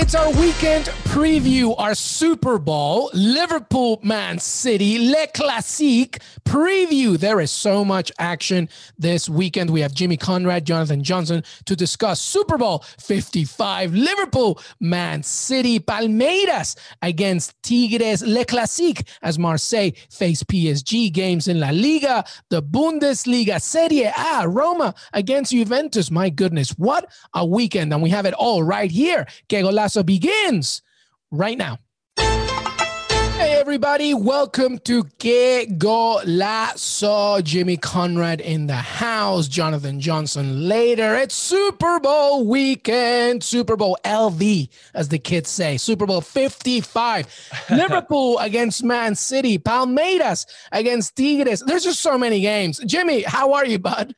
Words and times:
It's 0.00 0.14
our 0.14 0.30
weekend 0.30 0.84
preview, 1.08 1.74
our 1.76 1.92
Super 1.92 2.60
Bowl, 2.60 3.10
Liverpool 3.14 3.98
Man 4.04 4.38
City, 4.38 5.10
Le 5.10 5.26
Classique 5.34 6.18
preview. 6.44 7.18
There 7.18 7.40
is 7.40 7.50
so 7.50 7.84
much 7.84 8.12
action 8.20 8.68
this 8.96 9.28
weekend. 9.28 9.70
We 9.70 9.80
have 9.80 9.92
Jimmy 9.92 10.16
Conrad, 10.16 10.64
Jonathan 10.64 11.02
Johnson 11.02 11.42
to 11.66 11.74
discuss 11.74 12.20
Super 12.20 12.56
Bowl 12.56 12.84
55, 13.00 13.92
Liverpool 13.92 14.60
Man 14.78 15.24
City, 15.24 15.80
Palmeiras 15.80 16.78
against 17.02 17.60
Tigres, 17.64 18.22
Le 18.22 18.44
Classique 18.44 19.02
as 19.22 19.36
Marseille 19.36 19.90
face 20.10 20.44
PSG 20.44 21.12
games 21.12 21.48
in 21.48 21.58
La 21.58 21.70
Liga, 21.70 22.24
the 22.50 22.62
Bundesliga, 22.62 23.60
Serie 23.60 24.04
A, 24.16 24.48
Roma 24.48 24.94
against 25.12 25.50
Juventus. 25.50 26.08
My 26.08 26.30
goodness, 26.30 26.70
what 26.78 27.10
a 27.34 27.44
weekend. 27.44 27.92
And 27.92 28.00
we 28.00 28.10
have 28.10 28.26
it 28.26 28.34
all 28.34 28.62
right 28.62 28.92
here. 28.92 29.26
Que 29.48 29.60
Golazo 29.88 30.04
begins 30.04 30.82
right 31.30 31.56
now. 31.56 31.78
Hey, 32.18 33.54
everybody, 33.60 34.14
welcome 34.14 34.78
to 34.80 35.04
Que 35.18 35.66
Golazo. 35.66 37.42
Jimmy 37.42 37.76
Conrad 37.76 38.40
in 38.40 38.66
the 38.66 38.74
house, 38.74 39.46
Jonathan 39.48 40.00
Johnson 40.00 40.68
later. 40.68 41.14
It's 41.14 41.34
Super 41.34 42.00
Bowl 42.00 42.44
weekend, 42.46 43.42
Super 43.44 43.76
Bowl 43.76 43.96
LV, 44.04 44.68
as 44.92 45.08
the 45.08 45.18
kids 45.18 45.48
say, 45.48 45.76
Super 45.76 46.04
Bowl 46.04 46.20
55. 46.20 47.50
Liverpool 47.70 48.38
against 48.40 48.82
Man 48.82 49.14
City, 49.14 49.58
Palmeiras 49.58 50.46
against 50.72 51.16
Tigres. 51.16 51.60
There's 51.60 51.84
just 51.84 52.00
so 52.00 52.18
many 52.18 52.40
games. 52.40 52.78
Jimmy, 52.84 53.22
how 53.22 53.52
are 53.54 53.64
you, 53.64 53.78
bud? 53.78 54.14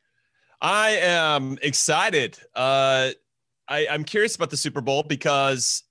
I 0.61 0.91
am 0.91 1.57
excited. 1.61 2.37
Uh, 2.55 3.11
I, 3.71 3.87
I'm 3.89 4.03
curious 4.03 4.35
about 4.35 4.49
the 4.49 4.57
Super 4.57 4.81
Bowl 4.81 5.01
because 5.01 5.83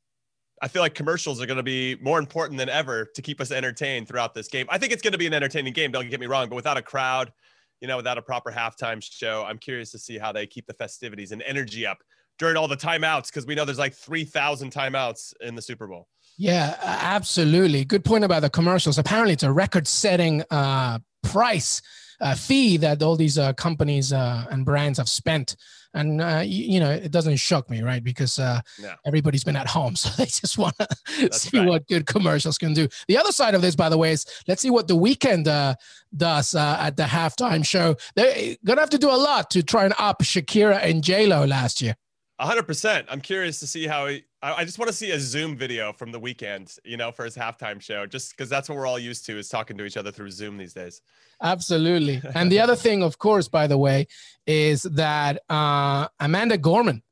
I 0.61 0.69
feel 0.69 0.83
like 0.83 0.95
commercials 0.95 1.41
are 1.41 1.47
going 1.47 1.57
to 1.57 1.63
be 1.63 1.97
more 2.03 2.19
important 2.19 2.59
than 2.59 2.69
ever 2.69 3.07
to 3.15 3.23
keep 3.23 3.41
us 3.41 3.51
entertained 3.51 4.07
throughout 4.07 4.35
this 4.35 4.49
game. 4.49 4.67
I 4.69 4.77
think 4.77 4.93
it's 4.93 5.01
going 5.01 5.13
to 5.13 5.19
be 5.19 5.27
an 5.27 5.33
entertaining 5.33 5.73
game. 5.73 5.91
Don't 5.91 6.09
get 6.11 6.21
me 6.21 6.27
wrong, 6.27 6.51
but 6.51 6.57
without 6.57 6.77
a 6.77 6.83
crowd, 6.83 7.33
you 7.81 7.89
know, 7.89 7.97
without 7.97 8.19
a 8.19 8.23
proper 8.23 8.53
halftime 8.53 9.03
show, 9.03 9.45
I'm 9.49 9.57
curious 9.57 9.91
to 9.93 9.99
see 9.99 10.19
how 10.19 10.31
they 10.31 10.47
keep 10.47 10.67
the 10.67 10.75
festivities 10.75 11.33
and 11.33 11.43
energy 11.43 11.87
up 11.87 12.03
during 12.39 12.59
all 12.59 12.69
the 12.69 12.77
timeouts 12.77 13.29
because 13.29 13.47
we 13.47 13.55
know 13.55 13.65
there's 13.65 13.79
like 13.79 13.95
3,000 13.95 14.71
timeouts 14.71 15.33
in 15.41 15.55
the 15.55 15.63
Super 15.63 15.87
Bowl. 15.87 16.07
Yeah, 16.37 16.77
absolutely. 16.83 17.87
Good 17.87 18.05
point 18.05 18.25
about 18.25 18.41
the 18.41 18.51
commercials. 18.51 18.99
Apparently, 18.99 19.33
it's 19.33 19.43
a 19.43 19.53
record-setting 19.53 20.45
uh, 20.51 20.99
price 21.23 21.81
uh, 22.21 22.35
fee 22.35 22.77
that 22.79 23.03
all 23.03 23.17
these 23.17 23.39
uh, 23.39 23.55
companies 23.55 24.13
uh, 24.13 24.45
and 24.51 24.67
brands 24.67 24.99
have 24.99 25.09
spent 25.09 25.57
and 25.95 26.21
uh, 26.21 26.43
you, 26.45 26.75
you, 26.75 26.81
know 26.81 26.91
it 26.91 27.11
doesn't 27.11 27.37
shock 27.37 27.69
me 27.71 27.83
right? 27.83 28.03
Because 28.03 28.39
uh, 28.39 28.61
no. 28.81 28.93
everybody's 29.05 29.45
been 29.45 29.57
at 29.57 29.67
home 29.67 29.97
so 30.03 30.11
they 30.17 30.27
just 30.27 30.59
want 30.59 30.77
to 30.79 31.33
see 31.33 31.59
right. 31.59 31.69
what 31.69 31.89
good 31.89 32.07
commercials 32.07 32.59
can 32.59 32.73
do. 32.73 32.89
The 33.09 33.17
other 33.17 33.33
side 33.33 33.55
of 33.55 33.63
this 33.63 33.77
by 33.77 33.89
the 33.89 33.99
way 33.99 34.13
is 34.13 34.27
let's 34.49 34.63
see 34.63 34.71
what 34.71 34.89
the 34.89 34.97
Weeknd 34.97 35.47
uh, 35.47 35.75
does 36.17 36.55
uh, 36.55 36.77
at 36.81 36.97
the 36.97 37.05
halftime 37.05 37.65
show. 37.65 37.97
They're 38.17 38.57
gonna 38.65 38.81
have 38.81 38.91
to 38.91 38.99
do 38.99 39.11
a 39.11 39.17
lot 39.17 39.51
to 39.51 39.63
try 39.63 39.85
and 39.85 39.95
up 39.99 40.23
shakira 40.23 40.81
and 40.83 41.03
j-lo 41.03 41.45
last 41.45 41.81
year. 41.81 41.97
100% 42.41 43.05
i'm 43.11 43.21
curious 43.21 43.61
to 43.61 43.67
see 43.67 43.87
how 43.87 44.07
he 44.07 44.25
I 44.43 44.65
just 44.65 44.79
want 44.79 44.91
to 44.91 44.97
see 44.97 45.11
a 45.11 45.21
Zoom 45.21 45.55
video 45.55 45.93
from 45.93 46.13
the 46.13 46.21
Weeknd, 46.21 46.79
you 46.83 46.97
know, 46.97 47.13
for 47.13 47.27
his 47.27 47.37
halftime 47.37 47.79
show, 47.79 48.07
just 48.07 48.31
because 48.31 48.49
that's 48.49 48.71
what 48.71 48.79
we're 48.79 48.87
all 48.87 48.99
used 48.99 49.27
to 49.27 49.39
is 49.39 49.51
talking 49.51 49.77
to 49.77 49.85
each 49.85 49.99
other 49.99 50.11
through 50.11 50.31
Zoom 50.31 50.57
these 50.57 50.73
days. 50.73 51.03
Absolutely. 51.43 52.23
and 52.35 52.51
the 52.51 52.59
other 52.59 52.75
thing, 52.75 53.03
of 53.03 53.19
course, 53.19 53.49
by 53.49 53.67
the 53.67 53.77
way, 53.77 54.07
is 54.47 54.83
that 54.83 55.43
uh, 55.51 56.09
Amanda 56.21 56.57
Gorman, 56.57 57.03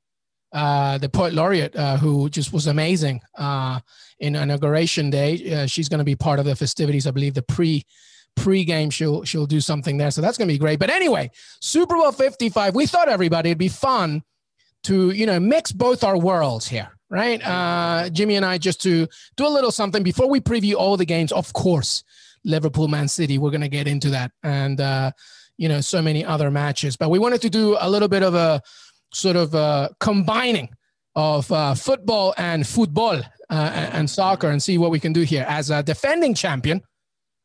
uh, 0.53 0.97
the 0.97 1.11
poet 1.11 1.34
laureate, 1.34 1.77
uh, 1.77 1.99
who 1.99 2.31
just 2.31 2.50
was 2.50 2.67
amazing 2.67 3.21
uh, 3.37 3.81
in 4.19 4.34
inauguration 4.34 5.11
day, 5.11 5.53
uh, 5.53 5.67
she's 5.67 5.91
going 5.91 5.99
to 5.99 6.05
be 6.05 6.17
part 6.17 6.38
of 6.38 6.47
the 6.47 6.56
festivities. 6.56 7.06
I 7.06 7.11
believe 7.11 7.34
the 7.34 7.43
pre 7.43 7.84
pre-game 8.37 8.88
she'll 8.88 9.25
she'll 9.25 9.47
do 9.47 9.61
something 9.61 9.99
there, 9.99 10.11
so 10.11 10.22
that's 10.22 10.38
going 10.38 10.49
to 10.49 10.55
be 10.55 10.59
great. 10.59 10.78
But 10.78 10.88
anyway, 10.88 11.31
Super 11.61 11.97
Bowl 11.97 12.12
Fifty 12.12 12.49
Five. 12.49 12.75
We 12.75 12.87
thought 12.87 13.09
everybody 13.09 13.50
it'd 13.50 13.59
be 13.59 13.69
fun 13.69 14.22
to 14.84 15.11
you 15.11 15.27
know 15.27 15.38
mix 15.38 15.72
both 15.72 16.03
our 16.03 16.17
worlds 16.17 16.69
here 16.69 16.97
right? 17.10 17.44
Uh, 17.46 18.08
Jimmy 18.10 18.36
and 18.36 18.44
I 18.44 18.58
just 18.58 18.82
to 18.82 19.06
do 19.36 19.46
a 19.46 19.48
little 19.48 19.70
something 19.70 20.02
before 20.02 20.28
we 20.28 20.41
preview 20.41 20.74
all 20.74 20.96
the 20.96 21.06
games. 21.06 21.32
Of 21.32 21.52
course, 21.52 22.04
Liverpool, 22.44 22.88
Man 22.88 23.08
City, 23.08 23.38
we're 23.38 23.50
going 23.50 23.62
to 23.62 23.69
get 23.69 23.86
into 23.86 24.10
that. 24.10 24.32
And, 24.42 24.80
uh, 24.80 25.12
you 25.56 25.69
know, 25.69 25.80
so 25.80 26.00
many 26.00 26.24
other 26.24 26.50
matches. 26.50 26.96
But 26.96 27.10
we 27.10 27.19
wanted 27.19 27.42
to 27.42 27.50
do 27.50 27.76
a 27.80 27.88
little 27.88 28.08
bit 28.08 28.22
of 28.22 28.34
a 28.34 28.62
sort 29.12 29.36
of 29.36 29.54
uh, 29.54 29.88
combining 30.00 30.69
of 31.14 31.50
uh, 31.50 31.74
football 31.74 32.34
and 32.36 32.66
football 32.66 33.20
uh, 33.50 33.88
and 33.92 34.08
soccer 34.08 34.50
and 34.50 34.62
see 34.62 34.78
what 34.78 34.90
we 34.90 35.00
can 35.00 35.12
do 35.12 35.22
here. 35.22 35.44
As 35.48 35.70
a 35.70 35.82
defending 35.82 36.34
champion, 36.34 36.82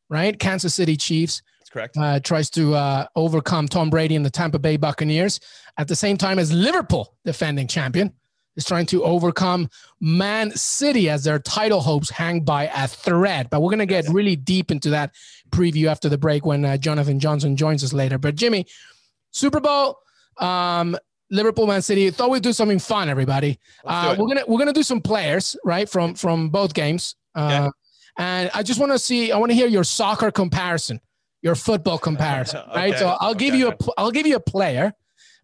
right? 0.08 0.38
Kansas 0.38 0.74
City 0.74 0.96
Chiefs. 0.96 1.42
That's 1.60 1.70
correct. 1.70 1.96
Uh, 1.96 2.20
tries 2.20 2.50
to 2.50 2.74
uh, 2.74 3.06
overcome 3.16 3.66
Tom 3.66 3.90
Brady 3.90 4.14
and 4.14 4.24
the 4.24 4.30
Tampa 4.30 4.58
Bay 4.58 4.76
Buccaneers 4.76 5.40
at 5.76 5.88
the 5.88 5.96
same 5.96 6.16
time 6.16 6.38
as 6.38 6.52
Liverpool, 6.52 7.16
defending 7.24 7.66
champion, 7.66 8.12
is 8.56 8.64
trying 8.64 8.86
to 8.86 9.02
overcome 9.02 9.68
Man 10.00 10.50
City 10.52 11.08
as 11.10 11.24
their 11.24 11.38
title 11.38 11.80
hopes 11.80 12.10
hang 12.10 12.40
by 12.40 12.70
a 12.74 12.86
thread. 12.86 13.50
But 13.50 13.62
we're 13.62 13.70
going 13.70 13.78
to 13.80 13.86
get 13.86 14.08
really 14.08 14.36
deep 14.36 14.70
into 14.70 14.90
that 14.90 15.12
preview 15.50 15.86
after 15.86 16.08
the 16.08 16.18
break 16.18 16.44
when 16.44 16.64
uh, 16.64 16.76
Jonathan 16.76 17.18
Johnson 17.18 17.56
joins 17.56 17.82
us 17.82 17.92
later. 17.92 18.18
But 18.18 18.34
Jimmy, 18.34 18.66
Super 19.30 19.60
Bowl, 19.60 19.98
um, 20.38 20.96
Liverpool, 21.30 21.66
Man 21.66 21.82
City. 21.82 22.10
Thought 22.10 22.30
we'd 22.30 22.42
do 22.42 22.52
something 22.52 22.78
fun, 22.78 23.08
everybody. 23.08 23.58
Uh, 23.84 24.14
we're 24.18 24.28
gonna 24.28 24.44
we're 24.46 24.58
gonna 24.58 24.72
do 24.72 24.82
some 24.82 25.00
players 25.00 25.56
right 25.64 25.88
from 25.88 26.14
from 26.14 26.48
both 26.50 26.74
games. 26.74 27.16
Uh, 27.34 27.70
And 28.16 28.50
I 28.54 28.62
just 28.62 28.78
want 28.78 28.92
to 28.92 28.98
see. 28.98 29.32
I 29.32 29.38
want 29.38 29.50
to 29.50 29.56
hear 29.56 29.66
your 29.66 29.82
soccer 29.82 30.30
comparison, 30.30 31.00
your 31.42 31.56
football 31.56 31.98
comparison, 32.08 32.62
right? 32.74 32.96
So 32.96 33.16
I'll 33.20 33.30
okay. 33.30 33.46
give 33.46 33.54
you 33.56 33.68
a 33.70 33.76
I'll 33.98 34.12
give 34.12 34.26
you 34.26 34.36
a 34.36 34.40
player 34.40 34.94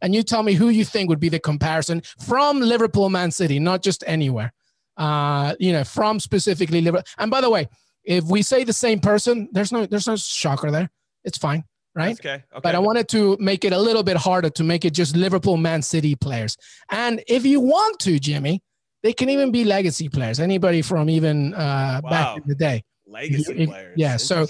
and 0.02 0.14
you 0.14 0.22
tell 0.22 0.42
me 0.42 0.54
who 0.54 0.68
you 0.68 0.84
think 0.84 1.08
would 1.08 1.20
be 1.20 1.28
the 1.28 1.38
comparison 1.38 2.02
from 2.18 2.60
Liverpool, 2.60 3.10
Man 3.10 3.30
City, 3.30 3.58
not 3.58 3.82
just 3.82 4.04
anywhere. 4.06 4.52
Uh, 4.96 5.54
you 5.58 5.72
know, 5.72 5.84
from 5.84 6.20
specifically 6.20 6.80
Liverpool. 6.80 7.04
And 7.18 7.30
by 7.30 7.40
the 7.40 7.48
way, 7.48 7.68
if 8.04 8.24
we 8.24 8.42
say 8.42 8.64
the 8.64 8.72
same 8.72 9.00
person, 9.00 9.48
there's 9.52 9.72
no 9.72 9.86
there's 9.86 10.06
no 10.06 10.16
shocker 10.16 10.70
there. 10.70 10.90
It's 11.24 11.38
fine, 11.38 11.64
right? 11.94 12.18
okay. 12.18 12.42
okay. 12.52 12.60
But 12.62 12.74
I 12.74 12.78
wanted 12.78 13.08
to 13.10 13.36
make 13.40 13.64
it 13.64 13.72
a 13.72 13.78
little 13.78 14.02
bit 14.02 14.16
harder 14.16 14.50
to 14.50 14.64
make 14.64 14.84
it 14.84 14.94
just 14.94 15.16
Liverpool, 15.16 15.56
Man 15.56 15.82
City 15.82 16.14
players. 16.14 16.56
And 16.90 17.22
if 17.28 17.46
you 17.46 17.60
want 17.60 17.98
to, 18.00 18.18
Jimmy, 18.18 18.62
they 19.02 19.12
can 19.12 19.30
even 19.30 19.50
be 19.50 19.64
legacy 19.64 20.08
players. 20.08 20.40
Anybody 20.40 20.82
from 20.82 21.08
even 21.08 21.54
uh, 21.54 22.00
wow. 22.02 22.10
back 22.10 22.36
in 22.38 22.42
the 22.46 22.54
day. 22.54 22.84
Legacy 23.06 23.54
if, 23.54 23.68
players. 23.68 23.94
Yeah. 23.96 24.16
So, 24.16 24.46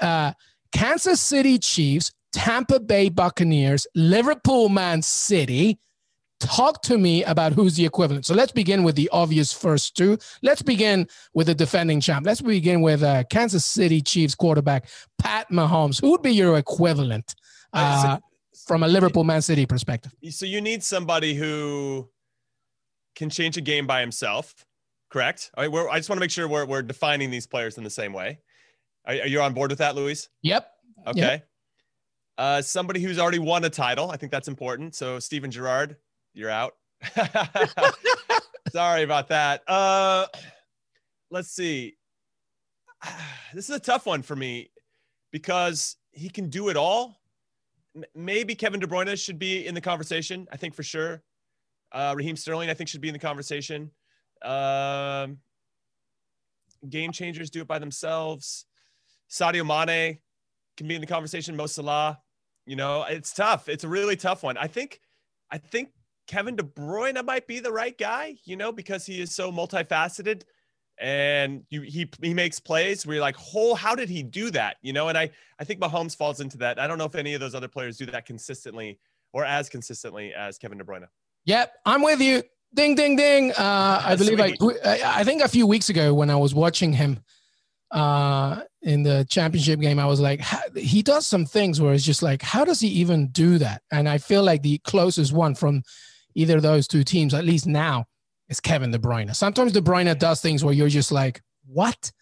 uh, 0.00 0.32
Kansas 0.72 1.20
City 1.20 1.58
Chiefs 1.58 2.12
Tampa 2.36 2.78
Bay 2.78 3.08
Buccaneers, 3.08 3.86
Liverpool 3.94 4.68
Man 4.68 5.00
City. 5.00 5.78
Talk 6.38 6.82
to 6.82 6.98
me 6.98 7.24
about 7.24 7.54
who's 7.54 7.76
the 7.76 7.86
equivalent. 7.86 8.26
So 8.26 8.34
let's 8.34 8.52
begin 8.52 8.84
with 8.84 8.94
the 8.94 9.08
obvious 9.10 9.54
first 9.54 9.96
two. 9.96 10.18
Let's 10.42 10.60
begin 10.60 11.08
with 11.32 11.46
the 11.46 11.54
defending 11.54 11.98
champ. 11.98 12.26
Let's 12.26 12.42
begin 12.42 12.82
with 12.82 13.02
uh, 13.02 13.24
Kansas 13.30 13.64
City 13.64 14.02
Chiefs 14.02 14.34
quarterback 14.34 14.86
Pat 15.18 15.48
Mahomes. 15.50 15.98
Who 15.98 16.10
would 16.10 16.20
be 16.20 16.32
your 16.32 16.58
equivalent 16.58 17.34
uh, 17.72 18.18
from 18.66 18.82
a 18.82 18.88
Liverpool 18.88 19.24
Man 19.24 19.40
City 19.40 19.64
perspective? 19.64 20.12
So 20.28 20.44
you 20.44 20.60
need 20.60 20.84
somebody 20.84 21.32
who 21.32 22.06
can 23.14 23.30
change 23.30 23.56
a 23.56 23.62
game 23.62 23.86
by 23.86 24.02
himself, 24.02 24.66
correct? 25.08 25.50
I 25.56 25.68
just 25.68 26.10
want 26.10 26.18
to 26.18 26.20
make 26.20 26.30
sure 26.30 26.46
we're, 26.46 26.66
we're 26.66 26.82
defining 26.82 27.30
these 27.30 27.46
players 27.46 27.78
in 27.78 27.82
the 27.82 27.88
same 27.88 28.12
way. 28.12 28.40
Are, 29.06 29.14
are 29.14 29.26
you 29.26 29.40
on 29.40 29.54
board 29.54 29.70
with 29.70 29.78
that, 29.78 29.94
Luis? 29.94 30.28
Yep. 30.42 30.70
Okay. 31.06 31.20
Yep. 31.20 31.48
Uh, 32.38 32.60
somebody 32.60 33.00
who's 33.00 33.18
already 33.18 33.38
won 33.38 33.64
a 33.64 33.70
title. 33.70 34.10
I 34.10 34.16
think 34.16 34.30
that's 34.30 34.48
important. 34.48 34.94
So 34.94 35.18
Steven 35.18 35.50
Gerrard, 35.50 35.96
you're 36.34 36.50
out. 36.50 36.74
Sorry 38.72 39.02
about 39.02 39.28
that. 39.28 39.62
Uh, 39.66 40.26
let's 41.30 41.50
see. 41.50 41.96
This 43.54 43.70
is 43.70 43.76
a 43.76 43.80
tough 43.80 44.04
one 44.04 44.20
for 44.20 44.36
me 44.36 44.70
because 45.30 45.96
he 46.10 46.28
can 46.28 46.50
do 46.50 46.68
it 46.68 46.76
all, 46.76 47.20
maybe 48.14 48.54
Kevin 48.54 48.80
De 48.80 48.86
Bruyne 48.86 49.16
should 49.22 49.38
be 49.38 49.66
in 49.66 49.74
the 49.74 49.80
conversation. 49.80 50.46
I 50.52 50.56
think 50.56 50.74
for 50.74 50.82
sure. 50.82 51.22
Uh, 51.92 52.14
Raheem 52.16 52.36
Sterling, 52.36 52.70
I 52.70 52.74
think, 52.74 52.88
should 52.88 53.00
be 53.00 53.08
in 53.08 53.12
the 53.12 53.18
conversation. 53.18 53.90
Um, 54.42 55.38
game 56.88 57.12
changers 57.12 57.50
do 57.50 57.60
it 57.60 57.68
by 57.68 57.78
themselves. 57.78 58.66
Sadio 59.30 59.64
Mane 59.66 60.18
can 60.76 60.88
be 60.88 60.94
in 60.94 61.00
the 61.00 61.06
conversation. 61.06 61.56
Mo 61.56 61.66
Salah, 61.66 62.18
you 62.66 62.76
know, 62.76 63.04
it's 63.04 63.32
tough. 63.32 63.68
It's 63.68 63.84
a 63.84 63.88
really 63.88 64.16
tough 64.16 64.42
one. 64.42 64.56
I 64.56 64.66
think, 64.66 65.00
I 65.50 65.58
think 65.58 65.90
Kevin 66.26 66.56
De 66.56 66.62
Bruyne 66.62 67.24
might 67.24 67.46
be 67.46 67.60
the 67.60 67.72
right 67.72 67.96
guy, 67.96 68.36
you 68.44 68.56
know, 68.56 68.72
because 68.72 69.06
he 69.06 69.20
is 69.20 69.34
so 69.34 69.50
multifaceted 69.50 70.42
and 70.98 71.62
you, 71.68 71.82
he 71.82 72.10
he 72.22 72.32
makes 72.32 72.58
plays 72.58 73.06
where 73.06 73.16
you're 73.16 73.22
like, 73.22 73.36
oh, 73.54 73.74
how 73.74 73.94
did 73.94 74.08
he 74.08 74.22
do 74.22 74.50
that? 74.50 74.76
You 74.82 74.92
know, 74.92 75.08
and 75.08 75.18
I 75.18 75.30
I 75.58 75.64
think 75.64 75.80
Mahomes 75.80 76.16
falls 76.16 76.40
into 76.40 76.56
that. 76.58 76.78
I 76.78 76.86
don't 76.86 76.98
know 76.98 77.04
if 77.04 77.14
any 77.14 77.34
of 77.34 77.40
those 77.40 77.54
other 77.54 77.68
players 77.68 77.96
do 77.96 78.06
that 78.06 78.26
consistently 78.26 78.98
or 79.32 79.44
as 79.44 79.68
consistently 79.68 80.32
as 80.34 80.58
Kevin 80.58 80.78
De 80.78 80.84
Bruyne. 80.84 81.06
Yep, 81.44 81.72
I'm 81.84 82.02
with 82.02 82.20
you. 82.20 82.42
Ding, 82.74 82.94
ding, 82.94 83.16
ding. 83.16 83.52
Uh, 83.52 84.02
I 84.04 84.16
believe 84.16 84.40
I, 84.40 84.54
I 84.84 85.24
think 85.24 85.42
a 85.42 85.48
few 85.48 85.66
weeks 85.66 85.88
ago 85.88 86.12
when 86.12 86.30
I 86.30 86.36
was 86.36 86.54
watching 86.54 86.92
him 86.92 87.20
uh, 87.90 88.62
in 88.82 89.02
the 89.02 89.26
championship 89.28 89.80
game, 89.80 89.98
I 89.98 90.06
was 90.06 90.20
like, 90.20 90.40
he 90.76 91.02
does 91.02 91.26
some 91.26 91.44
things 91.44 91.80
where 91.80 91.94
it's 91.94 92.04
just 92.04 92.22
like, 92.22 92.42
how 92.42 92.64
does 92.64 92.80
he 92.80 92.88
even 92.88 93.28
do 93.28 93.58
that? 93.58 93.82
And 93.90 94.08
I 94.08 94.18
feel 94.18 94.42
like 94.42 94.62
the 94.62 94.78
closest 94.78 95.32
one 95.32 95.54
from 95.54 95.82
either 96.34 96.56
of 96.56 96.62
those 96.62 96.86
two 96.88 97.04
teams, 97.04 97.34
at 97.34 97.44
least 97.44 97.66
now, 97.66 98.04
is 98.48 98.60
Kevin 98.60 98.90
De 98.90 98.98
Bruyne. 98.98 99.34
Sometimes 99.34 99.72
De 99.72 99.80
Bruyne 99.80 100.16
does 100.18 100.40
things 100.40 100.64
where 100.64 100.74
you're 100.74 100.88
just 100.88 101.12
like, 101.12 101.40
what? 101.66 102.12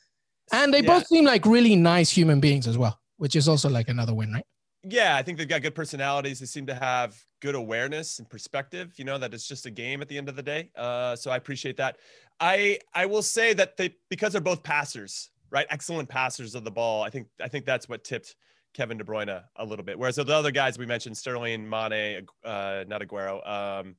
And 0.53 0.73
they 0.73 0.81
yeah. 0.81 0.99
both 0.99 1.07
seem 1.07 1.25
like 1.25 1.47
really 1.47 1.77
nice 1.77 2.11
human 2.11 2.41
beings 2.41 2.67
as 2.67 2.79
well, 2.79 2.99
which 3.17 3.37
is 3.37 3.49
also 3.49 3.69
like 3.69 3.89
another 3.89 4.15
win, 4.15 4.33
right? 4.33 4.47
Yeah, 4.87 5.17
I 5.17 5.23
think 5.23 5.39
they've 5.39 5.49
got 5.49 5.63
good 5.63 5.75
personalities. 5.75 6.41
They 6.41 6.47
seem 6.47 6.67
to 6.67 6.75
have 6.75 7.19
good 7.41 7.55
awareness 7.55 8.19
and 8.19 8.29
perspective. 8.29 8.93
You 8.97 9.05
know 9.05 9.17
that 9.17 9.33
it's 9.33 9.49
just 9.49 9.65
a 9.65 9.71
game 9.71 10.03
at 10.03 10.09
the 10.09 10.19
end 10.19 10.29
of 10.29 10.37
the 10.37 10.43
day. 10.43 10.71
Uh, 10.77 11.17
so 11.17 11.31
I 11.31 11.37
appreciate 11.37 11.79
that. 11.79 11.97
I 12.39 12.79
I 12.93 13.07
will 13.07 13.23
say 13.23 13.55
that 13.55 13.77
they 13.77 13.95
because 14.11 14.33
they're 14.33 14.43
both 14.43 14.63
passers, 14.63 15.31
right? 15.55 15.67
Excellent 15.71 16.09
passers 16.09 16.57
of 16.57 16.65
the 16.65 16.71
ball. 16.71 17.03
I 17.03 17.11
think 17.11 17.29
I 17.41 17.49
think 17.49 17.65
that's 17.65 17.89
what 17.89 18.03
tipped 18.03 18.35
Kevin 18.75 18.99
De 18.99 19.05
Bruyne 19.05 19.43
a 19.57 19.65
little 19.65 19.85
bit. 19.85 19.97
Whereas 19.99 20.17
the 20.17 20.27
other 20.27 20.51
guys 20.51 20.77
we 20.77 20.85
mentioned, 20.85 21.17
Sterling, 21.17 21.69
Mane, 21.69 22.27
uh, 22.45 22.85
not 22.89 23.01
Aguero, 23.01 23.49
um, 23.49 23.95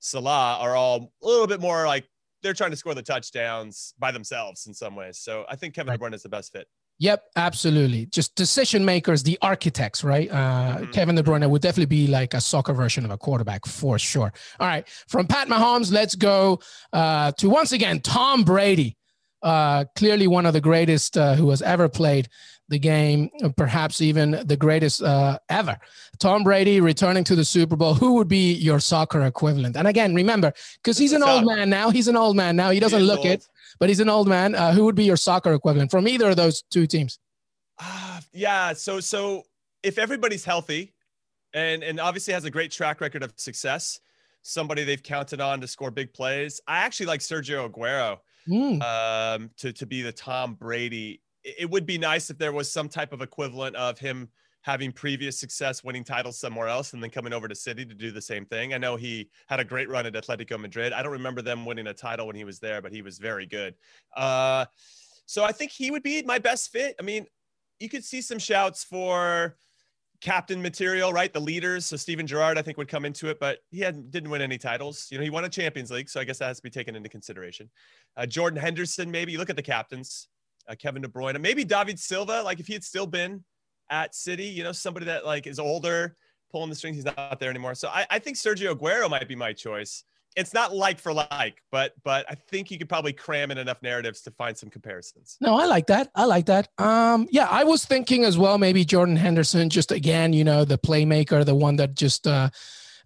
Salah, 0.00 0.58
are 0.60 0.74
all 0.74 1.12
a 1.22 1.26
little 1.26 1.46
bit 1.46 1.60
more 1.60 1.86
like 1.86 2.04
they're 2.42 2.52
trying 2.52 2.72
to 2.72 2.76
score 2.76 2.94
the 2.94 3.02
touchdowns 3.02 3.94
by 3.98 4.10
themselves 4.10 4.66
in 4.66 4.74
some 4.74 4.96
ways. 4.96 5.18
So 5.18 5.44
I 5.48 5.56
think 5.56 5.74
Kevin 5.74 5.90
right. 5.90 6.00
De 6.00 6.04
Bruyne 6.04 6.14
is 6.14 6.22
the 6.22 6.28
best 6.28 6.52
fit. 6.52 6.66
Yep, 7.00 7.22
absolutely. 7.36 8.06
Just 8.06 8.34
decision 8.34 8.84
makers, 8.84 9.22
the 9.22 9.38
architects, 9.40 10.02
right? 10.02 10.28
Uh, 10.28 10.34
mm-hmm. 10.34 10.90
Kevin 10.90 11.14
De 11.14 11.22
Bruyne 11.22 11.48
would 11.48 11.62
definitely 11.62 11.86
be 11.86 12.08
like 12.08 12.34
a 12.34 12.40
soccer 12.40 12.72
version 12.72 13.04
of 13.04 13.12
a 13.12 13.16
quarterback 13.16 13.66
for 13.66 14.00
sure. 14.00 14.32
All 14.58 14.66
right, 14.66 14.88
from 15.06 15.28
Pat 15.28 15.46
Mahomes, 15.46 15.92
let's 15.92 16.16
go 16.16 16.58
uh, 16.92 17.30
to 17.32 17.48
once 17.48 17.70
again 17.70 18.00
Tom 18.00 18.42
Brady. 18.42 18.96
Uh, 19.42 19.84
clearly 19.94 20.26
one 20.26 20.46
of 20.46 20.52
the 20.52 20.60
greatest 20.60 21.16
uh, 21.16 21.34
who 21.34 21.50
has 21.50 21.62
ever 21.62 21.88
played 21.88 22.28
the 22.68 22.78
game, 22.78 23.30
perhaps 23.56 24.00
even 24.00 24.32
the 24.46 24.56
greatest 24.56 25.02
uh, 25.02 25.38
ever. 25.48 25.78
Tom 26.18 26.42
Brady 26.42 26.80
returning 26.80 27.24
to 27.24 27.34
the 27.34 27.44
Super 27.44 27.76
Bowl. 27.76 27.94
Who 27.94 28.14
would 28.14 28.28
be 28.28 28.52
your 28.52 28.80
soccer 28.80 29.22
equivalent? 29.22 29.76
And 29.76 29.88
again, 29.88 30.14
remember, 30.14 30.52
because 30.82 30.98
he's 30.98 31.12
an 31.12 31.22
old 31.22 31.46
man 31.46 31.70
now. 31.70 31.90
He's 31.90 32.08
an 32.08 32.16
old 32.16 32.36
man 32.36 32.56
now. 32.56 32.70
He 32.70 32.80
doesn't 32.80 33.00
he 33.00 33.06
look 33.06 33.20
old. 33.20 33.28
it 33.28 33.48
but 33.78 33.88
he's 33.88 34.00
an 34.00 34.08
old 34.08 34.28
man. 34.28 34.54
Uh, 34.54 34.72
who 34.72 34.84
would 34.84 34.94
be 34.94 35.04
your 35.04 35.16
soccer 35.16 35.52
equivalent 35.52 35.90
from 35.90 36.08
either 36.08 36.30
of 36.30 36.36
those 36.36 36.62
two 36.62 36.86
teams? 36.86 37.18
Uh, 37.78 38.20
yeah. 38.32 38.72
So, 38.72 39.00
so 39.00 39.44
if 39.82 39.98
everybody's 39.98 40.44
healthy 40.44 40.94
and, 41.52 41.82
and 41.82 42.00
obviously 42.00 42.34
has 42.34 42.44
a 42.44 42.50
great 42.50 42.70
track 42.70 43.00
record 43.00 43.22
of 43.22 43.32
success, 43.36 44.00
somebody 44.42 44.84
they've 44.84 45.02
counted 45.02 45.40
on 45.40 45.60
to 45.60 45.68
score 45.68 45.90
big 45.90 46.12
plays, 46.12 46.60
I 46.66 46.78
actually 46.78 47.06
like 47.06 47.20
Sergio 47.20 47.70
Aguero 47.70 48.18
mm. 48.48 48.82
um, 48.82 49.50
to, 49.58 49.72
to 49.72 49.86
be 49.86 50.02
the 50.02 50.12
Tom 50.12 50.54
Brady. 50.54 51.20
It 51.44 51.70
would 51.70 51.86
be 51.86 51.98
nice 51.98 52.30
if 52.30 52.38
there 52.38 52.52
was 52.52 52.70
some 52.70 52.88
type 52.88 53.12
of 53.12 53.22
equivalent 53.22 53.76
of 53.76 53.98
him– 53.98 54.28
having 54.62 54.92
previous 54.92 55.38
success 55.38 55.84
winning 55.84 56.04
titles 56.04 56.38
somewhere 56.38 56.68
else 56.68 56.92
and 56.92 57.02
then 57.02 57.08
coming 57.08 57.32
over 57.32 57.48
to 57.48 57.54
City 57.54 57.86
to 57.86 57.94
do 57.94 58.10
the 58.10 58.20
same 58.20 58.44
thing. 58.44 58.74
I 58.74 58.78
know 58.78 58.96
he 58.96 59.30
had 59.46 59.60
a 59.60 59.64
great 59.64 59.88
run 59.88 60.04
at 60.04 60.12
Atletico 60.12 60.58
Madrid. 60.58 60.92
I 60.92 61.02
don't 61.02 61.12
remember 61.12 61.42
them 61.42 61.64
winning 61.64 61.86
a 61.86 61.94
title 61.94 62.26
when 62.26 62.36
he 62.36 62.44
was 62.44 62.58
there, 62.58 62.82
but 62.82 62.92
he 62.92 63.00
was 63.00 63.18
very 63.18 63.46
good. 63.46 63.74
Uh, 64.16 64.66
so 65.26 65.44
I 65.44 65.52
think 65.52 65.70
he 65.70 65.90
would 65.90 66.02
be 66.02 66.22
my 66.22 66.38
best 66.38 66.70
fit. 66.70 66.96
I 66.98 67.02
mean, 67.02 67.26
you 67.78 67.88
could 67.88 68.04
see 68.04 68.20
some 68.20 68.38
shouts 68.38 68.84
for 68.84 69.56
captain 70.20 70.60
material, 70.60 71.12
right? 71.12 71.32
The 71.32 71.40
leaders. 71.40 71.86
So 71.86 71.96
Steven 71.96 72.26
Gerrard, 72.26 72.58
I 72.58 72.62
think, 72.62 72.76
would 72.78 72.88
come 72.88 73.04
into 73.04 73.28
it, 73.28 73.38
but 73.38 73.58
he 73.70 73.80
had 73.80 74.10
didn't 74.10 74.30
win 74.30 74.42
any 74.42 74.58
titles. 74.58 75.08
You 75.10 75.18
know, 75.18 75.24
he 75.24 75.30
won 75.30 75.44
a 75.44 75.48
Champions 75.48 75.90
League, 75.90 76.08
so 76.08 76.20
I 76.20 76.24
guess 76.24 76.38
that 76.38 76.46
has 76.46 76.56
to 76.58 76.62
be 76.62 76.70
taken 76.70 76.96
into 76.96 77.08
consideration. 77.08 77.70
Uh, 78.16 78.26
Jordan 78.26 78.60
Henderson, 78.60 79.10
maybe. 79.10 79.32
You 79.32 79.38
look 79.38 79.50
at 79.50 79.56
the 79.56 79.62
captains. 79.62 80.28
Uh, 80.68 80.74
Kevin 80.74 81.00
De 81.00 81.08
Bruyne, 81.08 81.40
maybe 81.40 81.64
David 81.64 81.98
Silva. 81.98 82.42
Like 82.42 82.60
if 82.60 82.66
he 82.66 82.74
had 82.74 82.84
still 82.84 83.06
been 83.06 83.42
at 83.90 84.14
City, 84.14 84.44
you 84.44 84.62
know, 84.62 84.72
somebody 84.72 85.06
that 85.06 85.24
like 85.24 85.46
is 85.46 85.58
older, 85.58 86.14
pulling 86.50 86.68
the 86.68 86.76
strings. 86.76 86.96
He's 86.96 87.04
not 87.04 87.40
there 87.40 87.50
anymore. 87.50 87.74
So 87.74 87.88
I, 87.88 88.06
I 88.10 88.18
think 88.18 88.36
Sergio 88.36 88.74
Aguero 88.74 89.08
might 89.08 89.28
be 89.28 89.34
my 89.34 89.52
choice. 89.52 90.04
It's 90.38 90.54
not 90.54 90.74
like 90.74 90.98
for 91.00 91.12
like, 91.12 91.62
but 91.70 91.94
but 92.04 92.24
I 92.30 92.34
think 92.34 92.70
you 92.70 92.78
could 92.78 92.88
probably 92.88 93.12
cram 93.12 93.50
in 93.50 93.58
enough 93.58 93.82
narratives 93.82 94.22
to 94.22 94.30
find 94.30 94.56
some 94.56 94.70
comparisons. 94.70 95.36
No, 95.40 95.58
I 95.58 95.66
like 95.66 95.88
that. 95.88 96.10
I 96.14 96.24
like 96.24 96.46
that. 96.46 96.68
Um, 96.78 97.26
yeah, 97.30 97.48
I 97.50 97.64
was 97.64 97.84
thinking 97.84 98.24
as 98.24 98.38
well, 98.38 98.56
maybe 98.56 98.84
Jordan 98.84 99.16
Henderson, 99.16 99.68
just 99.68 99.90
again, 99.90 100.32
you 100.32 100.44
know, 100.44 100.64
the 100.64 100.78
playmaker, 100.78 101.44
the 101.44 101.54
one 101.54 101.76
that 101.76 101.94
just 101.94 102.26
uh 102.26 102.50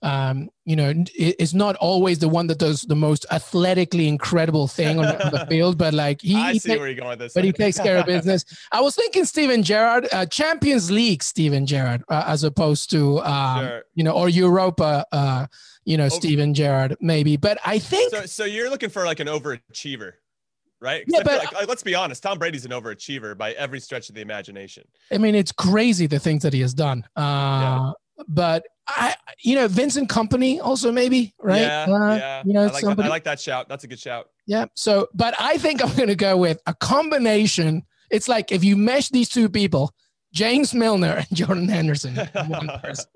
um, 0.03 0.51
you 0.65 0.75
know, 0.75 0.93
is 1.17 1.55
not 1.55 1.77
always 1.77 2.19
the 2.19 2.29
one 2.29 2.49
that 2.49 2.59
does 2.59 2.83
the 2.83 2.97
most 2.97 3.25
athletically 3.31 4.09
incredible 4.09 4.67
thing 4.67 4.99
on, 4.99 5.07
on 5.07 5.31
the 5.31 5.47
field, 5.51 5.79
but 5.79 5.95
like 5.95 6.21
he, 6.21 6.35
I 6.35 6.55
he 6.55 6.59
see 6.59 6.77
where 6.77 6.89
you're 6.89 6.97
going 6.97 7.11
with 7.11 7.21
this. 7.21 7.33
But 7.33 7.45
he 7.45 7.53
takes 7.53 7.79
care 7.79 7.99
of 7.99 8.07
business. 8.17 8.45
I 8.73 8.81
was 8.81 8.97
thinking 8.97 9.25
Steven 9.25 9.63
Gerrard, 9.63 10.09
uh, 10.13 10.27
Champions 10.27 10.91
League 10.91 11.23
Steven 11.23 11.67
Gerrard, 11.67 12.03
uh, 12.09 12.25
as 12.27 12.43
opposed 12.43 12.91
to 12.91 13.21
um, 13.21 13.65
sure. 13.65 13.85
you 13.95 14.03
know, 14.03 14.13
or 14.13 14.29
Europa, 14.29 15.07
uh, 15.13 15.47
you 15.85 15.97
know, 15.97 16.09
Steven 16.09 16.55
Gerrard 16.55 16.97
maybe. 17.01 17.37
But 17.37 17.59
I 17.65 17.79
think 17.79 18.11
so. 18.11 18.27
So 18.27 18.45
you're 18.45 18.71
looking 18.71 18.91
for 18.91 19.05
like 19.05 19.21
an 19.21 19.29
overachiever 19.29 20.13
right? 20.83 21.05
Yeah, 21.07 21.23
but 21.23 21.39
like, 21.39 21.53
like, 21.53 21.69
let's 21.69 21.83
be 21.83 21.95
honest, 21.95 22.23
Tom 22.23 22.39
Brady's 22.39 22.65
an 22.65 22.73
overachiever 22.73 23.39
by 23.39 23.53
every 23.53 23.81
stretch 23.81 24.09
of 24.09 24.15
the 24.15 24.21
imagination. 24.21 24.85
I 25.11 25.19
mean, 25.19 25.35
it's 25.35 25.53
crazy 25.53 26.07
the 26.07 26.19
things 26.19 26.43
that 26.43 26.53
he 26.53 26.61
has 26.61 26.75
done. 26.75 27.05
Uh, 27.17 27.21
yeah. 27.23 27.93
But 28.29 28.65
I, 28.89 29.15
you 29.43 29.55
know, 29.55 29.69
Vincent 29.69 30.11
Kompany 30.11 30.61
also 30.61 30.93
maybe, 30.93 31.35
right? 31.41 31.63
Yeah, 31.63 31.87
uh, 31.89 32.15
yeah. 32.17 32.43
You 32.45 32.53
know, 32.53 32.63
I 32.63 32.67
like, 32.67 32.81
somebody, 32.81 33.03
that, 33.03 33.07
I 33.07 33.11
like 33.11 33.25
that 33.25 33.41
shout. 33.41 33.69
That's 33.69 33.85
a 33.85 33.87
good 33.87 34.01
shout. 34.01 34.29
Yeah. 34.47 34.67
So, 34.75 35.09
but 35.15 35.35
I 35.39 35.57
think 35.57 35.83
I'm 35.83 35.95
going 35.97 36.09
to 36.09 36.17
go 36.17 36.37
with 36.37 36.61
a 36.67 36.75
combination. 36.75 37.85
It's 38.11 38.29
like 38.29 38.53
if 38.53 38.63
you 38.63 38.77
mesh 38.77 39.09
these 39.09 39.29
two 39.29 39.49
people, 39.49 39.95
James 40.35 40.75
Milner 40.75 41.25
and 41.29 41.29
Jordan 41.33 41.69
Henderson, 41.69 42.17
one 42.17 42.69
person 42.83 43.07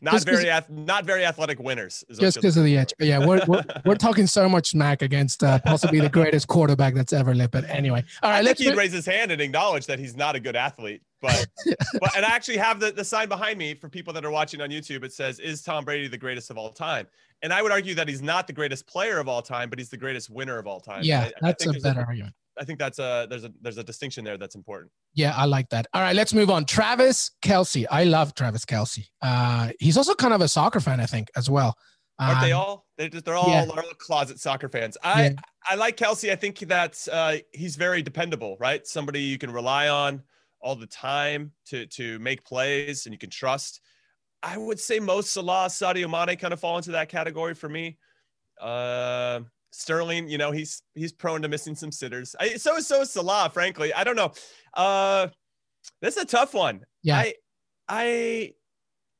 not 0.00 0.14
just 0.14 0.26
very 0.26 0.50
ath- 0.50 0.70
not 0.70 1.04
very 1.04 1.24
athletic 1.24 1.58
winners. 1.58 2.04
Just 2.18 2.36
because 2.36 2.56
of 2.56 2.64
the 2.64 2.76
edge. 2.76 2.92
Yeah, 2.98 3.24
we're, 3.24 3.40
we're, 3.46 3.64
we're 3.84 3.94
talking 3.94 4.26
so 4.26 4.48
much 4.48 4.70
smack 4.70 5.02
against 5.02 5.42
uh, 5.42 5.58
possibly 5.60 6.00
the 6.00 6.08
greatest 6.08 6.48
quarterback 6.48 6.94
that's 6.94 7.12
ever 7.12 7.34
lived. 7.34 7.52
But 7.52 7.68
anyway, 7.68 8.04
all 8.22 8.30
right. 8.30 8.38
I 8.38 8.42
let's 8.42 8.60
he'd 8.60 8.76
raise 8.76 8.92
his 8.92 9.06
hand 9.06 9.32
and 9.32 9.40
acknowledge 9.40 9.86
that 9.86 9.98
he's 9.98 10.16
not 10.16 10.36
a 10.36 10.40
good 10.40 10.56
athlete. 10.56 11.02
But 11.20 11.46
but 12.00 12.16
and 12.16 12.24
I 12.24 12.30
actually 12.30 12.58
have 12.58 12.80
the, 12.80 12.92
the 12.92 13.04
sign 13.04 13.28
behind 13.28 13.58
me 13.58 13.74
for 13.74 13.88
people 13.88 14.12
that 14.14 14.24
are 14.24 14.30
watching 14.30 14.60
on 14.60 14.70
YouTube. 14.70 15.04
It 15.04 15.12
says, 15.12 15.40
"Is 15.40 15.62
Tom 15.62 15.84
Brady 15.84 16.08
the 16.08 16.18
greatest 16.18 16.50
of 16.50 16.58
all 16.58 16.70
time?" 16.70 17.06
And 17.42 17.52
I 17.52 17.62
would 17.62 17.70
argue 17.70 17.94
that 17.94 18.08
he's 18.08 18.22
not 18.22 18.46
the 18.46 18.52
greatest 18.52 18.86
player 18.86 19.18
of 19.18 19.28
all 19.28 19.42
time, 19.42 19.70
but 19.70 19.78
he's 19.78 19.90
the 19.90 19.96
greatest 19.96 20.28
winner 20.28 20.58
of 20.58 20.66
all 20.66 20.80
time. 20.80 21.02
Yeah, 21.04 21.24
I, 21.24 21.32
that's 21.40 21.66
I 21.66 21.70
a 21.70 21.80
better 21.80 22.00
argument. 22.00 22.34
I 22.58 22.64
think 22.64 22.78
that's 22.78 22.98
a 22.98 23.26
there's 23.28 23.44
a 23.44 23.52
there's 23.60 23.78
a 23.78 23.84
distinction 23.84 24.24
there 24.24 24.36
that's 24.36 24.54
important. 24.54 24.90
Yeah, 25.14 25.34
I 25.36 25.46
like 25.46 25.68
that. 25.70 25.86
All 25.94 26.02
right, 26.02 26.14
let's 26.14 26.34
move 26.34 26.50
on. 26.50 26.64
Travis 26.64 27.30
Kelce. 27.42 27.86
I 27.90 28.04
love 28.04 28.34
Travis 28.34 28.64
Kelce. 28.64 29.06
Uh, 29.22 29.70
he's 29.78 29.96
also 29.96 30.14
kind 30.14 30.34
of 30.34 30.40
a 30.40 30.48
soccer 30.48 30.80
fan, 30.80 31.00
I 31.00 31.06
think, 31.06 31.28
as 31.36 31.48
well. 31.48 31.74
Aren't 32.18 32.38
um, 32.38 32.44
they 32.44 32.52
all? 32.52 32.86
They're 32.96 33.08
just 33.08 33.24
they're 33.24 33.36
all 33.36 33.48
yeah. 33.48 33.66
closet 33.98 34.40
soccer 34.40 34.68
fans. 34.68 34.96
I 35.02 35.24
yeah. 35.24 35.32
I 35.68 35.74
like 35.76 35.96
Kelce. 35.96 36.30
I 36.32 36.36
think 36.36 36.58
that 36.60 37.06
uh, 37.12 37.36
he's 37.52 37.76
very 37.76 38.02
dependable, 38.02 38.56
right? 38.58 38.86
Somebody 38.86 39.20
you 39.20 39.38
can 39.38 39.50
rely 39.50 39.88
on 39.88 40.22
all 40.60 40.74
the 40.74 40.86
time 40.86 41.52
to 41.66 41.86
to 41.86 42.18
make 42.18 42.44
plays 42.44 43.06
and 43.06 43.12
you 43.12 43.18
can 43.18 43.30
trust. 43.30 43.80
I 44.42 44.56
would 44.56 44.78
say 44.78 45.00
most 45.00 45.32
Salah, 45.32 45.66
Sadio 45.66 46.08
Mane 46.08 46.36
kind 46.36 46.52
of 46.52 46.60
fall 46.60 46.76
into 46.76 46.92
that 46.92 47.08
category 47.08 47.54
for 47.54 47.68
me. 47.68 47.98
Uh, 48.60 49.40
Sterling, 49.70 50.28
you 50.28 50.38
know, 50.38 50.50
he's 50.50 50.82
he's 50.94 51.12
prone 51.12 51.42
to 51.42 51.48
missing 51.48 51.74
some 51.74 51.92
sitters. 51.92 52.34
I, 52.40 52.56
so 52.56 52.76
is 52.76 52.86
so 52.86 53.02
is 53.02 53.10
Salah, 53.10 53.50
frankly. 53.52 53.92
I 53.92 54.04
don't 54.04 54.16
know. 54.16 54.32
Uh 54.74 55.28
this 56.00 56.16
is 56.16 56.22
a 56.22 56.26
tough 56.26 56.54
one. 56.54 56.84
Yeah. 57.02 57.18
I 57.18 57.34
I 57.88 58.52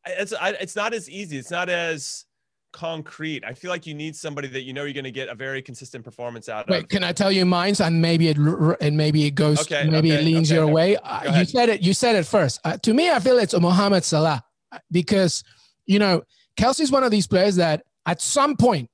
it's 0.07 0.33
I, 0.33 0.51
it's 0.51 0.77
not 0.77 0.95
as 0.95 1.09
easy. 1.09 1.39
It's 1.39 1.51
not 1.51 1.69
as 1.69 2.25
concrete. 2.73 3.45
I 3.45 3.55
feel 3.55 3.71
like 3.71 3.87
you 3.87 3.95
need 3.95 4.15
somebody 4.15 4.49
that 4.49 4.63
you 4.63 4.73
know 4.73 4.85
you're 4.85 4.93
going 4.93 5.05
to 5.05 5.11
get 5.11 5.29
a 5.29 5.35
very 5.35 5.63
consistent 5.63 6.05
performance 6.05 6.49
out 6.49 6.65
of. 6.65 6.71
Wait, 6.71 6.85
of. 6.85 6.89
can 6.89 7.05
I 7.05 7.13
tell 7.13 7.33
you 7.33 7.45
mine? 7.45 7.75
And 7.81 8.01
maybe 8.01 8.29
it 8.29 8.37
and 8.37 8.97
maybe 8.97 9.27
it 9.27 9.33
goes, 9.33 9.61
okay, 9.61 9.89
maybe 9.89 10.13
okay, 10.13 10.23
it 10.23 10.25
leans 10.25 10.51
okay, 10.51 10.61
your 10.61 10.67
way. 10.67 10.97
Uh, 10.97 11.39
you 11.39 11.45
said 11.45 11.69
it. 11.69 11.83
You 11.83 11.93
said 11.95 12.17
it 12.17 12.27
first. 12.27 12.61
Uh, 12.65 12.77
to 12.79 12.95
me, 12.95 13.11
I 13.11 13.21
feel 13.21 13.39
it's 13.39 13.59
Mohamed 13.59 14.05
Salah. 14.05 14.45
because 14.91 15.43
you 15.87 15.99
know 15.99 16.23
Kelce's 16.59 16.91
one 16.91 17.05
of 17.05 17.11
these 17.11 17.27
players 17.27 17.57
that 17.57 17.85
at 18.07 18.21
some 18.21 18.57
point, 18.57 18.91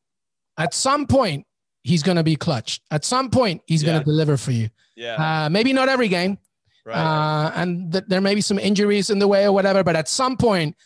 at 0.58 0.75
some 0.75 1.06
point, 1.06 1.46
he's 1.82 2.02
going 2.02 2.16
to 2.16 2.23
be 2.23 2.37
clutch. 2.37 2.80
At 2.90 3.04
some 3.04 3.30
point, 3.30 3.62
he's 3.66 3.82
Yeah. 3.82 3.90
going 3.92 3.99
to 4.00 4.04
deliver 4.04 4.37
for 4.37 4.52
you. 4.52 4.70
Yeah. 4.96 5.44
Uh, 5.44 5.49
maybe 5.50 5.73
not 5.73 5.88
every 5.88 6.08
game, 6.08 6.38
right. 6.84 6.96
uh, 6.96 7.52
and 7.56 7.92
th- 7.92 8.04
there 8.08 8.20
may 8.20 8.34
be 8.34 8.40
some 8.40 8.58
injuries 8.58 9.11
in 9.11 9.18
the 9.18 9.26
way 9.28 9.44
or 9.44 9.52
whatever, 9.52 9.82
but 9.82 9.96
at 9.96 10.08
some 10.08 10.37
point, 10.37 10.76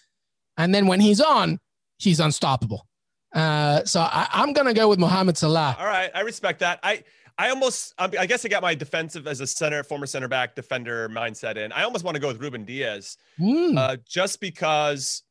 and 0.56 0.74
then 0.74 0.86
when 0.86 1.00
he's 1.00 1.20
on, 1.20 1.60
he's 1.98 2.18
unstoppable. 2.20 2.86
Uh, 3.34 3.84
so 3.84 4.00
I, 4.00 4.26
I'm 4.32 4.54
going 4.54 4.66
to 4.66 4.72
go 4.74 4.88
with 4.88 4.98
Mohamed 4.98 5.36
Salah. 5.36 5.76
All 5.78 5.86
right, 5.86 6.10
I 6.14 6.20
respect 6.22 6.60
that. 6.60 6.80
I 6.82 7.04
I 7.36 7.50
almost 7.50 7.92
I 7.98 8.08
I 8.18 8.26
guess 8.26 8.44
I 8.44 8.48
got 8.48 8.62
my 8.62 8.74
defensive 8.74 9.26
as 9.26 9.40
a 9.40 9.46
center, 9.46 9.84
former 9.84 10.06
center 10.06 10.26
back 10.28 10.54
defender 10.56 11.08
mindset 11.10 11.56
in. 11.58 11.70
I 11.72 11.82
almost 11.84 12.04
want 12.04 12.14
to 12.14 12.20
go 12.20 12.28
with 12.28 12.40
Ruben 12.40 12.64
Dias, 12.64 13.18
Mm, 13.38 13.76
uh, 13.76 13.96
just 14.08 14.40
because 14.40 15.22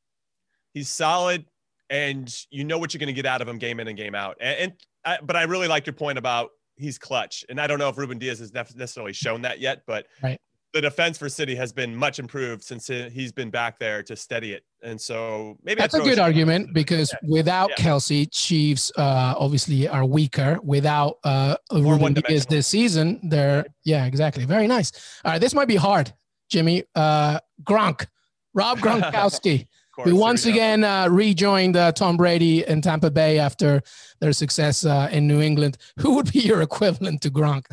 he's 0.73 0.87
solid 0.89 1.45
and 1.89 2.33
you 2.49 2.63
know 2.63 2.77
what 2.77 2.93
you're 2.93 2.99
going 2.99 3.07
to 3.07 3.13
get 3.13 3.25
out 3.25 3.41
of 3.41 3.47
him 3.47 3.57
game 3.57 3.79
in 3.79 3.87
and 3.87 3.97
game 3.97 4.15
out. 4.15 4.37
And, 4.41 4.59
and 4.59 4.73
I, 5.05 5.17
but 5.23 5.35
I 5.35 5.43
really 5.43 5.67
like 5.67 5.85
your 5.85 5.93
point 5.93 6.17
about 6.17 6.49
he's 6.75 6.97
clutch, 6.97 7.43
and 7.49 7.59
I 7.59 7.67
don't 7.67 7.79
know 7.79 7.89
if 7.89 7.97
Ruben 7.97 8.17
Dias 8.19 8.39
has 8.39 8.53
necessarily 8.53 9.13
shown 9.13 9.41
that 9.43 9.59
yet, 9.59 9.81
but 9.87 10.05
Right. 10.21 10.39
the 10.73 10.81
defense 10.81 11.17
for 11.17 11.27
City 11.29 11.55
has 11.55 11.71
been 11.73 11.95
much 11.95 12.19
improved 12.19 12.63
since 12.63 12.85
he- 12.87 13.09
he's 13.09 13.31
been 13.31 13.49
back 13.49 13.79
there 13.79 14.03
to 14.03 14.15
steady 14.15 14.51
it, 14.53 14.63
and 14.83 14.99
so 15.01 15.57
maybe 15.63 15.79
That's 15.79 15.95
a 15.95 16.01
good 16.01 16.19
argument 16.19 16.73
because 16.73 17.11
without 17.23 17.71
Yeah. 17.71 17.85
Kelce, 17.85 18.27
Chiefs 18.31 18.91
uh, 18.97 19.33
obviously 19.37 19.87
are 19.87 20.05
weaker. 20.05 20.59
Without 20.61 21.17
uh, 21.23 21.55
Ruben 21.71 22.13
Dias 22.13 22.45
this 22.45 22.67
season, 22.67 23.19
they're 23.23 23.65
yeah, 23.85 24.05
exactly. 24.05 24.45
Very 24.45 24.67
nice. 24.67 24.91
All 25.25 25.31
right, 25.31 25.41
this 25.41 25.53
might 25.55 25.67
be 25.67 25.77
hard, 25.77 26.13
Jimmy. 26.49 26.83
Uh, 26.93 27.39
Gronk, 27.63 28.05
Rob 28.53 28.77
Gronkowski, 28.81 29.65
course, 29.97 30.09
who 30.09 30.15
once 30.15 30.45
again 30.45 30.83
uh, 30.83 31.07
rejoined 31.09 31.75
uh, 31.75 31.91
Tom 31.91 32.17
Brady 32.17 32.65
in 32.65 32.81
Tampa 32.81 33.11
Bay 33.11 33.39
after 33.39 33.81
their 34.19 34.31
success 34.31 34.85
uh, 34.85 35.09
in 35.11 35.27
New 35.27 35.41
England. 35.41 35.77
Who 35.99 36.15
would 36.15 36.31
be 36.31 36.39
your 36.39 36.61
equivalent 36.61 37.21
to 37.23 37.29
Gronk? 37.29 37.65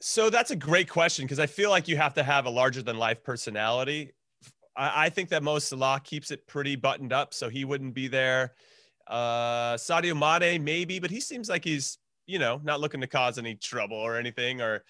So 0.00 0.30
that's 0.30 0.50
a 0.50 0.56
great 0.56 0.88
question 0.88 1.24
because 1.24 1.38
I 1.38 1.46
feel 1.46 1.70
like 1.70 1.86
you 1.88 1.96
have 1.96 2.14
to 2.14 2.22
have 2.22 2.46
a 2.46 2.50
larger 2.50 2.82
than 2.82 2.98
life 2.98 3.22
personality. 3.22 4.12
I, 4.76 5.06
I 5.06 5.08
think 5.10 5.28
that 5.30 5.42
Mo 5.42 5.58
Salah 5.58 6.00
keeps 6.02 6.30
it 6.30 6.46
pretty 6.46 6.76
buttoned 6.76 7.12
up, 7.12 7.32
so 7.32 7.48
he 7.48 7.64
wouldn't 7.64 7.94
be 7.94 8.08
there. 8.08 8.52
Uh, 9.06 9.74
Sadio 9.74 10.14
Mane 10.18 10.62
maybe, 10.62 10.98
but 10.98 11.10
he 11.10 11.20
seems 11.20 11.48
like 11.48 11.64
he's 11.64 11.98
you 12.26 12.38
know 12.38 12.60
not 12.62 12.80
looking 12.80 13.00
to 13.00 13.06
cause 13.06 13.38
any 13.38 13.54
trouble 13.54 13.96
or 13.96 14.16
anything, 14.16 14.60
or 14.60 14.84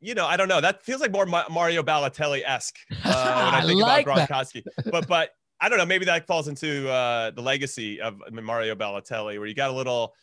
you 0.00 0.14
know 0.14 0.26
I 0.26 0.36
don't 0.36 0.48
know. 0.48 0.60
That 0.60 0.82
feels 0.82 1.00
like 1.00 1.12
more 1.12 1.26
Mario 1.26 1.82
Balotelli 1.82 2.42
esque 2.44 2.76
uh, 2.90 2.94
when 3.04 3.54
I 3.54 3.58
I 3.58 3.66
think 3.66 3.80
like 3.80 4.06
about. 4.06 4.28
Gronkowski. 4.28 4.64
But 4.90 5.06
but 5.06 5.30
I 5.60 5.68
don't 5.68 5.78
know. 5.78 5.86
Maybe 5.86 6.06
that 6.06 6.26
falls 6.26 6.48
into 6.48 6.88
uh, 6.88 7.30
the 7.32 7.42
legacy 7.42 8.00
of 8.00 8.20
Mario 8.32 8.74
Balotelli, 8.74 9.38
where 9.38 9.46
you 9.46 9.54
got 9.54 9.70
a 9.70 9.74
little 9.74 10.14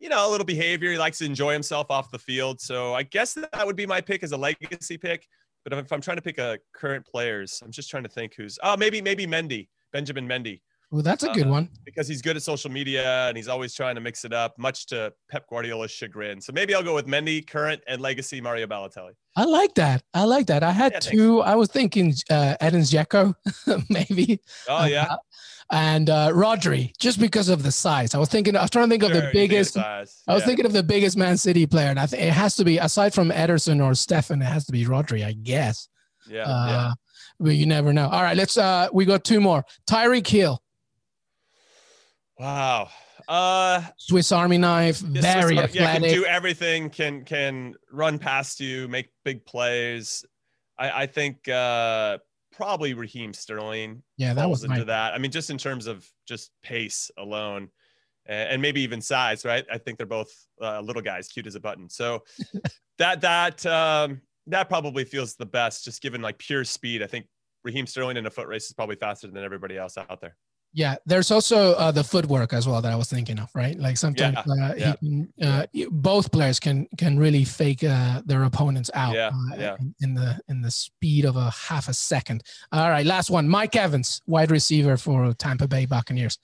you 0.00 0.08
know, 0.10 0.28
a 0.28 0.30
little 0.30 0.44
behavior. 0.44 0.90
He 0.90 0.98
likes 0.98 1.18
to 1.18 1.24
enjoy 1.24 1.52
himself 1.52 1.90
off 1.90 2.10
the 2.10 2.18
field. 2.18 2.60
So 2.60 2.94
I 2.94 3.04
guess 3.04 3.32
that 3.32 3.66
would 3.66 3.76
be 3.76 3.86
my 3.86 4.00
pick 4.00 4.22
as 4.22 4.32
a 4.32 4.36
legacy 4.36 4.98
pick. 4.98 5.26
But 5.64 5.72
if 5.72 5.90
I'm 5.90 6.00
trying 6.02 6.18
to 6.18 6.22
pick 6.22 6.36
a 6.36 6.58
current 6.74 7.06
players, 7.06 7.62
I'm 7.64 7.70
just 7.70 7.88
trying 7.88 8.02
to 8.02 8.08
think 8.08 8.34
who's 8.36 8.58
oh 8.62 8.76
maybe 8.76 9.00
maybe 9.00 9.26
Mendy, 9.26 9.68
Benjamin 9.92 10.28
Mendy, 10.28 10.60
Well, 10.90 11.02
that's 11.02 11.24
a 11.24 11.28
good 11.30 11.46
Uh, 11.46 11.50
one. 11.50 11.68
because 11.84 12.06
he's 12.06 12.22
good 12.22 12.36
at 12.36 12.42
social 12.42 12.70
media 12.70 13.26
and 13.28 13.36
he's 13.36 13.48
always 13.48 13.74
trying 13.74 13.96
to 13.96 14.00
mix 14.00 14.24
it 14.24 14.32
up, 14.32 14.56
much 14.58 14.86
to 14.86 15.12
Pep 15.30 15.48
Guardiola's 15.48 15.90
chagrin. 15.90 16.40
So 16.40 16.52
maybe 16.52 16.74
I'll 16.74 16.84
go 16.84 16.94
with 16.94 17.06
Mendy, 17.06 17.44
current 17.44 17.82
and 17.88 18.00
legacy 18.00 18.40
Mario 18.40 18.66
Balotelli. 18.66 19.12
I 19.34 19.44
like 19.44 19.74
that. 19.74 20.02
I 20.14 20.24
like 20.24 20.46
that. 20.46 20.62
I 20.62 20.70
had 20.70 20.92
Yeah, 20.92 21.00
thanks. 21.00 21.06
two. 21.16 21.40
I 21.42 21.56
was 21.56 21.68
thinking 21.68 22.14
uh, 22.30 22.54
Edin 22.60 22.82
Dzeko, 22.82 23.34
maybe. 23.90 24.40
Oh 24.68 24.84
yeah, 24.84 25.06
Uh, 25.10 25.16
and 25.72 26.10
uh, 26.10 26.28
Rodri, 26.30 26.92
just 27.00 27.18
because 27.18 27.48
of 27.48 27.62
the 27.64 27.72
size. 27.72 28.14
I 28.14 28.18
was 28.18 28.28
thinking. 28.28 28.54
I 28.56 28.62
was 28.62 28.70
trying 28.70 28.86
to 28.86 28.90
think 28.90 29.02
of 29.02 29.12
the 29.12 29.30
biggest. 29.32 29.72
size. 29.74 30.22
I 30.28 30.34
was 30.34 30.44
thinking 30.44 30.66
of 30.66 30.72
the 30.74 30.82
biggest 30.84 31.16
Man 31.16 31.36
City 31.38 31.66
player, 31.66 31.88
and 31.88 31.98
I 31.98 32.06
think 32.06 32.22
it 32.22 32.32
has 32.32 32.54
to 32.56 32.64
be 32.64 32.78
aside 32.78 33.14
from 33.14 33.30
Ederson 33.30 33.82
or 33.82 33.92
Steffen, 33.92 34.42
it 34.42 34.44
has 34.44 34.66
to 34.66 34.72
be 34.72 34.84
Rodri, 34.84 35.24
I 35.24 35.32
guess. 35.32 35.88
yeah, 36.28 36.42
uh, 36.42 36.66
yeah. 36.68 36.92
But 37.40 37.56
you 37.56 37.66
never 37.66 37.92
know. 37.92 38.08
All 38.08 38.22
right, 38.22 38.36
let's. 38.36 38.56
uh 38.56 38.88
We 38.92 39.04
got 39.06 39.24
two 39.24 39.40
more. 39.40 39.64
Tyreek 39.90 40.26
Hill, 40.28 40.62
Wow. 42.38 42.88
Uh, 43.28 43.82
Swiss 43.96 44.32
Army 44.32 44.58
knife, 44.58 44.98
very 44.98 45.56
Swiss 45.56 45.62
Army- 45.62 45.72
yeah, 45.72 45.92
can 45.92 46.02
do 46.02 46.24
everything. 46.24 46.90
Can 46.90 47.24
can 47.24 47.74
run 47.90 48.18
past 48.18 48.60
you, 48.60 48.88
make 48.88 49.08
big 49.24 49.44
plays. 49.46 50.24
I, 50.78 51.02
I 51.02 51.06
think 51.06 51.48
uh, 51.48 52.18
probably 52.52 52.94
Raheem 52.94 53.32
Sterling 53.32 54.02
yeah, 54.16 54.34
that 54.34 54.48
was 54.48 54.64
into 54.64 54.78
my. 54.78 54.84
that. 54.84 55.14
I 55.14 55.18
mean, 55.18 55.30
just 55.30 55.50
in 55.50 55.58
terms 55.58 55.86
of 55.86 56.06
just 56.26 56.50
pace 56.62 57.10
alone, 57.16 57.68
and, 58.26 58.50
and 58.50 58.62
maybe 58.62 58.80
even 58.82 59.00
size, 59.00 59.44
right? 59.44 59.64
I 59.72 59.78
think 59.78 59.98
they're 59.98 60.06
both 60.06 60.32
uh, 60.60 60.80
little 60.80 61.02
guys, 61.02 61.28
cute 61.28 61.46
as 61.46 61.54
a 61.54 61.60
button. 61.60 61.88
So 61.88 62.24
that 62.98 63.20
that 63.20 63.64
um, 63.66 64.20
that 64.48 64.68
probably 64.68 65.04
feels 65.04 65.36
the 65.36 65.46
best, 65.46 65.84
just 65.84 66.02
given 66.02 66.20
like 66.20 66.38
pure 66.38 66.64
speed. 66.64 67.02
I 67.02 67.06
think 67.06 67.26
Raheem 67.62 67.86
Sterling 67.86 68.16
in 68.16 68.26
a 68.26 68.30
foot 68.30 68.48
race 68.48 68.66
is 68.66 68.72
probably 68.72 68.96
faster 68.96 69.28
than 69.28 69.42
everybody 69.44 69.78
else 69.78 69.96
out 69.96 70.20
there. 70.20 70.36
Yeah, 70.76 70.96
there's 71.06 71.30
also 71.30 71.74
uh, 71.74 71.92
the 71.92 72.02
footwork 72.02 72.52
as 72.52 72.66
well 72.66 72.82
that 72.82 72.92
I 72.92 72.96
was 72.96 73.08
thinking 73.08 73.38
of, 73.38 73.48
right? 73.54 73.78
Like 73.78 73.96
sometimes 73.96 74.36
Yeah, 74.44 74.66
uh, 74.66 74.74
yeah. 74.76 74.94
he 75.00 75.06
can, 75.06 75.32
uh, 75.40 75.66
both 75.92 76.32
players 76.32 76.58
can 76.58 76.88
can 76.98 77.16
really 77.16 77.44
fake 77.44 77.84
uh, 77.84 78.22
their 78.26 78.42
opponents 78.42 78.90
out 78.92 79.14
Yeah, 79.14 79.28
uh, 79.28 79.56
yeah. 79.56 79.76
In, 79.78 79.94
in 80.00 80.14
the 80.14 80.40
in 80.48 80.62
the 80.62 80.72
speed 80.72 81.26
of 81.26 81.36
a 81.36 81.50
half 81.50 81.88
a 81.88 81.94
second. 81.94 82.42
All 82.72 82.90
right, 82.90 83.06
last 83.06 83.30
one, 83.30 83.48
Mike 83.48 83.76
Evans, 83.76 84.20
wide 84.26 84.50
receiver 84.50 84.96
for 84.96 85.32
Tampa 85.34 85.68
Bay 85.68 85.86
Buccaneers. 85.86 86.38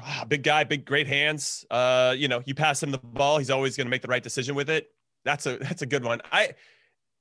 Ah, 0.00 0.24
big 0.28 0.44
guy, 0.44 0.62
big 0.62 0.84
great 0.84 1.08
hands. 1.08 1.66
Uh, 1.70 2.14
you 2.16 2.28
know, 2.28 2.42
you 2.46 2.54
pass 2.54 2.80
him 2.80 2.92
the 2.92 2.98
ball, 2.98 3.38
he's 3.38 3.50
always 3.50 3.76
going 3.76 3.86
to 3.86 3.90
make 3.90 4.02
the 4.02 4.08
right 4.08 4.22
decision 4.22 4.54
with 4.54 4.70
it. 4.70 4.92
That's 5.24 5.46
a 5.46 5.56
that's 5.58 5.82
a 5.82 5.86
good 5.86 6.04
one. 6.04 6.20
I 6.30 6.54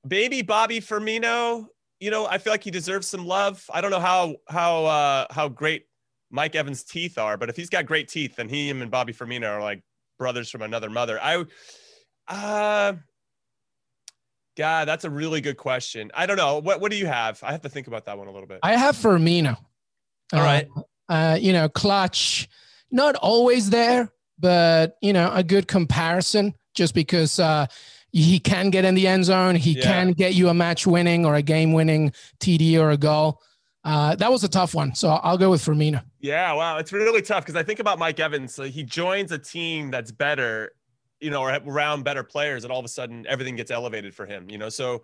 baby 0.07 0.43
Bobby 0.43 0.79
Firmino, 0.79 1.65
you 2.00 2.12
know, 2.12 2.27
I 2.27 2.38
feel 2.38 2.53
like 2.53 2.63
he 2.63 2.71
deserves 2.71 3.07
some 3.07 3.25
love. 3.25 3.65
I 3.74 3.81
don't 3.81 3.89
know 3.89 4.00
how 4.00 4.36
how 4.48 4.86
uh 4.86 5.25
how 5.31 5.50
great 5.50 5.88
Mike 6.31 6.55
Evans' 6.55 6.83
teeth 6.83 7.17
are, 7.17 7.38
but 7.38 7.50
if 7.50 7.55
he's 7.55 7.69
got 7.69 7.86
great 7.86 8.07
teeth, 8.07 8.36
then 8.36 8.50
he 8.50 8.69
him 8.69 8.81
and 8.81 8.91
Bobby 8.91 9.13
Firmino 9.13 9.50
are 9.50 9.62
like 9.62 9.81
brothers 10.17 10.50
from 10.50 10.62
another 10.62 10.89
mother. 10.89 11.19
I 11.21 11.45
uh 12.27 12.93
God, 14.57 14.88
that's 14.88 15.05
a 15.05 15.09
really 15.09 15.39
good 15.41 15.57
question. 15.57 16.12
I 16.13 16.25
don't 16.25 16.38
know. 16.38 16.59
What 16.59 16.81
what 16.81 16.91
do 16.91 16.98
you 16.98 17.05
have? 17.07 17.41
I 17.43 17.51
have 17.51 17.62
to 17.62 17.69
think 17.69 17.88
about 17.88 18.05
that 18.05 18.17
one 18.17 18.27
a 18.27 18.31
little 18.31 18.48
bit. 18.48 18.59
I 18.62 18.75
have 18.75 18.95
Firmino. 18.95 19.57
All 20.33 20.41
right. 20.41 20.67
Uh, 20.75 20.81
uh, 21.12 21.38
you 21.41 21.53
know, 21.53 21.67
clutch, 21.69 22.48
not 22.91 23.15
always 23.15 23.69
there, 23.69 24.12
but 24.38 24.98
you 25.01 25.13
know, 25.13 25.31
a 25.33 25.43
good 25.43 25.67
comparison 25.67 26.53
just 26.75 26.93
because 26.93 27.39
uh, 27.39 27.65
he 28.12 28.39
can 28.39 28.69
get 28.69 28.86
in 28.86 28.93
the 28.95 29.07
end 29.07 29.25
zone. 29.25 29.55
He 29.55 29.71
Yeah. 29.71 29.83
can 29.83 30.12
get 30.12 30.33
you 30.36 30.50
a 30.50 30.53
match 30.53 30.86
winning 30.86 31.25
or 31.25 31.36
a 31.36 31.41
game 31.41 31.74
winning 31.74 32.12
TD 32.39 32.77
or 32.79 32.91
a 32.91 32.98
goal. 32.98 33.41
Uh, 33.89 34.15
that 34.15 34.31
was 34.31 34.43
a 34.43 34.48
tough 34.48 34.75
one. 34.75 34.93
So 34.93 35.10
I'll 35.10 35.38
go 35.38 35.50
with 35.50 35.65
Firmino. 35.65 36.03
Yeah, 36.19 36.53
wow, 36.53 36.77
it's 36.77 36.93
really 36.93 37.24
tough 37.24 37.43
because 37.43 37.55
I 37.55 37.63
think 37.63 37.79
about 37.79 37.98
Mike 37.98 38.19
Evans. 38.19 38.53
So 38.53 38.63
he 38.63 38.84
joins 38.84 39.31
a 39.31 39.39
team 39.39 39.89
that's 39.89 40.12
better, 40.12 40.74
you 41.19 41.31
know, 41.31 41.41
or 41.41 41.51
around 41.65 42.03
better 42.03 42.24
players, 42.24 42.63
and 42.65 42.72
all 42.72 42.77
of 42.77 42.86
a 42.86 42.89
sudden 42.89 43.25
everything 43.27 43.55
gets 43.55 43.72
elevated 43.72 44.13
for 44.13 44.27
him. 44.27 44.48
You 44.48 44.60
know, 44.60 44.69
so 44.69 45.01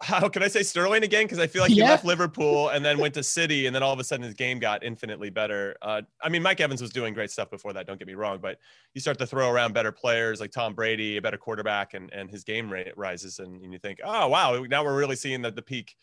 how 0.00 0.26
can 0.28 0.42
I 0.42 0.48
say 0.48 0.62
Sterling 0.62 1.04
again? 1.04 1.24
Because 1.24 1.38
I 1.38 1.46
feel 1.46 1.60
like 1.60 1.70
he 1.70 1.80
Yeah. 1.80 1.90
left 1.90 2.04
Liverpool 2.04 2.70
and 2.70 2.82
then 2.82 2.98
went 2.98 3.12
to 3.14 3.22
City, 3.22 3.66
and 3.66 3.74
then 3.76 3.82
all 3.82 3.92
of 3.92 3.98
a 3.98 4.04
sudden 4.04 4.24
his 4.24 4.34
game 4.34 4.58
got 4.58 4.82
infinitely 4.82 5.28
better. 5.28 5.76
Uh, 5.82 6.00
I 6.22 6.30
mean, 6.30 6.42
Mike 6.42 6.60
Evans 6.60 6.80
was 6.80 6.90
doing 6.90 7.12
great 7.12 7.30
stuff 7.30 7.50
before 7.50 7.74
that. 7.74 7.86
Don't 7.86 7.98
get 7.98 8.08
me 8.08 8.14
wrong, 8.14 8.38
but 8.40 8.58
you 8.94 9.02
start 9.02 9.18
to 9.18 9.26
throw 9.26 9.50
around 9.50 9.74
better 9.74 9.92
players 9.92 10.40
like 10.40 10.50
Tom 10.50 10.72
Brady, 10.72 11.18
a 11.18 11.22
better 11.22 11.36
quarterback, 11.38 11.92
and 11.92 12.10
and 12.14 12.30
his 12.30 12.42
game 12.42 12.72
rate 12.72 12.96
rises, 12.96 13.38
and, 13.38 13.62
and 13.62 13.70
you 13.70 13.78
think, 13.78 14.00
oh 14.02 14.28
wow, 14.28 14.64
now 14.68 14.82
we're 14.82 14.96
really 14.96 15.16
seeing 15.16 15.42
that 15.42 15.56
the 15.56 15.62
peak. 15.62 15.94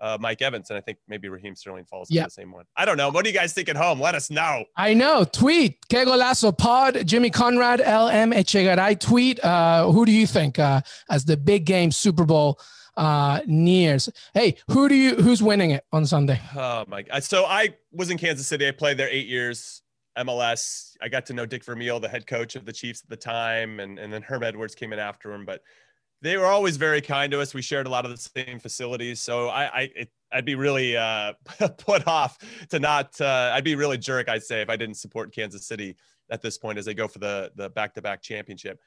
Uh, 0.00 0.16
Mike 0.18 0.40
Evans, 0.40 0.70
and 0.70 0.78
I 0.78 0.80
think 0.80 0.96
maybe 1.08 1.28
Raheem 1.28 1.54
Sterling 1.54 1.84
falls 1.84 2.10
Yeah. 2.10 2.22
into 2.22 2.28
the 2.28 2.40
same 2.42 2.52
one. 2.52 2.64
I 2.74 2.86
don't 2.86 2.96
know. 2.96 3.10
What 3.10 3.22
do 3.24 3.30
you 3.30 3.36
guys 3.36 3.52
think 3.52 3.68
at 3.68 3.76
home? 3.76 4.00
Let 4.00 4.14
us 4.14 4.30
know. 4.30 4.64
I 4.76 4.94
know. 4.94 5.24
Tweet 5.24 5.76
Que 5.90 6.06
Golazo 6.06 6.56
Pod, 6.56 7.06
Jimmy 7.06 7.28
Conrad, 7.28 7.80
LM 7.80 8.32
Echegaray. 8.32 8.98
Tweet. 8.98 9.44
Uh, 9.44 9.90
who 9.92 10.06
do 10.06 10.12
you 10.12 10.26
think 10.26 10.58
uh, 10.58 10.80
as 11.10 11.26
the 11.26 11.36
big 11.36 11.66
game 11.66 11.90
Super 11.92 12.24
Bowl 12.24 12.58
uh, 12.96 13.40
nears? 13.46 14.08
Hey, 14.32 14.56
who 14.70 14.88
do 14.88 14.94
you 14.94 15.16
who's 15.16 15.42
winning 15.42 15.72
it 15.72 15.84
on 15.92 16.06
Sunday? 16.06 16.40
Oh 16.56 16.84
my 16.88 17.02
god! 17.02 17.22
So 17.22 17.44
I 17.44 17.74
was 17.92 18.08
in 18.10 18.16
Kansas 18.16 18.46
City. 18.46 18.66
I 18.66 18.70
played 18.70 18.96
there 18.96 19.08
eight 19.10 19.26
years. 19.28 19.82
MLS. 20.18 20.96
I 21.02 21.08
got 21.08 21.26
to 21.26 21.32
know 21.34 21.46
Dick 21.46 21.64
Vermeil, 21.64 22.00
the 22.00 22.08
head 22.08 22.26
coach 22.26 22.56
of 22.56 22.64
the 22.66 22.72
Chiefs 22.72 23.02
at 23.02 23.08
the 23.10 23.16
time, 23.16 23.80
and 23.80 23.98
and 23.98 24.12
then 24.12 24.22
Herm 24.22 24.42
Edwards 24.42 24.74
came 24.74 24.92
in 24.92 24.98
after 24.98 25.32
him. 25.32 25.44
But 25.44 25.62
they 26.22 26.36
were 26.36 26.46
always 26.46 26.76
very 26.76 27.00
kind 27.00 27.32
to 27.32 27.40
us. 27.40 27.54
We 27.54 27.62
shared 27.62 27.86
a 27.86 27.90
lot 27.90 28.04
of 28.04 28.10
the 28.10 28.16
same 28.16 28.58
facilities. 28.58 29.20
So 29.20 29.48
I 29.48 29.80
I 29.80 30.06
I'd 30.32 30.44
be 30.44 30.54
really 30.54 30.96
uh, 30.96 31.32
put 31.78 32.06
off 32.06 32.38
to 32.68 32.78
not. 32.78 33.20
Uh, 33.20 33.52
I'd 33.54 33.64
be 33.64 33.74
really 33.74 33.98
jerk. 33.98 34.28
I'd 34.28 34.42
say 34.42 34.62
if 34.62 34.70
I 34.70 34.76
didn't 34.76 34.96
support 34.96 35.34
Kansas 35.34 35.66
City 35.66 35.96
at 36.30 36.42
this 36.42 36.58
point 36.58 36.78
as 36.78 36.84
they 36.84 36.94
go 36.94 37.08
for 37.08 37.18
the 37.18 37.52
the 37.56 37.70
back 37.70 37.94
to 37.94 38.02
back 38.02 38.22
championship. 38.22 38.78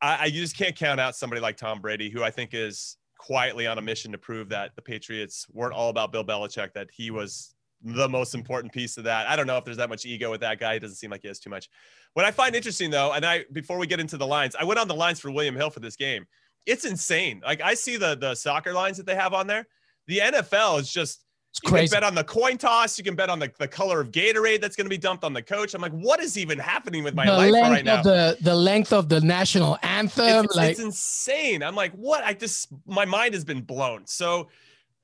I, 0.00 0.16
I 0.16 0.24
you 0.26 0.40
just 0.40 0.56
can't 0.56 0.76
count 0.76 1.00
out 1.00 1.16
somebody 1.16 1.40
like 1.40 1.56
Tom 1.56 1.80
Brady, 1.80 2.10
who 2.10 2.22
I 2.22 2.30
think 2.30 2.50
is 2.52 2.96
quietly 3.18 3.66
on 3.66 3.78
a 3.78 3.82
mission 3.82 4.12
to 4.12 4.18
prove 4.18 4.48
that 4.50 4.74
the 4.76 4.82
Patriots 4.82 5.46
weren't 5.52 5.72
all 5.72 5.88
about 5.88 6.12
Bill 6.12 6.24
Belichick, 6.24 6.72
that 6.74 6.90
he 6.90 7.10
was 7.10 7.53
the 7.84 8.08
most 8.08 8.34
important 8.34 8.72
piece 8.72 8.96
of 8.96 9.04
that. 9.04 9.28
I 9.28 9.36
don't 9.36 9.46
know 9.46 9.58
if 9.58 9.64
there's 9.64 9.76
that 9.76 9.90
much 9.90 10.06
ego 10.06 10.30
with 10.30 10.40
that 10.40 10.58
guy. 10.58 10.74
It 10.74 10.80
doesn't 10.80 10.96
seem 10.96 11.10
like 11.10 11.22
he 11.22 11.28
has 11.28 11.38
too 11.38 11.50
much. 11.50 11.68
What 12.14 12.24
I 12.24 12.30
find 12.30 12.56
interesting 12.56 12.90
though, 12.90 13.12
and 13.12 13.24
I 13.24 13.44
before 13.52 13.78
we 13.78 13.86
get 13.86 14.00
into 14.00 14.16
the 14.16 14.26
lines, 14.26 14.56
I 14.58 14.64
went 14.64 14.80
on 14.80 14.88
the 14.88 14.94
lines 14.94 15.20
for 15.20 15.30
William 15.30 15.54
Hill 15.54 15.70
for 15.70 15.80
this 15.80 15.96
game. 15.96 16.26
It's 16.66 16.84
insane. 16.84 17.42
Like 17.44 17.60
I 17.60 17.74
see 17.74 17.96
the 17.96 18.16
the 18.16 18.34
soccer 18.34 18.72
lines 18.72 18.96
that 18.96 19.06
they 19.06 19.14
have 19.14 19.34
on 19.34 19.46
there. 19.46 19.66
The 20.06 20.18
NFL 20.18 20.80
is 20.80 20.90
just 20.90 21.24
It's 21.50 21.60
you 21.62 21.70
crazy. 21.70 21.88
can 21.88 22.00
bet 22.00 22.04
on 22.04 22.14
the 22.14 22.24
coin 22.24 22.56
toss. 22.56 22.96
You 22.98 23.04
can 23.04 23.14
bet 23.14 23.28
on 23.28 23.38
the, 23.38 23.50
the 23.58 23.68
color 23.68 24.00
of 24.00 24.10
Gatorade 24.10 24.60
that's 24.60 24.76
going 24.76 24.86
to 24.86 24.90
be 24.90 24.98
dumped 24.98 25.24
on 25.24 25.32
the 25.32 25.42
coach. 25.42 25.74
I'm 25.74 25.82
like, 25.82 25.92
what 25.92 26.20
is 26.20 26.38
even 26.38 26.58
happening 26.58 27.04
with 27.04 27.14
my 27.14 27.26
the 27.26 27.32
life 27.32 27.52
right 27.52 27.84
now? 27.84 28.02
the 28.02 28.36
the 28.40 28.54
length 28.54 28.92
of 28.92 29.08
the 29.08 29.20
national 29.20 29.78
anthem, 29.82 30.44
it's, 30.46 30.56
like 30.56 30.70
it's 30.72 30.80
insane. 30.80 31.62
I'm 31.62 31.74
like, 31.74 31.92
what? 31.92 32.24
I 32.24 32.32
just 32.32 32.68
my 32.86 33.04
mind 33.04 33.34
has 33.34 33.44
been 33.44 33.60
blown. 33.60 34.06
So 34.06 34.48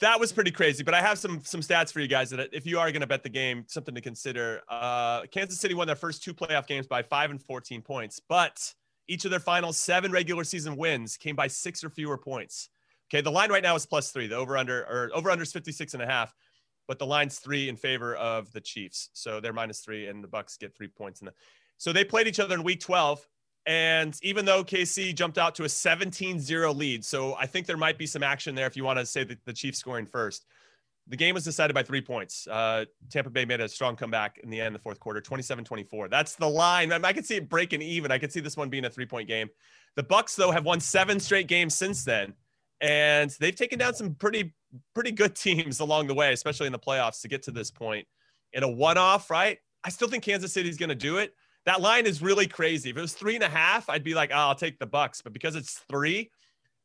that 0.00 0.19
was 0.19 0.33
pretty 0.33 0.50
crazy. 0.50 0.83
But 0.83 0.95
I 0.95 1.00
have 1.00 1.19
some 1.19 1.40
some 1.45 1.61
stats 1.61 1.92
for 1.92 2.00
you 2.00 2.09
guys 2.09 2.30
that 2.30 2.49
if 2.52 2.66
you 2.66 2.78
are 2.78 2.90
going 2.90 3.02
to 3.02 3.07
bet 3.07 3.23
the 3.23 3.28
game, 3.28 3.64
something 3.69 3.95
to 3.95 4.00
consider. 4.00 4.62
Uh, 4.69 5.23
Kansas 5.30 5.61
City 5.61 5.75
won 5.75 5.87
their 5.87 5.97
first 5.97 6.23
two 6.23 6.35
playoff 6.35 6.66
games 6.66 6.87
by 6.87 7.02
five 7.02 7.30
and 7.30 7.42
14 7.42 7.83
points, 7.83 8.21
but 8.28 8.75
each 9.09 9.25
of 9.25 9.30
their 9.30 9.40
final 9.40 9.73
seven 9.73 10.11
regular 10.11 10.45
season 10.45 10.76
wins 10.76 11.16
came 11.16 11.37
by 11.37 11.47
six 11.47 11.85
or 11.85 11.90
fewer 11.90 12.16
points. 12.16 12.71
Okay, 13.12 13.21
the 13.21 13.30
line 13.30 13.50
right 13.50 13.62
now 13.62 13.75
is 13.75 13.85
plus 13.85 14.11
three. 14.11 14.26
The 14.26 14.37
over 14.37 14.57
under 14.57 14.83
or 14.83 15.11
over 15.14 15.30
under 15.30 15.42
is 15.42 15.52
56 15.52 15.95
and 15.95 16.02
a 16.02 16.07
half, 16.07 16.35
but 16.88 16.99
the 16.99 17.07
line's 17.07 17.38
three 17.38 17.69
in 17.69 17.76
favor 17.76 18.14
of 18.16 18.50
the 18.52 18.61
Chiefs. 18.61 19.11
So 19.12 19.40
they're 19.40 19.52
minus 19.52 19.80
three, 19.80 20.07
and 20.07 20.23
the 20.25 20.28
Bucks 20.28 20.57
get 20.57 20.76
three 20.76 20.88
points 20.88 21.21
in 21.21 21.26
the. 21.26 21.33
So 21.76 21.92
they 21.92 22.04
played 22.04 22.26
each 22.26 22.40
other 22.40 22.54
in 22.54 22.62
week 22.62 22.80
12. 22.80 23.26
And 23.66 24.16
even 24.22 24.44
though 24.44 24.64
KC 24.64 25.14
jumped 25.14 25.38
out 25.38 25.54
to 25.56 25.64
a 25.64 25.68
17 25.68 26.40
0 26.40 26.72
lead, 26.72 27.04
so 27.04 27.34
I 27.38 27.46
think 27.46 27.66
there 27.66 27.76
might 27.76 27.98
be 27.98 28.06
some 28.06 28.22
action 28.22 28.54
there 28.54 28.66
if 28.66 28.76
you 28.76 28.84
want 28.84 28.98
to 28.98 29.06
say 29.06 29.24
that 29.24 29.44
the 29.44 29.52
Chiefs 29.52 29.78
scoring 29.78 30.06
first. 30.06 30.46
The 31.08 31.16
game 31.16 31.34
was 31.34 31.44
decided 31.44 31.74
by 31.74 31.82
three 31.82 32.00
points. 32.00 32.46
Uh, 32.46 32.84
Tampa 33.10 33.30
Bay 33.30 33.44
made 33.44 33.60
a 33.60 33.68
strong 33.68 33.96
comeback 33.96 34.38
in 34.38 34.48
the 34.48 34.60
end, 34.60 34.74
the 34.74 34.78
fourth 34.78 35.00
quarter, 35.00 35.20
27 35.20 35.64
24. 35.64 36.08
That's 36.08 36.36
the 36.36 36.48
line. 36.48 36.92
I, 36.92 37.00
I 37.02 37.12
could 37.12 37.26
see 37.26 37.36
it 37.36 37.48
breaking 37.48 37.82
even. 37.82 38.12
I 38.12 38.18
could 38.18 38.32
see 38.32 38.40
this 38.40 38.56
one 38.56 38.70
being 38.70 38.84
a 38.84 38.90
three 38.90 39.06
point 39.06 39.26
game. 39.28 39.50
The 39.96 40.04
Bucks, 40.04 40.36
though, 40.36 40.52
have 40.52 40.64
won 40.64 40.78
seven 40.78 41.18
straight 41.18 41.48
games 41.48 41.74
since 41.74 42.04
then. 42.04 42.34
And 42.80 43.30
they've 43.40 43.54
taken 43.54 43.78
down 43.78 43.94
some 43.94 44.14
pretty, 44.14 44.54
pretty 44.94 45.10
good 45.10 45.34
teams 45.36 45.80
along 45.80 46.06
the 46.06 46.14
way, 46.14 46.32
especially 46.32 46.66
in 46.66 46.72
the 46.72 46.78
playoffs 46.78 47.22
to 47.22 47.28
get 47.28 47.42
to 47.44 47.50
this 47.50 47.70
point. 47.70 48.06
In 48.52 48.62
a 48.62 48.68
one 48.68 48.96
off, 48.96 49.30
right? 49.30 49.58
I 49.82 49.90
still 49.90 50.08
think 50.08 50.24
Kansas 50.24 50.52
City's 50.52 50.76
going 50.76 50.90
to 50.90 50.94
do 50.94 51.18
it 51.18 51.34
that 51.66 51.80
line 51.80 52.06
is 52.06 52.22
really 52.22 52.46
crazy. 52.46 52.90
If 52.90 52.96
it 52.96 53.00
was 53.00 53.12
three 53.12 53.34
and 53.34 53.44
a 53.44 53.48
half, 53.48 53.88
I'd 53.88 54.04
be 54.04 54.14
like, 54.14 54.30
oh, 54.32 54.38
I'll 54.38 54.54
take 54.54 54.78
the 54.78 54.86
Bucks. 54.86 55.20
But 55.22 55.32
because 55.32 55.56
it's 55.56 55.80
three, 55.90 56.30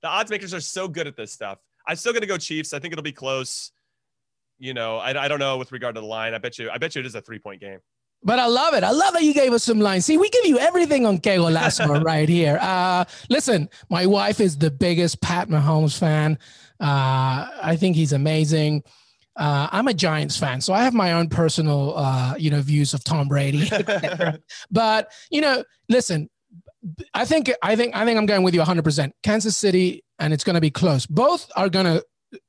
the 0.01 0.08
odds 0.08 0.29
makers 0.29 0.53
are 0.53 0.60
so 0.60 0.88
good 0.88 1.08
at 1.08 1.15
this 1.15 1.32
stuff. 1.32 1.60
I'm 1.88 1.96
still 1.96 2.12
going 2.12 2.22
to 2.22 2.27
go 2.27 2.38
Chiefs. 2.38 2.74
I 2.74 2.79
think 2.79 2.91
it'll 2.91 3.03
be 3.03 3.12
close. 3.12 3.72
You 4.58 4.74
know, 4.74 4.98
I, 4.98 5.25
I 5.25 5.27
don't 5.27 5.39
know 5.39 5.58
with 5.58 5.72
regard 5.72 5.96
to 5.96 6.01
the 6.01 6.08
line. 6.08 6.34
I 6.34 6.38
bet 6.38 6.58
you, 6.58 6.70
I 6.70 6.77
bet 6.77 6.96
you 6.96 7.00
it 7.00 7.05
is 7.05 7.15
a 7.15 7.22
three 7.22 7.39
point 7.39 7.62
game. 7.62 7.79
But 8.24 8.39
I 8.39 8.48
love 8.48 8.74
it. 8.74 8.84
I 8.84 8.91
love 8.91 9.13
that 9.13 9.24
you 9.24 9.34
gave 9.34 9.53
us 9.53 9.63
some 9.63 9.79
lines. 9.79 10.05
See, 10.05 10.17
we 10.17 10.29
give 10.29 10.46
you 10.46 10.58
everything 10.58 11.05
on 11.05 11.20
Que 11.20 11.38
Golazo 11.38 12.03
right 12.03 12.27
here. 12.27 12.58
Uh, 12.60 13.05
listen, 13.29 13.70
my 13.89 14.05
wife 14.08 14.39
is 14.39 14.58
the 14.58 14.72
biggest 14.72 15.22
Pat 15.22 15.48
Mahomes 15.48 15.98
fan. 15.98 16.39
Uh, 16.79 17.50
I 17.62 17.77
think 17.79 17.96
he's 17.96 18.13
amazing. 18.13 18.84
Uh, 19.36 19.68
I'm 19.72 19.88
a 19.88 19.94
Giants 19.94 20.38
fan, 20.38 20.62
so 20.62 20.74
I 20.74 20.84
have 20.84 20.94
my 20.94 21.13
own 21.13 21.27
personal, 21.27 21.98
uh, 21.98 22.36
you 22.38 22.50
know, 22.50 22.62
views 22.62 22.94
of 22.94 23.04
Tom 23.04 23.27
Brady. 23.27 23.70
but 24.72 25.12
you 25.30 25.42
know, 25.42 25.63
listen, 25.89 26.30
I 27.13 27.25
think 27.25 27.51
I 27.62 27.75
think 27.75 27.96
I 27.96 28.06
think 28.06 28.18
I'm 28.18 28.25
going 28.25 28.44
with 28.44 28.54
you 28.54 28.62
100. 28.62 28.84
percent 28.84 29.13
Kansas 29.24 29.58
City, 29.58 30.04
and 30.20 30.34
it's 30.34 30.44
going 30.44 30.54
to 30.56 30.62
be 30.62 30.72
close. 30.72 31.06
Both 31.06 31.51
are 31.56 31.70
going 31.70 31.86
to. 31.86 32.04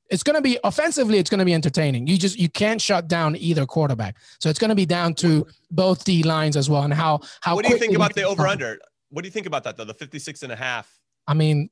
It's 0.09 0.23
going 0.23 0.37
to 0.37 0.43
be 0.43 0.57
offensively. 0.63 1.19
It's 1.19 1.29
going 1.29 1.41
to 1.41 1.45
be 1.45 1.55
entertaining. 1.55 2.07
You 2.07 2.17
just 2.17 2.39
you 2.39 2.49
can't 2.49 2.81
shut 2.81 3.09
down 3.09 3.35
either 3.37 3.67
quarterback. 3.67 4.17
So 4.39 4.49
it's 4.49 4.59
going 4.59 4.69
to 4.69 4.77
be 4.77 4.87
down 4.87 5.15
to 5.15 5.45
both 5.71 6.05
D 6.05 6.23
lines 6.23 6.57
as 6.57 6.71
well, 6.71 6.83
and 6.83 6.95
how 6.95 7.21
how. 7.41 7.57
What 7.57 7.65
do 7.65 7.73
you 7.73 7.79
think 7.79 7.97
about 7.97 8.15
the 8.15 8.23
over 8.23 8.47
under? 8.47 8.79
What 9.11 9.23
do 9.23 9.27
you 9.27 9.33
think 9.33 9.47
about 9.47 9.65
that 9.65 9.77
though? 9.77 9.85
The 9.85 9.95
56 9.95 10.43
and 10.45 10.53
a 10.53 10.57
half. 10.57 10.89
I 11.27 11.35
mean, 11.35 11.71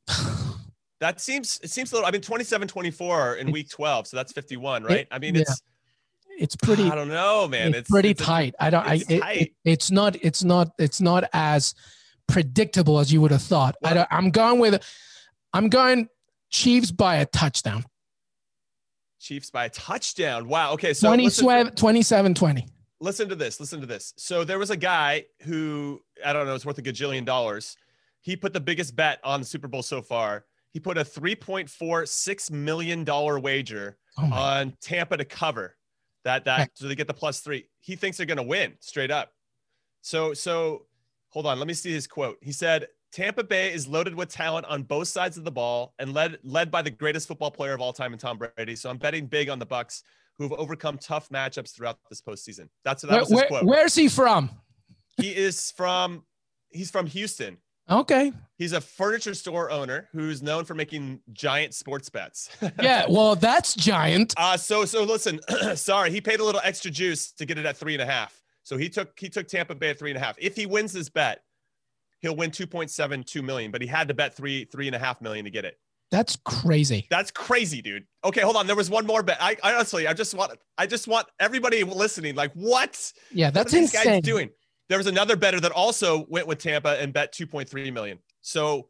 That 1.00 1.20
seems 1.20 1.60
it 1.62 1.70
seems 1.70 1.92
a 1.92 1.96
little. 1.96 2.08
I 2.08 2.12
mean, 2.12 2.20
27 2.20 2.68
24 2.68 3.36
in 3.36 3.50
week 3.50 3.68
12, 3.70 4.06
so 4.06 4.16
that's 4.16 4.32
51, 4.32 4.84
It- 4.84 4.88
right? 4.88 5.08
I 5.10 5.18
mean, 5.18 5.34
yeah. 5.34 5.42
it's 5.42 5.62
it's 6.38 6.56
pretty. 6.56 6.84
I 6.90 6.94
don't 6.94 7.08
know, 7.08 7.46
man. 7.48 7.74
it's, 7.74 7.88
pretty 7.90 8.10
it's 8.10 8.22
tight. 8.24 8.54
I 8.60 8.70
don't. 8.70 8.86
I, 8.86 8.94
it's 8.94 9.10
it- 9.10 9.20
tight. 9.20 9.36
it- 9.40 9.52
it's 9.64 9.90
not. 9.90 10.16
It's 10.22 10.42
not. 10.44 10.70
It's 10.78 11.00
not 11.00 11.24
as 11.32 11.74
predictable 12.26 12.98
as 12.98 13.12
you 13.12 13.20
would 13.20 13.30
have 13.32 13.42
thought. 13.42 13.76
I 13.84 13.94
don't, 13.94 14.08
I'm 14.10 14.30
going 14.30 14.60
with. 14.60 14.82
I'm 15.52 15.68
going 15.68 16.08
Chiefs 16.50 16.90
by 16.92 17.16
a 17.16 17.26
touchdown. 17.26 17.84
Chiefs 19.20 19.50
by 19.50 19.66
a 19.66 19.70
touchdown. 19.70 20.48
Wow. 20.48 20.72
Okay, 20.74 20.92
so 20.92 21.08
20, 21.08 21.24
listen- 21.24 21.70
27 21.74 22.34
20. 22.34 22.66
listen 23.00 23.28
to 23.28 23.34
this. 23.34 23.58
Listen 23.60 23.80
to 23.80 23.86
this. 23.86 24.12
So 24.16 24.44
there 24.44 24.58
was 24.58 24.70
a 24.70 24.76
guy 24.76 25.24
who 25.42 26.00
I 26.24 26.32
don't 26.32 26.46
know, 26.46 26.54
it's 26.54 26.66
worth 26.66 26.78
a 26.78 26.82
gajillion 26.82 27.24
dollars. 27.24 27.76
He 28.20 28.36
put 28.36 28.52
the 28.52 28.60
biggest 28.60 28.96
bet 28.96 29.18
on 29.24 29.40
the 29.40 29.46
Super 29.46 29.68
Bowl 29.68 29.82
so 29.82 30.00
far. 30.02 30.44
He 30.74 30.80
put 30.80 30.98
a 30.98 31.04
$3.46 31.04 32.50
million 32.50 33.04
wager 33.40 33.96
Oh 34.18 34.32
on 34.32 34.76
Tampa 34.80 35.16
to 35.16 35.24
cover 35.24 35.76
that 36.24 36.44
that 36.44 36.70
so 36.74 36.86
they 36.88 36.94
get 36.94 37.06
the 37.08 37.14
plus 37.14 37.40
three. 37.40 37.64
He 37.80 37.96
thinks 37.96 38.16
they're 38.16 38.26
gonna 38.26 38.42
win 38.44 38.74
straight 38.80 39.10
up. 39.10 39.32
So 40.02 40.34
so 40.34 40.86
hold 41.30 41.46
on, 41.46 41.58
let 41.58 41.66
me 41.66 41.74
see 41.74 41.92
his 41.92 42.06
quote. 42.06 42.38
He 42.40 42.52
said 42.52 42.86
Tampa 43.12 43.42
Bay 43.44 43.72
is 43.72 43.88
loaded 43.88 44.14
with 44.14 44.28
talent 44.28 44.66
on 44.66 44.82
both 44.84 45.08
sides 45.08 45.36
of 45.36 45.44
the 45.44 45.50
ball 45.50 45.94
and 45.98 46.12
led 46.14 46.38
led 46.44 46.70
by 46.70 46.80
the 46.82 46.90
greatest 46.90 47.26
football 47.28 47.50
player 47.50 47.72
of 47.74 47.80
all 47.80 47.92
time 47.92 48.12
in 48.12 48.18
Tom 48.20 48.38
Brady. 48.38 48.76
So 48.76 48.88
I'm 48.88 48.98
betting 48.98 49.26
big 49.26 49.48
on 49.48 49.58
the 49.58 49.66
Bucks 49.66 50.02
who've 50.38 50.52
overcome 50.52 50.96
tough 50.98 51.28
matchups 51.30 51.74
throughout 51.74 51.98
this 52.08 52.20
postseason. 52.22 52.68
That's 52.84 53.02
that 53.02 53.10
Where- 53.10 53.20
was 53.20 53.28
his 53.30 53.36
where- 53.36 53.46
quote. 53.48 53.64
where's 53.64 53.94
he 53.96 54.08
from? 54.08 54.50
He 55.20 55.34
is 55.34 55.72
from 55.72 56.24
he's 56.70 56.90
from 56.92 57.06
Houston. 57.06 57.58
Okay. 57.90 58.32
He's 58.56 58.72
a 58.72 58.80
furniture 58.80 59.34
store 59.34 59.70
owner 59.70 60.08
who's 60.12 60.42
known 60.42 60.64
for 60.64 60.74
making 60.74 61.20
giant 61.32 61.74
sports 61.74 62.08
bets. 62.08 62.48
Yeah. 62.80 63.06
Well, 63.08 63.36
that's 63.36 63.74
giant. 63.74 64.34
Uh 64.36 64.56
so 64.56 64.84
so 64.84 65.02
listen, 65.04 65.40
sorry, 65.76 66.10
he 66.10 66.20
paid 66.20 66.40
a 66.40 66.44
little 66.44 66.60
extra 66.64 66.90
juice 66.90 67.32
to 67.32 67.44
get 67.44 67.58
it 67.58 67.66
at 67.66 67.76
three 67.76 67.94
and 67.94 68.02
a 68.02 68.06
half. 68.06 68.42
So 68.62 68.76
he 68.76 68.88
took 68.88 69.18
he 69.18 69.28
took 69.28 69.48
Tampa 69.48 69.74
Bay 69.74 69.90
at 69.90 69.98
three 69.98 70.10
and 70.10 70.16
a 70.16 70.20
half. 70.20 70.36
If 70.38 70.56
he 70.56 70.66
wins 70.66 70.92
this 70.92 71.08
bet, 71.08 71.42
he'll 72.20 72.36
win 72.36 72.50
2.72 72.50 73.42
million, 73.44 73.70
but 73.70 73.82
he 73.82 73.86
had 73.86 74.08
to 74.08 74.14
bet 74.14 74.34
three, 74.34 74.64
three 74.64 74.86
and 74.86 74.96
a 74.96 74.98
half 74.98 75.20
million 75.20 75.44
to 75.44 75.50
get 75.50 75.64
it. 75.64 75.78
That's 76.10 76.36
crazy. 76.44 77.06
That's 77.10 77.30
crazy, 77.30 77.82
dude. 77.82 78.04
Okay, 78.24 78.40
hold 78.40 78.56
on. 78.56 78.66
There 78.66 78.76
was 78.76 78.88
one 78.88 79.04
more 79.04 79.22
bet. 79.22 79.36
I, 79.40 79.56
I 79.62 79.74
honestly 79.74 80.06
I 80.06 80.14
just 80.14 80.34
want 80.34 80.52
I 80.78 80.86
just 80.86 81.08
want 81.08 81.26
everybody 81.40 81.82
listening, 81.84 82.34
like, 82.34 82.52
what? 82.54 83.12
Yeah, 83.32 83.50
that's 83.50 83.72
these 83.72 83.92
insane. 83.94 84.04
guys 84.04 84.22
doing? 84.22 84.50
There 84.88 84.98
was 84.98 85.06
another 85.06 85.36
bettor 85.36 85.60
that 85.60 85.72
also 85.72 86.26
went 86.28 86.46
with 86.46 86.58
Tampa 86.58 87.00
and 87.00 87.12
bet 87.12 87.32
2.3 87.32 87.92
million. 87.92 88.18
So 88.42 88.88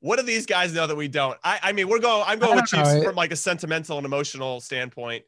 what 0.00 0.18
do 0.18 0.24
these 0.24 0.46
guys 0.46 0.72
know 0.72 0.86
that 0.86 0.96
we 0.96 1.08
don't? 1.08 1.38
I, 1.44 1.58
I 1.62 1.72
mean, 1.72 1.88
we're 1.88 2.00
going, 2.00 2.24
I'm 2.26 2.38
going 2.38 2.52
I 2.52 2.56
with 2.56 2.66
Chiefs 2.66 2.94
know. 2.94 3.02
from 3.02 3.14
like 3.14 3.32
a 3.32 3.36
sentimental 3.36 3.96
and 3.96 4.06
emotional 4.06 4.60
standpoint. 4.60 5.24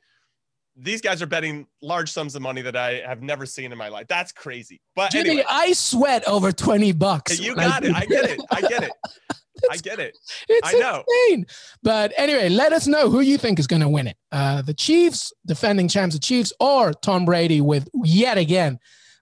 These 0.76 1.00
guys 1.00 1.20
are 1.22 1.26
betting 1.26 1.66
large 1.83 2.11
sums 2.11 2.37
of 2.37 2.42
money 2.42 2.62
that 2.62 2.76
I 2.76 3.00
have 3.04 3.22
never 3.22 3.46
seen 3.46 3.72
in 3.72 3.78
my 3.78 3.88
life. 3.88 4.07
That's 4.09 4.31
crazy. 4.31 4.81
But 4.94 5.11
Jimmy, 5.11 5.31
anyway, 5.31 5.44
I 5.48 5.72
sweat 5.72 6.26
over 6.28 6.52
20 6.52 6.92
bucks. 6.92 7.40
you 7.40 7.57
got 7.57 7.85
it. 7.85 7.94
I 7.94 8.04
get 8.07 8.26
it. 8.26 8.40
I 8.50 8.61
get 8.61 8.85
it. 8.85 8.92
I 9.70 9.76
get 9.76 9.98
it. 9.98 10.16
It's 10.48 10.72
I 10.72 10.78
know. 10.78 11.02
insane. 11.26 11.46
But 11.83 12.12
anyway, 12.16 12.48
let 12.48 12.72
us 12.72 12.87
know 12.87 13.11
who 13.11 13.18
you 13.20 13.38
think 13.38 13.59
is 13.59 13.66
going 13.66 13.83
to 13.83 13.88
win 13.88 14.07
it. 14.07 14.16
Uh, 14.31 14.62
the 14.62 14.74
Chiefs, 14.74 15.33
defending 15.46 15.88
champs, 15.88 16.14
the 16.14 16.20
Chiefs, 16.20 16.52
or 16.61 16.92
Tom 16.92 17.24
Brady 17.24 17.61
with 17.61 17.88
yet 18.04 18.38
again 18.38 18.78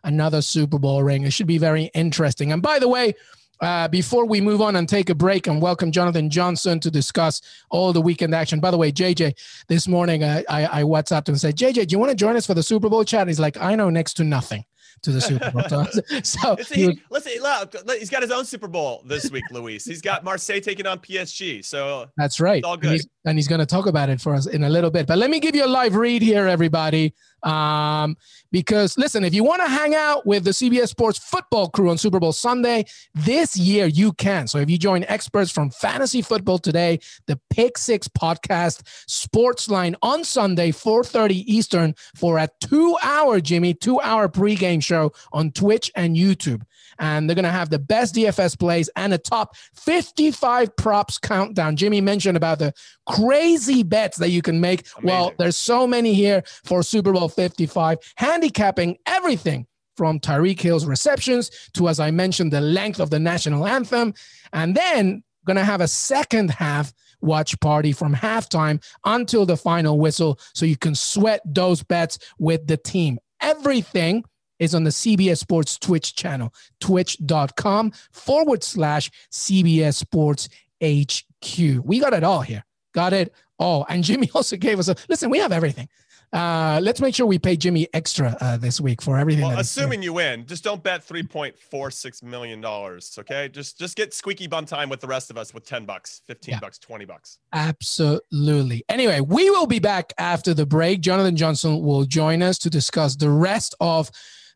another 0.06 0.40
Super 0.40 0.78
Bowl 0.78 1.02
ring. 1.02 1.24
It 1.24 1.32
should 1.32 1.46
be 1.46 1.58
very 1.58 1.90
interesting. 1.94 2.52
And 2.52 2.62
by 2.62 2.78
the 2.78 2.88
way, 2.88 3.14
uh, 3.60 3.88
before 3.88 4.24
we 4.26 4.40
move 4.40 4.60
on 4.60 4.76
and 4.76 4.88
take 4.88 5.10
a 5.10 5.14
break 5.14 5.46
and 5.46 5.60
welcome 5.60 5.90
Jonathan 5.90 6.30
Johnson 6.30 6.78
to 6.80 6.90
discuss 6.90 7.40
all 7.70 7.92
the 7.92 8.00
weekend 8.00 8.34
action. 8.34 8.60
By 8.60 8.70
the 8.70 8.78
way, 8.78 8.92
JJ, 8.92 9.34
this 9.68 9.88
morning 9.88 10.22
uh, 10.22 10.42
I, 10.48 10.80
I 10.80 10.82
WhatsApped 10.82 11.28
him 11.28 11.34
and 11.34 11.40
said, 11.40 11.56
JJ, 11.56 11.86
do 11.88 11.92
you 11.92 11.98
want 11.98 12.10
to 12.10 12.16
join 12.16 12.36
us 12.36 12.46
for 12.46 12.54
the 12.54 12.62
Super 12.62 12.88
Bowl 12.88 13.04
chat? 13.04 13.28
He's 13.28 13.40
like, 13.40 13.56
I 13.58 13.74
know 13.74 13.90
next 13.90 14.14
to 14.14 14.24
nothing 14.24 14.64
to 15.02 15.12
the 15.12 15.20
Super 15.20 15.50
Bowl. 15.50 15.62
So, 16.22 16.56
he, 16.56 16.86
he 16.86 17.02
listen, 17.10 17.32
look, 17.42 17.74
he's 17.98 18.10
got 18.10 18.22
his 18.22 18.30
own 18.30 18.44
Super 18.44 18.68
Bowl 18.68 19.02
this 19.06 19.30
week, 19.30 19.44
Luis. 19.50 19.84
He's 19.84 20.00
got 20.02 20.24
Marseille 20.24 20.60
taking 20.60 20.86
on 20.86 20.98
PSG. 20.98 21.64
So 21.64 22.10
That's 22.16 22.40
right. 22.40 22.62
all 22.64 22.74
And 22.74 22.82
good. 22.82 22.92
he's, 22.92 23.08
and 23.24 23.38
he's 23.38 23.48
going 23.48 23.58
to 23.60 23.66
talk 23.66 23.86
about 23.86 24.08
it 24.10 24.20
for 24.20 24.34
us 24.34 24.46
in 24.46 24.64
a 24.64 24.68
little 24.70 24.90
bit. 24.90 25.06
But 25.06 25.18
let 25.18 25.30
me 25.30 25.40
give 25.40 25.54
you 25.56 25.64
a 25.64 25.68
live 25.68 25.94
read 25.96 26.22
here, 26.22 26.46
everybody. 26.46 27.14
Um, 27.46 28.16
because 28.50 28.98
listen, 28.98 29.24
if 29.24 29.32
you 29.32 29.44
want 29.44 29.62
to 29.62 29.68
hang 29.68 29.94
out 29.94 30.26
with 30.26 30.42
the 30.42 30.50
CBS 30.50 30.88
Sports 30.88 31.18
football 31.18 31.68
crew 31.68 31.90
on 31.90 31.96
Super 31.96 32.18
Bowl 32.18 32.32
Sunday 32.32 32.86
this 33.14 33.56
year, 33.56 33.86
you 33.86 34.12
can. 34.14 34.48
So 34.48 34.58
if 34.58 34.68
you 34.68 34.78
join 34.78 35.04
experts 35.04 35.52
from 35.52 35.70
Fantasy 35.70 36.22
Football 36.22 36.58
today, 36.58 36.98
the 37.26 37.38
Pick 37.50 37.78
Six 37.78 38.08
podcast, 38.08 38.82
SportsLine 39.08 39.94
on 40.02 40.24
Sunday, 40.24 40.72
4:30 40.72 41.44
Eastern, 41.46 41.94
for 42.16 42.38
a 42.38 42.48
two-hour 42.60 43.40
Jimmy 43.40 43.74
two-hour 43.74 44.28
pregame 44.28 44.82
show 44.82 45.12
on 45.32 45.52
Twitch 45.52 45.92
and 45.94 46.16
YouTube. 46.16 46.62
And 46.98 47.28
they're 47.28 47.34
going 47.34 47.44
to 47.44 47.50
have 47.50 47.70
the 47.70 47.78
best 47.78 48.14
DFS 48.14 48.58
plays 48.58 48.90
and 48.96 49.12
a 49.12 49.18
top 49.18 49.56
55 49.74 50.76
props 50.76 51.18
countdown. 51.18 51.76
Jimmy 51.76 52.00
mentioned 52.00 52.36
about 52.36 52.58
the 52.58 52.72
crazy 53.06 53.82
bets 53.82 54.18
that 54.18 54.30
you 54.30 54.42
can 54.42 54.60
make. 54.60 54.86
Amazing. 54.98 55.06
Well, 55.06 55.32
there's 55.38 55.56
so 55.56 55.86
many 55.86 56.14
here 56.14 56.42
for 56.64 56.82
Super 56.82 57.12
Bowl 57.12 57.28
55, 57.28 57.98
handicapping 58.16 58.98
everything 59.06 59.66
from 59.96 60.20
Tyreek 60.20 60.60
Hill's 60.60 60.86
receptions 60.86 61.50
to, 61.74 61.88
as 61.88 61.98
I 61.98 62.10
mentioned, 62.10 62.52
the 62.52 62.60
length 62.60 63.00
of 63.00 63.10
the 63.10 63.18
national 63.18 63.66
anthem. 63.66 64.14
And 64.52 64.74
then 64.74 65.22
going 65.46 65.56
to 65.56 65.64
have 65.64 65.80
a 65.80 65.88
second 65.88 66.50
half 66.50 66.92
watch 67.20 67.58
party 67.60 67.92
from 67.92 68.14
halftime 68.14 68.84
until 69.04 69.46
the 69.46 69.56
final 69.56 69.98
whistle 69.98 70.38
so 70.54 70.66
you 70.66 70.76
can 70.76 70.94
sweat 70.94 71.40
those 71.46 71.82
bets 71.82 72.18
with 72.38 72.66
the 72.66 72.76
team. 72.76 73.18
Everything 73.40 74.24
is 74.58 74.74
on 74.74 74.84
the 74.84 74.90
CBS 74.90 75.38
Sports 75.38 75.78
Twitch 75.78 76.14
channel, 76.14 76.52
twitch.com 76.80 77.92
forward 78.12 78.62
slash 78.62 79.10
CBS 79.32 79.94
Sports 79.94 80.48
HQ. 80.82 81.84
We 81.84 82.00
got 82.00 82.12
it 82.12 82.24
all 82.24 82.40
here. 82.40 82.64
Got 82.92 83.12
it 83.12 83.32
all. 83.58 83.86
And 83.88 84.04
Jimmy 84.04 84.30
also 84.34 84.56
gave 84.56 84.78
us 84.78 84.88
a 84.88 84.96
listen, 85.08 85.30
we 85.30 85.38
have 85.38 85.52
everything. 85.52 85.88
Uh, 86.32 86.80
let's 86.82 87.00
make 87.00 87.14
sure 87.14 87.24
we 87.24 87.38
pay 87.38 87.56
Jimmy 87.56 87.88
extra 87.94 88.36
uh, 88.40 88.56
this 88.56 88.80
week 88.80 89.00
for 89.00 89.16
everything. 89.16 89.44
Well, 89.44 89.58
assuming 89.58 90.02
you 90.02 90.12
win, 90.12 90.44
just 90.44 90.64
don't 90.64 90.82
bet 90.82 91.04
three 91.04 91.22
point 91.22 91.56
four 91.56 91.90
six 91.90 92.22
million 92.22 92.60
dollars. 92.60 93.16
Okay, 93.18 93.48
just 93.48 93.78
just 93.78 93.96
get 93.96 94.12
squeaky 94.12 94.46
bum 94.46 94.66
time 94.66 94.88
with 94.88 95.00
the 95.00 95.06
rest 95.06 95.30
of 95.30 95.38
us 95.38 95.54
with 95.54 95.64
ten 95.64 95.84
bucks, 95.84 96.22
fifteen 96.26 96.54
yeah. 96.54 96.60
bucks, 96.60 96.78
twenty 96.78 97.04
bucks. 97.04 97.38
Absolutely. 97.52 98.84
Anyway, 98.88 99.20
we 99.20 99.48
will 99.50 99.66
be 99.66 99.78
back 99.78 100.12
after 100.18 100.52
the 100.52 100.66
break. 100.66 101.00
Jonathan 101.00 101.36
Johnson 101.36 101.80
will 101.80 102.04
join 102.04 102.42
us 102.42 102.58
to 102.58 102.70
discuss 102.70 103.14
the 103.16 103.30
rest 103.30 103.74
of 103.80 104.10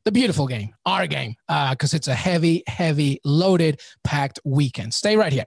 the 0.05 0.13
beautiful 0.13 0.47
game, 0.47 0.75
our 0.87 1.07
game, 1.07 1.35
because 1.49 1.95
uh, 1.95 1.97
it's 1.97 2.09
a 2.09 2.15
heavy, 2.15 2.63
heavy, 2.67 3.21
loaded, 3.25 3.81
packed 4.05 4.41
weekend. 4.45 4.95
Stay 4.95 5.17
right 5.17 5.33
here. 5.33 5.45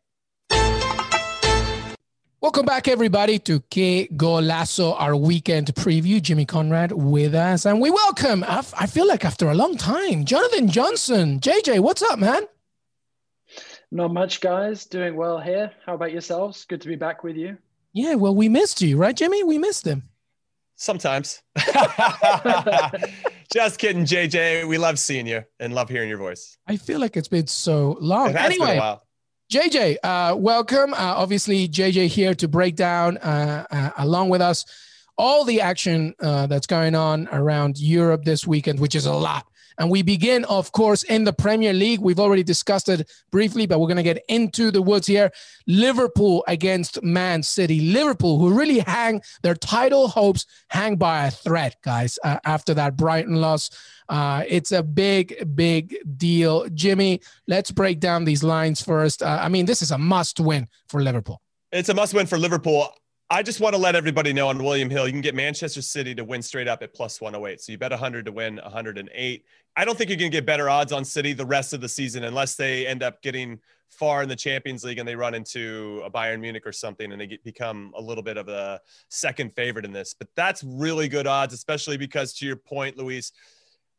Welcome 2.41 2.65
back, 2.65 2.89
everybody, 2.89 3.39
to 3.39 3.61
Que 3.71 4.07
Golazo, 4.09 4.99
our 4.99 5.15
weekend 5.15 5.67
preview. 5.75 6.21
Jimmy 6.21 6.45
Conrad 6.45 6.91
with 6.91 7.33
us, 7.33 7.65
and 7.65 7.79
we 7.79 7.89
welcome. 7.89 8.43
I, 8.43 8.57
f- 8.57 8.73
I 8.77 8.85
feel 8.85 9.07
like 9.07 9.23
after 9.23 9.49
a 9.49 9.55
long 9.55 9.77
time, 9.77 10.25
Jonathan 10.25 10.67
Johnson. 10.67 11.39
JJ, 11.39 11.79
what's 11.79 12.01
up, 12.01 12.19
man? 12.19 12.43
Not 13.91 14.11
much, 14.11 14.41
guys. 14.41 14.85
Doing 14.85 15.15
well 15.15 15.39
here. 15.39 15.71
How 15.85 15.93
about 15.93 16.11
yourselves? 16.11 16.65
Good 16.65 16.81
to 16.81 16.89
be 16.89 16.95
back 16.95 17.23
with 17.23 17.37
you. 17.37 17.57
Yeah, 17.93 18.15
well, 18.15 18.35
we 18.35 18.49
missed 18.49 18.81
you, 18.81 18.97
right, 18.97 19.15
Jimmy? 19.15 19.43
We 19.43 19.57
missed 19.57 19.87
him. 19.87 20.03
Sometimes. 20.75 21.41
Just 23.53 23.77
kidding, 23.77 24.03
JJ. 24.03 24.67
We 24.67 24.79
love 24.79 24.97
seeing 24.97 25.27
you 25.27 25.43
and 25.59 25.75
love 25.75 25.87
hearing 25.87 26.09
your 26.09 26.17
voice. 26.17 26.57
I 26.65 26.75
feel 26.75 26.99
like 26.99 27.15
it's 27.15 27.27
been 27.27 27.45
so 27.45 27.95
long. 28.01 28.35
anyway, 28.35 28.97
JJ, 29.51 29.97
uh, 30.01 30.35
welcome. 30.35 30.95
Uh, 30.95 30.97
obviously, 30.97 31.67
JJ 31.67 32.07
here 32.07 32.33
to 32.33 32.47
break 32.47 32.75
down 32.75 33.19
uh, 33.19 33.67
uh, 33.69 33.91
along 33.97 34.29
with 34.29 34.41
us 34.41 34.65
all 35.19 35.45
the 35.45 35.61
action 35.61 36.15
uh, 36.19 36.47
that's 36.47 36.65
going 36.65 36.95
on 36.95 37.27
around 37.31 37.77
Europe 37.77 38.23
this 38.23 38.47
weekend, 38.47 38.79
which 38.79 38.95
is 38.95 39.05
a 39.05 39.13
lot. 39.13 39.45
And 39.77 39.89
we 39.89 40.01
begin, 40.01 40.45
of 40.45 40.71
course, 40.71 41.03
in 41.03 41.23
the 41.23 41.33
Premier 41.33 41.73
League. 41.73 41.99
We've 41.99 42.19
already 42.19 42.43
discussed 42.43 42.89
it 42.89 43.09
briefly, 43.31 43.65
but 43.65 43.79
we're 43.79 43.87
going 43.87 43.97
to 43.97 44.03
get 44.03 44.23
into 44.29 44.71
the 44.71 44.81
woods 44.81 45.07
here. 45.07 45.31
Liverpool 45.67 46.43
against 46.47 47.01
Man 47.03 47.43
City. 47.43 47.79
Liverpool, 47.81 48.39
who 48.39 48.57
really 48.57 48.79
hang 48.79 49.21
their 49.41 49.55
title 49.55 50.07
hopes 50.07 50.45
hang 50.69 50.95
by 50.95 51.27
a 51.27 51.31
thread, 51.31 51.75
guys, 51.83 52.17
uh, 52.23 52.39
after 52.45 52.73
that 52.73 52.97
Brighton 52.97 53.35
loss. 53.35 53.69
Uh, 54.09 54.43
it's 54.47 54.71
a 54.71 54.83
big, 54.83 55.55
big 55.55 55.95
deal. 56.17 56.67
Jimmy, 56.69 57.21
let's 57.47 57.71
break 57.71 57.99
down 57.99 58.25
these 58.25 58.43
lines 58.43 58.81
first. 58.81 59.23
Uh, 59.23 59.39
I 59.41 59.49
mean, 59.49 59.65
this 59.65 59.81
is 59.81 59.91
a 59.91 59.97
must 59.97 60.39
win 60.39 60.67
for 60.87 61.01
Liverpool. 61.01 61.41
It's 61.71 61.89
a 61.89 61.93
must 61.93 62.13
win 62.13 62.27
for 62.27 62.37
Liverpool. 62.37 62.93
I 63.33 63.41
just 63.41 63.59
want 63.59 63.73
to 63.73 63.81
let 63.81 63.95
everybody 63.95 64.31
know 64.31 64.49
on 64.49 64.63
William 64.63 64.91
Hill, 64.91 65.07
you 65.07 65.11
can 65.11 65.19
get 65.19 65.33
Manchester 65.33 65.81
City 65.81 66.13
to 66.13 66.23
win 66.23 66.43
straight 66.43 66.67
up 66.67 66.83
at 66.83 66.93
plus 66.93 67.19
108. 67.19 67.59
So 67.59 67.71
you 67.71 67.79
bet 67.79 67.89
100 67.89 68.25
to 68.25 68.31
win 68.31 68.57
108. 68.57 69.45
I 69.75 69.85
don't 69.85 69.97
think 69.97 70.11
you're 70.11 70.19
going 70.19 70.29
to 70.29 70.37
get 70.37 70.45
better 70.45 70.69
odds 70.69 70.91
on 70.91 71.03
City 71.03 71.33
the 71.33 71.43
rest 71.43 71.73
of 71.73 71.81
the 71.81 71.89
season 71.89 72.25
unless 72.25 72.53
they 72.53 72.85
end 72.85 73.01
up 73.01 73.23
getting 73.23 73.57
far 73.89 74.21
in 74.21 74.29
the 74.29 74.35
Champions 74.35 74.83
League 74.83 74.99
and 74.99 75.07
they 75.07 75.15
run 75.15 75.33
into 75.33 76.03
a 76.05 76.11
Bayern 76.11 76.41
Munich 76.41 76.61
or 76.67 76.71
something 76.71 77.11
and 77.11 77.19
they 77.19 77.25
get, 77.25 77.43
become 77.43 77.91
a 77.97 78.01
little 78.01 78.23
bit 78.23 78.37
of 78.37 78.49
a 78.49 78.79
second 79.09 79.55
favorite 79.55 79.85
in 79.85 79.91
this. 79.91 80.13
But 80.13 80.27
that's 80.35 80.63
really 80.63 81.07
good 81.07 81.25
odds, 81.25 81.55
especially 81.55 81.97
because 81.97 82.33
to 82.35 82.45
your 82.45 82.55
point, 82.55 82.99
Luis, 82.99 83.31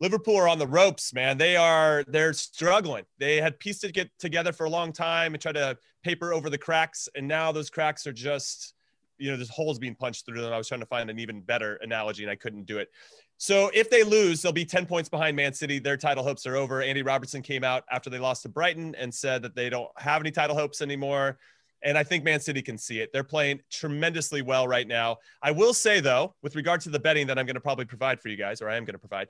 Liverpool 0.01 0.37
are 0.37 0.47
on 0.47 0.61
the 0.61 0.68
ropes, 0.68 1.12
man. 1.12 1.38
They 1.38 1.57
are 1.57 2.05
they're 2.07 2.35
struggling. 2.35 3.05
They 3.18 3.40
had 3.40 3.59
pieced 3.59 3.83
it 3.83 3.94
get 3.94 4.16
together 4.16 4.53
for 4.53 4.66
a 4.66 4.70
long 4.70 4.92
time 4.92 5.35
and 5.35 5.42
tried 5.42 5.57
to 5.57 5.77
paper 6.05 6.33
over 6.33 6.49
the 6.49 6.59
cracks, 6.59 7.09
and 7.16 7.27
now 7.27 7.51
those 7.51 7.68
cracks 7.68 8.07
are 8.07 8.12
just 8.12 8.75
you 9.18 9.31
know, 9.31 9.37
there's 9.37 9.50
holes 9.50 9.79
being 9.79 9.94
punched 9.94 10.27
through 10.27 10.40
them. 10.40 10.53
I 10.53 10.59
was 10.59 10.68
trying 10.68 10.81
to 10.81 10.87
find 10.87 11.09
an 11.11 11.18
even 11.18 11.40
better 11.40 11.77
analogy 11.83 12.22
and 12.22 12.31
I 12.31 12.37
couldn't 12.37 12.66
do 12.66 12.79
it. 12.79 12.88
So 13.37 13.70
if 13.74 13.90
they 13.90 14.05
lose, 14.05 14.42
they'll 14.42 14.53
be 14.53 14.64
10 14.64 14.87
points 14.87 15.09
behind 15.09 15.37
Man 15.37 15.53
City. 15.53 15.79
Their 15.79 15.96
title 15.96 16.24
hopes 16.24 16.46
are 16.46 16.57
over. 16.57 16.83
Andy 16.83 17.03
Robertson 17.03 17.42
came 17.42 17.64
out 17.64 17.85
after 17.90 18.11
they 18.11 18.18
lost 18.18 18.42
to 18.42 18.48
Brighton 18.48 18.94
and 18.94 19.12
said 19.12 19.42
that 19.42 19.55
they 19.55 19.68
don't 19.68 19.90
have 19.96 20.22
any 20.22 20.31
title 20.31 20.57
hopes 20.57 20.81
anymore. 20.81 21.38
And 21.83 21.98
I 21.98 22.03
think 22.03 22.24
Man 22.24 22.40
City 22.40 22.62
can 22.62 22.79
see 22.79 23.00
it. 23.00 23.12
They're 23.12 23.24
playing 23.24 23.61
tremendously 23.70 24.40
well 24.40 24.66
right 24.66 24.88
now. 24.88 25.18
I 25.42 25.50
will 25.50 25.74
say, 25.74 26.00
though, 26.00 26.35
with 26.42 26.57
regard 26.57 26.81
to 26.83 26.90
the 26.90 26.98
betting 26.98 27.27
that 27.27 27.38
I'm 27.38 27.44
going 27.44 27.55
to 27.55 27.61
probably 27.61 27.85
provide 27.85 28.20
for 28.20 28.29
you 28.29 28.37
guys, 28.37 28.62
or 28.62 28.70
I 28.70 28.77
am 28.77 28.85
going 28.85 28.94
to 28.94 28.98
provide, 28.98 29.29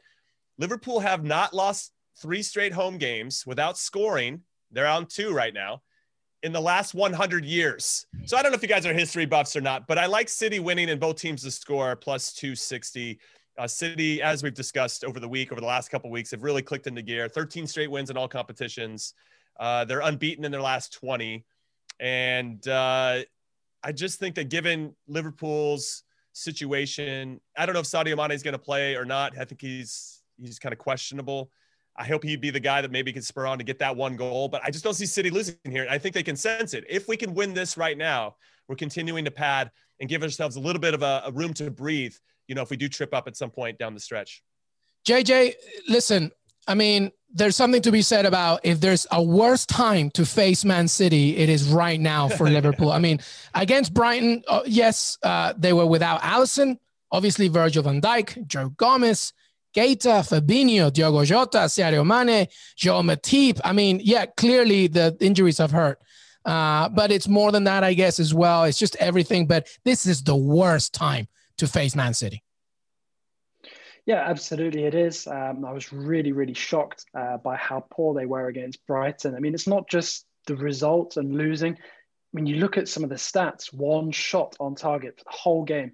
Liverpool 0.59 1.01
have 1.01 1.25
not 1.25 1.53
lost 1.53 1.93
three 2.23 2.43
straight 2.43 2.73
home 2.73 2.97
games 2.97 3.45
without 3.45 3.77
scoring. 3.77 4.43
They're 4.71 4.87
on 4.87 5.07
two 5.07 5.33
right 5.33 5.53
now 5.53 5.83
in 6.45 6.53
the 6.53 6.61
last 6.61 6.93
100 6.95 7.45
years. 7.45 8.07
So 8.27 8.37
I 8.37 8.43
don't 8.43 8.53
know 8.53 8.57
if 8.57 8.63
you 8.63 8.69
guys 8.69 8.85
are 8.85 8.93
history 8.93 9.25
buffs 9.25 9.57
or 9.57 9.63
not, 9.63 9.87
but 9.87 9.99
I 9.99 10.05
like 10.05 10.29
City 10.29 10.61
winning 10.61 10.91
and 10.91 11.01
both 11.01 11.17
teams 11.17 11.43
to 11.43 11.51
score 11.51 11.97
plus 11.97 12.35
260. 12.35 13.19
Uh, 13.57 13.67
City, 13.67 14.21
as 14.21 14.43
we've 14.43 14.55
discussed 14.55 15.05
over 15.05 15.19
the 15.19 15.29
week, 15.29 15.53
over 15.53 15.61
the 15.61 15.67
last 15.67 15.91
couple 15.91 16.11
weeks, 16.11 16.31
have 16.33 16.43
really 16.43 16.61
clicked 16.61 16.87
into 16.87 17.01
gear. 17.01 17.29
13 17.29 17.67
straight 17.67 17.91
wins 17.91 18.11
in 18.11 18.19
all 18.19 18.29
competitions. 18.29 19.15
Uh, 19.59 19.87
they're 19.87 20.01
unbeaten 20.01 20.45
in 20.45 20.53
their 20.53 20.61
last 20.61 20.93
20. 20.93 21.47
And 21.99 22.67
uh, 22.69 23.21
I 23.83 23.93
just 23.93 24.19
think 24.19 24.35
that 24.35 24.51
given 24.51 24.95
Liverpool's 25.09 26.03
situation, 26.35 27.41
I 27.57 27.65
don't 27.65 27.73
know 27.73 27.81
if 27.81 27.87
Sadio 27.87 28.19
Mane 28.19 28.33
is 28.33 28.43
going 28.43 28.53
to 28.53 28.59
play 28.59 28.97
or 28.97 29.07
not. 29.07 29.33
I 29.39 29.47
think 29.47 29.63
he's 29.63 30.21
he's 30.37 30.59
kind 30.59 30.75
of 30.75 30.79
questionable. 30.79 31.51
I 31.97 32.05
hope 32.05 32.25
he'd 32.25 32.41
be 32.41 32.51
the 32.51 32.61
guy 32.61 32.81
that 32.81 32.91
maybe 32.91 33.13
could 33.13 33.25
spur 33.25 33.47
on 33.47 33.59
to 33.59 33.65
get 33.65 33.79
that 33.79 33.97
one 33.97 34.17
goal. 34.17 34.49
But 34.49 34.63
I 34.65 34.71
just 34.71 34.85
don't 34.85 34.95
see 34.95 35.07
City 35.07 35.31
losing 35.31 35.57
here. 35.65 35.87
I 35.89 35.99
think 35.99 36.15
they 36.15 36.23
can 36.23 36.37
sense 36.37 36.75
it. 36.75 36.85
If 36.89 37.07
we 37.07 37.17
can 37.17 37.35
win 37.35 37.55
this 37.55 37.77
right 37.77 37.97
now, 37.97 38.37
we're 38.69 38.77
continuing 38.77 39.25
to 39.27 39.31
pad 39.31 39.71
and 40.01 40.09
give 40.09 40.23
ourselves 40.23 40.57
a 40.57 40.61
little 40.61 40.81
bit 40.81 40.95
of 40.95 41.03
a, 41.03 41.23
a 41.27 41.33
room 41.33 41.55
to 41.55 41.71
breathe. 41.71 42.15
You 42.49 42.55
know, 42.55 42.63
if 42.63 42.71
we 42.71 42.77
do 42.77 42.89
trip 42.89 43.15
up 43.15 43.29
at 43.29 43.37
some 43.37 43.51
point 43.51 43.79
down 43.79 43.95
the 43.95 44.01
stretch. 44.01 44.43
JJ, 45.07 45.55
listen. 45.89 46.33
I 46.67 46.75
mean, 46.75 47.13
there's 47.33 47.57
something 47.57 47.83
to 47.83 47.93
be 47.93 48.01
said 48.01 48.27
about 48.27 48.61
if 48.65 48.81
there's 48.81 49.07
a 49.11 49.23
worse 49.23 49.67
time 49.67 50.11
to 50.13 50.25
face 50.25 50.65
Man 50.65 50.89
City, 50.89 51.37
it 51.37 51.49
is 51.49 51.69
right 51.69 52.01
now 52.01 52.29
for 52.29 52.49
Liverpool. 52.51 52.91
I 52.91 52.99
mean, 52.99 53.21
against 53.55 53.93
Brighton, 53.93 54.43
uh, 54.49 54.63
yes, 54.67 55.19
uh, 55.23 55.53
they 55.57 55.73
were 55.73 55.87
without 55.87 56.23
Alisson, 56.23 56.79
obviously 57.13 57.49
Virgil 57.49 57.83
van 57.83 58.01
Dijk, 58.01 58.47
Joe 58.47 58.71
Gomez, 58.71 59.33
Keita, 59.75 60.23
Fabinho, 60.23 60.93
Diogo 60.93 61.25
Jota, 61.25 61.59
Sadio 61.67 62.07
Mane, 62.07 62.47
Joe 62.77 63.03
Matip. 63.03 63.61
I 63.65 63.73
mean, 63.73 64.01
yeah, 64.03 64.27
clearly 64.27 64.87
the 64.87 65.17
injuries 65.21 65.59
have 65.59 65.73
hurt. 65.73 65.99
Uh, 66.45 66.89
but 66.91 67.11
it's 67.11 67.27
more 67.27 67.51
than 67.51 67.65
that, 67.65 67.83
I 67.83 67.95
guess, 67.95 68.21
as 68.21 68.35
well. 68.35 68.65
It's 68.65 68.79
just 68.79 68.97
everything. 68.97 69.47
But 69.47 69.67
this 69.85 70.07
is 70.07 70.23
the 70.23 70.37
worst 70.37 70.93
time 70.93 71.27
to 71.59 71.67
face 71.67 71.97
Man 71.97 72.15
City. 72.15 72.43
Yeah, 74.07 74.23
absolutely, 74.29 74.85
it 74.85 74.95
is. 74.95 75.27
Um, 75.27 75.65
I 75.65 75.73
was 75.73 75.93
really, 75.93 76.33
really 76.33 76.53
shocked 76.53 77.07
uh, 77.15 77.39
by 77.39 77.57
how 77.57 77.87
poor 77.91 78.15
they 78.15 78.27
were 78.27 78.49
against 78.49 78.87
Brighton. 78.87 79.35
I 79.35 79.39
mean, 79.39 79.55
it's 79.55 79.67
not 79.67 79.89
just 79.89 80.27
the 80.47 80.57
result 80.57 81.17
and 81.17 81.35
losing. 81.35 81.79
When 82.33 82.45
you 82.45 82.57
look 82.57 82.77
at 82.77 82.89
some 82.89 83.03
of 83.03 83.09
the 83.09 83.17
stats, 83.17 83.73
one 83.73 84.11
shot 84.11 84.57
on 84.61 84.75
target 84.75 85.17
for 85.17 85.25
the 85.25 85.37
whole 85.37 85.65
game, 85.65 85.93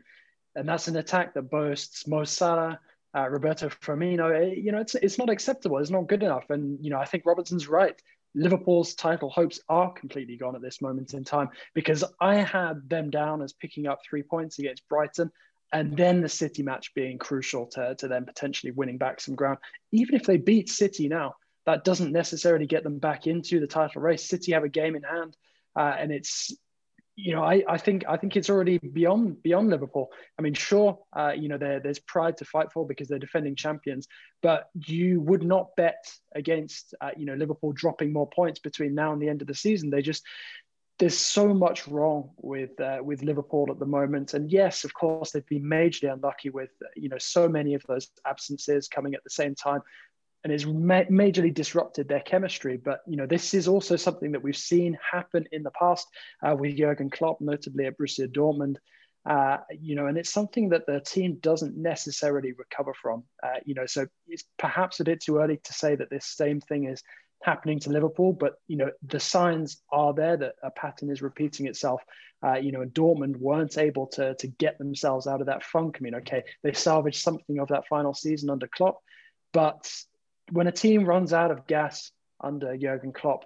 and 0.56 0.68
that's 0.68 0.88
an 0.88 0.96
attack 0.96 1.34
that 1.34 1.50
boasts 1.50 2.08
Mo 2.08 2.24
Salah, 2.24 2.80
uh, 3.16 3.28
Roberto 3.28 3.68
Firmino, 3.68 4.30
eh, 4.30 4.54
you 4.54 4.72
know, 4.72 4.78
it's 4.78 4.94
it's 4.94 5.18
not 5.18 5.30
acceptable. 5.30 5.78
It's 5.78 5.90
not 5.90 6.06
good 6.06 6.22
enough. 6.22 6.50
And 6.50 6.78
you 6.82 6.90
know, 6.90 6.98
I 6.98 7.04
think 7.04 7.24
Robertson's 7.26 7.68
right. 7.68 8.00
Liverpool's 8.34 8.94
title 8.94 9.28
hopes 9.28 9.58
are 9.68 9.92
completely 9.92 10.36
gone 10.36 10.54
at 10.54 10.62
this 10.62 10.80
moment 10.80 11.14
in 11.14 11.24
time 11.24 11.48
because 11.74 12.04
I 12.20 12.36
had 12.36 12.88
them 12.88 13.10
down 13.10 13.42
as 13.42 13.52
picking 13.52 13.88
up 13.88 14.00
three 14.08 14.22
points 14.22 14.60
against 14.60 14.88
Brighton, 14.88 15.32
and 15.72 15.96
then 15.96 16.20
the 16.20 16.28
City 16.28 16.62
match 16.62 16.94
being 16.94 17.18
crucial 17.18 17.66
to 17.68 17.96
to 17.96 18.06
them 18.06 18.24
potentially 18.24 18.70
winning 18.70 18.98
back 18.98 19.20
some 19.20 19.34
ground. 19.34 19.58
Even 19.90 20.14
if 20.14 20.22
they 20.22 20.36
beat 20.36 20.68
City 20.68 21.08
now, 21.08 21.34
that 21.66 21.84
doesn't 21.84 22.12
necessarily 22.12 22.66
get 22.66 22.84
them 22.84 22.98
back 22.98 23.26
into 23.26 23.58
the 23.58 23.66
title 23.66 24.02
race. 24.02 24.28
City 24.28 24.52
have 24.52 24.64
a 24.64 24.68
game 24.68 24.94
in 24.94 25.02
hand, 25.02 25.36
uh, 25.74 25.94
and 25.98 26.12
it's 26.12 26.54
you 27.22 27.34
know, 27.34 27.44
I, 27.44 27.62
I 27.68 27.76
think 27.76 28.04
I 28.08 28.16
think 28.16 28.36
it's 28.36 28.48
already 28.48 28.78
beyond 28.78 29.42
beyond 29.42 29.68
Liverpool. 29.68 30.10
I 30.38 30.42
mean, 30.42 30.54
sure, 30.54 30.98
uh, 31.14 31.32
you 31.36 31.48
know, 31.48 31.58
there's 31.58 31.98
pride 31.98 32.36
to 32.38 32.44
fight 32.44 32.72
for 32.72 32.86
because 32.86 33.08
they're 33.08 33.18
defending 33.18 33.56
champions, 33.56 34.08
but 34.42 34.68
you 34.74 35.20
would 35.20 35.42
not 35.42 35.76
bet 35.76 36.04
against 36.34 36.94
uh, 37.00 37.10
you 37.16 37.26
know 37.26 37.34
Liverpool 37.34 37.72
dropping 37.72 38.12
more 38.12 38.28
points 38.28 38.58
between 38.58 38.94
now 38.94 39.12
and 39.12 39.20
the 39.20 39.28
end 39.28 39.42
of 39.42 39.48
the 39.48 39.54
season. 39.54 39.90
They 39.90 40.02
just 40.02 40.24
there's 40.98 41.18
so 41.18 41.54
much 41.54 41.88
wrong 41.88 42.30
with 42.36 42.78
uh, 42.80 42.98
with 43.02 43.22
Liverpool 43.22 43.68
at 43.70 43.78
the 43.78 43.86
moment, 43.86 44.34
and 44.34 44.50
yes, 44.50 44.84
of 44.84 44.94
course, 44.94 45.32
they've 45.32 45.46
been 45.46 45.64
majorly 45.64 46.12
unlucky 46.12 46.50
with 46.50 46.70
you 46.96 47.08
know 47.08 47.18
so 47.18 47.48
many 47.48 47.74
of 47.74 47.82
those 47.86 48.08
absences 48.26 48.88
coming 48.88 49.14
at 49.14 49.24
the 49.24 49.30
same 49.30 49.54
time 49.54 49.80
and 50.44 50.52
it's 50.52 50.66
ma- 50.66 51.04
majorly 51.04 51.52
disrupted 51.52 52.08
their 52.08 52.20
chemistry. 52.20 52.76
But 52.76 53.00
you 53.06 53.16
know, 53.16 53.26
this 53.26 53.54
is 53.54 53.68
also 53.68 53.96
something 53.96 54.32
that 54.32 54.42
we've 54.42 54.56
seen 54.56 54.98
happen 55.12 55.46
in 55.52 55.62
the 55.62 55.70
past 55.72 56.06
uh, 56.42 56.56
with 56.56 56.76
Jurgen 56.76 57.10
Klopp, 57.10 57.40
notably 57.40 57.86
at 57.86 57.98
Borussia 57.98 58.28
Dortmund. 58.28 58.76
Uh, 59.28 59.58
you 59.78 59.94
know, 59.94 60.06
and 60.06 60.16
it's 60.16 60.32
something 60.32 60.70
that 60.70 60.86
the 60.86 61.00
team 61.00 61.36
doesn't 61.40 61.76
necessarily 61.76 62.52
recover 62.52 62.94
from. 62.94 63.22
Uh, 63.42 63.58
you 63.66 63.74
know, 63.74 63.84
so 63.84 64.06
it's 64.26 64.44
perhaps 64.58 65.00
a 65.00 65.04
bit 65.04 65.20
too 65.20 65.38
early 65.38 65.58
to 65.62 65.72
say 65.74 65.94
that 65.94 66.08
this 66.08 66.24
same 66.24 66.60
thing 66.60 66.84
is 66.84 67.02
happening 67.42 67.78
to 67.80 67.90
Liverpool, 67.90 68.32
but 68.32 68.54
you 68.66 68.76
know, 68.76 68.90
the 69.06 69.20
signs 69.20 69.82
are 69.92 70.14
there 70.14 70.36
that 70.36 70.54
a 70.62 70.70
pattern 70.70 71.10
is 71.10 71.22
repeating 71.22 71.66
itself. 71.66 72.02
Uh, 72.42 72.54
you 72.54 72.72
know, 72.72 72.80
and 72.80 72.94
Dortmund 72.94 73.36
weren't 73.36 73.76
able 73.76 74.06
to 74.06 74.34
to 74.36 74.46
get 74.46 74.78
themselves 74.78 75.26
out 75.26 75.40
of 75.40 75.46
that 75.48 75.64
funk. 75.64 75.98
I 75.98 76.02
mean, 76.02 76.14
okay, 76.16 76.42
they 76.62 76.72
salvaged 76.72 77.20
something 77.20 77.58
of 77.58 77.68
that 77.68 77.86
final 77.88 78.14
season 78.14 78.48
under 78.48 78.68
Klopp, 78.68 79.02
but 79.52 79.90
when 80.50 80.66
a 80.66 80.72
team 80.72 81.04
runs 81.04 81.32
out 81.32 81.50
of 81.50 81.66
gas 81.66 82.12
under 82.40 82.76
Jurgen 82.76 83.12
Klopp, 83.12 83.44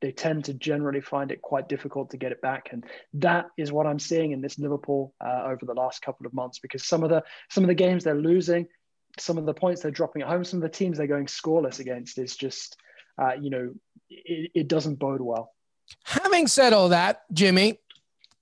they 0.00 0.12
tend 0.12 0.44
to 0.44 0.54
generally 0.54 1.00
find 1.00 1.32
it 1.32 1.40
quite 1.40 1.68
difficult 1.68 2.10
to 2.10 2.16
get 2.16 2.32
it 2.32 2.42
back, 2.42 2.68
and 2.72 2.84
that 3.14 3.46
is 3.56 3.72
what 3.72 3.86
I'm 3.86 3.98
seeing 3.98 4.32
in 4.32 4.42
this 4.42 4.58
Liverpool 4.58 5.14
uh, 5.24 5.44
over 5.46 5.64
the 5.64 5.74
last 5.74 6.02
couple 6.02 6.26
of 6.26 6.34
months. 6.34 6.58
Because 6.58 6.86
some 6.86 7.02
of 7.02 7.08
the 7.08 7.22
some 7.50 7.64
of 7.64 7.68
the 7.68 7.74
games 7.74 8.04
they're 8.04 8.14
losing, 8.14 8.66
some 9.18 9.38
of 9.38 9.46
the 9.46 9.54
points 9.54 9.82
they're 9.82 9.90
dropping 9.90 10.22
at 10.22 10.28
home, 10.28 10.44
some 10.44 10.58
of 10.58 10.62
the 10.62 10.76
teams 10.76 10.98
they're 10.98 11.06
going 11.06 11.26
scoreless 11.26 11.80
against 11.80 12.18
is 12.18 12.36
just, 12.36 12.76
uh, 13.20 13.32
you 13.40 13.48
know, 13.48 13.72
it, 14.10 14.50
it 14.54 14.68
doesn't 14.68 14.96
bode 14.96 15.22
well. 15.22 15.52
Having 16.04 16.48
said 16.48 16.72
all 16.72 16.90
that, 16.90 17.22
Jimmy, 17.32 17.80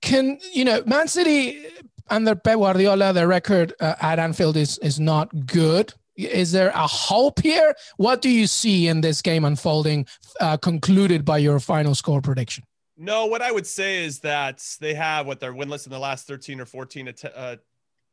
can 0.01 0.37
you 0.53 0.65
know 0.65 0.83
Man 0.85 1.07
City 1.07 1.65
under 2.09 2.35
Pep 2.35 2.57
Guardiola, 2.57 3.13
their 3.13 3.27
record 3.27 3.73
uh, 3.79 3.95
at 4.01 4.19
Anfield 4.19 4.57
is 4.57 4.77
is 4.79 4.99
not 4.99 5.47
good. 5.47 5.93
Is 6.15 6.51
there 6.51 6.69
a 6.69 6.87
hope 6.87 7.41
here? 7.41 7.75
What 7.97 8.21
do 8.21 8.29
you 8.29 8.47
see 8.47 8.87
in 8.87 9.01
this 9.01 9.21
game 9.21 9.45
unfolding, 9.45 10.07
uh, 10.39 10.57
concluded 10.57 11.25
by 11.25 11.39
your 11.39 11.59
final 11.59 11.95
score 11.95 12.21
prediction? 12.21 12.63
No, 12.97 13.25
what 13.25 13.41
I 13.41 13.51
would 13.51 13.67
say 13.67 14.05
is 14.05 14.19
that 14.19 14.63
they 14.79 14.93
have 14.93 15.27
what 15.27 15.39
they're 15.39 15.53
winless 15.53 15.85
in 15.85 15.91
the 15.91 15.99
last 15.99 16.27
13 16.27 16.61
or 16.61 16.65
14 16.65 17.13
uh, 17.35 17.55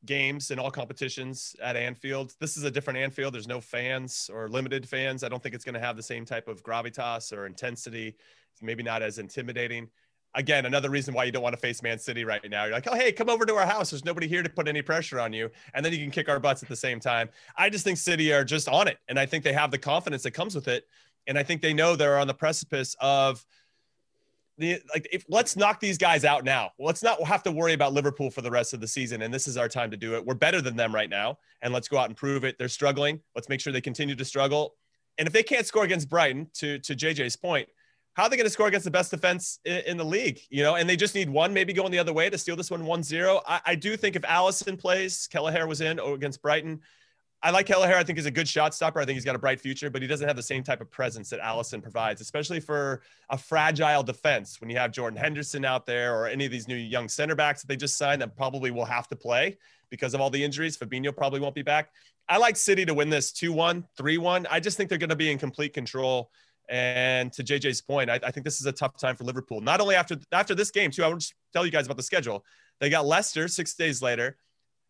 games 0.04 0.50
in 0.50 0.58
all 0.58 0.70
competitions 0.72 1.54
at 1.62 1.76
Anfield. 1.76 2.34
This 2.40 2.56
is 2.56 2.64
a 2.64 2.70
different 2.70 2.98
Anfield. 2.98 3.34
There's 3.34 3.46
no 3.46 3.60
fans 3.60 4.28
or 4.32 4.48
limited 4.48 4.88
fans. 4.88 5.22
I 5.22 5.28
don't 5.28 5.40
think 5.40 5.54
it's 5.54 5.64
going 5.64 5.74
to 5.74 5.80
have 5.80 5.96
the 5.96 6.02
same 6.02 6.24
type 6.24 6.48
of 6.48 6.64
gravitas 6.64 7.32
or 7.32 7.46
intensity. 7.46 8.16
It's 8.52 8.62
maybe 8.62 8.82
not 8.82 9.02
as 9.02 9.18
intimidating 9.18 9.88
again, 10.34 10.66
another 10.66 10.90
reason 10.90 11.14
why 11.14 11.24
you 11.24 11.32
don't 11.32 11.42
want 11.42 11.54
to 11.54 11.60
face 11.60 11.82
Man 11.82 11.98
City 11.98 12.24
right 12.24 12.42
now. 12.48 12.64
You're 12.64 12.72
like, 12.72 12.88
oh, 12.90 12.94
hey, 12.94 13.12
come 13.12 13.28
over 13.28 13.44
to 13.44 13.54
our 13.54 13.66
house. 13.66 13.90
There's 13.90 14.04
nobody 14.04 14.26
here 14.26 14.42
to 14.42 14.48
put 14.48 14.68
any 14.68 14.82
pressure 14.82 15.20
on 15.20 15.32
you. 15.32 15.50
And 15.74 15.84
then 15.84 15.92
you 15.92 15.98
can 15.98 16.10
kick 16.10 16.28
our 16.28 16.40
butts 16.40 16.62
at 16.62 16.68
the 16.68 16.76
same 16.76 17.00
time. 17.00 17.28
I 17.56 17.70
just 17.70 17.84
think 17.84 17.98
City 17.98 18.32
are 18.32 18.44
just 18.44 18.68
on 18.68 18.88
it. 18.88 18.98
And 19.08 19.18
I 19.18 19.26
think 19.26 19.44
they 19.44 19.52
have 19.52 19.70
the 19.70 19.78
confidence 19.78 20.22
that 20.22 20.32
comes 20.32 20.54
with 20.54 20.68
it. 20.68 20.86
And 21.26 21.38
I 21.38 21.42
think 21.42 21.62
they 21.62 21.74
know 21.74 21.96
they're 21.96 22.18
on 22.18 22.26
the 22.26 22.34
precipice 22.34 22.96
of 23.00 23.44
the 24.58 24.80
like 24.92 25.08
if 25.10 25.24
let's 25.28 25.56
knock 25.56 25.80
these 25.80 25.96
guys 25.96 26.24
out 26.24 26.44
now. 26.44 26.72
Let's 26.78 27.02
not 27.02 27.22
have 27.22 27.42
to 27.44 27.52
worry 27.52 27.72
about 27.72 27.92
Liverpool 27.92 28.30
for 28.30 28.42
the 28.42 28.50
rest 28.50 28.74
of 28.74 28.80
the 28.80 28.88
season. 28.88 29.22
And 29.22 29.32
this 29.32 29.46
is 29.46 29.56
our 29.56 29.68
time 29.68 29.90
to 29.92 29.96
do 29.96 30.14
it. 30.14 30.24
We're 30.24 30.34
better 30.34 30.60
than 30.60 30.76
them 30.76 30.94
right 30.94 31.08
now. 31.08 31.38
And 31.62 31.72
let's 31.72 31.88
go 31.88 31.98
out 31.98 32.08
and 32.08 32.16
prove 32.16 32.44
it. 32.44 32.58
They're 32.58 32.68
struggling. 32.68 33.20
Let's 33.34 33.48
make 33.48 33.60
sure 33.60 33.72
they 33.72 33.80
continue 33.80 34.14
to 34.14 34.24
struggle. 34.24 34.74
And 35.18 35.26
if 35.26 35.32
they 35.32 35.42
can't 35.42 35.66
score 35.66 35.84
against 35.84 36.08
Brighton, 36.08 36.48
to 36.54 36.78
to 36.80 36.94
JJ's 36.94 37.36
point, 37.36 37.68
how 38.14 38.24
are 38.24 38.28
they 38.28 38.36
going 38.36 38.46
to 38.46 38.50
score 38.50 38.68
against 38.68 38.84
the 38.84 38.90
best 38.90 39.10
defense 39.10 39.58
in, 39.64 39.96
the 39.96 40.04
league? 40.04 40.40
You 40.50 40.62
know, 40.62 40.74
and 40.74 40.88
they 40.88 40.96
just 40.96 41.14
need 41.14 41.30
one, 41.30 41.54
maybe 41.54 41.72
going 41.72 41.90
the 41.90 41.98
other 41.98 42.12
way 42.12 42.28
to 42.28 42.36
steal 42.36 42.56
this 42.56 42.70
one 42.70 42.84
1 42.84 43.02
0. 43.02 43.40
I, 43.46 43.60
I, 43.66 43.74
do 43.74 43.96
think 43.96 44.16
if 44.16 44.22
Alisson 44.22 44.78
plays, 44.78 45.26
Kelleher 45.28 45.66
was 45.66 45.80
in 45.80 45.98
against 45.98 46.42
Brighton. 46.42 46.80
I 47.44 47.50
like 47.50 47.66
Kelleher. 47.66 47.96
I 47.96 48.04
think 48.04 48.18
he's 48.18 48.26
a 48.26 48.30
good 48.30 48.46
shot 48.46 48.72
stopper. 48.72 49.00
I 49.00 49.04
think 49.04 49.14
he's 49.14 49.24
got 49.24 49.34
a 49.34 49.38
bright 49.38 49.60
future, 49.60 49.90
but 49.90 50.00
he 50.00 50.06
doesn't 50.06 50.28
have 50.28 50.36
the 50.36 50.42
same 50.42 50.62
type 50.62 50.80
of 50.80 50.90
presence 50.90 51.30
that 51.30 51.40
Alisson 51.40 51.82
provides, 51.82 52.20
especially 52.20 52.60
for 52.60 53.02
a 53.30 53.38
fragile 53.38 54.04
defense. 54.04 54.60
When 54.60 54.70
you 54.70 54.76
have 54.76 54.92
Jordan 54.92 55.18
Henderson 55.18 55.64
out 55.64 55.84
there 55.84 56.14
or 56.14 56.28
any 56.28 56.44
of 56.44 56.52
these 56.52 56.68
new 56.68 56.76
young 56.76 57.08
center 57.08 57.34
backs 57.34 57.62
that 57.62 57.68
they 57.68 57.76
just 57.76 57.96
signed 57.96 58.22
that 58.22 58.36
probably 58.36 58.70
will 58.70 58.84
have 58.84 59.08
to 59.08 59.16
play 59.16 59.58
because 59.90 60.14
of 60.14 60.20
all 60.20 60.30
the 60.30 60.42
injuries. 60.42 60.76
Fabinho 60.76 61.16
probably 61.16 61.40
won't 61.40 61.54
be 61.54 61.62
back. 61.62 61.90
I 62.28 62.36
like 62.36 62.56
City 62.56 62.84
to 62.84 62.94
win 62.94 63.10
this 63.10 63.32
2 63.32 63.52
1, 63.52 63.86
3 63.96 64.18
1. 64.18 64.46
I 64.48 64.60
just 64.60 64.76
think 64.76 64.88
they're 64.88 64.98
going 64.98 65.10
to 65.10 65.16
be 65.16 65.32
in 65.32 65.38
complete 65.38 65.72
control 65.74 66.30
and 66.72 67.30
to 67.34 67.44
JJ's 67.44 67.82
point, 67.82 68.08
I, 68.08 68.18
I, 68.24 68.30
think 68.30 68.44
this 68.44 68.58
is 68.58 68.64
a 68.64 68.72
tough 68.72 68.98
time 68.98 69.14
for 69.14 69.24
Liverpool. 69.24 69.60
Not 69.60 69.82
only 69.82 69.94
after 69.94 70.16
after 70.32 70.54
this 70.54 70.70
game, 70.70 70.90
too. 70.90 71.04
I 71.04 71.08
want 71.08 71.20
to 71.20 71.34
tell 71.52 71.66
you 71.66 71.70
guys 71.70 71.84
about 71.84 71.98
the 71.98 72.02
schedule. 72.02 72.44
They 72.80 72.88
got 72.88 73.04
Leicester 73.04 73.46
six 73.46 73.74
days 73.74 74.00
later, 74.00 74.38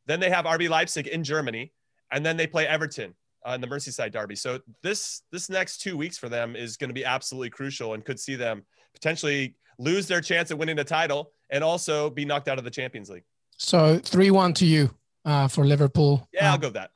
then 0.07 0.21
they 0.21 0.31
have 0.31 0.45
RB 0.45 0.69
Leipzig 0.71 1.09
in 1.09 1.25
Germany, 1.25 1.73
and 2.13 2.25
then 2.25 2.37
they 2.37 2.47
play 2.47 2.69
Everton 2.69 3.15
on 3.45 3.61
the 3.61 3.67
Merseyside 3.67 4.13
derby. 4.13 4.37
So 4.37 4.61
this 4.85 5.23
this 5.33 5.51
next 5.51 5.79
two 5.79 5.97
weeks 5.97 6.17
for 6.17 6.29
them 6.29 6.55
is 6.55 6.77
going 6.77 6.89
to 6.89 6.95
be 6.95 7.05
absolutely 7.05 7.51
crucial, 7.51 7.95
and 7.95 8.05
could 8.05 8.21
see 8.21 8.37
them 8.37 8.65
potentially 8.95 9.57
lose 9.79 10.07
their 10.07 10.21
chance 10.21 10.53
at 10.53 10.59
winning 10.59 10.77
the 10.77 10.85
title 10.85 11.33
and 11.51 11.65
also 11.65 12.11
be 12.11 12.25
knocked 12.25 12.47
out 12.47 12.59
of 12.59 12.65
the 12.65 12.71
Champions 12.71 13.11
League. 13.11 13.25
So 13.57 13.99
three 13.99 14.31
one 14.31 14.55
to 14.55 14.65
you 14.65 14.95
uh, 15.25 15.49
for 15.49 15.67
Liverpool. 15.67 16.29
Yeah, 16.33 16.51
I'll 16.51 16.55
uh, 16.55 16.59
go 16.59 16.67
with 16.69 16.75
that. 16.75 16.93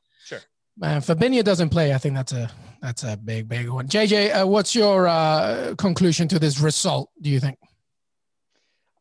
Man, 0.78 1.00
Fabinho 1.00 1.42
doesn't 1.42 1.70
play. 1.70 1.94
I 1.94 1.98
think 1.98 2.14
that's 2.14 2.32
a 2.32 2.50
that's 2.82 3.02
a 3.02 3.16
big, 3.16 3.48
big 3.48 3.68
one. 3.70 3.88
JJ, 3.88 4.42
uh, 4.42 4.46
what's 4.46 4.74
your 4.74 5.08
uh, 5.08 5.74
conclusion 5.78 6.28
to 6.28 6.38
this 6.38 6.60
result? 6.60 7.10
Do 7.22 7.30
you 7.30 7.40
think? 7.40 7.58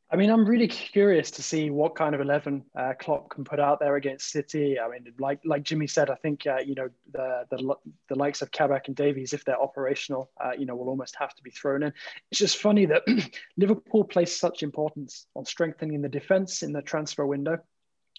I 0.10 0.16
mean, 0.16 0.30
I'm 0.30 0.46
really 0.46 0.68
curious 0.70 1.30
to 1.32 1.44
see 1.44 1.70
what 1.70 1.96
kind 1.96 2.16
of 2.16 2.22
eleven 2.22 2.64
uh, 2.80 2.94
Klopp 2.98 3.30
can 3.30 3.44
put 3.44 3.60
out 3.60 3.82
there 3.82 3.98
against 3.98 4.30
City. 4.30 4.80
I 4.80 4.88
mean, 4.88 5.14
like 5.20 5.42
like 5.44 5.64
Jimmy 5.64 5.88
said, 5.88 6.10
I 6.10 6.16
think 6.16 6.48
uh, 6.48 6.60
you 6.60 6.76
know 6.76 6.88
the, 7.12 7.46
the 7.50 7.76
the 8.08 8.16
likes 8.16 8.42
of 8.42 8.52
Kabak 8.52 8.88
and 8.88 8.96
Davies, 8.96 9.34
if 9.34 9.44
they're 9.44 9.62
operational, 9.62 10.32
uh, 10.42 10.52
you 10.58 10.66
know, 10.66 10.78
will 10.78 10.88
almost 10.88 11.18
have 11.18 11.36
to 11.36 11.44
be 11.44 11.52
thrown 11.52 11.84
in. 11.84 11.92
It's 12.32 12.40
just 12.40 12.60
funny 12.60 12.86
that 12.86 13.04
Liverpool 13.58 14.06
placed 14.06 14.40
such 14.40 14.64
importance 14.64 15.28
on 15.36 15.44
strengthening 15.44 16.02
the 16.02 16.08
defence 16.08 16.64
in 16.64 16.72
the 16.72 16.82
transfer 16.82 17.26
window 17.26 17.58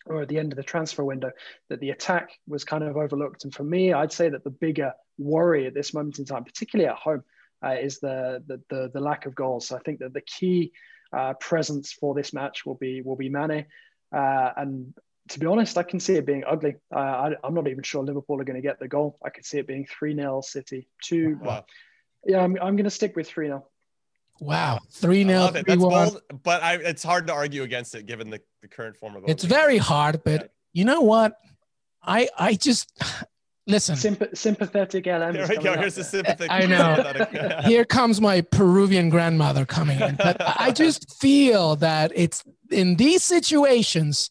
or 0.06 0.22
at 0.22 0.28
the 0.28 0.38
end 0.38 0.52
of 0.52 0.56
the 0.56 0.62
transfer 0.62 1.04
window, 1.04 1.30
that 1.68 1.80
the 1.80 1.90
attack 1.90 2.30
was 2.46 2.64
kind 2.64 2.84
of 2.84 2.96
overlooked. 2.96 3.44
And 3.44 3.54
for 3.54 3.64
me, 3.64 3.92
I'd 3.92 4.12
say 4.12 4.28
that 4.28 4.44
the 4.44 4.50
bigger 4.50 4.92
worry 5.18 5.66
at 5.66 5.74
this 5.74 5.94
moment 5.94 6.18
in 6.18 6.24
time, 6.24 6.44
particularly 6.44 6.88
at 6.88 6.96
home, 6.96 7.22
uh, 7.64 7.76
is 7.80 7.98
the, 8.00 8.42
the, 8.46 8.60
the 8.68 8.90
the 8.92 9.00
lack 9.00 9.26
of 9.26 9.34
goals. 9.34 9.68
So 9.68 9.76
I 9.76 9.80
think 9.80 10.00
that 10.00 10.12
the 10.12 10.20
key 10.20 10.72
uh, 11.12 11.34
presence 11.34 11.92
for 11.92 12.14
this 12.14 12.32
match 12.32 12.66
will 12.66 12.74
be 12.74 13.00
will 13.00 13.16
be 13.16 13.28
Mane, 13.28 13.66
uh, 14.14 14.50
and 14.56 14.94
to 15.28 15.40
be 15.40 15.46
honest, 15.46 15.78
I 15.78 15.82
can 15.82 15.98
see 15.98 16.14
it 16.14 16.26
being 16.26 16.44
ugly. 16.46 16.76
Uh, 16.94 16.98
I, 16.98 17.46
am 17.46 17.54
not 17.54 17.68
even 17.68 17.82
sure 17.82 18.04
Liverpool 18.04 18.40
are 18.40 18.44
going 18.44 18.60
to 18.60 18.66
get 18.66 18.78
the 18.78 18.88
goal. 18.88 19.18
I 19.24 19.30
could 19.30 19.44
see 19.44 19.58
it 19.58 19.66
being 19.66 19.86
three 19.86 20.14
0 20.14 20.42
City 20.42 20.88
two. 21.02 21.38
Wow. 21.40 21.64
Yeah, 22.24 22.42
I'm 22.42 22.56
I'm 22.60 22.76
going 22.76 22.84
to 22.84 22.90
stick 22.90 23.16
with 23.16 23.28
three 23.28 23.46
0 23.46 23.66
Wow, 24.40 24.81
three 24.90 25.25
0 25.25 25.51
That's 25.53 25.77
bold, 25.77 26.20
but 26.42 26.62
I, 26.62 26.75
it's 26.75 27.03
hard 27.03 27.27
to 27.29 27.33
argue 27.33 27.62
against 27.62 27.94
it 27.94 28.07
given 28.07 28.31
the, 28.31 28.40
the 28.62 28.68
current 28.68 28.96
form 28.96 29.16
of. 29.16 29.25
The 29.25 29.31
it's 29.31 29.44
very 29.44 29.79
hard, 29.79 30.22
but 30.25 30.40
yeah. 30.40 30.46
you 30.72 30.85
know 30.85 31.01
what? 31.01 31.38
I 32.03 32.29
I 32.38 32.55
just 32.55 32.92
listen. 33.66 33.96
Symp- 33.96 34.37
sympathetic 34.37 35.07
LM. 35.07 35.35
Here 35.35 35.46
we 35.49 35.57
go. 35.57 35.77
Here's 35.77 35.94
the 35.94 36.05
sympathetic. 36.05 36.51
I 36.51 36.66
know. 36.66 37.61
Here 37.64 37.85
comes 37.85 38.20
my 38.20 38.42
Peruvian 38.42 39.09
grandmother 39.09 39.64
coming 39.64 40.01
in, 40.01 40.16
but 40.16 40.37
I 40.40 40.70
just 40.70 41.14
feel 41.20 41.77
that 41.77 42.12
it's 42.14 42.44
in 42.70 42.96
these 42.96 43.25
situations 43.25 44.31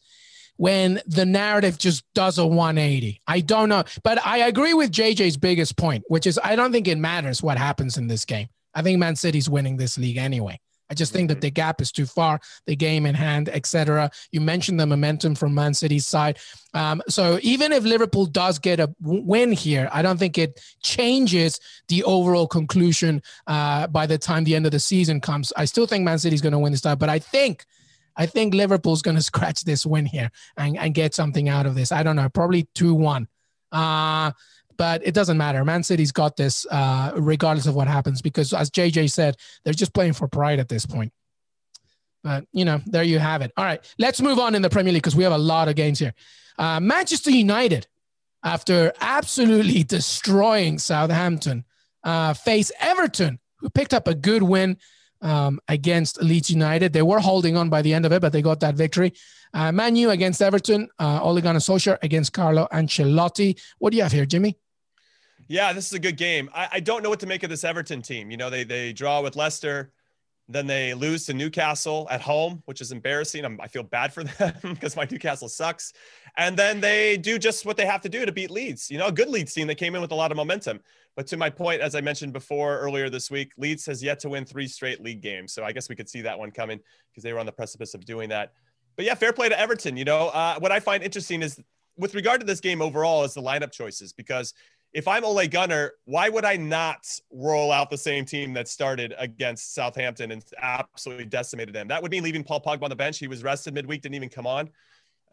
when 0.58 1.02
the 1.06 1.26
narrative 1.26 1.78
just 1.78 2.06
does 2.14 2.38
a 2.38 2.48
180. 2.48 3.22
I 3.28 3.42
don't 3.42 3.68
know, 3.70 3.84
but 4.04 4.26
I 4.26 4.38
agree 4.38 4.74
with 4.74 4.92
JJ's 4.92 5.36
biggest 5.36 5.78
point, 5.78 6.06
which 6.08 6.26
is 6.26 6.40
I 6.44 6.56
don't 6.56 6.72
think 6.72 6.88
it 6.88 6.98
matters 6.98 7.44
what 7.44 7.58
happens 7.58 7.98
in 7.98 8.08
this 8.08 8.24
game. 8.24 8.48
I 8.76 8.82
think 8.82 9.00
Man 9.00 9.16
City's 9.16 9.50
winning 9.50 9.78
this 9.78 9.98
league 9.98 10.18
anyway. 10.18 10.60
I 10.90 10.94
just 10.94 11.14
think 11.14 11.30
that 11.30 11.36
mm-hmm. 11.36 11.42
the 11.42 11.52
gap 11.52 11.82
is 11.82 11.92
too 11.92 12.06
far, 12.06 12.40
the 12.68 12.76
game 12.76 13.06
in 13.06 13.16
hand, 13.16 13.50
etc. 13.50 14.12
You 14.32 14.42
mentioned 14.42 14.80
the 14.80 14.86
momentum 14.86 15.34
from 15.34 15.54
Man 15.56 15.74
City's 15.74 16.06
side. 16.06 16.38
Um, 16.74 17.02
so 17.08 17.40
even 17.42 17.72
if 17.72 17.84
Liverpool 17.84 18.28
does 18.28 18.60
get 18.60 18.80
a 18.80 18.94
win 19.02 19.52
here, 19.52 19.90
I 19.92 20.02
don't 20.02 20.18
think 20.18 20.38
it 20.38 20.62
changes 20.84 21.60
the 21.88 22.04
overall 22.04 22.48
conclusion 22.48 23.24
uh, 23.48 23.88
by 23.88 24.06
the 24.06 24.18
time 24.18 24.44
the 24.44 24.56
end 24.56 24.66
of 24.66 24.72
the 24.72 24.80
season 24.80 25.22
comes. 25.22 25.52
I 25.58 25.66
still 25.66 25.88
think 25.88 26.04
Man 26.04 26.20
City's 26.20 26.42
going 26.42 26.54
to 26.54 26.60
win 26.60 26.72
this 26.72 26.82
time, 26.82 26.98
but 27.00 27.10
I 27.10 27.20
think 27.20 27.66
I 28.18 28.28
think 28.28 28.54
Liverpool's 28.54 29.02
going 29.02 29.16
to 29.18 29.24
scratch 29.24 29.64
this 29.64 29.86
win 29.86 30.06
here 30.06 30.30
and, 30.58 30.78
and 30.78 30.94
get 30.94 31.16
something 31.16 31.50
out 31.50 31.66
of 31.66 31.76
this. 31.76 31.92
I 31.92 32.04
don't 32.04 32.16
know, 32.16 32.30
probably 32.30 32.68
2 32.76 32.94
1. 32.94 33.28
Uh, 33.72 34.32
but 34.78 35.06
it 35.06 35.14
doesn't 35.14 35.38
matter. 35.38 35.64
Man 35.64 35.84
City's 35.84 36.12
got 36.12 36.36
this 36.36 36.66
uh, 36.70 37.14
regardless 37.16 37.68
of 37.68 37.76
what 37.76 37.88
happens 37.88 38.22
because, 38.22 38.54
as 38.54 38.70
JJ 38.70 39.12
said, 39.12 39.38
they're 39.64 39.74
just 39.74 39.94
playing 39.94 40.14
for 40.14 40.28
pride 40.28 40.60
at 40.60 40.70
this 40.70 40.86
point. 40.86 41.12
But 42.24 42.46
you 42.52 42.66
know, 42.66 42.82
there 42.86 43.04
you 43.04 43.20
have 43.20 43.42
it. 43.42 43.52
All 43.56 43.66
right, 43.66 43.80
let's 44.00 44.22
move 44.22 44.40
on 44.40 44.56
in 44.56 44.62
the 44.62 44.70
Premier 44.70 44.92
League 44.92 45.04
because 45.04 45.16
we 45.16 45.24
have 45.24 45.34
a 45.34 45.38
lot 45.38 45.68
of 45.68 45.76
games 45.76 46.00
here. 46.00 46.14
Uh, 46.58 46.80
Manchester 46.80 47.32
United, 47.32 47.88
after 48.44 48.94
absolutely 49.00 49.84
destroying 49.84 50.80
Southampton, 50.80 51.66
uh, 52.04 52.34
face 52.34 52.72
Everton, 52.80 53.40
who 53.60 53.70
picked 53.70 53.94
up 53.94 54.08
a 54.08 54.16
good 54.16 54.44
win 54.44 54.78
um, 55.22 55.60
against 55.68 56.22
Leeds 56.22 56.50
United. 56.50 56.94
They 56.94 57.02
were 57.02 57.20
holding 57.20 57.58
on 57.58 57.70
by 57.70 57.82
the 57.82 57.94
end 57.94 58.06
of 58.06 58.12
it, 58.12 58.22
but 58.22 58.32
they 58.32 58.42
got 58.42 58.60
that 58.62 58.76
victory. 58.76 59.14
Uh, 59.54 59.72
Manu 59.72 60.10
against 60.10 60.42
Everton, 60.42 60.90
uh, 61.00 61.20
Ole 61.22 61.42
Gunnar 61.42 61.60
Solskjaer 61.60 61.98
against 62.02 62.34
Carlo 62.34 62.68
Ancelotti. 62.72 63.60
What 63.80 63.92
do 63.92 63.98
you 63.98 64.04
have 64.04 64.12
here, 64.12 64.26
Jimmy? 64.26 64.58
Yeah, 65.48 65.74
this 65.74 65.88
is 65.88 65.94
a 65.94 66.00
good 66.00 66.18
game. 66.18 66.50
I, 66.54 66.70
I 66.74 66.80
don't 66.80 67.04
know 67.04 67.10
what 67.10 67.20
to 67.20 67.28
make 67.28 67.44
of 67.44 67.50
this 67.50 67.64
Everton 67.64 68.02
team. 68.02 68.32
You 68.32 68.38
know, 68.38 68.50
they 68.50 68.64
they 68.64 68.94
draw 68.94 69.22
with 69.22 69.36
Leicester, 69.36 69.92
then 70.48 70.68
they 70.68 70.94
lose 70.94 71.26
to 71.26 71.34
Newcastle 71.34 72.08
at 72.12 72.22
home, 72.22 72.62
which 72.66 72.80
is 72.80 72.92
embarrassing. 72.92 73.44
I'm, 73.46 73.60
i 73.62 73.68
feel 73.68 73.84
bad 73.84 74.14
for 74.14 74.24
them 74.24 74.54
because 74.62 74.96
my 74.96 75.08
Newcastle 75.10 75.50
sucks. 75.50 75.94
And 76.38 76.58
then 76.58 76.82
they 76.82 77.18
do 77.18 77.40
just 77.40 77.66
what 77.66 77.78
they 77.78 77.86
have 77.86 78.02
to 78.02 78.10
do 78.10 78.26
to 78.26 78.32
beat 78.32 78.52
Leeds. 78.52 78.92
You 78.92 78.98
know, 78.98 79.08
a 79.08 79.12
good 79.12 79.30
Leeds 79.30 79.54
team 79.54 79.68
that 79.68 79.76
came 79.76 79.96
in 79.96 80.02
with 80.02 80.12
a 80.12 80.16
lot 80.16 80.32
of 80.32 80.38
momentum. 80.38 80.82
But 81.16 81.28
to 81.28 81.38
my 81.38 81.50
point, 81.50 81.82
as 81.82 81.96
I 81.96 82.02
mentioned 82.02 82.34
before 82.34 82.78
earlier 82.78 83.10
this 83.10 83.32
week, 83.32 83.54
Leeds 83.58 83.86
has 83.86 84.04
yet 84.04 84.20
to 84.20 84.30
win 84.30 84.46
three 84.46 84.68
straight 84.68 85.02
league 85.02 85.22
games. 85.22 85.54
So 85.54 85.64
I 85.64 85.72
guess 85.72 85.90
we 85.90 85.96
could 85.96 86.10
see 86.10 86.22
that 86.22 86.38
one 86.38 86.52
coming 86.52 86.80
because 87.10 87.24
they 87.24 87.34
were 87.34 87.40
on 87.40 87.46
the 87.46 87.52
precipice 87.52 87.94
of 87.94 88.06
doing 88.06 88.30
that. 88.30 88.52
But 88.98 89.06
yeah, 89.06 89.16
fair 89.16 89.34
play 89.34 89.50
to 89.50 89.60
Everton. 89.60 89.98
You 89.98 90.06
know, 90.06 90.28
uh, 90.28 90.60
what 90.60 90.72
I 90.72 90.80
find 90.80 91.02
interesting 91.04 91.42
is 91.42 91.60
with 91.98 92.14
regard 92.14 92.42
to 92.42 92.46
this 92.46 92.60
game 92.60 92.82
overall 92.82 93.24
is 93.24 93.34
the 93.34 93.42
lineup 93.42 93.72
choices 93.72 94.14
because 94.14 94.54
if 94.96 95.10
I'm 95.10 95.26
Ole 95.26 95.46
Gunnar, 95.46 95.92
why 96.06 96.30
would 96.30 96.46
I 96.46 96.56
not 96.56 97.06
roll 97.30 97.74
out 97.74 97.90
the 97.90 97.98
same 97.98 98.24
team 98.24 98.54
that 98.54 98.70
started 98.70 99.14
against 99.18 99.74
Southampton 99.76 100.32
and 100.32 100.42
absolutely 100.62 101.26
decimated 101.26 101.76
them? 101.76 101.90
That 101.90 102.02
would 102.02 102.12
mean 102.12 102.24
leaving 102.24 102.46
Paul 102.46 102.62
Pogba 102.62 102.84
on 102.84 102.90
the 102.90 102.96
bench. 102.96 103.20
He 103.20 103.28
was 103.28 103.44
rested 103.44 103.74
midweek, 103.74 104.02
didn't 104.02 104.16
even 104.16 104.30
come 104.30 104.48
on. 104.48 104.70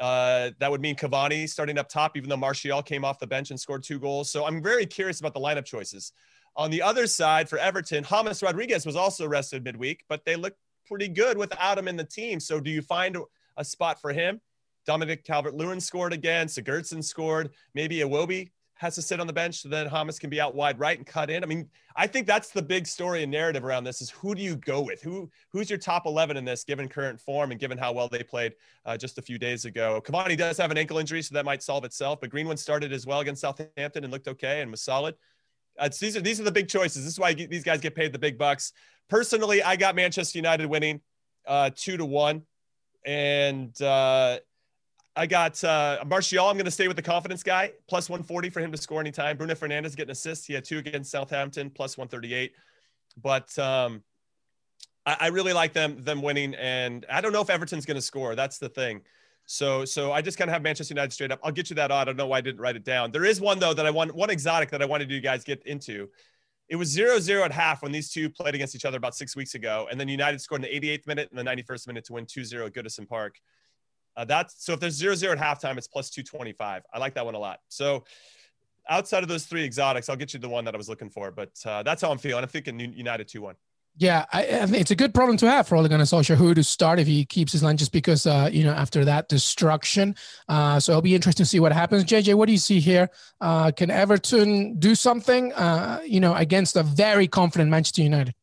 Uh, 0.00 0.50
that 0.58 0.68
would 0.68 0.80
mean 0.80 0.96
Cavani 0.96 1.48
starting 1.48 1.78
up 1.78 1.88
top, 1.88 2.16
even 2.16 2.28
though 2.28 2.36
Martial 2.36 2.82
came 2.82 3.04
off 3.04 3.20
the 3.20 3.26
bench 3.26 3.50
and 3.50 3.60
scored 3.60 3.84
two 3.84 4.00
goals. 4.00 4.32
So 4.32 4.44
I'm 4.44 4.60
very 4.60 4.84
curious 4.84 5.20
about 5.20 5.32
the 5.32 5.38
lineup 5.38 5.64
choices. 5.64 6.12
On 6.56 6.68
the 6.68 6.82
other 6.82 7.06
side 7.06 7.48
for 7.48 7.56
Everton, 7.56 8.02
James 8.02 8.42
Rodriguez 8.42 8.84
was 8.84 8.96
also 8.96 9.28
rested 9.28 9.62
midweek, 9.62 10.02
but 10.08 10.24
they 10.24 10.34
look 10.34 10.56
pretty 10.86 11.06
good 11.06 11.38
without 11.38 11.78
him 11.78 11.86
in 11.86 11.96
the 11.96 12.02
team. 12.02 12.40
So 12.40 12.58
do 12.58 12.68
you 12.68 12.82
find 12.82 13.16
a 13.56 13.64
spot 13.64 14.00
for 14.00 14.12
him? 14.12 14.40
Dominic 14.86 15.22
Calvert-Lewin 15.22 15.78
scored 15.78 16.12
again. 16.12 16.48
Sigurdsson 16.48 17.04
scored. 17.04 17.50
Maybe 17.76 17.98
Iwobi 17.98 18.50
has 18.82 18.96
to 18.96 19.02
sit 19.02 19.20
on 19.20 19.28
the 19.28 19.32
bench 19.32 19.62
so 19.62 19.68
then 19.68 19.88
Hamas 19.88 20.18
can 20.18 20.28
be 20.28 20.40
out 20.40 20.56
wide 20.56 20.76
right 20.76 20.98
and 20.98 21.06
cut 21.06 21.30
in. 21.30 21.44
I 21.44 21.46
mean, 21.46 21.68
I 21.94 22.08
think 22.08 22.26
that's 22.26 22.50
the 22.50 22.60
big 22.60 22.84
story 22.88 23.22
and 23.22 23.30
narrative 23.30 23.64
around 23.64 23.84
this 23.84 24.02
is 24.02 24.10
who 24.10 24.34
do 24.34 24.42
you 24.42 24.56
go 24.56 24.80
with? 24.80 25.00
Who 25.00 25.30
who's 25.50 25.70
your 25.70 25.78
top 25.78 26.04
11 26.04 26.36
in 26.36 26.44
this 26.44 26.64
given 26.64 26.88
current 26.88 27.20
form 27.20 27.52
and 27.52 27.60
given 27.60 27.78
how 27.78 27.92
well 27.92 28.08
they 28.08 28.24
played 28.24 28.54
uh, 28.84 28.96
just 28.96 29.18
a 29.18 29.22
few 29.22 29.38
days 29.38 29.66
ago? 29.66 30.02
Cavani 30.04 30.36
does 30.36 30.58
have 30.58 30.72
an 30.72 30.78
ankle 30.78 30.98
injury, 30.98 31.22
so 31.22 31.32
that 31.36 31.44
might 31.44 31.62
solve 31.62 31.84
itself, 31.84 32.20
but 32.20 32.28
Greenwood 32.28 32.58
started 32.58 32.92
as 32.92 33.06
well 33.06 33.20
against 33.20 33.40
Southampton 33.40 34.02
and 34.02 34.12
looked 34.12 34.26
okay 34.26 34.62
and 34.62 34.70
was 34.72 34.82
solid. 34.82 35.14
Uh, 35.78 35.88
these 36.00 36.16
are 36.16 36.20
these 36.20 36.40
are 36.40 36.44
the 36.44 36.50
big 36.50 36.68
choices. 36.68 37.04
This 37.04 37.12
is 37.12 37.20
why 37.20 37.34
these 37.34 37.62
guys 37.62 37.80
get 37.80 37.94
paid 37.94 38.12
the 38.12 38.18
big 38.18 38.36
bucks. 38.36 38.72
Personally, 39.08 39.62
I 39.62 39.76
got 39.76 39.94
Manchester 39.94 40.38
United 40.38 40.66
winning 40.66 41.00
uh, 41.46 41.70
two 41.72 41.96
to 41.96 42.04
one, 42.04 42.42
and 43.06 43.80
uh, 43.80 44.38
I 45.14 45.26
got 45.26 45.62
uh, 45.62 46.02
Martial. 46.06 46.46
I'm 46.46 46.56
going 46.56 46.64
to 46.64 46.70
stay 46.70 46.88
with 46.88 46.96
the 46.96 47.02
confidence 47.02 47.42
guy. 47.42 47.72
Plus 47.88 48.08
140 48.08 48.50
for 48.50 48.60
him 48.60 48.72
to 48.72 48.78
score 48.78 49.00
anytime. 49.00 49.36
Bruno 49.36 49.54
Fernandes 49.54 49.94
getting 49.94 50.12
assists. 50.12 50.46
He 50.46 50.54
had 50.54 50.64
two 50.64 50.78
against 50.78 51.10
Southampton. 51.10 51.70
Plus 51.70 51.98
138. 51.98 52.52
But 53.22 53.58
um, 53.58 54.02
I, 55.04 55.16
I, 55.20 55.26
really 55.28 55.52
like 55.52 55.74
them 55.74 56.02
them 56.02 56.22
winning. 56.22 56.54
And 56.54 57.04
I 57.10 57.20
don't 57.20 57.32
know 57.32 57.42
if 57.42 57.50
Everton's 57.50 57.84
going 57.84 57.96
to 57.96 58.02
score. 58.02 58.34
That's 58.34 58.58
the 58.58 58.70
thing. 58.70 59.02
So 59.44 59.84
so 59.84 60.12
I 60.12 60.22
just 60.22 60.38
kind 60.38 60.48
of 60.48 60.52
have 60.52 60.62
Manchester 60.62 60.94
United 60.94 61.12
straight 61.12 61.32
up. 61.32 61.40
I'll 61.42 61.52
get 61.52 61.68
you 61.68 61.76
that 61.76 61.90
odd. 61.90 62.02
I 62.02 62.04
don't 62.04 62.16
know 62.16 62.28
why 62.28 62.38
I 62.38 62.40
didn't 62.40 62.60
write 62.60 62.76
it 62.76 62.84
down. 62.84 63.10
There 63.10 63.24
is 63.24 63.40
one 63.40 63.58
though 63.58 63.74
that 63.74 63.84
I 63.84 63.90
want 63.90 64.14
one 64.14 64.30
exotic 64.30 64.70
that 64.70 64.80
I 64.80 64.86
wanted 64.86 65.10
you 65.10 65.20
guys 65.20 65.44
get 65.44 65.66
into. 65.66 66.08
It 66.68 66.76
was 66.76 66.96
0-0 66.96 67.44
at 67.44 67.52
half 67.52 67.82
when 67.82 67.92
these 67.92 68.10
two 68.10 68.30
played 68.30 68.54
against 68.54 68.74
each 68.74 68.86
other 68.86 68.96
about 68.96 69.14
six 69.14 69.36
weeks 69.36 69.54
ago, 69.54 69.88
and 69.90 70.00
then 70.00 70.08
United 70.08 70.40
scored 70.40 70.64
in 70.64 70.70
the 70.70 70.80
88th 70.80 71.06
minute 71.06 71.28
and 71.30 71.38
the 71.38 71.42
91st 71.42 71.86
minute 71.86 72.04
to 72.06 72.14
win 72.14 72.24
2-0 72.24 72.64
at 72.64 72.72
Goodison 72.72 73.06
Park. 73.06 73.38
Uh, 74.16 74.24
that's 74.24 74.64
so 74.64 74.72
if 74.72 74.80
there's 74.80 74.94
zero 74.94 75.14
zero 75.14 75.32
at 75.32 75.38
halftime, 75.38 75.76
it's 75.78 75.88
plus 75.88 76.10
225. 76.10 76.82
I 76.92 76.98
like 76.98 77.14
that 77.14 77.24
one 77.24 77.34
a 77.34 77.38
lot. 77.38 77.60
So 77.68 78.04
outside 78.88 79.22
of 79.22 79.28
those 79.28 79.46
three 79.46 79.64
exotics, 79.64 80.08
I'll 80.08 80.16
get 80.16 80.34
you 80.34 80.40
the 80.40 80.48
one 80.48 80.64
that 80.64 80.74
I 80.74 80.76
was 80.76 80.88
looking 80.88 81.10
for. 81.10 81.30
But 81.30 81.50
uh, 81.64 81.82
that's 81.82 82.02
how 82.02 82.10
I'm 82.10 82.18
feeling. 82.18 82.42
I'm 82.42 82.48
thinking 82.48 82.78
United 82.78 83.28
2 83.28 83.40
1. 83.40 83.54
Yeah, 83.98 84.24
I, 84.32 84.44
I 84.44 84.66
it's 84.72 84.90
a 84.90 84.96
good 84.96 85.12
problem 85.12 85.36
to 85.38 85.50
have 85.50 85.68
for 85.68 85.76
Ole 85.76 85.86
Gunnar 85.86 86.04
Solskjaer 86.04 86.36
who 86.36 86.54
to 86.54 86.64
start 86.64 86.98
if 86.98 87.06
he 87.06 87.26
keeps 87.26 87.52
his 87.52 87.62
line, 87.62 87.76
just 87.76 87.92
because 87.92 88.24
uh, 88.24 88.48
you 88.50 88.64
know 88.64 88.72
after 88.72 89.04
that 89.04 89.28
destruction. 89.28 90.14
Uh, 90.48 90.80
so 90.80 90.92
it'll 90.92 91.02
be 91.02 91.14
interesting 91.14 91.44
to 91.44 91.48
see 91.48 91.60
what 91.60 91.72
happens. 91.72 92.04
JJ, 92.04 92.34
what 92.34 92.46
do 92.46 92.52
you 92.52 92.58
see 92.58 92.80
here? 92.80 93.10
Uh, 93.40 93.70
can 93.70 93.90
Everton 93.90 94.78
do 94.78 94.94
something? 94.94 95.52
Uh, 95.52 96.00
you 96.06 96.20
know, 96.20 96.34
against 96.34 96.76
a 96.76 96.82
very 96.82 97.28
confident 97.28 97.70
Manchester 97.70 98.02
United. 98.02 98.34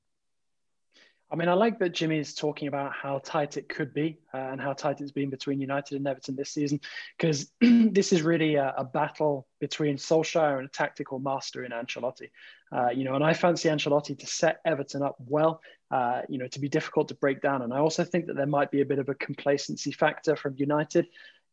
I 1.32 1.36
mean, 1.36 1.48
I 1.48 1.54
like 1.54 1.78
that 1.80 1.94
Jimmy 1.94 2.18
is 2.18 2.34
talking 2.34 2.68
about 2.68 2.92
how 2.92 3.22
tight 3.24 3.56
it 3.56 3.70
could 3.70 3.94
be 3.94 4.18
uh, 4.34 4.38
and 4.38 4.60
how 4.60 4.74
tight 4.74 5.00
it's 5.00 5.12
been 5.12 5.30
between 5.30 5.62
United 5.62 5.96
and 5.96 6.08
Everton 6.08 6.36
this 6.36 6.50
season, 6.50 6.82
because 7.18 7.52
this 7.62 8.12
is 8.12 8.24
really 8.24 8.56
a, 8.56 8.74
a, 8.78 8.84
battle 8.84 9.48
between 9.60 9.98
Solskjaer 9.98 10.58
and 10.58 10.68
a 10.68 10.72
tactical 10.72 11.20
master 11.20 11.63
in 11.63 11.72
Ancelotti. 11.72 12.32
Uh, 12.72 12.89
you 12.89 13.04
know, 13.04 13.13
and 13.13 13.24
I 13.24 13.34
fancy 13.34 13.70
Ancelotti 13.70 14.18
to 14.18 14.26
set 14.26 14.60
Everton 14.65 15.04
up 15.04 15.18
well, 15.20 15.62
uh, 15.92 16.22
you 16.30 16.39
know, 16.39 16.48
to 16.48 16.60
be 16.60 16.68
difficult 16.68 17.10
to 17.10 17.15
break 17.15 17.42
down. 17.42 17.62
And 17.62 17.74
I 17.74 17.78
also 17.78 18.04
think 18.04 18.26
that 18.26 18.36
there 18.36 18.48
might 18.48 18.72
be 18.72 18.82
a 18.82 18.86
bit 18.86 18.98
of 18.98 19.10
a 19.10 19.15
complacency 19.15 19.92
factor 19.92 20.36
from 20.36 20.56
United 20.58 21.08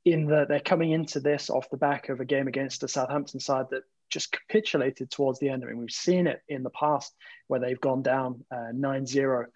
in 0.07 0.27
that 0.27 0.49
they're 0.49 0.61
coming 0.61 0.93
into 0.93 1.21
this 1.21 1.51
off 1.51 1.69
the 1.69 1.77
back 1.77 2.09
of 2.09 2.21
a 2.21 2.25
game 2.25 2.49
against 2.49 2.83
a 2.83 2.89
Southampton 2.89 3.41
side 3.41 3.67
that 3.71 3.83
just 4.11 4.33
capitulated 4.33 5.11
towards 5.11 5.39
the 5.39 5.49
end. 5.49 5.63
I 5.63 5.69
mean, 5.69 5.79
we've 5.79 5.91
seen 5.91 6.27
it 6.27 6.41
in 6.49 6.63
the 6.63 6.71
past 6.71 7.15
where 7.49 7.61
they've 7.61 7.81
gone 7.81 8.03
down 8.03 8.45
uh, 8.51 8.73
9-0 8.75 9.47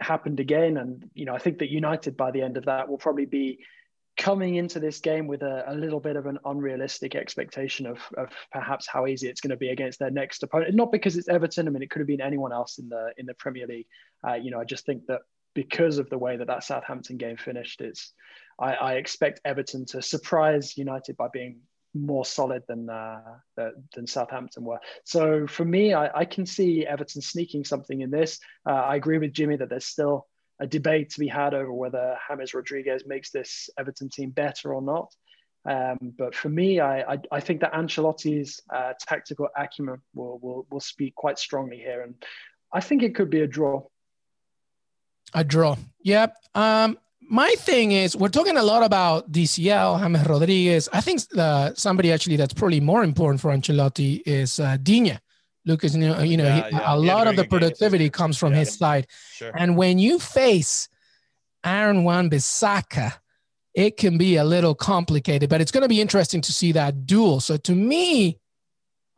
happened 0.00 0.40
again. 0.40 0.76
And, 0.76 1.08
you 1.14 1.24
know, 1.24 1.34
I 1.34 1.38
think 1.38 1.58
that 1.58 1.70
United 1.70 2.16
by 2.16 2.30
the 2.30 2.42
end 2.42 2.56
of 2.56 2.66
that 2.66 2.88
will 2.88 2.98
probably 2.98 3.26
be 3.26 3.60
coming 4.16 4.54
into 4.54 4.78
this 4.78 5.00
game 5.00 5.26
with 5.26 5.42
a, 5.42 5.64
a 5.66 5.74
little 5.74 6.00
bit 6.00 6.16
of 6.16 6.26
an 6.26 6.38
unrealistic 6.44 7.14
expectation 7.14 7.86
of, 7.86 7.98
of 8.16 8.28
perhaps 8.52 8.86
how 8.86 9.06
easy 9.06 9.28
it's 9.28 9.40
going 9.40 9.50
to 9.50 9.56
be 9.56 9.70
against 9.70 9.98
their 9.98 10.10
next 10.10 10.42
opponent. 10.42 10.74
Not 10.74 10.92
because 10.92 11.16
it's 11.16 11.28
Everton. 11.28 11.66
I 11.66 11.70
mean, 11.70 11.82
it 11.82 11.90
could 11.90 12.00
have 12.00 12.06
been 12.06 12.20
anyone 12.20 12.52
else 12.52 12.78
in 12.78 12.88
the 12.88 13.12
in 13.16 13.26
the 13.26 13.34
Premier 13.34 13.66
League. 13.66 13.86
Uh, 14.26 14.34
you 14.34 14.50
know, 14.50 14.60
I 14.60 14.64
just 14.64 14.86
think 14.86 15.06
that 15.06 15.22
because 15.54 15.98
of 15.98 16.10
the 16.10 16.18
way 16.18 16.36
that 16.36 16.46
that 16.46 16.64
Southampton 16.64 17.16
game 17.16 17.36
finished, 17.36 17.80
it's 17.80 18.12
I, 18.58 18.74
I 18.74 18.92
expect 18.94 19.40
Everton 19.44 19.84
to 19.86 20.02
surprise 20.02 20.76
United 20.78 21.16
by 21.16 21.28
being 21.32 21.58
more 21.94 22.24
solid 22.24 22.62
than 22.66 22.90
uh, 22.90 23.20
than 23.56 24.06
Southampton 24.06 24.64
were. 24.64 24.80
So 25.04 25.46
for 25.46 25.64
me, 25.64 25.94
I, 25.94 26.10
I, 26.20 26.24
can 26.24 26.44
see 26.44 26.84
Everton 26.84 27.22
sneaking 27.22 27.64
something 27.64 28.00
in 28.00 28.10
this. 28.10 28.40
Uh, 28.68 28.72
I 28.72 28.96
agree 28.96 29.18
with 29.18 29.32
Jimmy 29.32 29.56
that 29.56 29.68
there's 29.68 29.86
still 29.86 30.26
a 30.60 30.66
debate 30.66 31.10
to 31.10 31.20
be 31.20 31.28
had 31.28 31.54
over 31.54 31.72
whether 31.72 32.16
James 32.28 32.54
Rodriguez 32.54 33.04
makes 33.06 33.30
this 33.30 33.70
Everton 33.78 34.08
team 34.08 34.30
better 34.30 34.74
or 34.74 34.82
not. 34.82 35.14
Um, 35.66 36.12
but 36.18 36.34
for 36.34 36.48
me, 36.48 36.80
I, 36.80 37.14
I, 37.14 37.18
I 37.32 37.40
think 37.40 37.60
that 37.60 37.72
Ancelotti's 37.72 38.60
uh, 38.72 38.92
tactical 39.00 39.48
acumen 39.56 40.02
will, 40.14 40.38
will 40.40 40.66
will 40.70 40.80
speak 40.80 41.14
quite 41.14 41.38
strongly 41.38 41.78
here, 41.78 42.02
and 42.02 42.14
I 42.72 42.80
think 42.80 43.02
it 43.02 43.14
could 43.14 43.30
be 43.30 43.40
a 43.40 43.46
draw. 43.46 43.82
A 45.32 45.42
draw. 45.42 45.76
Yep. 46.02 46.36
Um, 46.54 46.98
my 47.28 47.50
thing 47.58 47.92
is 47.92 48.16
we're 48.16 48.28
talking 48.28 48.56
a 48.56 48.62
lot 48.62 48.82
about 48.82 49.30
DCL, 49.30 50.00
James 50.00 50.26
Rodriguez. 50.26 50.88
I 50.92 51.00
think 51.00 51.20
uh, 51.36 51.72
somebody 51.74 52.12
actually 52.12 52.36
that's 52.36 52.54
probably 52.54 52.80
more 52.80 53.04
important 53.04 53.40
for 53.40 53.50
Ancelotti 53.50 54.22
is 54.26 54.60
uh, 54.60 54.76
Digne. 54.82 55.18
Lucas, 55.66 55.94
you 55.94 56.08
know, 56.08 56.20
you 56.20 56.36
know 56.36 56.44
yeah, 56.44 56.68
he, 56.68 56.76
yeah. 56.76 56.94
a 56.94 56.96
lot 56.96 57.26
of 57.26 57.36
the 57.36 57.44
productivity 57.44 58.10
comes 58.10 58.36
from 58.36 58.52
yeah, 58.52 58.60
his 58.60 58.76
side. 58.76 59.06
Sure. 59.32 59.50
And 59.56 59.76
when 59.76 59.98
you 59.98 60.18
face 60.18 60.88
Aaron 61.64 62.04
Wan-Bissaka, 62.04 63.14
it 63.74 63.96
can 63.96 64.18
be 64.18 64.36
a 64.36 64.44
little 64.44 64.74
complicated, 64.74 65.48
but 65.48 65.60
it's 65.60 65.72
going 65.72 65.82
to 65.82 65.88
be 65.88 66.00
interesting 66.00 66.42
to 66.42 66.52
see 66.52 66.72
that 66.72 67.06
duel. 67.06 67.40
So 67.40 67.56
to 67.56 67.74
me, 67.74 68.38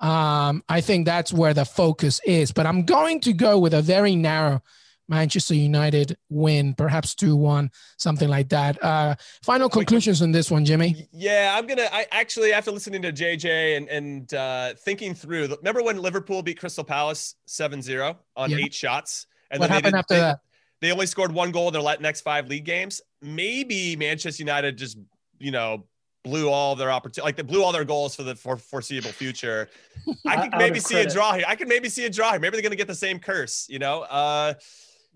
um, 0.00 0.62
I 0.68 0.80
think 0.80 1.06
that's 1.06 1.32
where 1.32 1.52
the 1.52 1.64
focus 1.64 2.20
is. 2.24 2.52
But 2.52 2.66
I'm 2.66 2.84
going 2.84 3.20
to 3.20 3.32
go 3.32 3.58
with 3.58 3.74
a 3.74 3.82
very 3.82 4.14
narrow 4.14 4.62
Manchester 5.08 5.54
United 5.54 6.16
win, 6.28 6.74
perhaps 6.74 7.14
2 7.14 7.36
1, 7.36 7.70
something 7.96 8.28
like 8.28 8.48
that. 8.48 8.82
Uh, 8.82 9.14
final 9.42 9.68
conclusions 9.68 10.22
on 10.22 10.32
this 10.32 10.50
one, 10.50 10.64
Jimmy? 10.64 11.08
Yeah, 11.12 11.54
I'm 11.56 11.66
going 11.66 11.78
to, 11.78 11.94
I 11.94 12.06
actually, 12.10 12.52
after 12.52 12.70
listening 12.70 13.02
to 13.02 13.12
JJ 13.12 13.76
and, 13.76 13.88
and 13.88 14.34
uh, 14.34 14.74
thinking 14.74 15.14
through, 15.14 15.48
remember 15.56 15.82
when 15.82 16.00
Liverpool 16.00 16.42
beat 16.42 16.58
Crystal 16.58 16.84
Palace 16.84 17.36
7 17.46 17.82
0 17.82 18.18
on 18.36 18.50
yeah. 18.50 18.58
eight 18.58 18.74
shots? 18.74 19.26
And 19.50 19.60
what 19.60 19.70
happened 19.70 19.94
after 19.94 20.14
they, 20.14 20.20
that? 20.20 20.40
They 20.80 20.92
only 20.92 21.06
scored 21.06 21.32
one 21.32 21.52
goal 21.52 21.68
in 21.68 21.74
their 21.74 21.96
next 22.00 22.22
five 22.22 22.48
league 22.48 22.64
games. 22.64 23.00
Maybe 23.22 23.96
Manchester 23.96 24.42
United 24.42 24.76
just, 24.76 24.98
you 25.38 25.50
know, 25.50 25.84
blew 26.26 26.50
all 26.50 26.74
their 26.74 26.90
opportunity, 26.90 27.24
like 27.24 27.36
they 27.36 27.42
blew 27.42 27.62
all 27.62 27.72
their 27.72 27.84
goals 27.84 28.16
for 28.16 28.24
the 28.24 28.34
for 28.34 28.56
foreseeable 28.56 29.10
future. 29.10 29.68
I 30.26 30.48
could 30.48 30.58
maybe 30.58 30.80
see 30.80 31.00
a 31.00 31.08
draw 31.08 31.32
here. 31.34 31.44
I 31.46 31.54
could 31.54 31.68
maybe 31.68 31.88
see 31.88 32.04
a 32.04 32.10
draw 32.10 32.32
here. 32.32 32.40
Maybe 32.40 32.56
they're 32.56 32.62
going 32.62 32.70
to 32.72 32.76
get 32.76 32.88
the 32.88 32.94
same 32.94 33.18
curse, 33.18 33.66
you 33.68 33.78
know? 33.78 34.02
Uh, 34.02 34.54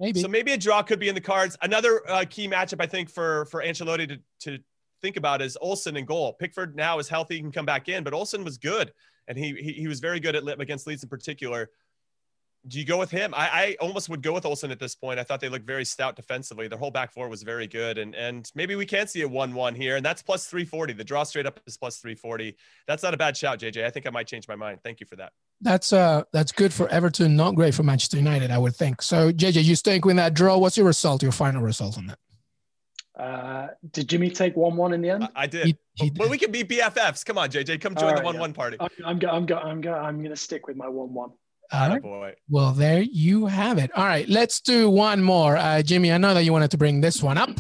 Maybe. 0.00 0.20
So 0.20 0.28
maybe 0.28 0.52
a 0.52 0.56
draw 0.56 0.82
could 0.82 0.98
be 0.98 1.10
in 1.10 1.14
the 1.14 1.20
cards. 1.20 1.58
Another 1.60 2.02
uh, 2.08 2.24
key 2.28 2.48
matchup 2.48 2.80
I 2.80 2.86
think 2.86 3.10
for 3.10 3.44
for 3.46 3.62
Ancelotti 3.62 4.08
to, 4.08 4.18
to 4.40 4.62
think 5.02 5.18
about 5.18 5.42
is 5.42 5.58
Olsen 5.60 5.96
and 5.96 6.06
goal. 6.06 6.32
Pickford 6.32 6.74
now 6.74 6.98
is 6.98 7.08
healthy, 7.08 7.36
he 7.36 7.42
can 7.42 7.52
come 7.52 7.66
back 7.66 7.88
in, 7.88 8.02
but 8.02 8.14
Olsen 8.14 8.42
was 8.42 8.56
good, 8.56 8.92
and 9.28 9.36
he 9.36 9.54
he, 9.60 9.72
he 9.72 9.88
was 9.88 10.00
very 10.00 10.18
good 10.18 10.34
at 10.34 10.60
against 10.60 10.86
Leeds 10.86 11.02
in 11.02 11.10
particular. 11.10 11.70
Do 12.66 12.78
you 12.78 12.84
go 12.84 12.98
with 12.98 13.10
him? 13.10 13.32
I, 13.34 13.48
I 13.48 13.76
almost 13.80 14.10
would 14.10 14.22
go 14.22 14.34
with 14.34 14.44
Olsen 14.44 14.70
at 14.70 14.78
this 14.78 14.94
point. 14.94 15.18
I 15.18 15.22
thought 15.22 15.40
they 15.40 15.48
looked 15.48 15.66
very 15.66 15.84
stout 15.84 16.14
defensively. 16.14 16.68
Their 16.68 16.78
whole 16.78 16.90
back 16.90 17.10
four 17.12 17.28
was 17.28 17.42
very 17.42 17.66
good, 17.66 17.98
and 17.98 18.14
and 18.14 18.50
maybe 18.54 18.76
we 18.76 18.86
can 18.86 19.06
see 19.06 19.20
a 19.20 19.28
one-one 19.28 19.74
here, 19.74 19.96
and 19.96 20.04
that's 20.04 20.22
plus 20.22 20.46
three 20.46 20.64
forty. 20.64 20.94
The 20.94 21.04
draw 21.04 21.24
straight 21.24 21.46
up 21.46 21.60
is 21.66 21.76
plus 21.76 21.98
three 21.98 22.14
forty. 22.14 22.56
That's 22.86 23.02
not 23.02 23.12
a 23.12 23.18
bad 23.18 23.36
shout, 23.36 23.58
JJ. 23.58 23.84
I 23.84 23.90
think 23.90 24.06
I 24.06 24.10
might 24.10 24.26
change 24.26 24.48
my 24.48 24.56
mind. 24.56 24.80
Thank 24.82 25.00
you 25.00 25.06
for 25.06 25.16
that. 25.16 25.32
That's 25.62 25.92
uh 25.92 26.22
that's 26.32 26.52
good 26.52 26.72
for 26.72 26.88
Everton, 26.88 27.36
not 27.36 27.54
great 27.54 27.74
for 27.74 27.82
Manchester 27.82 28.16
United, 28.16 28.50
I 28.50 28.58
would 28.58 28.74
think. 28.74 29.02
So 29.02 29.30
JJ, 29.30 29.64
you 29.64 29.74
staying 29.74 30.02
with 30.04 30.16
that 30.16 30.34
draw? 30.34 30.56
What's 30.56 30.76
your 30.76 30.86
result? 30.86 31.22
Your 31.22 31.32
final 31.32 31.62
result 31.62 31.98
on 31.98 32.06
that? 32.06 32.18
Uh, 33.20 33.68
did 33.90 34.08
Jimmy 34.08 34.30
take 34.30 34.56
one 34.56 34.76
one 34.76 34.94
in 34.94 35.02
the 35.02 35.10
end? 35.10 35.24
I, 35.24 35.42
I 35.42 35.46
did. 35.46 35.66
He, 35.66 35.76
he 35.94 36.10
but 36.10 36.30
we 36.30 36.38
can 36.38 36.50
be 36.50 36.64
BFFs. 36.64 37.24
Come 37.24 37.36
on, 37.36 37.50
JJ, 37.50 37.80
come 37.80 37.94
join 37.94 38.12
right, 38.12 38.18
the 38.18 38.24
one 38.24 38.36
yeah. 38.36 38.40
one 38.40 38.52
party. 38.54 38.78
I'm 38.80 38.88
I'm 39.04 39.18
go, 39.18 39.28
I'm 39.28 39.44
go, 39.44 39.56
I'm 39.56 39.80
go, 39.82 39.92
I'm 39.92 40.22
gonna 40.22 40.36
stick 40.36 40.66
with 40.66 40.76
my 40.76 40.88
one 40.88 41.12
one. 41.12 41.30
All 41.72 41.88
right. 41.88 42.02
boy. 42.02 42.34
Well, 42.48 42.72
there 42.72 43.02
you 43.02 43.46
have 43.46 43.78
it. 43.78 43.90
All 43.94 44.06
right, 44.06 44.28
let's 44.28 44.60
do 44.60 44.88
one 44.88 45.22
more. 45.22 45.56
Uh, 45.56 45.82
Jimmy, 45.82 46.10
I 46.12 46.18
know 46.18 46.32
that 46.32 46.44
you 46.44 46.52
wanted 46.52 46.70
to 46.70 46.78
bring 46.78 47.00
this 47.00 47.22
one 47.22 47.36
up. 47.36 47.50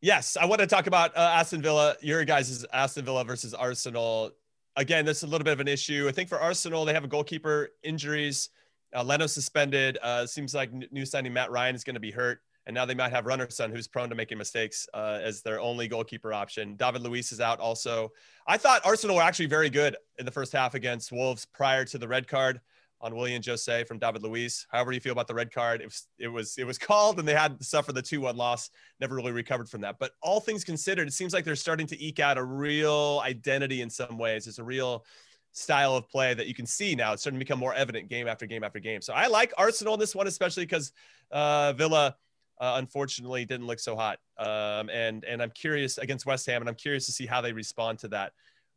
Yes, 0.00 0.36
I 0.36 0.46
want 0.46 0.60
to 0.60 0.66
talk 0.66 0.88
about 0.88 1.16
uh, 1.16 1.20
Aston 1.20 1.62
Villa. 1.62 1.94
Your 2.00 2.24
guys' 2.24 2.64
Aston 2.72 3.04
Villa 3.04 3.22
versus 3.24 3.54
Arsenal. 3.54 4.32
Again, 4.76 5.04
this 5.04 5.18
is 5.18 5.22
a 5.24 5.26
little 5.26 5.44
bit 5.44 5.52
of 5.52 5.60
an 5.60 5.68
issue. 5.68 6.06
I 6.08 6.12
think 6.12 6.28
for 6.28 6.40
Arsenal, 6.40 6.84
they 6.84 6.94
have 6.94 7.04
a 7.04 7.08
goalkeeper 7.08 7.70
injuries. 7.82 8.48
Uh, 8.94 9.02
Leno 9.02 9.26
suspended. 9.26 9.98
Uh, 10.02 10.26
seems 10.26 10.54
like 10.54 10.70
new 10.90 11.04
signing 11.04 11.32
Matt 11.32 11.50
Ryan 11.50 11.74
is 11.74 11.84
going 11.84 11.94
to 11.94 12.00
be 12.00 12.10
hurt. 12.10 12.40
And 12.66 12.74
now 12.74 12.84
they 12.84 12.94
might 12.94 13.10
have 13.10 13.24
Runarsson, 13.24 13.70
who's 13.70 13.88
prone 13.88 14.08
to 14.08 14.14
making 14.14 14.38
mistakes, 14.38 14.86
uh, 14.94 15.18
as 15.20 15.42
their 15.42 15.60
only 15.60 15.88
goalkeeper 15.88 16.32
option. 16.32 16.76
David 16.76 17.02
Luiz 17.02 17.32
is 17.32 17.40
out 17.40 17.58
also. 17.58 18.12
I 18.46 18.56
thought 18.56 18.82
Arsenal 18.84 19.16
were 19.16 19.22
actually 19.22 19.46
very 19.46 19.68
good 19.68 19.96
in 20.18 20.24
the 20.24 20.30
first 20.30 20.52
half 20.52 20.74
against 20.74 21.10
Wolves 21.10 21.44
prior 21.44 21.84
to 21.86 21.98
the 21.98 22.06
red 22.06 22.28
card 22.28 22.60
on 23.02 23.14
Willian 23.16 23.42
José 23.42 23.86
from 23.86 23.98
David 23.98 24.22
Luiz. 24.22 24.66
However, 24.70 24.92
you 24.92 25.00
feel 25.00 25.12
about 25.12 25.26
the 25.26 25.34
red 25.34 25.52
card, 25.52 25.80
it 25.80 25.86
was 25.86 26.06
it 26.18 26.28
was, 26.28 26.56
it 26.56 26.64
was 26.64 26.78
called, 26.88 27.18
and 27.18 27.26
they 27.26 27.34
had 27.34 27.58
to 27.58 27.64
suffer 27.64 27.92
the 27.92 28.02
two-one 28.02 28.36
loss. 28.36 28.70
Never 29.00 29.16
really 29.16 29.32
recovered 29.32 29.68
from 29.68 29.80
that. 29.82 29.96
But 29.98 30.12
all 30.22 30.40
things 30.40 30.64
considered, 30.64 31.08
it 31.08 31.12
seems 31.12 31.34
like 31.34 31.44
they're 31.44 31.56
starting 31.56 31.86
to 31.88 32.02
eke 32.02 32.20
out 32.20 32.38
a 32.38 32.44
real 32.44 33.20
identity 33.24 33.82
in 33.82 33.90
some 33.90 34.16
ways. 34.16 34.46
It's 34.46 34.58
a 34.58 34.64
real 34.64 35.04
style 35.52 35.96
of 35.96 36.08
play 36.08 36.32
that 36.32 36.46
you 36.46 36.54
can 36.54 36.64
see 36.64 36.94
now. 36.94 37.12
It's 37.12 37.22
starting 37.22 37.38
to 37.38 37.44
become 37.44 37.58
more 37.58 37.74
evident 37.74 38.08
game 38.08 38.26
after 38.26 38.46
game 38.46 38.64
after 38.64 38.78
game. 38.78 39.02
So 39.02 39.12
I 39.12 39.26
like 39.26 39.52
Arsenal 39.58 39.94
in 39.94 40.00
this 40.00 40.14
one, 40.14 40.26
especially 40.26 40.64
because 40.64 40.92
uh, 41.30 41.72
Villa 41.74 42.16
uh, 42.58 42.74
unfortunately 42.76 43.44
didn't 43.44 43.66
look 43.66 43.80
so 43.80 43.96
hot. 43.96 44.18
Um, 44.38 44.88
and 44.90 45.24
and 45.24 45.42
I'm 45.42 45.50
curious 45.50 45.98
against 45.98 46.26
West 46.26 46.46
Ham, 46.46 46.62
and 46.62 46.68
I'm 46.68 46.76
curious 46.76 47.06
to 47.06 47.12
see 47.12 47.26
how 47.26 47.40
they 47.40 47.52
respond 47.52 47.98
to 48.00 48.08
that. 48.08 48.32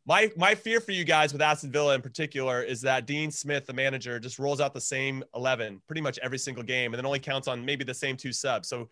My 0.08 0.30
my 0.36 0.54
fear 0.54 0.80
for 0.80 0.92
you 0.92 1.04
guys 1.04 1.32
with 1.32 1.42
Aston 1.42 1.72
Villa 1.72 1.94
in 1.94 2.00
particular 2.00 2.62
is 2.62 2.80
that 2.82 3.06
Dean 3.06 3.30
Smith, 3.32 3.66
the 3.66 3.72
manager, 3.72 4.20
just 4.20 4.38
rolls 4.38 4.60
out 4.60 4.72
the 4.72 4.80
same 4.80 5.24
eleven 5.34 5.82
pretty 5.88 6.00
much 6.00 6.18
every 6.22 6.38
single 6.38 6.62
game, 6.62 6.92
and 6.92 6.98
then 6.98 7.04
only 7.04 7.18
counts 7.18 7.48
on 7.48 7.64
maybe 7.64 7.82
the 7.82 7.92
same 7.92 8.16
two 8.16 8.32
subs. 8.32 8.68
So 8.68 8.88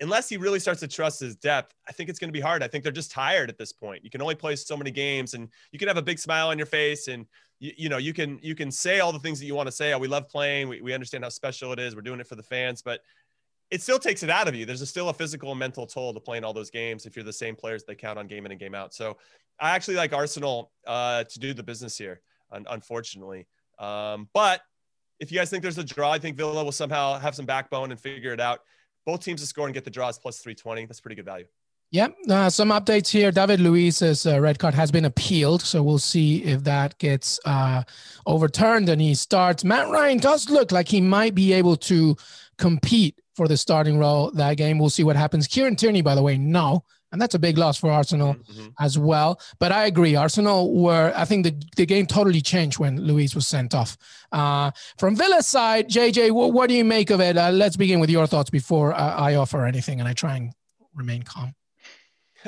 unless 0.00 0.28
he 0.28 0.36
really 0.36 0.60
starts 0.60 0.80
to 0.80 0.88
trust 0.88 1.20
his 1.20 1.36
depth, 1.36 1.74
I 1.88 1.92
think 1.92 2.10
it's 2.10 2.18
going 2.18 2.28
to 2.28 2.32
be 2.32 2.40
hard. 2.40 2.62
I 2.62 2.68
think 2.68 2.84
they're 2.84 2.92
just 2.92 3.10
tired 3.10 3.48
at 3.48 3.56
this 3.56 3.72
point. 3.72 4.04
You 4.04 4.10
can 4.10 4.20
only 4.20 4.34
play 4.34 4.56
so 4.56 4.76
many 4.76 4.90
games, 4.90 5.32
and 5.32 5.48
you 5.72 5.78
can 5.78 5.88
have 5.88 5.96
a 5.96 6.02
big 6.02 6.18
smile 6.18 6.48
on 6.48 6.58
your 6.58 6.66
face, 6.66 7.08
and 7.08 7.24
you, 7.60 7.72
you 7.78 7.88
know 7.88 7.96
you 7.96 8.12
can 8.12 8.38
you 8.42 8.54
can 8.54 8.70
say 8.70 9.00
all 9.00 9.10
the 9.12 9.18
things 9.18 9.40
that 9.40 9.46
you 9.46 9.54
want 9.54 9.68
to 9.68 9.72
say. 9.72 9.94
Oh, 9.94 9.98
we 9.98 10.06
love 10.06 10.28
playing. 10.28 10.68
We, 10.68 10.82
we 10.82 10.92
understand 10.92 11.24
how 11.24 11.30
special 11.30 11.72
it 11.72 11.78
is. 11.78 11.96
We're 11.96 12.02
doing 12.02 12.20
it 12.20 12.26
for 12.26 12.36
the 12.36 12.42
fans, 12.42 12.82
but 12.82 13.00
it 13.70 13.80
still 13.80 13.98
takes 13.98 14.22
it 14.22 14.28
out 14.28 14.48
of 14.48 14.54
you. 14.54 14.66
There's 14.66 14.82
a, 14.82 14.86
still 14.86 15.08
a 15.08 15.14
physical 15.14 15.50
and 15.50 15.58
mental 15.58 15.86
toll 15.86 16.12
to 16.14 16.20
playing 16.20 16.44
all 16.44 16.54
those 16.54 16.70
games 16.70 17.06
if 17.06 17.16
you're 17.16 17.24
the 17.24 17.32
same 17.32 17.54
players 17.56 17.84
they 17.84 17.94
count 17.94 18.18
on 18.18 18.26
game 18.26 18.46
in 18.46 18.52
and 18.52 18.60
game 18.60 18.74
out. 18.74 18.94
So 18.94 19.18
I 19.60 19.70
actually 19.70 19.96
like 19.96 20.12
Arsenal 20.12 20.70
uh, 20.86 21.24
to 21.24 21.38
do 21.38 21.52
the 21.54 21.62
business 21.62 21.96
here, 21.96 22.20
un- 22.52 22.66
unfortunately. 22.68 23.46
Um, 23.78 24.28
but 24.32 24.60
if 25.20 25.32
you 25.32 25.38
guys 25.38 25.50
think 25.50 25.62
there's 25.62 25.78
a 25.78 25.84
draw, 25.84 26.12
I 26.12 26.18
think 26.18 26.36
Villa 26.36 26.62
will 26.62 26.72
somehow 26.72 27.18
have 27.18 27.34
some 27.34 27.46
backbone 27.46 27.90
and 27.90 28.00
figure 28.00 28.32
it 28.32 28.40
out. 28.40 28.60
Both 29.04 29.24
teams 29.24 29.40
to 29.40 29.46
score 29.46 29.66
and 29.66 29.74
get 29.74 29.84
the 29.84 29.90
draws 29.90 30.18
plus 30.18 30.38
320. 30.38 30.86
That's 30.86 31.00
pretty 31.00 31.16
good 31.16 31.24
value. 31.24 31.46
Yep. 31.90 32.16
Uh, 32.28 32.50
some 32.50 32.68
updates 32.68 33.08
here. 33.08 33.30
David 33.32 33.60
Luiz's 33.60 34.26
uh, 34.26 34.38
red 34.40 34.58
card 34.58 34.74
has 34.74 34.90
been 34.90 35.06
appealed. 35.06 35.62
So 35.62 35.82
we'll 35.82 35.98
see 35.98 36.44
if 36.44 36.62
that 36.64 36.98
gets 36.98 37.40
uh, 37.46 37.82
overturned 38.26 38.90
and 38.90 39.00
he 39.00 39.14
starts. 39.14 39.64
Matt 39.64 39.88
Ryan 39.88 40.18
does 40.18 40.50
look 40.50 40.70
like 40.70 40.88
he 40.88 41.00
might 41.00 41.34
be 41.34 41.54
able 41.54 41.76
to 41.76 42.14
compete 42.58 43.18
for 43.34 43.48
the 43.48 43.56
starting 43.56 43.98
role 43.98 44.30
that 44.32 44.58
game. 44.58 44.78
We'll 44.78 44.90
see 44.90 45.04
what 45.04 45.16
happens. 45.16 45.46
Kieran 45.46 45.76
Tierney, 45.76 46.02
by 46.02 46.14
the 46.14 46.22
way, 46.22 46.36
no. 46.36 46.84
And 47.10 47.20
that's 47.20 47.34
a 47.34 47.38
big 47.38 47.56
loss 47.56 47.78
for 47.78 47.90
Arsenal 47.90 48.34
mm-hmm. 48.34 48.68
as 48.80 48.98
well. 48.98 49.40
But 49.58 49.72
I 49.72 49.86
agree. 49.86 50.14
Arsenal 50.14 50.74
were, 50.74 51.12
I 51.16 51.24
think 51.24 51.44
the, 51.44 51.54
the 51.76 51.86
game 51.86 52.06
totally 52.06 52.42
changed 52.42 52.78
when 52.78 53.00
Luiz 53.00 53.34
was 53.34 53.46
sent 53.46 53.74
off. 53.74 53.96
Uh, 54.30 54.70
from 54.98 55.16
Villa's 55.16 55.46
side, 55.46 55.88
JJ, 55.88 56.32
what, 56.32 56.52
what 56.52 56.68
do 56.68 56.74
you 56.74 56.84
make 56.84 57.10
of 57.10 57.20
it? 57.20 57.38
Uh, 57.38 57.50
let's 57.50 57.76
begin 57.76 57.98
with 58.00 58.10
your 58.10 58.26
thoughts 58.26 58.50
before 58.50 58.92
uh, 58.92 59.14
I 59.16 59.36
offer 59.36 59.64
anything 59.64 60.00
and 60.00 60.08
I 60.08 60.12
try 60.12 60.36
and 60.36 60.52
remain 60.94 61.22
calm. 61.22 61.54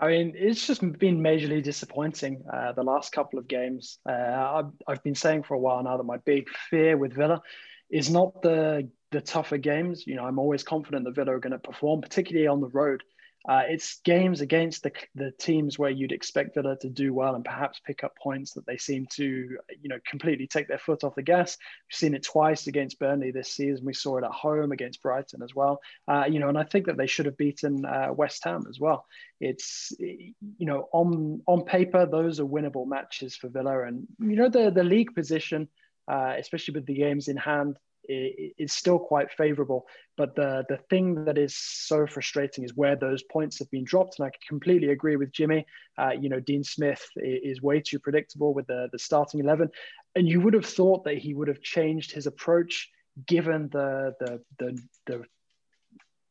I 0.00 0.08
mean, 0.08 0.32
it's 0.34 0.66
just 0.66 0.80
been 0.80 1.20
majorly 1.20 1.62
disappointing 1.62 2.42
uh, 2.52 2.72
the 2.72 2.82
last 2.82 3.12
couple 3.12 3.38
of 3.38 3.48
games. 3.48 3.98
Uh, 4.08 4.12
I've, 4.12 4.72
I've, 4.86 5.02
been 5.02 5.14
saying 5.14 5.42
for 5.42 5.54
a 5.54 5.58
while 5.58 5.82
now 5.82 5.96
that 5.96 6.04
my 6.04 6.16
big 6.18 6.48
fear 6.70 6.96
with 6.96 7.12
Villa 7.12 7.42
is 7.90 8.10
not 8.10 8.40
the 8.42 8.88
the 9.12 9.20
tougher 9.20 9.58
games. 9.58 10.06
You 10.06 10.16
know, 10.16 10.24
I'm 10.24 10.38
always 10.38 10.62
confident 10.62 11.04
that 11.04 11.14
Villa 11.14 11.34
are 11.34 11.40
going 11.40 11.52
to 11.52 11.58
perform, 11.58 12.00
particularly 12.00 12.48
on 12.48 12.60
the 12.60 12.68
road. 12.68 13.02
Uh, 13.48 13.62
it's 13.68 14.00
games 14.00 14.40
against 14.40 14.82
the, 14.82 14.92
the 15.14 15.30
teams 15.30 15.78
where 15.78 15.90
you'd 15.90 16.12
expect 16.12 16.54
Villa 16.54 16.76
to 16.80 16.88
do 16.88 17.14
well 17.14 17.34
and 17.34 17.44
perhaps 17.44 17.80
pick 17.86 18.02
up 18.02 18.16
points 18.16 18.54
that 18.54 18.66
they 18.66 18.76
seem 18.76 19.06
to, 19.12 19.24
you 19.24 19.88
know, 19.88 19.98
completely 20.04 20.46
take 20.46 20.66
their 20.66 20.78
foot 20.78 21.04
off 21.04 21.14
the 21.14 21.22
gas. 21.22 21.56
We've 21.88 21.96
seen 21.96 22.14
it 22.14 22.24
twice 22.24 22.66
against 22.66 22.98
Burnley 22.98 23.30
this 23.30 23.52
season. 23.52 23.84
We 23.84 23.94
saw 23.94 24.18
it 24.18 24.24
at 24.24 24.32
home 24.32 24.72
against 24.72 25.02
Brighton 25.02 25.42
as 25.42 25.54
well. 25.54 25.80
Uh, 26.08 26.24
you 26.28 26.40
know, 26.40 26.48
and 26.48 26.58
I 26.58 26.64
think 26.64 26.86
that 26.86 26.96
they 26.96 27.06
should 27.06 27.26
have 27.26 27.36
beaten 27.36 27.84
uh, 27.84 28.08
West 28.12 28.42
Ham 28.44 28.64
as 28.68 28.80
well. 28.80 29.06
It's, 29.40 29.92
you 29.98 30.34
know, 30.58 30.88
on 30.92 31.42
on 31.46 31.64
paper 31.64 32.06
those 32.06 32.40
are 32.40 32.44
winnable 32.44 32.86
matches 32.86 33.36
for 33.36 33.48
Villa, 33.48 33.84
and 33.84 34.06
you 34.18 34.36
know 34.36 34.48
the 34.48 34.70
the 34.70 34.84
league 34.84 35.14
position. 35.14 35.68
Uh, 36.08 36.34
especially 36.38 36.72
with 36.72 36.86
the 36.86 36.94
games 36.94 37.26
in 37.26 37.36
hand, 37.36 37.76
is 38.08 38.72
still 38.72 38.98
quite 38.98 39.30
favorable. 39.32 39.86
But 40.16 40.34
the 40.34 40.64
the 40.68 40.78
thing 40.90 41.24
that 41.24 41.38
is 41.38 41.56
so 41.56 42.06
frustrating 42.06 42.64
is 42.64 42.74
where 42.74 42.96
those 42.96 43.22
points 43.24 43.58
have 43.58 43.70
been 43.70 43.84
dropped. 43.84 44.18
And 44.18 44.26
I 44.26 44.30
completely 44.48 44.90
agree 44.90 45.16
with 45.16 45.32
Jimmy. 45.32 45.66
Uh, 45.98 46.12
you 46.18 46.28
know, 46.28 46.40
Dean 46.40 46.64
Smith 46.64 47.04
is 47.16 47.62
way 47.62 47.80
too 47.80 47.98
predictable 47.98 48.54
with 48.54 48.66
the 48.66 48.88
the 48.92 48.98
starting 48.98 49.40
eleven, 49.40 49.68
and 50.14 50.28
you 50.28 50.40
would 50.40 50.54
have 50.54 50.66
thought 50.66 51.04
that 51.04 51.18
he 51.18 51.34
would 51.34 51.48
have 51.48 51.60
changed 51.60 52.12
his 52.12 52.26
approach 52.26 52.90
given 53.26 53.68
the 53.72 54.14
the 54.20 54.40
the, 54.58 54.82
the 55.06 55.22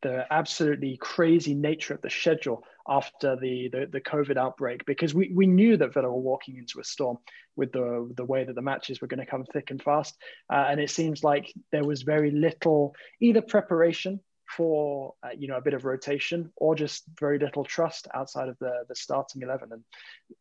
the 0.05 0.23
absolutely 0.31 0.97
crazy 0.97 1.55
nature 1.55 1.95
of 1.95 2.01
the 2.03 2.11
schedule 2.11 2.63
after 2.87 3.35
the, 3.35 3.69
the, 3.69 3.87
the 3.91 3.99
COVID 3.99 4.37
outbreak 4.37 4.85
because 4.85 5.15
we, 5.15 5.31
we 5.33 5.47
knew 5.47 5.77
that 5.77 5.95
Villa 5.95 6.11
were 6.11 6.21
walking 6.21 6.57
into 6.57 6.79
a 6.79 6.83
storm 6.83 7.17
with 7.55 7.71
the 7.71 8.07
the 8.15 8.23
way 8.23 8.43
that 8.43 8.53
the 8.53 8.61
matches 8.61 9.01
were 9.01 9.07
going 9.07 9.19
to 9.19 9.25
come 9.25 9.45
thick 9.51 9.71
and 9.71 9.81
fast, 9.81 10.15
uh, 10.53 10.67
and 10.69 10.79
it 10.79 10.91
seems 10.91 11.23
like 11.23 11.51
there 11.71 11.83
was 11.83 12.03
very 12.03 12.29
little 12.29 12.93
either 13.19 13.41
preparation 13.41 14.19
for 14.47 15.15
uh, 15.23 15.29
you 15.35 15.47
know 15.47 15.57
a 15.57 15.61
bit 15.61 15.73
of 15.73 15.85
rotation 15.85 16.51
or 16.55 16.75
just 16.75 17.03
very 17.19 17.39
little 17.39 17.63
trust 17.63 18.07
outside 18.13 18.47
of 18.47 18.57
the 18.59 18.83
the 18.87 18.95
starting 18.95 19.41
11 19.41 19.69
and 19.71 19.83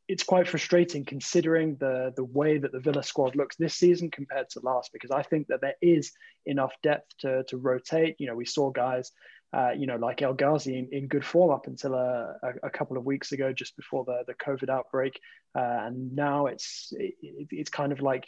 it's 0.08 0.22
quite 0.22 0.46
frustrating 0.46 1.06
considering 1.06 1.76
the 1.80 2.12
the 2.16 2.24
way 2.24 2.58
that 2.58 2.72
the 2.72 2.80
Villa 2.80 3.02
squad 3.02 3.34
looks 3.34 3.56
this 3.56 3.74
season 3.74 4.10
compared 4.10 4.50
to 4.50 4.60
last 4.60 4.90
because 4.92 5.10
I 5.10 5.22
think 5.22 5.46
that 5.46 5.62
there 5.62 5.76
is 5.80 6.12
enough 6.44 6.72
depth 6.82 7.16
to 7.20 7.44
to 7.44 7.56
rotate. 7.56 8.16
You 8.18 8.26
know 8.26 8.34
we 8.34 8.44
saw 8.44 8.70
guys 8.70 9.10
uh, 9.54 9.70
you 9.76 9.86
know, 9.86 9.96
like 9.96 10.20
El 10.20 10.34
Ghazi 10.34 10.76
in, 10.78 10.88
in 10.90 11.06
good 11.06 11.24
form 11.24 11.52
up 11.52 11.66
until 11.66 11.94
a, 11.94 12.34
a, 12.42 12.66
a, 12.66 12.70
couple 12.70 12.96
of 12.96 13.04
weeks 13.04 13.30
ago, 13.32 13.52
just 13.52 13.76
before 13.76 14.04
the, 14.04 14.24
the 14.26 14.34
COVID 14.34 14.68
outbreak. 14.68 15.20
Uh, 15.54 15.86
and 15.86 16.14
now 16.14 16.46
it's 16.46 16.92
it, 16.96 17.14
it's 17.50 17.70
kind 17.70 17.92
of 17.92 18.00
like 18.00 18.26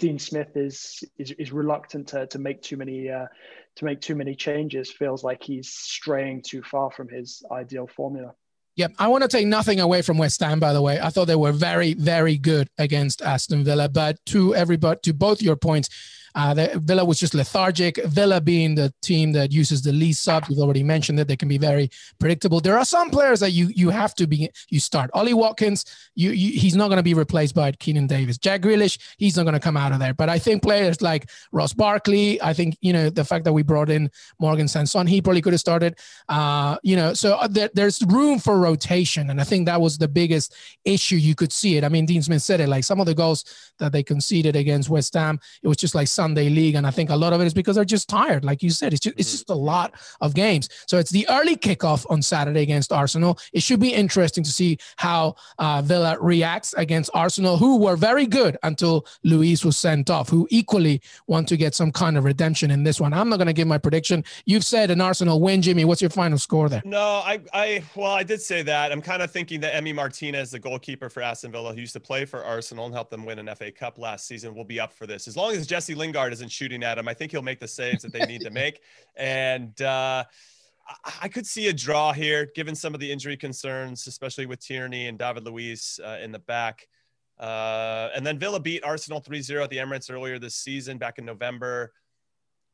Dean 0.00 0.18
Smith 0.18 0.56
is 0.56 1.04
is, 1.18 1.30
is 1.32 1.52
reluctant 1.52 2.08
to, 2.08 2.26
to 2.26 2.38
make 2.40 2.62
too 2.62 2.76
many 2.76 3.08
uh, 3.08 3.26
to 3.76 3.84
make 3.84 4.00
too 4.00 4.16
many 4.16 4.34
changes. 4.34 4.90
Feels 4.90 5.22
like 5.22 5.42
he's 5.42 5.70
straying 5.70 6.42
too 6.42 6.62
far 6.62 6.90
from 6.90 7.08
his 7.08 7.44
ideal 7.52 7.86
formula. 7.86 8.32
Yep. 8.76 8.92
I 8.98 9.08
want 9.08 9.22
to 9.22 9.28
take 9.28 9.46
nothing 9.46 9.78
away 9.78 10.02
from 10.02 10.18
West 10.18 10.40
Ham, 10.40 10.58
by 10.58 10.72
the 10.72 10.82
way. 10.82 10.98
I 11.00 11.10
thought 11.10 11.26
they 11.26 11.36
were 11.36 11.52
very, 11.52 11.94
very 11.94 12.38
good 12.38 12.68
against 12.78 13.20
Aston 13.20 13.62
Villa. 13.62 13.88
But 13.88 14.18
to 14.26 14.54
everybody, 14.54 14.98
to 15.04 15.12
both 15.12 15.42
your 15.42 15.56
points, 15.56 15.90
Uh, 16.34 16.54
the, 16.54 16.80
Villa 16.82 17.04
was 17.04 17.18
just 17.18 17.34
lethargic. 17.34 18.02
Villa 18.06 18.40
being 18.40 18.74
the 18.74 18.92
team 19.02 19.32
that 19.32 19.52
uses 19.52 19.82
the 19.82 19.92
least 19.92 20.22
subs, 20.22 20.48
we've 20.48 20.58
already 20.58 20.82
mentioned 20.82 21.18
that 21.18 21.28
they 21.28 21.36
can 21.36 21.48
be 21.48 21.58
very 21.58 21.90
predictable. 22.18 22.60
There 22.60 22.78
are 22.78 22.84
some 22.84 23.10
players 23.10 23.40
that 23.40 23.52
you 23.52 23.68
you 23.74 23.90
have 23.90 24.14
to 24.16 24.26
be 24.26 24.50
you 24.68 24.80
start. 24.80 25.10
Ollie 25.14 25.34
Watkins, 25.34 25.84
you, 26.14 26.30
you 26.30 26.58
he's 26.58 26.76
not 26.76 26.88
going 26.88 26.98
to 26.98 27.02
be 27.02 27.14
replaced 27.14 27.54
by 27.54 27.72
Keinan 27.72 28.06
Davis. 28.06 28.38
Jack 28.38 28.62
Grealish, 28.62 28.98
he's 29.18 29.36
not 29.36 29.44
going 29.44 29.54
to 29.54 29.60
come 29.60 29.76
out 29.76 29.92
of 29.92 29.98
there. 29.98 30.14
But 30.14 30.28
I 30.28 30.38
think 30.38 30.62
players 30.62 31.02
like 31.02 31.30
Ross 31.52 31.72
Barkley, 31.72 32.40
I 32.42 32.52
think 32.52 32.76
you 32.80 32.92
know 32.92 33.10
the 33.10 33.24
fact 33.24 33.44
that 33.44 33.52
we 33.52 33.62
brought 33.62 33.90
in 33.90 34.10
Morgan 34.38 34.68
Sanson, 34.68 35.06
he 35.06 35.20
probably 35.20 35.42
could 35.42 35.52
have 35.52 35.60
started. 35.60 35.98
Uh, 36.28 36.76
you 36.82 36.96
know, 36.96 37.14
so 37.14 37.34
uh, 37.34 37.48
there, 37.48 37.70
there's 37.74 38.02
room 38.06 38.38
for 38.38 38.58
rotation, 38.58 39.30
and 39.30 39.40
I 39.40 39.44
think 39.44 39.66
that 39.66 39.80
was 39.80 39.98
the 39.98 40.08
biggest 40.08 40.54
issue 40.84 41.16
you 41.16 41.34
could 41.34 41.52
see 41.52 41.76
it. 41.76 41.84
I 41.84 41.88
mean, 41.88 42.06
Dean 42.06 42.22
Smith 42.22 42.42
said 42.42 42.60
it 42.60 42.68
like 42.68 42.84
some 42.84 43.00
of 43.00 43.06
the 43.06 43.14
goals 43.14 43.44
that 43.78 43.92
they 43.92 44.02
conceded 44.02 44.56
against 44.56 44.88
West 44.88 45.14
Ham, 45.14 45.38
it 45.62 45.68
was 45.68 45.76
just 45.76 45.94
like 45.94 46.08
Sunday 46.20 46.50
league, 46.50 46.74
and 46.74 46.86
I 46.86 46.90
think 46.90 47.08
a 47.08 47.16
lot 47.16 47.32
of 47.32 47.40
it 47.40 47.46
is 47.46 47.54
because 47.54 47.76
they're 47.76 47.94
just 47.96 48.06
tired, 48.06 48.44
like 48.44 48.62
you 48.62 48.68
said. 48.68 48.92
It's 48.92 49.00
just 49.00 49.18
it's 49.18 49.30
mm-hmm. 49.30 49.36
just 49.36 49.48
a 49.48 49.54
lot 49.54 49.94
of 50.20 50.34
games. 50.34 50.68
So 50.86 50.98
it's 50.98 51.10
the 51.10 51.26
early 51.30 51.56
kickoff 51.56 52.04
on 52.10 52.20
Saturday 52.20 52.60
against 52.60 52.92
Arsenal. 52.92 53.38
It 53.54 53.62
should 53.62 53.80
be 53.80 53.94
interesting 53.94 54.44
to 54.44 54.52
see 54.52 54.76
how 54.96 55.36
uh, 55.58 55.80
Villa 55.80 56.18
reacts 56.20 56.74
against 56.74 57.08
Arsenal, 57.14 57.56
who 57.56 57.78
were 57.78 57.96
very 57.96 58.26
good 58.26 58.58
until 58.64 59.06
Luiz 59.24 59.64
was 59.64 59.78
sent 59.78 60.10
off, 60.10 60.28
who 60.28 60.46
equally 60.50 61.00
want 61.26 61.48
to 61.48 61.56
get 61.56 61.74
some 61.74 61.90
kind 61.90 62.18
of 62.18 62.24
redemption 62.24 62.70
in 62.70 62.82
this 62.82 63.00
one. 63.00 63.14
I'm 63.14 63.30
not 63.30 63.38
going 63.38 63.46
to 63.46 63.54
give 63.54 63.66
my 63.66 63.78
prediction. 63.78 64.22
You've 64.44 64.66
said 64.66 64.90
an 64.90 65.00
Arsenal 65.00 65.40
win, 65.40 65.62
Jimmy. 65.62 65.86
What's 65.86 66.02
your 66.02 66.10
final 66.10 66.36
score 66.36 66.68
there? 66.68 66.82
No, 66.84 67.22
I, 67.24 67.40
I, 67.54 67.82
well, 67.94 68.12
I 68.12 68.24
did 68.24 68.42
say 68.42 68.60
that. 68.64 68.92
I'm 68.92 69.00
kind 69.00 69.22
of 69.22 69.30
thinking 69.30 69.58
that 69.60 69.72
Emi 69.72 69.94
Martinez, 69.94 70.50
the 70.50 70.58
goalkeeper 70.58 71.08
for 71.08 71.22
Aston 71.22 71.50
Villa, 71.50 71.72
who 71.72 71.80
used 71.80 71.94
to 71.94 72.00
play 72.00 72.26
for 72.26 72.44
Arsenal 72.44 72.84
and 72.84 72.92
help 72.92 73.08
them 73.08 73.24
win 73.24 73.38
an 73.38 73.48
FA 73.56 73.72
Cup 73.72 73.96
last 73.96 74.26
season, 74.26 74.54
will 74.54 74.64
be 74.64 74.78
up 74.78 74.92
for 74.92 75.06
this. 75.06 75.26
As 75.26 75.34
long 75.34 75.52
as 75.52 75.66
Jesse 75.66 75.94
Lingard 75.94 76.09
isn't 76.16 76.50
shooting 76.50 76.82
at 76.82 76.98
him, 76.98 77.08
I 77.08 77.14
think 77.14 77.32
he'll 77.32 77.42
make 77.42 77.60
the 77.60 77.68
saves 77.68 78.02
that 78.02 78.12
they 78.12 78.24
need 78.26 78.42
to 78.42 78.50
make. 78.50 78.80
And 79.16 79.80
uh, 79.82 80.24
I 81.20 81.28
could 81.28 81.46
see 81.46 81.68
a 81.68 81.72
draw 81.72 82.12
here, 82.12 82.48
given 82.54 82.74
some 82.74 82.94
of 82.94 83.00
the 83.00 83.10
injury 83.10 83.36
concerns, 83.36 84.06
especially 84.06 84.46
with 84.46 84.60
Tierney 84.60 85.08
and 85.08 85.18
David 85.18 85.44
Luiz 85.44 86.00
uh, 86.02 86.18
in 86.22 86.32
the 86.32 86.38
back. 86.38 86.88
Uh, 87.38 88.08
and 88.14 88.24
then 88.26 88.38
Villa 88.38 88.60
beat 88.60 88.84
Arsenal 88.84 89.20
3 89.20 89.42
0 89.42 89.64
at 89.64 89.70
the 89.70 89.76
Emirates 89.76 90.10
earlier 90.10 90.38
this 90.38 90.54
season, 90.54 90.96
back 90.96 91.18
in 91.18 91.24
November. 91.24 91.92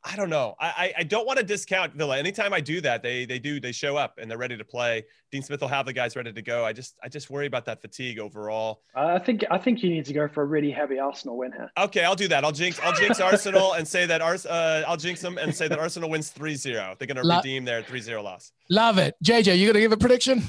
I 0.09 0.15
don't 0.15 0.31
know. 0.31 0.55
I, 0.61 0.95
I 0.99 1.03
don't 1.03 1.27
want 1.27 1.41
to 1.41 1.45
discount 1.45 1.95
Villa. 1.95 2.17
Anytime 2.17 2.53
I 2.55 2.61
do 2.61 2.81
that, 2.83 3.03
they 3.03 3.25
they 3.25 3.41
do 3.41 3.59
they 3.59 3.73
show 3.73 3.97
up 3.97 4.19
and 4.19 4.31
they're 4.31 4.39
ready 4.39 4.57
to 4.57 4.65
play. 4.65 5.05
Dean 5.33 5.43
Smith 5.43 5.61
will 5.61 5.69
have 5.69 5.85
the 5.85 5.93
guys 5.93 6.15
ready 6.15 6.33
to 6.33 6.43
go. 6.43 6.65
I 6.65 6.73
just 6.73 6.97
I 7.03 7.09
just 7.09 7.29
worry 7.29 7.47
about 7.47 7.65
that 7.65 7.83
fatigue 7.83 8.21
overall. 8.21 8.83
I 8.95 9.19
think 9.19 9.45
I 9.51 9.59
think 9.59 9.83
you 9.83 9.91
need 9.91 10.05
to 10.05 10.13
go 10.13 10.29
for 10.29 10.45
a 10.45 10.47
really 10.47 10.71
heavy 10.71 11.01
Arsenal 11.01 11.37
win 11.37 11.51
here. 11.51 11.73
Okay, 11.77 12.05
I'll 12.05 12.15
do 12.15 12.29
that. 12.29 12.45
I'll 12.45 12.53
jinx 12.53 12.79
I'll 12.85 12.95
jinx 12.95 13.19
Arsenal 13.21 13.73
and 13.73 13.87
say 13.87 14.07
that 14.07 14.23
Ars 14.23 14.47
uh, 14.47 14.85
I'll 14.87 14.97
jinx 14.97 15.21
them 15.21 15.39
and 15.39 15.53
say 15.53 15.67
that 15.67 15.79
Arsenal 15.79 16.09
wins 16.09 16.31
3-0. 16.31 16.99
They're 16.99 17.07
going 17.09 17.17
to 17.17 17.25
Lo- 17.25 17.39
redeem 17.39 17.65
their 17.65 17.83
3-0 17.83 18.23
loss. 18.23 18.53
Love 18.71 18.99
it. 18.99 19.17
JJ, 19.25 19.59
you 19.59 19.67
going 19.67 19.75
to 19.75 19.81
give 19.81 19.93
a 19.93 19.97
prediction? 19.97 20.45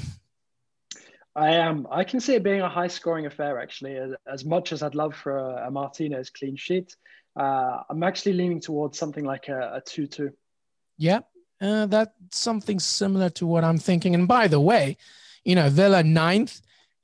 I 1.35 1.51
am. 1.51 1.87
I 1.91 2.03
can 2.03 2.19
see 2.19 2.33
it 2.35 2.43
being 2.43 2.61
a 2.61 2.69
high 2.69 2.87
scoring 2.87 3.25
affair 3.25 3.59
actually. 3.59 3.95
As, 3.95 4.11
as 4.31 4.45
much 4.45 4.71
as 4.71 4.83
I'd 4.83 4.95
love 4.95 5.15
for 5.15 5.37
a, 5.37 5.67
a 5.67 5.71
Martinez 5.71 6.29
clean 6.29 6.55
sheet, 6.55 6.95
uh, 7.38 7.83
I'm 7.89 8.03
actually 8.03 8.33
leaning 8.33 8.59
towards 8.59 8.97
something 8.97 9.23
like 9.23 9.47
a, 9.47 9.75
a 9.75 9.81
2 9.81 10.07
2. 10.07 10.31
Yeah, 10.97 11.19
uh, 11.61 11.85
that's 11.85 12.11
something 12.31 12.79
similar 12.79 13.29
to 13.31 13.45
what 13.45 13.63
I'm 13.63 13.77
thinking. 13.77 14.15
And 14.15 14.27
by 14.27 14.47
the 14.47 14.59
way, 14.59 14.97
you 15.45 15.55
know, 15.55 15.69
Villa 15.69 16.03
ninth, 16.03 16.61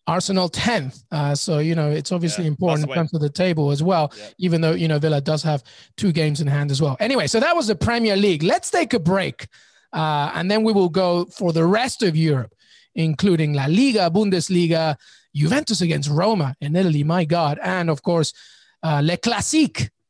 Arsenal 0.07 0.49
10th. 0.49 1.03
Uh, 1.11 1.35
so, 1.35 1.59
you 1.59 1.75
know, 1.75 1.89
it's 1.89 2.11
obviously 2.11 2.45
yeah, 2.45 2.49
important 2.49 2.89
in 2.89 2.93
terms 2.93 3.13
of 3.13 3.21
the 3.21 3.29
table 3.29 3.71
as 3.71 3.81
well, 3.81 4.11
yeah. 4.17 4.29
even 4.39 4.61
though, 4.61 4.73
you 4.73 4.87
know, 4.87 4.99
Villa 4.99 5.21
does 5.21 5.43
have 5.43 5.63
two 5.95 6.11
games 6.11 6.41
in 6.41 6.47
hand 6.47 6.71
as 6.71 6.81
well. 6.81 6.97
Anyway, 6.99 7.27
so 7.27 7.39
that 7.39 7.55
was 7.55 7.67
the 7.67 7.75
Premier 7.75 8.15
League. 8.15 8.43
Let's 8.43 8.69
take 8.69 8.93
a 8.93 8.99
break. 8.99 9.47
Uh, 9.93 10.31
and 10.33 10.49
then 10.49 10.63
we 10.63 10.73
will 10.73 10.89
go 10.89 11.25
for 11.25 11.53
the 11.53 11.65
rest 11.65 12.01
of 12.01 12.17
Europe, 12.17 12.53
including 12.95 13.53
La 13.53 13.65
Liga, 13.67 14.09
Bundesliga, 14.09 14.97
Juventus 15.35 15.81
against 15.81 16.09
Roma 16.09 16.55
in 16.59 16.75
Italy, 16.75 17.03
my 17.03 17.23
God. 17.23 17.59
And 17.63 17.89
of 17.89 18.01
course, 18.01 18.33
uh, 18.81 19.01
Le 19.03 19.17
Classique 19.17 19.89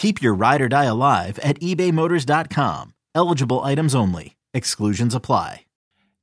Keep 0.00 0.22
your 0.22 0.32
ride 0.32 0.62
or 0.62 0.68
die 0.70 0.86
alive 0.86 1.38
at 1.40 1.60
ebaymotors.com. 1.60 2.94
Eligible 3.14 3.60
items 3.60 3.94
only. 3.94 4.38
Exclusions 4.54 5.14
apply. 5.14 5.66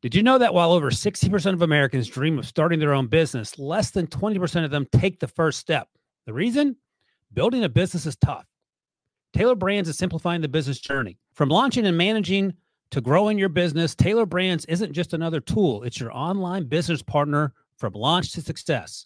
Did 0.02 0.16
you 0.16 0.24
know 0.24 0.40
that 0.40 0.56
while 0.56 0.72
over 0.72 0.90
60% 0.90 1.54
of 1.54 1.62
Americans 1.62 2.08
dream 2.08 2.40
of 2.40 2.48
starting 2.48 2.80
their 2.80 2.96
own 2.96 3.06
business, 3.06 3.60
less 3.60 3.92
than 3.92 4.08
20% 4.08 4.66
of 4.66 4.72
them 4.72 4.88
take 4.92 5.20
the 5.20 5.28
first 5.28 5.60
step? 5.60 5.90
The 6.26 6.34
reason? 6.34 6.78
Building 7.32 7.64
a 7.66 7.70
business 7.70 8.08
is 8.08 8.16
tough. 8.16 8.48
Tailor 9.34 9.54
Brands 9.54 9.90
is 9.90 9.96
simplifying 9.96 10.42
the 10.42 10.48
business 10.48 10.80
journey. 10.80 11.20
From 11.36 11.50
launching 11.50 11.86
and 11.86 11.96
managing 11.96 12.56
to 12.90 13.00
growing 13.00 13.38
your 13.38 13.50
business, 13.50 13.94
Tailor 13.94 14.26
Brands 14.26 14.66
isn't 14.66 14.94
just 14.94 15.14
another 15.14 15.40
tool, 15.40 15.84
it's 15.84 16.00
your 16.00 16.12
online 16.12 16.66
business 16.66 17.04
partner 17.04 17.54
from 17.78 17.94
launch 17.94 18.32
to 18.32 18.42
success. 18.42 19.06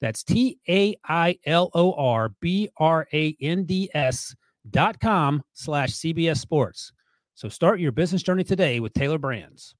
That's 0.00 0.22
T 0.22 0.58
A 0.68 0.96
I 1.04 1.38
L 1.46 1.70
O 1.74 1.92
R 1.94 2.30
B 2.40 2.68
R 2.76 3.06
A 3.12 3.36
N 3.40 3.64
D 3.64 3.90
S 3.94 4.34
dot 4.68 5.00
com 5.00 5.42
slash 5.52 5.90
CBS 5.90 6.38
Sports. 6.38 6.92
So 7.34 7.48
start 7.48 7.80
your 7.80 7.92
business 7.92 8.22
journey 8.22 8.44
today 8.44 8.80
with 8.80 8.94
Tailor 8.94 9.18
Brands. 9.18 9.74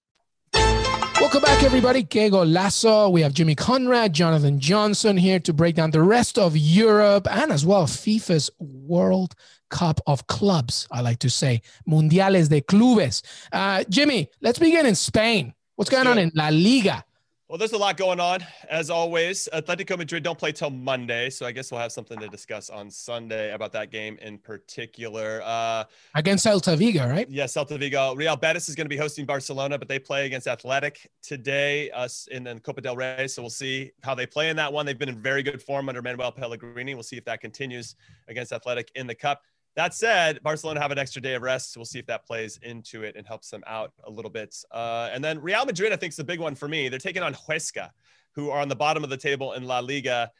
Welcome 1.19 1.41
back, 1.41 1.62
everybody. 1.62 2.05
Que 2.05 2.31
Golazo. 2.31 3.11
We 3.11 3.23
have 3.23 3.33
Jimmy 3.33 3.55
Conrad, 3.55 4.12
Jonathan 4.12 4.61
Johnson 4.61 5.17
here 5.17 5.41
to 5.41 5.55
break 5.55 5.75
down 5.75 5.91
the 5.91 6.03
rest 6.03 6.39
of 6.39 6.57
Europe 6.57 7.27
and 7.31 7.51
as 7.51 7.64
well 7.64 7.87
FIFA's 7.87 8.51
World 8.59 9.35
Cup 9.71 10.01
of 10.07 10.27
Clubs, 10.27 10.87
I 10.91 11.01
like 11.01 11.19
to 11.21 11.31
say. 11.31 11.62
Mundiales 11.89 12.51
de 12.51 12.61
Clubes. 12.61 13.23
Uh, 13.51 13.85
Jimmy, 13.89 14.29
let's 14.43 14.59
begin 14.59 14.85
in 14.85 14.95
Spain. 14.95 15.55
What's 15.77 15.91
going 15.91 16.07
on 16.07 16.19
in 16.19 16.33
La 16.35 16.49
Liga? 16.49 17.03
Well, 17.49 17.59
there's 17.59 17.74
a 17.74 17.78
lot 17.78 17.97
going 17.97 18.18
on 18.18 18.44
as 18.68 18.90
always. 18.90 19.49
Atletico 19.55 19.97
Madrid 19.97 20.24
don't 20.24 20.36
play 20.36 20.51
till 20.51 20.70
Monday, 20.70 21.30
so 21.30 21.47
I 21.47 21.53
guess 21.53 21.70
we'll 21.70 21.80
have 21.80 21.92
something 21.92 22.18
to 22.18 22.26
discuss 22.26 22.70
on 22.70 22.90
Sunday 22.90 23.53
about 23.53 23.70
that 23.70 23.92
game 23.92 24.18
in 24.20 24.36
particular. 24.36 25.40
Uh, 25.44 25.84
against 26.16 26.44
Celta 26.44 26.76
Vigo, 26.76 27.07
right? 27.09 27.30
Yes, 27.30 27.55
yeah, 27.55 27.62
Celta 27.62 27.78
Vigo. 27.78 28.16
Real 28.16 28.34
Betis 28.34 28.68
is 28.68 28.74
going 28.74 28.86
to 28.86 28.88
be 28.88 28.97
hosting 28.97 29.26
Barcelona, 29.26 29.78
but 29.78 29.86
they 29.86 30.01
play 30.01 30.26
against 30.26 30.49
Athletic 30.49 31.09
today, 31.22 31.88
us 31.92 32.26
in 32.32 32.42
the 32.42 32.59
Copa 32.59 32.80
del 32.80 32.97
Rey. 32.97 33.28
So 33.28 33.42
we'll 33.42 33.51
see 33.51 33.92
how 34.03 34.16
they 34.16 34.26
play 34.26 34.51
in 34.51 34.57
that 34.57 34.72
one. 34.72 34.84
They've 34.84 34.99
been 34.99 35.09
in 35.09 35.22
very 35.22 35.44
good 35.44 35.62
form 35.62 35.88
under 35.88 36.03
Manuel 36.03 36.32
Pellegrini. 36.32 36.94
We'll 36.94 37.05
see 37.05 37.16
if 37.16 37.24
that 37.26 37.40
continues 37.40 37.94
against 38.26 38.51
Athletic 38.51 38.90
in 38.97 39.07
the 39.07 39.14
Cup. 39.14 39.42
That 39.77 39.93
said, 39.93 40.43
Barcelona 40.43 40.81
have 40.81 40.91
an 40.91 40.99
extra 40.99 41.20
day 41.20 41.35
of 41.35 41.43
rest. 41.43 41.77
We'll 41.77 41.85
see 41.85 41.99
if 41.99 42.07
that 42.07 42.27
plays 42.27 42.59
into 42.62 43.03
it 43.03 43.14
and 43.14 43.27
helps 43.27 43.51
them 43.51 43.62
out 43.66 43.93
a 44.05 44.11
little 44.11 44.31
bit. 44.31 44.57
Uh, 44.70 45.11
and 45.12 45.22
then 45.22 45.41
Real 45.41 45.66
Madrid, 45.66 45.93
I 45.93 45.97
think, 45.97 46.12
is 46.12 46.16
the 46.16 46.24
big 46.24 46.41
one 46.41 46.55
for 46.55 46.66
me. 46.66 46.89
They're 46.89 46.99
taking 46.99 47.22
on 47.22 47.35
Huesca, 47.35 47.91
who 48.35 48.49
are 48.51 48.61
on 48.61 48.68
the 48.68 48.77
bottom 48.77 49.05
of 49.05 49.11
the 49.11 49.18
table 49.18 49.53
in 49.53 49.64
La 49.64 49.81
Liga. 49.81 50.31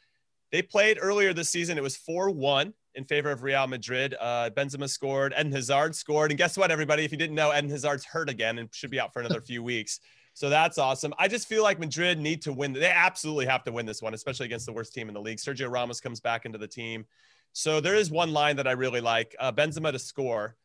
They 0.51 0.63
played 0.63 0.97
earlier 0.99 1.33
this 1.33 1.49
season. 1.49 1.77
It 1.77 1.83
was 1.83 1.95
4 1.95 2.31
1 2.31 2.73
in 2.95 3.05
favor 3.05 3.29
of 3.29 3.43
Real 3.43 3.67
Madrid. 3.67 4.15
Uh, 4.19 4.49
Benzema 4.49 4.89
scored, 4.89 5.33
Eden 5.37 5.51
Hazard 5.51 5.95
scored. 5.95 6.31
And 6.31 6.37
guess 6.37 6.57
what, 6.57 6.71
everybody? 6.71 7.05
If 7.05 7.11
you 7.11 7.17
didn't 7.17 7.35
know, 7.35 7.55
Eden 7.55 7.69
Hazard's 7.69 8.05
hurt 8.05 8.29
again 8.29 8.57
and 8.57 8.73
should 8.73 8.89
be 8.89 8.99
out 8.99 9.13
for 9.13 9.19
another 9.19 9.39
few 9.39 9.61
weeks. 9.61 9.99
So 10.33 10.49
that's 10.49 10.79
awesome. 10.79 11.13
I 11.19 11.27
just 11.27 11.47
feel 11.47 11.61
like 11.61 11.79
Madrid 11.79 12.19
need 12.19 12.41
to 12.43 12.53
win. 12.53 12.73
They 12.73 12.91
absolutely 12.91 13.45
have 13.45 13.63
to 13.65 13.71
win 13.71 13.85
this 13.85 14.01
one, 14.01 14.15
especially 14.15 14.47
against 14.47 14.65
the 14.65 14.73
worst 14.73 14.93
team 14.93 15.07
in 15.07 15.13
the 15.13 15.21
league. 15.21 15.37
Sergio 15.37 15.69
Ramos 15.69 15.99
comes 15.99 16.19
back 16.19 16.45
into 16.45 16.57
the 16.57 16.67
team. 16.67 17.05
So 17.53 17.79
there 17.81 17.95
is 17.95 18.11
one 18.11 18.33
line 18.33 18.55
that 18.57 18.67
I 18.67 18.73
really 18.73 19.01
like 19.01 19.35
uh, 19.39 19.51
Benzema 19.51 19.91
to 19.91 19.99
score 19.99 20.55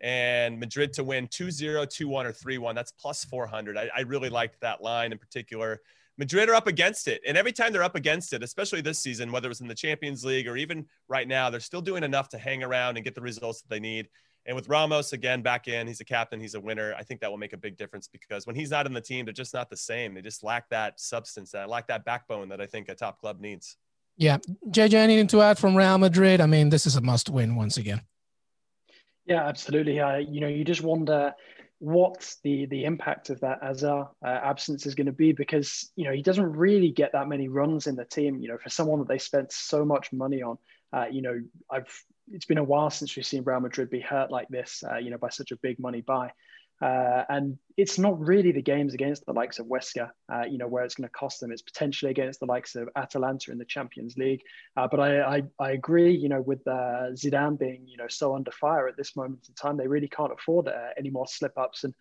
and 0.00 0.60
Madrid 0.60 0.92
to 0.94 1.04
win 1.04 1.28
2 1.28 1.50
0, 1.50 1.86
2 1.86 2.08
1, 2.08 2.26
or 2.26 2.32
3 2.32 2.58
1. 2.58 2.74
That's 2.74 2.92
plus 2.92 3.24
400. 3.24 3.76
I, 3.76 3.88
I 3.96 4.00
really 4.00 4.28
liked 4.28 4.60
that 4.60 4.82
line 4.82 5.12
in 5.12 5.18
particular. 5.18 5.80
Madrid 6.16 6.48
are 6.48 6.54
up 6.54 6.66
against 6.66 7.08
it. 7.08 7.20
And 7.26 7.36
every 7.36 7.52
time 7.52 7.72
they're 7.72 7.82
up 7.82 7.96
against 7.96 8.32
it, 8.32 8.42
especially 8.42 8.80
this 8.80 9.00
season, 9.00 9.32
whether 9.32 9.46
it 9.46 9.48
was 9.48 9.60
in 9.60 9.66
the 9.66 9.74
Champions 9.74 10.24
League 10.24 10.46
or 10.46 10.56
even 10.56 10.86
right 11.08 11.26
now, 11.26 11.50
they're 11.50 11.58
still 11.58 11.80
doing 11.80 12.04
enough 12.04 12.28
to 12.30 12.38
hang 12.38 12.62
around 12.62 12.96
and 12.96 13.04
get 13.04 13.14
the 13.14 13.20
results 13.20 13.62
that 13.62 13.70
they 13.70 13.80
need. 13.80 14.08
And 14.46 14.54
with 14.54 14.68
Ramos 14.68 15.12
again 15.12 15.42
back 15.42 15.68
in, 15.68 15.86
he's 15.86 16.00
a 16.00 16.04
captain, 16.04 16.38
he's 16.38 16.54
a 16.54 16.60
winner. 16.60 16.94
I 16.98 17.02
think 17.02 17.20
that 17.20 17.30
will 17.30 17.38
make 17.38 17.54
a 17.54 17.58
big 17.58 17.78
difference 17.78 18.08
because 18.08 18.46
when 18.46 18.54
he's 18.54 18.70
not 18.70 18.86
in 18.86 18.92
the 18.92 19.00
team, 19.00 19.24
they're 19.24 19.32
just 19.32 19.54
not 19.54 19.70
the 19.70 19.76
same. 19.76 20.14
They 20.14 20.20
just 20.20 20.44
lack 20.44 20.68
that 20.68 21.00
substance, 21.00 21.50
that 21.52 21.68
lack 21.68 21.88
that 21.88 22.04
backbone 22.04 22.50
that 22.50 22.60
I 22.60 22.66
think 22.66 22.88
a 22.88 22.94
top 22.94 23.18
club 23.18 23.40
needs. 23.40 23.76
Yeah. 24.16 24.38
JJ, 24.68 24.94
anything 24.94 25.26
to 25.28 25.42
add 25.42 25.58
from 25.58 25.76
Real 25.76 25.98
Madrid? 25.98 26.40
I 26.40 26.46
mean, 26.46 26.70
this 26.70 26.86
is 26.86 26.96
a 26.96 27.00
must 27.00 27.28
win 27.28 27.56
once 27.56 27.76
again. 27.76 28.02
Yeah, 29.26 29.46
absolutely. 29.46 30.00
Uh, 30.00 30.16
you 30.16 30.40
know, 30.40 30.48
you 30.48 30.64
just 30.64 30.82
wonder 30.82 31.34
what 31.78 32.34
the 32.44 32.66
the 32.66 32.84
impact 32.84 33.30
of 33.30 33.40
that 33.40 33.58
Hazard 33.62 34.06
uh, 34.24 34.28
absence 34.28 34.86
is 34.86 34.94
going 34.94 35.06
to 35.06 35.12
be 35.12 35.32
because 35.32 35.90
you 35.96 36.04
know 36.04 36.12
he 36.12 36.22
doesn't 36.22 36.52
really 36.52 36.90
get 36.90 37.12
that 37.12 37.28
many 37.28 37.48
runs 37.48 37.86
in 37.86 37.96
the 37.96 38.04
team. 38.04 38.38
You 38.38 38.48
know, 38.48 38.58
for 38.58 38.70
someone 38.70 39.00
that 39.00 39.08
they 39.08 39.18
spent 39.18 39.52
so 39.52 39.84
much 39.84 40.12
money 40.12 40.42
on, 40.42 40.58
uh, 40.92 41.06
you 41.10 41.22
know, 41.22 41.40
I've 41.70 41.92
it's 42.32 42.46
been 42.46 42.58
a 42.58 42.64
while 42.64 42.90
since 42.90 43.14
we've 43.16 43.26
seen 43.26 43.44
Real 43.44 43.60
Madrid 43.60 43.90
be 43.90 44.00
hurt 44.00 44.30
like 44.30 44.48
this. 44.48 44.82
Uh, 44.88 44.96
you 44.96 45.10
know, 45.10 45.18
by 45.18 45.30
such 45.30 45.50
a 45.50 45.56
big 45.56 45.78
money 45.78 46.00
buy. 46.00 46.30
Uh, 46.82 47.22
and 47.28 47.56
it's 47.76 47.98
not 47.98 48.18
really 48.18 48.52
the 48.52 48.62
games 48.62 48.94
against 48.94 49.24
the 49.26 49.32
likes 49.32 49.58
of 49.58 49.66
Huesca, 49.66 50.10
uh, 50.32 50.42
you 50.42 50.58
know, 50.58 50.66
where 50.66 50.84
it's 50.84 50.94
going 50.94 51.08
to 51.08 51.12
cost 51.12 51.40
them. 51.40 51.52
It's 51.52 51.62
potentially 51.62 52.10
against 52.10 52.40
the 52.40 52.46
likes 52.46 52.74
of 52.74 52.88
Atalanta 52.96 53.52
in 53.52 53.58
the 53.58 53.64
Champions 53.64 54.16
League. 54.16 54.42
Uh, 54.76 54.88
but 54.90 55.00
I, 55.00 55.20
I, 55.20 55.42
I, 55.58 55.70
agree, 55.72 56.14
you 56.14 56.28
know, 56.28 56.40
with 56.40 56.66
uh, 56.66 57.12
Zidane 57.12 57.58
being, 57.58 57.86
you 57.86 57.96
know, 57.96 58.08
so 58.08 58.34
under 58.34 58.50
fire 58.50 58.88
at 58.88 58.96
this 58.96 59.16
moment 59.16 59.46
in 59.48 59.54
time, 59.54 59.76
they 59.76 59.86
really 59.86 60.08
can't 60.08 60.32
afford 60.32 60.68
uh, 60.68 60.88
any 60.98 61.10
more 61.10 61.26
slip 61.26 61.56
ups. 61.56 61.84
And 61.84 61.94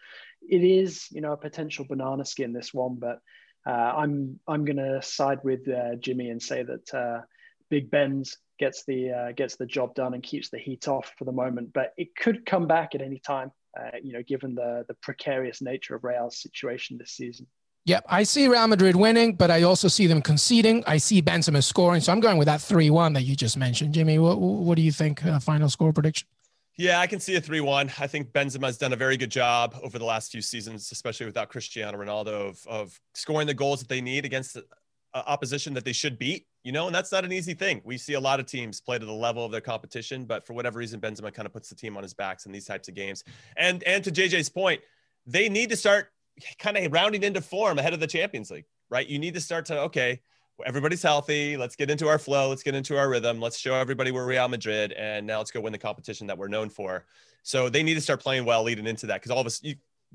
it 0.47 0.63
is, 0.63 1.07
you 1.11 1.21
know, 1.21 1.33
a 1.33 1.37
potential 1.37 1.85
banana 1.87 2.25
skin 2.25 2.51
this 2.51 2.73
one. 2.73 2.95
But 2.95 3.19
uh, 3.65 3.71
I'm 3.71 4.39
I'm 4.47 4.65
going 4.65 4.77
to 4.77 5.01
side 5.01 5.39
with 5.43 5.61
Jimmy 6.01 6.29
and 6.29 6.41
say 6.41 6.63
that 6.63 7.23
Big 7.69 7.89
Ben's 7.89 8.37
gets 8.59 8.83
the 8.85 9.33
gets 9.37 9.55
the 9.55 9.65
job 9.65 9.95
done 9.95 10.13
and 10.13 10.21
keeps 10.21 10.49
the 10.49 10.59
heat 10.59 10.87
off 10.87 11.13
for 11.17 11.25
the 11.25 11.31
moment. 11.31 11.71
But 11.73 11.93
it 11.95 12.15
could 12.15 12.45
come 12.45 12.67
back 12.67 12.95
at 12.95 13.01
any 13.01 13.19
time 13.19 13.51
uh, 13.79 13.97
you 14.03 14.13
know, 14.13 14.23
given 14.23 14.55
the 14.55 14.85
the 14.87 14.93
precarious 14.95 15.61
nature 15.61 15.95
of 15.95 16.03
Real's 16.03 16.37
situation 16.37 16.97
this 16.97 17.11
season. 17.11 17.47
Yep, 17.85 18.05
I 18.07 18.23
see 18.23 18.47
Real 18.47 18.65
Madrid 18.67 18.95
winning, 18.95 19.35
but 19.35 19.51
I 19.51 19.63
also 19.63 19.89
see 19.89 20.07
them 20.07 20.21
conceding. 20.21 20.85
I 20.87 20.97
see 20.97 21.21
Benzema 21.21 21.61
scoring, 21.61 21.99
so 21.99 22.13
I'm 22.13 22.21
going 22.21 22.37
with 22.37 22.45
that 22.45 22.61
three-one 22.61 23.11
that 23.13 23.23
you 23.23 23.35
just 23.35 23.57
mentioned. 23.57 23.93
Jimmy, 23.93 24.19
what 24.19 24.39
what 24.39 24.75
do 24.75 24.81
you 24.81 24.91
think? 24.91 25.25
Uh, 25.25 25.39
final 25.39 25.69
score 25.69 25.91
prediction? 25.91 26.27
Yeah, 26.75 26.99
I 26.99 27.07
can 27.07 27.19
see 27.19 27.35
a 27.35 27.41
3 27.41 27.61
1. 27.61 27.91
I 27.99 28.07
think 28.07 28.31
Benzema's 28.31 28.77
done 28.77 28.93
a 28.93 28.95
very 28.95 29.15
good 29.15 29.29
job 29.29 29.75
over 29.83 29.99
the 29.99 30.05
last 30.05 30.31
few 30.31 30.41
seasons, 30.41 30.91
especially 30.91 31.27
without 31.27 31.49
Cristiano 31.49 31.97
Ronaldo, 31.99 32.49
of, 32.49 32.67
of 32.67 32.99
scoring 33.13 33.45
the 33.45 33.53
goals 33.53 33.79
that 33.79 33.89
they 33.89 34.01
need 34.01 34.25
against 34.25 34.57
uh, 35.13 35.23
opposition 35.27 35.73
that 35.73 35.85
they 35.85 35.93
should 35.93 36.17
beat, 36.17 36.47
you 36.63 36.71
know, 36.71 36.87
and 36.87 36.95
that's 36.95 37.11
not 37.11 37.25
an 37.25 37.31
easy 37.31 37.53
thing. 37.53 37.81
We 37.83 37.97
see 37.97 38.13
a 38.13 38.19
lot 38.19 38.39
of 38.39 38.45
teams 38.45 38.81
play 38.81 38.97
to 38.97 39.05
the 39.05 39.11
level 39.11 39.45
of 39.45 39.51
their 39.51 39.61
competition, 39.61 40.25
but 40.25 40.45
for 40.45 40.53
whatever 40.53 40.79
reason, 40.79 40.99
Benzema 40.99 41.33
kind 41.33 41.45
of 41.45 41.53
puts 41.53 41.69
the 41.69 41.75
team 41.75 41.97
on 41.97 42.03
his 42.03 42.13
backs 42.13 42.45
in 42.45 42.51
these 42.51 42.65
types 42.65 42.87
of 42.87 42.95
games. 42.95 43.23
And 43.57 43.83
and 43.83 44.03
to 44.03 44.11
JJ's 44.11 44.49
point, 44.49 44.81
they 45.25 45.49
need 45.49 45.69
to 45.69 45.75
start 45.75 46.11
kind 46.59 46.77
of 46.77 46.91
rounding 46.91 47.23
into 47.23 47.41
form 47.41 47.79
ahead 47.79 47.93
of 47.93 47.99
the 47.99 48.07
Champions 48.07 48.51
League, 48.51 48.65
right? 48.89 49.07
You 49.07 49.19
need 49.19 49.33
to 49.35 49.41
start 49.41 49.65
to 49.67 49.81
okay, 49.81 50.21
everybody's 50.65 51.03
healthy. 51.03 51.57
Let's 51.57 51.75
get 51.75 51.89
into 51.89 52.07
our 52.07 52.19
flow. 52.19 52.49
Let's 52.49 52.63
get 52.63 52.75
into 52.75 52.97
our 52.97 53.09
rhythm. 53.09 53.39
Let's 53.39 53.57
show 53.57 53.75
everybody 53.75 54.11
we're 54.11 54.25
Real 54.25 54.47
Madrid, 54.47 54.93
and 54.93 55.25
now 55.27 55.39
let's 55.39 55.51
go 55.51 55.61
win 55.61 55.73
the 55.73 55.79
competition 55.79 56.27
that 56.27 56.37
we're 56.37 56.47
known 56.47 56.69
for. 56.69 57.05
So 57.43 57.69
they 57.69 57.83
need 57.83 57.95
to 57.95 58.01
start 58.01 58.21
playing 58.21 58.45
well 58.45 58.63
leading 58.63 58.87
into 58.87 59.07
that 59.07 59.15
because 59.15 59.31
all 59.31 59.39
of 59.39 59.47
us, 59.47 59.61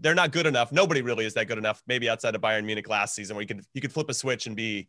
they're 0.01 0.15
not 0.15 0.33
good 0.33 0.47
enough. 0.47 0.73
Nobody 0.73 1.03
really 1.03 1.25
is 1.25 1.35
that 1.35 1.47
good 1.49 1.59
enough. 1.59 1.83
Maybe 1.87 2.09
outside 2.09 2.35
of 2.35 2.41
Bayern 2.41 2.65
Munich 2.65 2.89
last 2.89 3.15
season, 3.15 3.37
where 3.37 3.43
you 3.43 3.49
could 3.49 3.63
you 3.75 3.81
could 3.81 3.93
flip 3.93 4.09
a 4.09 4.15
switch 4.15 4.47
and 4.47 4.57
be, 4.57 4.89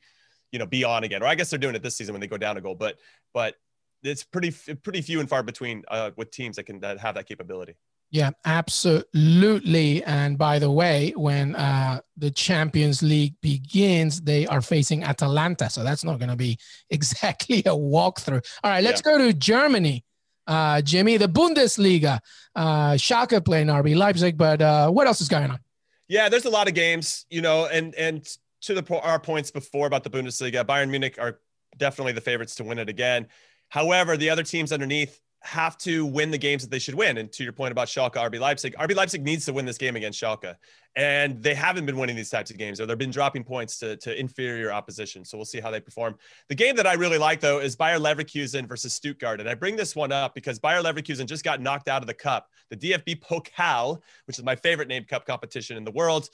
you 0.51 0.59
know, 0.59 0.65
be 0.65 0.83
on 0.83 1.03
again. 1.03 1.23
Or 1.23 1.25
I 1.25 1.35
guess 1.35 1.49
they're 1.49 1.59
doing 1.59 1.75
it 1.75 1.83
this 1.83 1.97
season 1.97 2.13
when 2.13 2.21
they 2.21 2.27
go 2.27 2.37
down 2.37 2.57
a 2.57 2.61
goal. 2.61 2.75
But 2.75 2.97
but 3.33 3.55
it's 4.03 4.23
pretty 4.23 4.51
pretty 4.75 5.01
few 5.01 5.19
and 5.19 5.27
far 5.27 5.43
between 5.43 5.83
uh, 5.89 6.11
with 6.15 6.31
teams 6.31 6.55
that 6.57 6.63
can 6.63 6.79
that 6.81 6.99
have 6.99 7.15
that 7.15 7.27
capability. 7.27 7.75
Yeah, 8.11 8.31
absolutely. 8.43 10.03
And 10.03 10.35
by 10.35 10.57
the 10.57 10.71
way, 10.71 11.13
when 11.15 11.55
uh, 11.55 12.01
the 12.17 12.31
Champions 12.31 13.03
League 13.03 13.35
begins, 13.39 14.21
they 14.21 14.47
are 14.47 14.61
facing 14.61 15.03
Atalanta. 15.03 15.69
So 15.69 15.83
that's 15.83 16.03
not 16.03 16.17
going 16.17 16.29
to 16.29 16.35
be 16.35 16.57
exactly 16.89 17.59
a 17.59 17.75
walkthrough. 17.75 18.43
All 18.63 18.71
right, 18.71 18.83
let's 18.83 19.03
yeah. 19.05 19.11
go 19.11 19.17
to 19.19 19.33
Germany 19.33 20.03
uh, 20.49 20.81
Jimmy. 20.81 21.17
The 21.17 21.29
Bundesliga, 21.29 22.19
uh, 22.55 22.91
Schalke 22.93 23.43
playing 23.45 23.67
RB 23.67 23.95
Leipzig, 23.95 24.37
but 24.37 24.61
uh, 24.61 24.89
what 24.89 25.07
else 25.07 25.21
is 25.21 25.29
going 25.29 25.51
on? 25.51 25.59
Yeah, 26.07 26.27
there's 26.27 26.45
a 26.45 26.49
lot 26.49 26.67
of 26.67 26.73
games, 26.73 27.25
you 27.29 27.41
know, 27.41 27.67
and 27.67 27.93
and 27.95 28.27
to 28.61 28.73
the 28.73 28.99
our 28.99 29.19
points 29.19 29.51
before 29.51 29.87
about 29.87 30.03
the 30.03 30.09
Bundesliga, 30.09 30.65
Bayern 30.65 30.89
Munich 30.89 31.17
are 31.19 31.39
definitely 31.77 32.13
the 32.13 32.21
favorites 32.21 32.55
to 32.55 32.63
win 32.63 32.79
it 32.79 32.89
again. 32.89 33.27
However, 33.69 34.17
the 34.17 34.31
other 34.31 34.43
teams 34.43 34.71
underneath 34.71 35.21
have 35.41 35.77
to 35.77 36.05
win 36.05 36.31
the 36.31 36.37
games 36.37 36.63
that 36.63 36.69
they 36.69 36.79
should 36.79 36.95
win. 36.95 37.17
And 37.17 37.31
to 37.33 37.43
your 37.43 37.53
point 37.53 37.71
about 37.71 37.87
Schalke, 37.87 38.15
RB 38.15 38.39
Leipzig, 38.39 38.75
RB 38.77 38.95
Leipzig 38.95 39.23
needs 39.23 39.45
to 39.45 39.53
win 39.53 39.65
this 39.65 39.77
game 39.77 39.95
against 39.95 40.21
Schalke. 40.21 40.55
And 40.95 41.41
they 41.41 41.53
haven't 41.53 41.85
been 41.85 41.97
winning 41.97 42.15
these 42.15 42.29
types 42.29 42.51
of 42.51 42.57
games, 42.57 42.81
or 42.81 42.85
they've 42.85 42.97
been 42.97 43.11
dropping 43.11 43.43
points 43.43 43.77
to, 43.79 43.95
to 43.97 44.19
inferior 44.19 44.71
opposition. 44.71 45.23
So 45.23 45.37
we'll 45.37 45.45
see 45.45 45.59
how 45.61 45.71
they 45.71 45.79
perform. 45.79 46.17
The 46.49 46.55
game 46.55 46.75
that 46.75 46.87
I 46.87 46.93
really 46.93 47.17
like, 47.17 47.39
though, 47.39 47.59
is 47.59 47.75
Bayer 47.75 47.99
Leverkusen 47.99 48.67
versus 48.67 48.93
Stuttgart. 48.93 49.39
And 49.39 49.47
I 49.47 49.53
bring 49.53 49.75
this 49.75 49.95
one 49.95 50.11
up 50.11 50.35
because 50.35 50.59
Bayer 50.59 50.81
Leverkusen 50.81 51.25
just 51.25 51.43
got 51.43 51.61
knocked 51.61 51.87
out 51.87 52.01
of 52.01 52.07
the 52.07 52.13
cup, 52.13 52.49
the 52.69 52.75
DFB 52.75 53.21
Pokal, 53.21 54.01
which 54.25 54.39
is 54.39 54.43
my 54.43 54.55
favorite 54.55 54.87
named 54.87 55.07
cup 55.07 55.25
competition 55.25 55.77
in 55.77 55.85
the 55.85 55.91
world 55.91 56.29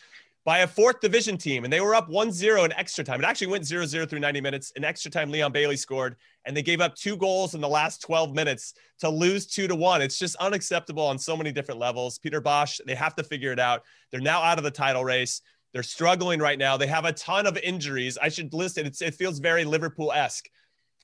by 0.45 0.59
a 0.59 0.67
fourth 0.67 0.99
division 1.01 1.37
team, 1.37 1.63
and 1.63 1.73
they 1.73 1.81
were 1.81 1.95
up 1.95 2.07
1 2.07 2.31
0 2.31 2.65
in 2.65 2.73
extra 2.73 3.03
time. 3.03 3.19
It 3.19 3.25
actually 3.25 3.47
went 3.47 3.65
0 3.65 3.85
0 3.85 4.05
through 4.05 4.19
90 4.19 4.41
minutes. 4.41 4.71
In 4.75 4.83
extra 4.83 5.09
time, 5.09 5.31
Leon 5.31 5.51
Bailey 5.51 5.75
scored, 5.75 6.15
and 6.45 6.55
they 6.55 6.61
gave 6.61 6.81
up 6.81 6.93
two 6.95 7.17
goals 7.17 7.55
in 7.55 7.61
the 7.61 7.67
last 7.67 8.01
12 8.01 8.35
minutes 8.35 8.75
to 8.99 9.09
lose 9.09 9.47
2 9.47 9.67
to 9.67 9.75
1. 9.75 10.01
It's 10.03 10.19
just 10.19 10.35
unacceptable 10.35 11.03
on 11.03 11.17
so 11.17 11.35
many 11.35 11.51
different 11.51 11.79
levels. 11.79 12.19
Peter 12.19 12.41
Bosz, 12.41 12.79
they 12.85 12.93
have 12.93 13.15
to 13.15 13.23
figure 13.23 13.51
it 13.51 13.59
out. 13.59 13.81
They're 14.11 14.21
now 14.21 14.41
out 14.43 14.59
of 14.59 14.63
the 14.63 14.71
title 14.71 15.03
race. 15.03 15.41
They're 15.73 15.83
struggling 15.83 16.39
right 16.39 16.59
now. 16.59 16.77
They 16.77 16.87
have 16.87 17.05
a 17.05 17.11
ton 17.11 17.47
of 17.47 17.57
injuries. 17.57 18.17
I 18.21 18.29
should 18.29 18.53
list 18.53 18.77
it. 18.77 18.85
It's, 18.85 19.01
it 19.01 19.15
feels 19.15 19.39
very 19.39 19.65
Liverpool 19.65 20.13
esque. 20.13 20.45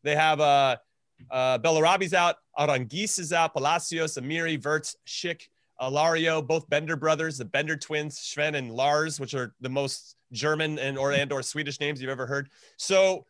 They 0.04 0.16
have 0.16 0.40
uh, 0.40 0.78
uh, 1.30 1.58
Bellarabi's 1.60 2.14
out, 2.14 2.36
Aranguiz 2.58 3.20
is 3.20 3.34
out, 3.34 3.54
Palacios, 3.54 4.16
Amiri, 4.16 4.64
Wirtz, 4.64 4.96
Schick. 5.06 5.48
Alario, 5.82 6.46
both 6.46 6.70
Bender 6.70 6.96
brothers, 6.96 7.38
the 7.38 7.46
Bender 7.46 7.76
twins, 7.76 8.18
Sven 8.18 8.56
and 8.56 8.72
Lars, 8.72 9.20
which 9.20 9.34
are 9.34 9.54
the 9.62 9.70
most 9.70 10.16
German 10.32 10.80
and 10.80 10.98
or 10.98 11.12
and 11.12 11.32
or 11.32 11.42
Swedish 11.42 11.80
names 11.80 12.02
you've 12.02 12.12
ever 12.12 12.28
heard. 12.28 12.50
So 12.78 13.26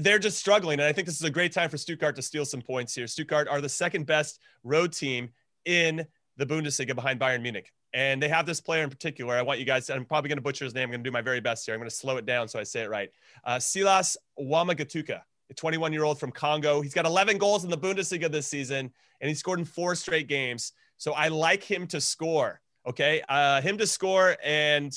they're 0.00 0.18
just 0.18 0.38
struggling, 0.38 0.80
and 0.80 0.88
I 0.88 0.92
think 0.92 1.06
this 1.06 1.16
is 1.16 1.24
a 1.24 1.30
great 1.30 1.52
time 1.52 1.70
for 1.70 1.76
Stuttgart 1.76 2.16
to 2.16 2.22
steal 2.22 2.44
some 2.44 2.62
points 2.62 2.94
here. 2.94 3.06
Stuttgart 3.06 3.48
are 3.48 3.60
the 3.60 3.68
second 3.68 4.06
best 4.06 4.40
road 4.64 4.92
team 4.92 5.30
in 5.64 6.06
the 6.36 6.46
Bundesliga 6.46 6.94
behind 6.94 7.20
Bayern 7.20 7.42
Munich. 7.42 7.72
And 7.94 8.22
they 8.22 8.28
have 8.28 8.46
this 8.46 8.60
player 8.60 8.82
in 8.82 8.90
particular. 8.90 9.34
I 9.34 9.42
want 9.42 9.58
you 9.58 9.64
guys, 9.64 9.88
I'm 9.90 10.04
probably 10.04 10.28
going 10.28 10.38
to 10.38 10.42
butcher 10.42 10.64
his 10.64 10.74
name. 10.74 10.84
I'm 10.84 10.90
going 10.90 11.04
to 11.04 11.08
do 11.08 11.12
my 11.12 11.22
very 11.22 11.40
best 11.40 11.64
here. 11.64 11.74
I'm 11.74 11.80
going 11.80 11.90
to 11.90 11.94
slow 11.94 12.16
it 12.16 12.26
down 12.26 12.48
so 12.48 12.58
I 12.58 12.62
say 12.62 12.82
it 12.82 12.90
right. 12.90 13.10
Uh, 13.44 13.58
Silas 13.58 14.16
Wamangituka, 14.38 15.20
a 15.50 15.54
21 15.54 15.92
year 15.92 16.04
old 16.04 16.20
from 16.20 16.30
Congo. 16.30 16.80
He's 16.80 16.94
got 16.94 17.06
11 17.06 17.38
goals 17.38 17.64
in 17.64 17.70
the 17.70 17.78
Bundesliga 17.78 18.30
this 18.30 18.46
season, 18.46 18.92
and 19.20 19.28
he 19.28 19.34
scored 19.34 19.58
in 19.58 19.64
four 19.64 19.94
straight 19.94 20.28
games. 20.28 20.72
So 20.98 21.12
I 21.12 21.28
like 21.28 21.62
him 21.62 21.86
to 21.88 22.00
score. 22.00 22.60
Okay, 22.86 23.22
uh, 23.28 23.60
him 23.60 23.78
to 23.78 23.86
score 23.86 24.36
and 24.44 24.92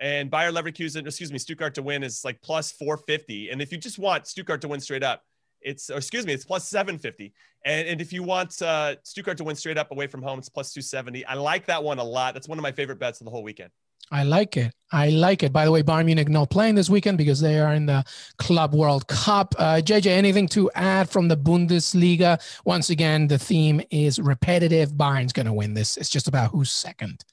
and 0.00 0.30
Bayer 0.30 0.52
Leverkusen, 0.52 1.06
excuse 1.06 1.32
me, 1.32 1.38
Stuttgart 1.38 1.74
to 1.76 1.82
win 1.82 2.02
is 2.02 2.24
like 2.24 2.40
plus 2.42 2.70
450. 2.72 3.50
And 3.50 3.62
if 3.62 3.72
you 3.72 3.78
just 3.78 3.98
want 3.98 4.26
Stuttgart 4.26 4.60
to 4.62 4.68
win 4.68 4.80
straight 4.80 5.02
up, 5.02 5.22
it's 5.60 5.90
or 5.90 5.96
excuse 5.96 6.26
me, 6.26 6.32
it's 6.32 6.44
plus 6.44 6.68
750. 6.68 7.32
And, 7.64 7.88
and 7.88 8.00
if 8.00 8.12
you 8.12 8.22
want 8.22 8.60
uh, 8.62 8.96
Stuttgart 9.02 9.38
to 9.38 9.44
win 9.44 9.56
straight 9.56 9.78
up 9.78 9.90
away 9.90 10.06
from 10.06 10.22
home, 10.22 10.38
it's 10.38 10.48
plus 10.48 10.72
270. 10.72 11.24
I 11.24 11.34
like 11.34 11.66
that 11.66 11.82
one 11.82 11.98
a 11.98 12.04
lot. 12.04 12.34
That's 12.34 12.48
one 12.48 12.58
of 12.58 12.62
my 12.62 12.72
favorite 12.72 12.98
bets 12.98 13.20
of 13.20 13.24
the 13.24 13.30
whole 13.30 13.42
weekend. 13.42 13.70
I 14.10 14.22
like 14.22 14.56
it. 14.56 14.72
I 14.92 15.08
like 15.10 15.42
it. 15.42 15.52
By 15.52 15.64
the 15.64 15.72
way, 15.72 15.82
Bayern 15.82 16.06
Munich 16.06 16.28
not 16.28 16.48
playing 16.50 16.76
this 16.76 16.88
weekend 16.88 17.18
because 17.18 17.40
they 17.40 17.58
are 17.58 17.74
in 17.74 17.86
the 17.86 18.04
Club 18.38 18.72
World 18.72 19.08
Cup. 19.08 19.54
Uh, 19.58 19.80
JJ, 19.84 20.06
anything 20.06 20.46
to 20.48 20.70
add 20.74 21.10
from 21.10 21.26
the 21.26 21.36
Bundesliga? 21.36 22.40
Once 22.64 22.90
again, 22.90 23.26
the 23.26 23.38
theme 23.38 23.82
is 23.90 24.20
repetitive. 24.20 24.92
Bayern's 24.92 25.32
going 25.32 25.46
to 25.46 25.52
win 25.52 25.74
this. 25.74 25.96
It's 25.96 26.08
just 26.08 26.28
about 26.28 26.52
who's 26.52 26.70
second. 26.70 27.24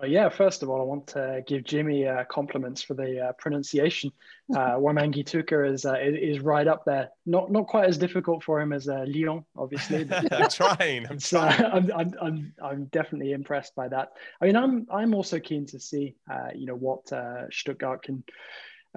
Well, 0.00 0.08
yeah, 0.08 0.28
first 0.28 0.62
of 0.62 0.70
all, 0.70 0.80
I 0.80 0.84
want 0.84 1.08
to 1.08 1.42
give 1.46 1.64
Jimmy 1.64 2.06
uh, 2.06 2.24
compliments 2.24 2.80
for 2.80 2.94
the 2.94 3.20
uh, 3.20 3.32
pronunciation. 3.32 4.12
Uh, 4.54 4.56
Wamangituka 4.76 5.44
Tuka 5.44 5.72
is, 5.72 5.84
uh, 5.84 5.96
is 5.98 6.38
right 6.38 6.68
up 6.68 6.84
there. 6.84 7.08
Not 7.26 7.50
not 7.50 7.66
quite 7.66 7.88
as 7.88 7.98
difficult 7.98 8.44
for 8.44 8.60
him 8.60 8.72
as 8.72 8.88
uh, 8.88 9.04
Lyon, 9.08 9.44
obviously. 9.56 10.04
But, 10.04 10.32
I'm 10.40 10.50
trying. 10.50 11.06
I'm 11.08 11.18
trying. 11.18 11.64
I'm, 11.64 11.90
I'm, 11.92 12.14
I'm, 12.22 12.52
I'm 12.62 12.84
definitely 12.86 13.32
impressed 13.32 13.74
by 13.74 13.88
that. 13.88 14.12
I 14.40 14.46
mean, 14.46 14.56
I'm 14.56 14.86
I'm 14.88 15.14
also 15.14 15.40
keen 15.40 15.66
to 15.66 15.80
see, 15.80 16.14
uh, 16.30 16.50
you 16.54 16.66
know, 16.66 16.76
what 16.76 17.12
uh, 17.12 17.50
Stuttgart 17.50 18.04
can 18.04 18.22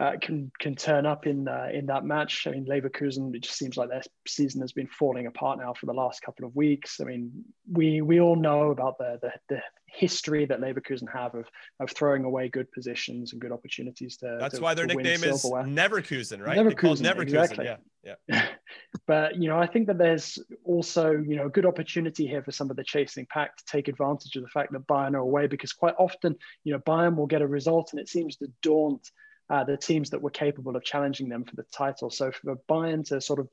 uh, 0.02 0.14
can 0.20 0.52
can 0.60 0.74
turn 0.74 1.06
up 1.06 1.28
in 1.28 1.48
uh, 1.48 1.68
in 1.72 1.86
that 1.86 2.04
match. 2.04 2.48
I 2.48 2.52
mean, 2.52 2.66
Leverkusen. 2.66 3.36
It 3.36 3.44
just 3.44 3.58
seems 3.58 3.78
like 3.78 3.90
their 3.90 4.02
season 4.28 4.62
has 4.62 4.72
been 4.72 4.88
falling 4.88 5.28
apart 5.28 5.60
now 5.60 5.76
for 5.76 5.86
the 5.86 5.94
last 5.94 6.24
couple 6.24 6.44
of 6.44 6.56
weeks. 6.56 7.00
I 7.00 7.04
mean, 7.04 7.32
we 7.72 8.02
we 8.02 8.20
all 8.20 8.36
know 8.36 8.72
about 8.72 8.98
the 8.98 9.20
the, 9.22 9.32
the 9.48 9.62
history 9.86 10.46
that 10.46 10.60
Leverkusen 10.60 11.08
have 11.14 11.36
of 11.36 11.46
of 11.80 11.92
throwing 11.92 12.24
away 12.24 12.50
good 12.50 12.72
positions 12.72 13.34
and 13.34 13.40
good 13.40 13.52
opportunities 13.52 14.18
to. 14.18 14.38
That's 14.40 14.56
to, 14.56 14.62
why 14.62 14.74
their 14.74 14.88
nickname 14.88 15.24
is 15.24 15.44
Neverkusen, 15.44 16.44
right? 16.44 16.58
Neverkusen, 16.58 17.06
Neverkusen. 17.06 17.22
exactly. 17.22 17.66
Yeah, 18.04 18.16
yeah. 18.28 18.48
but 19.08 19.36
you 19.36 19.50
know, 19.50 19.60
I 19.60 19.68
think 19.68 19.86
that 19.86 20.00
there's 20.00 20.40
also 20.64 21.12
you 21.12 21.36
know 21.36 21.46
a 21.46 21.52
good 21.52 21.68
opportunity 21.68 22.26
here 22.26 22.42
for 22.42 22.52
some 22.52 22.72
of 22.72 22.76
the 22.76 22.84
chasing 22.84 23.28
pack 23.30 23.56
to 23.56 23.64
take 23.68 23.88
advantage 23.88 24.36
of 24.36 24.42
the 24.42 24.50
fact 24.50 24.72
that 24.72 24.88
Bayern 24.88 25.14
are 25.14 25.18
away 25.18 25.46
because 25.46 25.74
quite 25.74 25.94
often 26.00 26.36
you 26.64 26.74
know 26.74 26.80
Bayern 26.80 27.16
will 27.16 27.28
get 27.28 27.44
a 27.44 27.48
result 27.48 27.90
and 27.92 28.00
it 28.00 28.10
seems 28.10 28.38
to 28.38 28.48
daunt 28.64 29.12
uh, 29.52 29.66
the 29.66 29.76
teams 29.76 30.10
that 30.10 30.22
were 30.22 30.30
capable 30.30 30.76
of 30.78 30.84
challenging 30.84 31.28
them 31.28 31.44
for 31.44 31.56
the 31.58 31.66
title. 31.74 32.10
So 32.10 32.32
for 32.32 32.56
Bayern 32.70 33.06
to 33.10 33.20
sort 33.20 33.40
of 33.40 33.50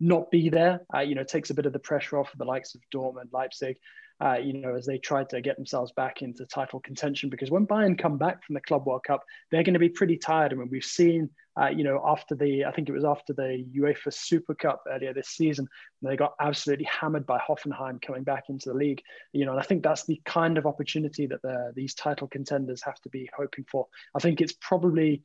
not 0.00 0.30
be 0.30 0.48
there, 0.48 0.80
uh, 0.94 1.00
you 1.00 1.14
know, 1.14 1.24
takes 1.24 1.50
a 1.50 1.54
bit 1.54 1.66
of 1.66 1.74
the 1.74 1.78
pressure 1.78 2.18
off 2.18 2.32
of 2.32 2.38
the 2.38 2.46
likes 2.46 2.74
of 2.74 2.80
Dortmund, 2.92 3.32
Leipzig, 3.32 3.76
uh, 4.24 4.38
you 4.42 4.54
know, 4.54 4.74
as 4.74 4.86
they 4.86 4.96
tried 4.96 5.28
to 5.28 5.42
get 5.42 5.56
themselves 5.56 5.92
back 5.92 6.22
into 6.22 6.46
title 6.46 6.80
contention. 6.80 7.28
Because 7.28 7.50
when 7.50 7.66
Bayern 7.66 7.98
come 7.98 8.16
back 8.16 8.42
from 8.42 8.54
the 8.54 8.62
Club 8.62 8.86
World 8.86 9.04
Cup, 9.04 9.24
they're 9.50 9.62
going 9.62 9.74
to 9.74 9.80
be 9.80 9.90
pretty 9.90 10.16
tired. 10.16 10.52
I 10.52 10.56
mean, 10.56 10.68
we've 10.70 10.82
seen, 10.82 11.28
uh, 11.60 11.68
you 11.68 11.84
know, 11.84 12.00
after 12.02 12.34
the, 12.34 12.64
I 12.64 12.70
think 12.70 12.88
it 12.88 12.92
was 12.92 13.04
after 13.04 13.34
the 13.34 13.66
UEFA 13.76 14.14
Super 14.14 14.54
Cup 14.54 14.82
earlier 14.90 15.12
this 15.12 15.28
season, 15.28 15.68
they 16.00 16.16
got 16.16 16.32
absolutely 16.40 16.86
hammered 16.86 17.26
by 17.26 17.38
Hoffenheim 17.38 18.00
coming 18.00 18.22
back 18.22 18.44
into 18.48 18.70
the 18.70 18.76
league. 18.76 19.02
You 19.32 19.44
know, 19.44 19.52
and 19.52 19.60
I 19.60 19.64
think 19.64 19.82
that's 19.82 20.06
the 20.06 20.20
kind 20.24 20.56
of 20.56 20.64
opportunity 20.66 21.26
that 21.26 21.42
the, 21.42 21.72
these 21.74 21.94
title 21.94 22.28
contenders 22.28 22.82
have 22.84 23.00
to 23.02 23.10
be 23.10 23.28
hoping 23.36 23.66
for. 23.70 23.88
I 24.14 24.20
think 24.20 24.40
it's 24.40 24.54
probably 24.54 25.24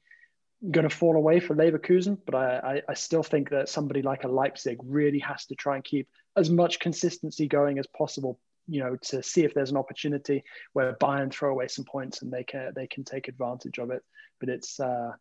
going 0.71 0.87
to 0.87 0.95
fall 0.95 1.15
away 1.15 1.39
for 1.39 1.55
Leverkusen, 1.55 2.17
but 2.25 2.35
I, 2.35 2.57
I, 2.57 2.81
I, 2.89 2.93
still 2.95 3.21
think 3.21 3.51
that 3.51 3.69
somebody 3.69 4.01
like 4.01 4.23
a 4.23 4.27
Leipzig 4.27 4.79
really 4.83 5.19
has 5.19 5.45
to 5.47 5.55
try 5.55 5.75
and 5.75 5.83
keep 5.83 6.07
as 6.35 6.49
much 6.49 6.79
consistency 6.79 7.47
going 7.47 7.77
as 7.77 7.85
possible. 7.87 8.39
You 8.67 8.81
know, 8.81 8.97
to 9.03 9.23
see 9.23 9.45
if 9.45 9.53
there's 9.53 9.71
an 9.71 9.77
opportunity 9.77 10.43
where 10.73 10.93
Bayern 10.93 11.31
throw 11.31 11.51
away 11.51 11.67
some 11.67 11.85
points 11.85 12.21
and 12.21 12.31
they 12.31 12.43
can 12.43 12.73
they 12.75 12.87
can 12.87 13.03
take 13.05 13.27
advantage 13.27 13.77
of 13.77 13.91
it. 13.91 14.03
But 14.39 14.49
it's 14.49 14.79
uh, 14.79 15.11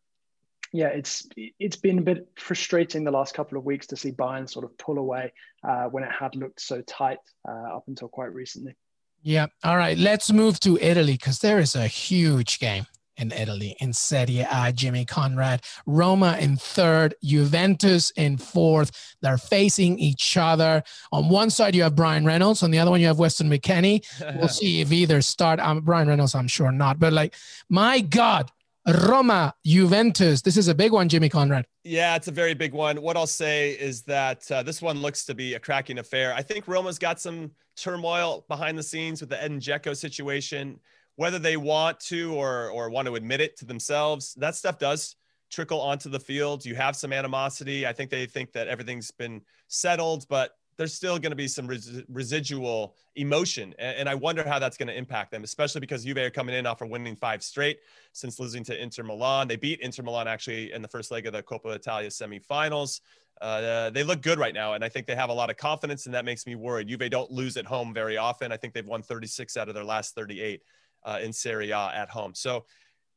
yeah, 0.72 0.88
it's 0.88 1.28
it's 1.36 1.76
been 1.76 1.98
a 1.98 2.02
bit 2.02 2.28
frustrating 2.36 3.04
the 3.04 3.12
last 3.12 3.34
couple 3.34 3.56
of 3.56 3.64
weeks 3.64 3.86
to 3.88 3.96
see 3.96 4.10
Bayern 4.10 4.50
sort 4.50 4.64
of 4.64 4.76
pull 4.78 4.98
away 4.98 5.32
uh, 5.62 5.84
when 5.84 6.02
it 6.02 6.10
had 6.10 6.34
looked 6.34 6.60
so 6.60 6.80
tight 6.82 7.18
uh, 7.48 7.76
up 7.76 7.84
until 7.86 8.08
quite 8.08 8.32
recently. 8.32 8.74
Yeah. 9.22 9.46
All 9.62 9.76
right. 9.76 9.98
Let's 9.98 10.32
move 10.32 10.58
to 10.60 10.78
Italy 10.80 11.12
because 11.12 11.40
there 11.40 11.58
is 11.58 11.76
a 11.76 11.86
huge 11.86 12.58
game 12.58 12.86
in 13.16 13.32
Italy 13.32 13.76
in 13.80 13.92
Serie 13.92 14.46
A, 14.50 14.72
Jimmy 14.72 15.04
Conrad. 15.04 15.62
Roma 15.86 16.36
in 16.38 16.56
third, 16.56 17.14
Juventus 17.22 18.10
in 18.12 18.36
fourth. 18.36 19.16
They're 19.22 19.38
facing 19.38 19.98
each 19.98 20.36
other. 20.36 20.82
On 21.12 21.28
one 21.28 21.50
side, 21.50 21.74
you 21.74 21.82
have 21.82 21.94
Bryan 21.94 22.24
Reynolds. 22.24 22.62
On 22.62 22.70
the 22.70 22.78
other 22.78 22.90
one, 22.90 23.00
you 23.00 23.06
have 23.06 23.18
Weston 23.18 23.50
McKennie. 23.50 24.04
We'll 24.38 24.48
see 24.60 24.80
if 24.80 24.92
either 24.92 25.20
start. 25.22 25.60
Um, 25.60 25.80
Bryan 25.80 26.08
Reynolds, 26.08 26.34
I'm 26.34 26.48
sure 26.48 26.72
not. 26.72 26.98
But 26.98 27.12
like, 27.12 27.34
my 27.68 28.00
God, 28.00 28.50
Roma, 28.86 29.54
Juventus. 29.64 30.42
This 30.42 30.56
is 30.56 30.68
a 30.68 30.74
big 30.74 30.92
one, 30.92 31.08
Jimmy 31.08 31.28
Conrad. 31.28 31.66
Yeah, 31.82 32.14
it's 32.16 32.28
a 32.28 32.32
very 32.32 32.54
big 32.54 32.72
one. 32.72 33.02
What 33.02 33.16
I'll 33.16 33.26
say 33.26 33.72
is 33.72 34.02
that 34.02 34.50
uh, 34.50 34.62
this 34.62 34.80
one 34.80 35.00
looks 35.00 35.24
to 35.26 35.34
be 35.34 35.54
a 35.54 35.58
cracking 35.58 35.98
affair. 35.98 36.32
I 36.34 36.42
think 36.42 36.68
Roma's 36.68 36.98
got 36.98 37.20
some 37.20 37.50
turmoil 37.76 38.44
behind 38.48 38.78
the 38.78 38.82
scenes 38.82 39.20
with 39.20 39.30
the 39.30 39.42
Edin 39.42 39.60
Dzeko 39.60 39.96
situation 39.96 40.78
whether 41.16 41.38
they 41.38 41.56
want 41.56 41.98
to 42.00 42.34
or 42.34 42.70
or 42.70 42.88
want 42.90 43.06
to 43.06 43.16
admit 43.16 43.40
it 43.40 43.56
to 43.58 43.64
themselves, 43.64 44.34
that 44.34 44.54
stuff 44.54 44.78
does 44.78 45.16
trickle 45.50 45.80
onto 45.80 46.08
the 46.08 46.20
field. 46.20 46.64
You 46.64 46.74
have 46.74 46.96
some 46.96 47.12
animosity. 47.12 47.86
I 47.86 47.92
think 47.92 48.10
they 48.10 48.26
think 48.26 48.52
that 48.52 48.68
everything's 48.68 49.10
been 49.10 49.42
settled, 49.68 50.26
but 50.28 50.52
there's 50.76 50.92
still 50.92 51.18
going 51.18 51.30
to 51.30 51.36
be 51.36 51.48
some 51.48 51.66
res- 51.66 52.02
residual 52.08 52.96
emotion. 53.14 53.74
And, 53.78 53.96
and, 53.98 54.08
I 54.08 54.14
wonder 54.14 54.46
how 54.46 54.58
that's 54.58 54.76
going 54.76 54.88
to 54.88 54.96
impact 54.96 55.30
them, 55.30 55.42
especially 55.42 55.80
because 55.80 56.04
Juve 56.04 56.18
are 56.18 56.30
coming 56.30 56.54
in 56.54 56.66
off 56.66 56.82
of 56.82 56.90
winning 56.90 57.16
five 57.16 57.42
straight 57.42 57.78
since 58.12 58.38
losing 58.38 58.62
to 58.64 58.80
Inter 58.80 59.02
Milan. 59.02 59.48
They 59.48 59.56
beat 59.56 59.80
Inter 59.80 60.02
Milan 60.02 60.28
actually 60.28 60.72
in 60.72 60.82
the 60.82 60.88
first 60.88 61.10
leg 61.10 61.26
of 61.26 61.32
the 61.32 61.42
Coppa 61.42 61.74
Italia 61.74 62.10
semifinals. 62.10 63.00
Uh, 63.40 63.90
they 63.90 64.02
look 64.02 64.22
good 64.22 64.38
right 64.38 64.54
now, 64.54 64.74
and 64.74 64.84
I 64.84 64.88
think 64.88 65.06
they 65.06 65.14
have 65.14 65.28
a 65.28 65.34
lot 65.34 65.50
of 65.50 65.56
confidence, 65.56 66.06
and 66.06 66.14
that 66.14 66.24
makes 66.24 66.46
me 66.46 66.54
worried. 66.54 66.88
Juve 66.88 67.10
don't 67.10 67.30
lose 67.30 67.56
at 67.56 67.66
home 67.66 67.92
very 67.92 68.16
often. 68.16 68.50
I 68.50 68.56
think 68.56 68.72
they've 68.72 68.86
won 68.86 69.02
36 69.02 69.56
out 69.56 69.68
of 69.68 69.74
their 69.74 69.84
last 69.84 70.14
38 70.14 70.62
uh, 71.06 71.18
in 71.22 71.32
Serie 71.32 71.70
A 71.70 71.90
at 71.94 72.10
home. 72.10 72.34
So 72.34 72.66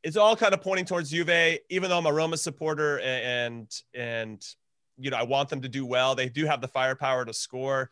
it's 0.04 0.16
all 0.16 0.36
kind 0.36 0.54
of 0.54 0.62
pointing 0.62 0.86
towards 0.86 1.10
Juve, 1.10 1.60
even 1.70 1.90
though 1.90 1.98
I'm 1.98 2.06
a 2.06 2.14
Roma 2.14 2.38
supporter 2.38 3.00
and, 3.00 3.70
and, 3.94 4.42
you 4.98 5.10
know, 5.10 5.18
I 5.18 5.24
want 5.24 5.50
them 5.50 5.62
to 5.62 5.68
do 5.68 5.86
well. 5.86 6.16
They 6.16 6.30
do 6.30 6.46
have 6.46 6.62
the 6.62 6.68
firepower 6.70 7.26
to 7.26 7.34
score. 7.34 7.90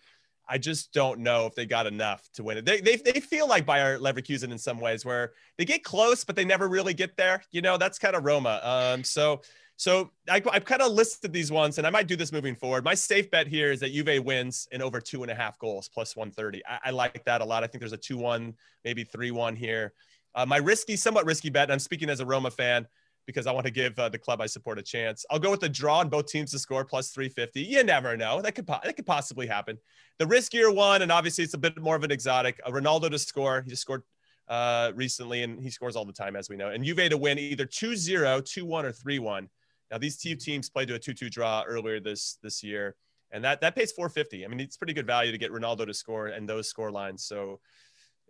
I 0.49 0.57
just 0.57 0.93
don't 0.93 1.19
know 1.19 1.45
if 1.45 1.55
they 1.55 1.65
got 1.65 1.87
enough 1.87 2.27
to 2.35 2.43
win 2.43 2.57
it. 2.57 2.65
They, 2.65 2.79
they, 2.79 2.95
they 2.95 3.19
feel 3.19 3.47
like 3.47 3.65
Bayer 3.65 3.99
Leverkusen 3.99 4.51
in 4.51 4.57
some 4.57 4.79
ways 4.79 5.05
where 5.05 5.33
they 5.57 5.65
get 5.65 5.83
close, 5.83 6.23
but 6.23 6.35
they 6.35 6.45
never 6.45 6.67
really 6.67 6.93
get 6.93 7.17
there. 7.17 7.43
You 7.51 7.61
know, 7.61 7.77
that's 7.77 7.99
kind 7.99 8.15
of 8.15 8.23
Roma. 8.23 8.59
Um, 8.63 9.03
so, 9.03 9.41
so 9.75 10.11
I, 10.29 10.41
have 10.53 10.65
kind 10.65 10.81
of 10.81 10.91
listed 10.91 11.33
these 11.33 11.51
ones, 11.51 11.77
and 11.77 11.85
I 11.85 11.89
might 11.89 12.07
do 12.07 12.15
this 12.15 12.31
moving 12.31 12.55
forward. 12.55 12.83
My 12.83 12.93
safe 12.93 13.29
bet 13.29 13.47
here 13.47 13.71
is 13.71 13.81
that 13.81 13.91
Juve 13.91 14.23
wins 14.23 14.67
in 14.71 14.81
over 14.81 15.01
two 15.01 15.21
and 15.21 15.31
a 15.31 15.35
half 15.35 15.59
goals, 15.59 15.89
plus 15.89 16.15
130. 16.15 16.65
I, 16.65 16.79
I 16.85 16.89
like 16.91 17.23
that 17.25 17.41
a 17.41 17.45
lot. 17.45 17.63
I 17.63 17.67
think 17.67 17.81
there's 17.81 17.93
a 17.93 17.97
2 17.97 18.17
1, 18.17 18.53
maybe 18.85 19.03
3 19.03 19.31
1 19.31 19.55
here. 19.55 19.93
Uh, 20.33 20.45
my 20.45 20.57
risky, 20.57 20.95
somewhat 20.95 21.25
risky 21.25 21.49
bet, 21.49 21.71
I'm 21.71 21.79
speaking 21.79 22.09
as 22.09 22.19
a 22.19 22.25
Roma 22.25 22.51
fan 22.51 22.87
because 23.27 23.45
I 23.45 23.51
want 23.51 23.65
to 23.65 23.71
give 23.71 23.99
uh, 23.99 24.09
the 24.09 24.17
club 24.17 24.41
I 24.41 24.47
support 24.47 24.79
a 24.79 24.81
chance. 24.81 25.25
I'll 25.29 25.37
go 25.37 25.51
with 25.51 25.59
the 25.59 25.69
draw 25.69 25.99
on 25.99 26.09
both 26.09 26.27
teams 26.27 26.51
to 26.51 26.59
score 26.59 26.83
plus 26.83 27.11
350. 27.11 27.61
You 27.61 27.83
never 27.83 28.17
know. 28.17 28.41
That 28.41 28.55
could, 28.55 28.65
po- 28.65 28.79
that 28.83 28.95
could 28.95 29.05
possibly 29.05 29.45
happen. 29.45 29.77
The 30.17 30.25
riskier 30.25 30.73
one, 30.73 31.03
and 31.03 31.11
obviously 31.11 31.43
it's 31.43 31.53
a 31.53 31.59
bit 31.59 31.79
more 31.79 31.95
of 31.95 32.03
an 32.03 32.11
exotic, 32.11 32.59
a 32.65 32.71
Ronaldo 32.71 33.11
to 33.11 33.19
score. 33.19 33.61
He 33.61 33.69
just 33.69 33.83
scored 33.83 34.01
uh, 34.47 34.93
recently, 34.95 35.43
and 35.43 35.61
he 35.61 35.69
scores 35.69 35.95
all 35.95 36.05
the 36.05 36.13
time, 36.13 36.35
as 36.35 36.49
we 36.49 36.55
know. 36.55 36.69
And 36.69 36.83
Juve 36.83 37.09
to 37.09 37.17
win 37.17 37.37
either 37.37 37.65
2 37.65 37.95
0, 37.95 38.41
2 38.41 38.65
1, 38.65 38.85
or 38.85 38.91
3 38.91 39.19
1. 39.19 39.49
Now 39.91 39.97
these 39.97 40.17
two 40.17 40.35
teams 40.35 40.69
played 40.69 40.87
to 40.89 40.95
a 40.95 40.99
2-2 40.99 41.29
draw 41.29 41.63
earlier 41.65 41.99
this 41.99 42.37
this 42.43 42.63
year, 42.63 42.95
and 43.31 43.43
that 43.43 43.61
that 43.61 43.75
pays 43.75 43.91
450. 43.91 44.45
I 44.45 44.47
mean, 44.47 44.59
it's 44.59 44.77
pretty 44.77 44.93
good 44.93 45.07
value 45.07 45.31
to 45.31 45.37
get 45.37 45.51
Ronaldo 45.51 45.85
to 45.85 45.93
score 45.93 46.27
and 46.27 46.47
those 46.47 46.67
score 46.67 46.91
lines. 46.91 47.23
So 47.23 47.59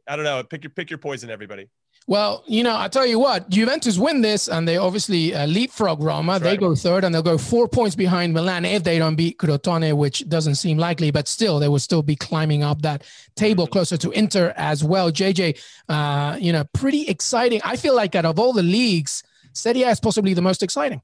I 0.07 0.15
don't 0.15 0.25
know. 0.25 0.43
Pick 0.43 0.63
your 0.63 0.71
pick 0.71 0.89
your 0.89 0.99
poison, 0.99 1.29
everybody. 1.29 1.69
Well, 2.09 2.45
you 2.47 2.63
know, 2.63 2.77
I 2.77 2.87
tell 2.87 3.05
you 3.05 3.19
what, 3.19 3.49
Juventus 3.49 3.97
win 3.97 4.21
this, 4.21 4.47
and 4.47 4.65
they 4.65 4.77
obviously 4.77 5.35
uh, 5.35 5.45
leapfrog 5.45 6.01
Roma. 6.01 6.39
They 6.39 6.55
go 6.55 6.73
third, 6.73 7.03
and 7.03 7.13
they'll 7.13 7.21
go 7.21 7.37
four 7.37 7.67
points 7.67 7.97
behind 7.97 8.33
Milan 8.33 8.63
if 8.63 8.85
they 8.85 8.97
don't 8.97 9.17
beat 9.17 9.37
Crotone, 9.37 9.93
which 9.97 10.27
doesn't 10.29 10.55
seem 10.55 10.77
likely. 10.77 11.11
But 11.11 11.27
still, 11.27 11.59
they 11.59 11.67
will 11.67 11.79
still 11.79 12.01
be 12.01 12.15
climbing 12.15 12.63
up 12.63 12.81
that 12.83 13.03
table 13.35 13.65
mm-hmm. 13.65 13.73
closer 13.73 13.97
to 13.97 14.11
Inter 14.11 14.53
as 14.55 14.85
well. 14.85 15.11
JJ, 15.11 15.61
uh, 15.89 16.37
you 16.39 16.53
know, 16.53 16.63
pretty 16.71 17.09
exciting. 17.09 17.59
I 17.65 17.75
feel 17.75 17.93
like 17.93 18.15
out 18.15 18.23
of 18.23 18.39
all 18.39 18.53
the 18.53 18.63
leagues, 18.63 19.21
Serie 19.51 19.83
A 19.83 19.89
is 19.89 19.99
possibly 19.99 20.33
the 20.33 20.41
most 20.41 20.63
exciting. 20.63 21.01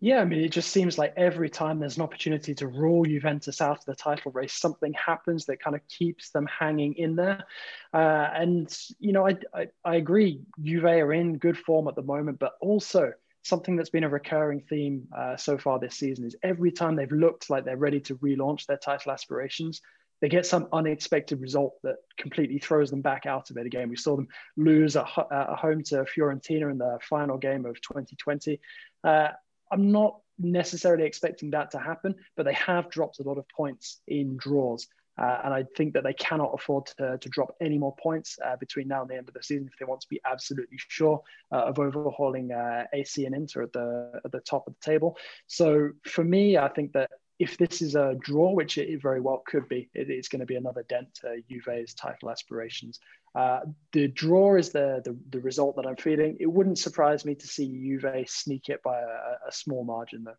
Yeah, 0.00 0.20
I 0.20 0.24
mean, 0.24 0.44
it 0.44 0.52
just 0.52 0.70
seems 0.70 0.96
like 0.96 1.12
every 1.16 1.50
time 1.50 1.80
there's 1.80 1.96
an 1.96 2.04
opportunity 2.04 2.54
to 2.54 2.68
rule 2.68 3.04
Juventus 3.04 3.60
out 3.60 3.78
of 3.78 3.84
the 3.84 3.96
title 3.96 4.30
race, 4.30 4.52
something 4.52 4.92
happens 4.92 5.46
that 5.46 5.60
kind 5.60 5.74
of 5.74 5.82
keeps 5.88 6.30
them 6.30 6.46
hanging 6.46 6.94
in 6.94 7.16
there. 7.16 7.44
Uh, 7.92 8.28
and, 8.32 8.76
you 9.00 9.12
know, 9.12 9.26
I, 9.26 9.36
I, 9.52 9.66
I 9.84 9.96
agree, 9.96 10.42
Juve 10.62 10.84
are 10.84 11.12
in 11.12 11.38
good 11.38 11.58
form 11.58 11.88
at 11.88 11.96
the 11.96 12.02
moment, 12.02 12.38
but 12.38 12.52
also 12.60 13.12
something 13.42 13.74
that's 13.74 13.90
been 13.90 14.04
a 14.04 14.08
recurring 14.08 14.60
theme 14.60 15.08
uh, 15.16 15.36
so 15.36 15.58
far 15.58 15.80
this 15.80 15.96
season 15.96 16.24
is 16.24 16.36
every 16.44 16.70
time 16.70 16.94
they've 16.94 17.10
looked 17.10 17.50
like 17.50 17.64
they're 17.64 17.76
ready 17.76 18.00
to 18.00 18.14
relaunch 18.18 18.66
their 18.66 18.76
title 18.76 19.10
aspirations, 19.10 19.82
they 20.20 20.28
get 20.28 20.46
some 20.46 20.68
unexpected 20.72 21.40
result 21.40 21.74
that 21.82 21.96
completely 22.16 22.58
throws 22.58 22.90
them 22.90 23.02
back 23.02 23.26
out 23.26 23.50
of 23.50 23.56
it 23.56 23.66
again. 23.66 23.88
We 23.88 23.96
saw 23.96 24.14
them 24.16 24.28
lose 24.56 24.96
at 24.96 25.06
home 25.06 25.82
to 25.84 26.04
Fiorentina 26.04 26.70
in 26.70 26.78
the 26.78 26.98
final 27.02 27.38
game 27.38 27.66
of 27.66 27.80
2020. 27.80 28.60
Uh, 29.02 29.28
I'm 29.70 29.92
not 29.92 30.20
necessarily 30.38 31.04
expecting 31.04 31.50
that 31.50 31.70
to 31.72 31.78
happen, 31.78 32.14
but 32.36 32.44
they 32.44 32.54
have 32.54 32.90
dropped 32.90 33.18
a 33.18 33.22
lot 33.22 33.38
of 33.38 33.48
points 33.48 34.00
in 34.06 34.36
draws. 34.36 34.86
Uh, 35.20 35.40
and 35.44 35.52
I 35.52 35.64
think 35.76 35.94
that 35.94 36.04
they 36.04 36.12
cannot 36.12 36.52
afford 36.54 36.86
to, 36.98 37.18
to 37.18 37.28
drop 37.28 37.56
any 37.60 37.76
more 37.76 37.94
points 38.00 38.38
uh, 38.44 38.54
between 38.54 38.86
now 38.86 39.02
and 39.02 39.10
the 39.10 39.16
end 39.16 39.26
of 39.26 39.34
the 39.34 39.42
season 39.42 39.66
if 39.66 39.76
they 39.78 39.84
want 39.84 40.00
to 40.02 40.08
be 40.08 40.20
absolutely 40.24 40.78
sure 40.78 41.20
uh, 41.50 41.64
of 41.64 41.80
overhauling 41.80 42.52
uh, 42.52 42.84
AC 42.92 43.24
and 43.26 43.34
Inter 43.34 43.64
at 43.64 43.72
the 43.72 44.20
at 44.24 44.30
the 44.30 44.40
top 44.40 44.68
of 44.68 44.74
the 44.74 44.90
table. 44.92 45.16
So 45.48 45.90
for 46.04 46.22
me, 46.22 46.56
I 46.56 46.68
think 46.68 46.92
that 46.92 47.10
if 47.38 47.56
this 47.56 47.82
is 47.82 47.94
a 47.94 48.16
draw, 48.20 48.52
which 48.52 48.78
it 48.78 49.00
very 49.00 49.20
well 49.20 49.42
could 49.46 49.68
be, 49.68 49.88
it, 49.94 50.10
it's 50.10 50.28
going 50.28 50.40
to 50.40 50.46
be 50.46 50.56
another 50.56 50.84
dent 50.88 51.08
to 51.22 51.42
Juve's 51.48 51.94
title 51.94 52.30
aspirations. 52.30 52.98
Uh, 53.34 53.60
the 53.92 54.08
draw 54.08 54.56
is 54.56 54.70
the, 54.70 55.00
the, 55.04 55.16
the 55.30 55.40
result 55.40 55.76
that 55.76 55.86
I'm 55.86 55.96
feeling. 55.96 56.36
It 56.40 56.46
wouldn't 56.46 56.78
surprise 56.78 57.24
me 57.24 57.34
to 57.36 57.46
see 57.46 57.66
Juve 57.68 58.28
sneak 58.28 58.68
it 58.68 58.82
by 58.82 58.98
a, 59.00 59.48
a 59.48 59.52
small 59.52 59.84
margin, 59.84 60.24
though. 60.24 60.34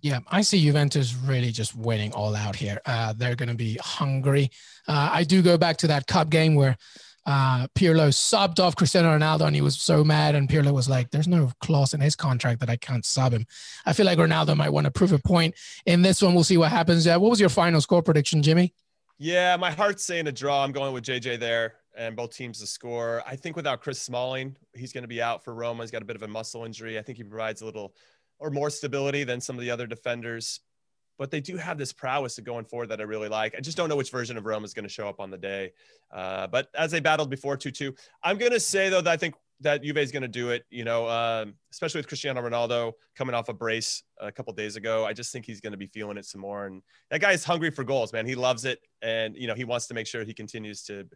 Yeah, 0.00 0.20
I 0.28 0.42
see 0.42 0.60
Juventus 0.60 1.14
really 1.14 1.52
just 1.52 1.76
winning 1.76 2.12
all 2.12 2.34
out 2.34 2.56
here. 2.56 2.80
Uh, 2.84 3.12
they're 3.16 3.36
going 3.36 3.48
to 3.48 3.54
be 3.54 3.78
hungry. 3.80 4.50
Uh, 4.88 5.10
I 5.12 5.24
do 5.24 5.42
go 5.42 5.56
back 5.56 5.76
to 5.78 5.86
that 5.88 6.06
cup 6.06 6.28
game 6.28 6.54
where 6.54 6.76
uh, 7.24 7.68
Pirlo 7.74 8.08
subbed 8.08 8.58
off 8.58 8.76
Cristiano 8.76 9.16
Ronaldo 9.16 9.46
and 9.46 9.54
he 9.54 9.62
was 9.62 9.80
so 9.80 10.02
mad. 10.02 10.34
And 10.34 10.48
Pirlo 10.48 10.72
was 10.72 10.88
like, 10.88 11.10
There's 11.10 11.28
no 11.28 11.52
clause 11.60 11.94
in 11.94 12.00
his 12.00 12.16
contract 12.16 12.60
that 12.60 12.70
I 12.70 12.76
can't 12.76 13.04
sub 13.04 13.32
him. 13.32 13.46
I 13.86 13.92
feel 13.92 14.06
like 14.06 14.18
Ronaldo 14.18 14.56
might 14.56 14.70
want 14.70 14.86
to 14.86 14.90
prove 14.90 15.12
a 15.12 15.18
point 15.18 15.54
in 15.86 16.02
this 16.02 16.22
one. 16.22 16.34
We'll 16.34 16.44
see 16.44 16.56
what 16.56 16.70
happens. 16.70 17.06
Uh, 17.06 17.18
what 17.18 17.30
was 17.30 17.40
your 17.40 17.48
final 17.48 17.80
score 17.80 18.02
prediction, 18.02 18.42
Jimmy? 18.42 18.74
Yeah, 19.18 19.56
my 19.56 19.70
heart's 19.70 20.04
saying 20.04 20.26
a 20.26 20.32
draw. 20.32 20.64
I'm 20.64 20.72
going 20.72 20.92
with 20.92 21.04
JJ 21.04 21.38
there 21.38 21.74
and 21.96 22.16
both 22.16 22.34
teams 22.34 22.58
to 22.60 22.66
score. 22.66 23.22
I 23.26 23.36
think 23.36 23.54
without 23.54 23.80
Chris 23.80 24.00
Smalling, 24.00 24.56
he's 24.74 24.92
going 24.92 25.02
to 25.02 25.08
be 25.08 25.22
out 25.22 25.44
for 25.44 25.54
Roma. 25.54 25.82
He's 25.82 25.90
got 25.90 26.02
a 26.02 26.06
bit 26.06 26.16
of 26.16 26.22
a 26.22 26.28
muscle 26.28 26.64
injury. 26.64 26.98
I 26.98 27.02
think 27.02 27.18
he 27.18 27.24
provides 27.24 27.62
a 27.62 27.64
little 27.64 27.94
or 28.38 28.50
more 28.50 28.70
stability 28.70 29.22
than 29.24 29.40
some 29.40 29.56
of 29.56 29.60
the 29.60 29.70
other 29.70 29.86
defenders 29.86 30.60
but 31.22 31.30
they 31.30 31.40
do 31.40 31.56
have 31.56 31.78
this 31.78 31.92
prowess 31.92 32.36
of 32.38 32.42
going 32.42 32.64
forward 32.64 32.88
that 32.88 33.00
I 33.00 33.04
really 33.04 33.28
like. 33.28 33.54
I 33.56 33.60
just 33.60 33.76
don't 33.76 33.88
know 33.88 33.94
which 33.94 34.10
version 34.10 34.36
of 34.36 34.44
Rome 34.44 34.64
is 34.64 34.74
going 34.74 34.82
to 34.82 34.88
show 34.88 35.08
up 35.08 35.20
on 35.20 35.30
the 35.30 35.38
day. 35.38 35.70
Uh, 36.10 36.48
but 36.48 36.66
as 36.74 36.90
they 36.90 36.98
battled 36.98 37.30
before 37.30 37.56
2 37.56 37.70
2, 37.70 37.94
I'm 38.24 38.38
going 38.38 38.50
to 38.50 38.58
say, 38.58 38.88
though, 38.88 39.00
that 39.00 39.12
I 39.12 39.16
think 39.16 39.36
that 39.60 39.84
Juve 39.84 39.98
is 39.98 40.10
going 40.10 40.24
to 40.24 40.28
do 40.28 40.50
it, 40.50 40.64
you 40.68 40.82
know, 40.82 41.08
um, 41.08 41.54
especially 41.70 42.00
with 42.00 42.08
Cristiano 42.08 42.42
Ronaldo 42.42 42.94
coming 43.14 43.36
off 43.36 43.48
a 43.48 43.52
brace 43.52 44.02
a 44.20 44.32
couple 44.32 44.52
days 44.52 44.74
ago. 44.74 45.06
I 45.06 45.12
just 45.12 45.30
think 45.30 45.46
he's 45.46 45.60
going 45.60 45.70
to 45.70 45.76
be 45.76 45.86
feeling 45.86 46.16
it 46.16 46.24
some 46.24 46.40
more. 46.40 46.66
And 46.66 46.82
that 47.12 47.20
guy 47.20 47.30
is 47.30 47.44
hungry 47.44 47.70
for 47.70 47.84
goals, 47.84 48.12
man. 48.12 48.26
He 48.26 48.34
loves 48.34 48.64
it. 48.64 48.80
And, 49.00 49.36
you 49.36 49.46
know, 49.46 49.54
he 49.54 49.62
wants 49.62 49.86
to 49.86 49.94
make 49.94 50.08
sure 50.08 50.24
he 50.24 50.34
continues 50.34 50.82
to 50.86 51.06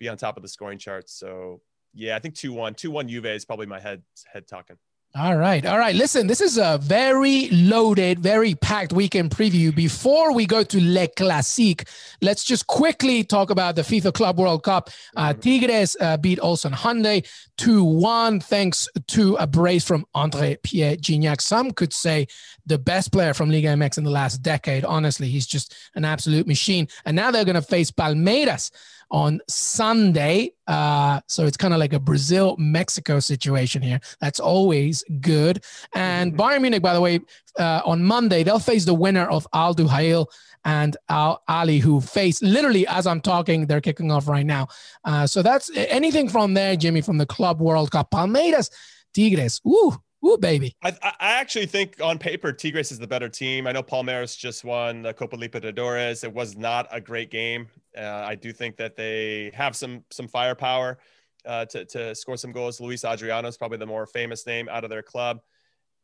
be 0.00 0.08
on 0.08 0.16
top 0.16 0.36
of 0.36 0.42
the 0.42 0.48
scoring 0.48 0.78
charts. 0.78 1.14
So, 1.16 1.60
yeah, 1.94 2.16
I 2.16 2.18
think 2.18 2.34
2 2.34 2.52
1. 2.52 2.74
2 2.74 2.90
1 2.90 3.08
Juve 3.08 3.26
is 3.26 3.44
probably 3.44 3.66
my 3.66 3.78
head, 3.78 4.02
head 4.32 4.48
talking. 4.48 4.76
All 5.14 5.36
right. 5.36 5.66
All 5.66 5.76
right. 5.76 5.94
Listen, 5.94 6.26
this 6.26 6.40
is 6.40 6.56
a 6.56 6.78
very 6.80 7.50
loaded, 7.50 8.18
very 8.18 8.54
packed 8.54 8.94
weekend 8.94 9.30
preview. 9.30 9.74
Before 9.74 10.32
we 10.32 10.46
go 10.46 10.62
to 10.62 10.80
Le 10.80 11.06
Classique, 11.06 11.86
let's 12.22 12.42
just 12.42 12.66
quickly 12.66 13.22
talk 13.22 13.50
about 13.50 13.76
the 13.76 13.82
FIFA 13.82 14.14
Club 14.14 14.38
World 14.38 14.62
Cup. 14.62 14.88
Uh, 15.14 15.34
Tigres 15.34 15.98
uh, 16.00 16.16
beat 16.16 16.38
Ulsan 16.38 16.72
Hyundai 16.72 17.28
2 17.58 17.84
1, 17.84 18.40
thanks 18.40 18.88
to 19.08 19.34
a 19.34 19.46
brace 19.46 19.84
from 19.84 20.06
Andre 20.14 20.56
Pierre 20.62 20.96
Gignac. 20.96 21.42
Some 21.42 21.72
could 21.72 21.92
say 21.92 22.26
the 22.64 22.78
best 22.78 23.12
player 23.12 23.34
from 23.34 23.50
Liga 23.50 23.68
MX 23.68 23.98
in 23.98 24.04
the 24.04 24.10
last 24.10 24.38
decade. 24.38 24.82
Honestly, 24.82 25.28
he's 25.28 25.46
just 25.46 25.76
an 25.94 26.06
absolute 26.06 26.46
machine. 26.46 26.88
And 27.04 27.14
now 27.14 27.30
they're 27.30 27.44
going 27.44 27.54
to 27.56 27.60
face 27.60 27.90
Palmeiras 27.90 28.70
on 29.12 29.40
Sunday. 29.48 30.52
Uh, 30.66 31.20
so 31.28 31.46
it's 31.46 31.56
kind 31.56 31.74
of 31.74 31.80
like 31.80 31.92
a 31.92 32.00
Brazil 32.00 32.56
Mexico 32.58 33.20
situation 33.20 33.82
here. 33.82 34.00
That's 34.20 34.40
always 34.40 35.04
good. 35.20 35.62
And 35.94 36.32
mm-hmm. 36.32 36.40
Bayern 36.40 36.62
Munich, 36.62 36.82
by 36.82 36.94
the 36.94 37.00
way, 37.00 37.20
uh, 37.58 37.82
on 37.84 38.02
Monday, 38.02 38.42
they'll 38.42 38.58
face 38.58 38.84
the 38.86 38.94
winner 38.94 39.26
of 39.26 39.46
Al 39.52 39.74
Duhail 39.74 40.26
and 40.64 40.96
Al 41.08 41.42
Ahly, 41.48 41.80
who 41.80 42.00
face 42.00 42.42
literally 42.42 42.86
as 42.86 43.06
I'm 43.06 43.20
talking, 43.20 43.66
they're 43.66 43.80
kicking 43.80 44.10
off 44.10 44.28
right 44.28 44.46
now. 44.46 44.68
Uh, 45.04 45.26
so 45.26 45.42
that's 45.42 45.70
anything 45.74 46.28
from 46.28 46.54
there, 46.54 46.74
Jimmy, 46.76 47.02
from 47.02 47.18
the 47.18 47.26
Club 47.26 47.60
World 47.60 47.90
Cup. 47.90 48.10
Palmeiras, 48.10 48.70
Tigres. 49.12 49.60
Ooh, 49.66 50.00
Ooh, 50.24 50.38
baby. 50.38 50.76
I, 50.84 50.96
I 51.02 51.32
actually 51.32 51.66
think 51.66 52.00
on 52.00 52.16
paper, 52.18 52.52
Tigres 52.52 52.92
is 52.92 52.98
the 52.98 53.08
better 53.08 53.28
team. 53.28 53.66
I 53.66 53.72
know 53.72 53.82
Palmeiras 53.82 54.38
just 54.38 54.64
won 54.64 55.02
the 55.02 55.12
Copa 55.12 55.36
Libertadores. 55.36 56.22
It 56.22 56.32
was 56.32 56.56
not 56.56 56.86
a 56.92 57.00
great 57.00 57.30
game. 57.30 57.68
Uh, 57.96 58.24
I 58.24 58.36
do 58.36 58.52
think 58.52 58.76
that 58.76 58.94
they 58.94 59.50
have 59.52 59.74
some 59.74 60.04
some 60.10 60.28
firepower 60.28 60.98
uh, 61.44 61.64
to, 61.66 61.84
to 61.86 62.14
score 62.14 62.36
some 62.36 62.52
goals. 62.52 62.80
Luiz 62.80 63.04
Adriano 63.04 63.48
is 63.48 63.56
probably 63.56 63.78
the 63.78 63.86
more 63.86 64.06
famous 64.06 64.46
name 64.46 64.68
out 64.68 64.84
of 64.84 64.90
their 64.90 65.02
club. 65.02 65.40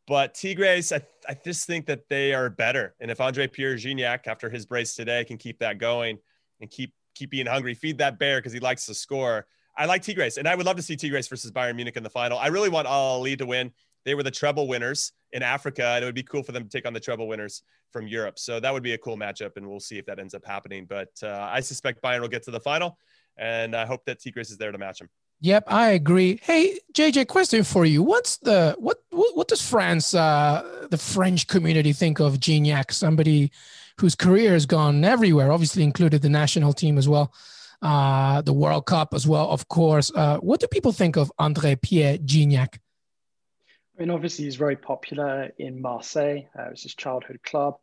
But 0.08 0.34
Tigres, 0.34 0.90
I, 0.90 1.02
I 1.28 1.36
just 1.44 1.66
think 1.66 1.86
that 1.86 2.08
they 2.08 2.34
are 2.34 2.50
better. 2.50 2.96
And 2.98 3.10
if 3.10 3.20
Andre 3.20 3.46
Pierre 3.46 3.76
Gignac, 3.76 4.26
after 4.26 4.50
his 4.50 4.66
brace 4.66 4.94
today, 4.94 5.24
can 5.24 5.36
keep 5.36 5.60
that 5.60 5.78
going 5.78 6.18
and 6.60 6.68
keep 6.68 6.92
keep 7.14 7.30
being 7.30 7.46
hungry, 7.46 7.74
feed 7.74 7.98
that 7.98 8.18
bear 8.18 8.38
because 8.38 8.52
he 8.52 8.60
likes 8.60 8.86
to 8.86 8.94
score. 8.94 9.46
I 9.76 9.84
like 9.84 10.02
Tigres, 10.02 10.38
and 10.38 10.48
I 10.48 10.56
would 10.56 10.66
love 10.66 10.76
to 10.76 10.82
see 10.82 10.96
Tigres 10.96 11.28
versus 11.28 11.52
Bayern 11.52 11.76
Munich 11.76 11.96
in 11.96 12.02
the 12.02 12.10
final. 12.10 12.36
I 12.36 12.48
really 12.48 12.68
want 12.68 12.88
Al 12.88 13.20
Ahly 13.20 13.38
to 13.38 13.46
win. 13.46 13.72
They 14.04 14.14
were 14.14 14.22
the 14.22 14.30
treble 14.30 14.68
winners 14.68 15.12
in 15.32 15.42
Africa, 15.42 15.84
and 15.84 16.02
it 16.02 16.06
would 16.06 16.14
be 16.14 16.22
cool 16.22 16.42
for 16.42 16.52
them 16.52 16.64
to 16.64 16.68
take 16.68 16.86
on 16.86 16.92
the 16.92 17.00
treble 17.00 17.28
winners 17.28 17.62
from 17.92 18.06
Europe. 18.06 18.38
So 18.38 18.60
that 18.60 18.72
would 18.72 18.82
be 18.82 18.92
a 18.92 18.98
cool 18.98 19.16
matchup, 19.16 19.56
and 19.56 19.68
we'll 19.68 19.80
see 19.80 19.98
if 19.98 20.06
that 20.06 20.18
ends 20.18 20.34
up 20.34 20.44
happening. 20.44 20.86
But 20.86 21.10
uh, 21.22 21.48
I 21.50 21.60
suspect 21.60 22.02
Bayern 22.02 22.20
will 22.20 22.28
get 22.28 22.42
to 22.44 22.50
the 22.50 22.60
final, 22.60 22.98
and 23.36 23.74
I 23.74 23.86
hope 23.86 24.04
that 24.06 24.20
Tigres 24.20 24.50
is 24.50 24.56
there 24.56 24.72
to 24.72 24.78
match 24.78 24.98
them. 24.98 25.08
Yep, 25.40 25.64
I 25.68 25.90
agree. 25.90 26.40
Hey, 26.42 26.80
JJ, 26.94 27.28
question 27.28 27.62
for 27.62 27.84
you. 27.84 28.02
What's 28.02 28.38
the 28.38 28.74
what 28.78 28.98
what, 29.10 29.36
what 29.36 29.48
does 29.48 29.66
France, 29.66 30.12
uh, 30.12 30.86
the 30.90 30.98
French 30.98 31.46
community, 31.46 31.92
think 31.92 32.18
of 32.18 32.40
Gignac? 32.40 32.90
Somebody 32.92 33.52
whose 34.00 34.16
career 34.16 34.52
has 34.52 34.66
gone 34.66 35.04
everywhere, 35.04 35.52
obviously 35.52 35.84
included 35.84 36.22
the 36.22 36.28
national 36.28 36.72
team 36.72 36.98
as 36.98 37.08
well, 37.08 37.32
uh, 37.82 38.42
the 38.42 38.52
World 38.52 38.86
Cup 38.86 39.14
as 39.14 39.28
well, 39.28 39.48
of 39.50 39.68
course. 39.68 40.10
Uh, 40.12 40.38
what 40.38 40.58
do 40.58 40.66
people 40.66 40.92
think 40.92 41.16
of 41.16 41.30
Andre 41.38 41.76
Pierre 41.76 42.18
Gignac? 42.18 42.78
I 43.98 44.02
mean, 44.02 44.10
obviously, 44.10 44.44
he's 44.44 44.54
very 44.54 44.76
popular 44.76 45.50
in 45.58 45.82
Marseille. 45.82 46.42
Uh, 46.56 46.66
it 46.66 46.70
was 46.70 46.82
his 46.84 46.94
childhood 46.94 47.40
club. 47.42 47.78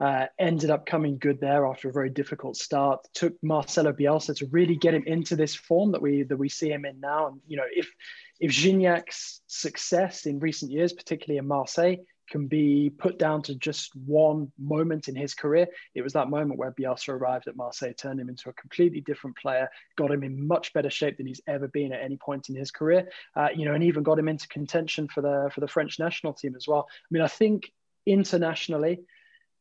Uh, 0.00 0.26
ended 0.38 0.70
up 0.70 0.86
coming 0.86 1.18
good 1.18 1.40
there 1.40 1.66
after 1.66 1.88
a 1.88 1.92
very 1.92 2.10
difficult 2.10 2.56
start. 2.56 3.00
Took 3.14 3.34
Marcelo 3.42 3.92
Bielsa 3.92 4.36
to 4.36 4.46
really 4.46 4.76
get 4.76 4.94
him 4.94 5.02
into 5.04 5.34
this 5.34 5.56
form 5.56 5.90
that 5.92 6.02
we 6.02 6.22
that 6.22 6.36
we 6.36 6.48
see 6.48 6.70
him 6.70 6.84
in 6.84 7.00
now. 7.00 7.26
And 7.26 7.40
you 7.48 7.56
know, 7.56 7.64
if 7.68 7.90
if 8.38 8.52
Gignac's 8.52 9.40
success 9.48 10.26
in 10.26 10.38
recent 10.38 10.70
years, 10.70 10.92
particularly 10.92 11.38
in 11.38 11.48
Marseille, 11.48 11.96
can 12.28 12.46
be 12.46 12.90
put 12.90 13.18
down 13.18 13.42
to 13.42 13.54
just 13.54 13.94
one 13.96 14.52
moment 14.58 15.08
in 15.08 15.14
his 15.14 15.34
career. 15.34 15.66
It 15.94 16.02
was 16.02 16.12
that 16.12 16.30
moment 16.30 16.58
where 16.58 16.72
Bielsa 16.72 17.10
arrived 17.10 17.48
at 17.48 17.56
Marseille, 17.56 17.94
turned 17.94 18.20
him 18.20 18.28
into 18.28 18.48
a 18.48 18.54
completely 18.54 19.00
different 19.00 19.36
player, 19.36 19.68
got 19.96 20.10
him 20.10 20.22
in 20.22 20.46
much 20.46 20.72
better 20.72 20.90
shape 20.90 21.16
than 21.16 21.26
he's 21.26 21.40
ever 21.46 21.68
been 21.68 21.92
at 21.92 22.02
any 22.02 22.16
point 22.16 22.48
in 22.48 22.54
his 22.54 22.70
career. 22.70 23.08
Uh, 23.34 23.48
you 23.54 23.64
know, 23.64 23.74
and 23.74 23.84
even 23.84 24.02
got 24.02 24.18
him 24.18 24.28
into 24.28 24.48
contention 24.48 25.08
for 25.08 25.20
the 25.20 25.50
for 25.54 25.60
the 25.60 25.68
French 25.68 25.98
national 25.98 26.32
team 26.32 26.54
as 26.56 26.66
well. 26.68 26.86
I 26.90 27.08
mean, 27.10 27.22
I 27.22 27.28
think 27.28 27.72
internationally, 28.06 29.00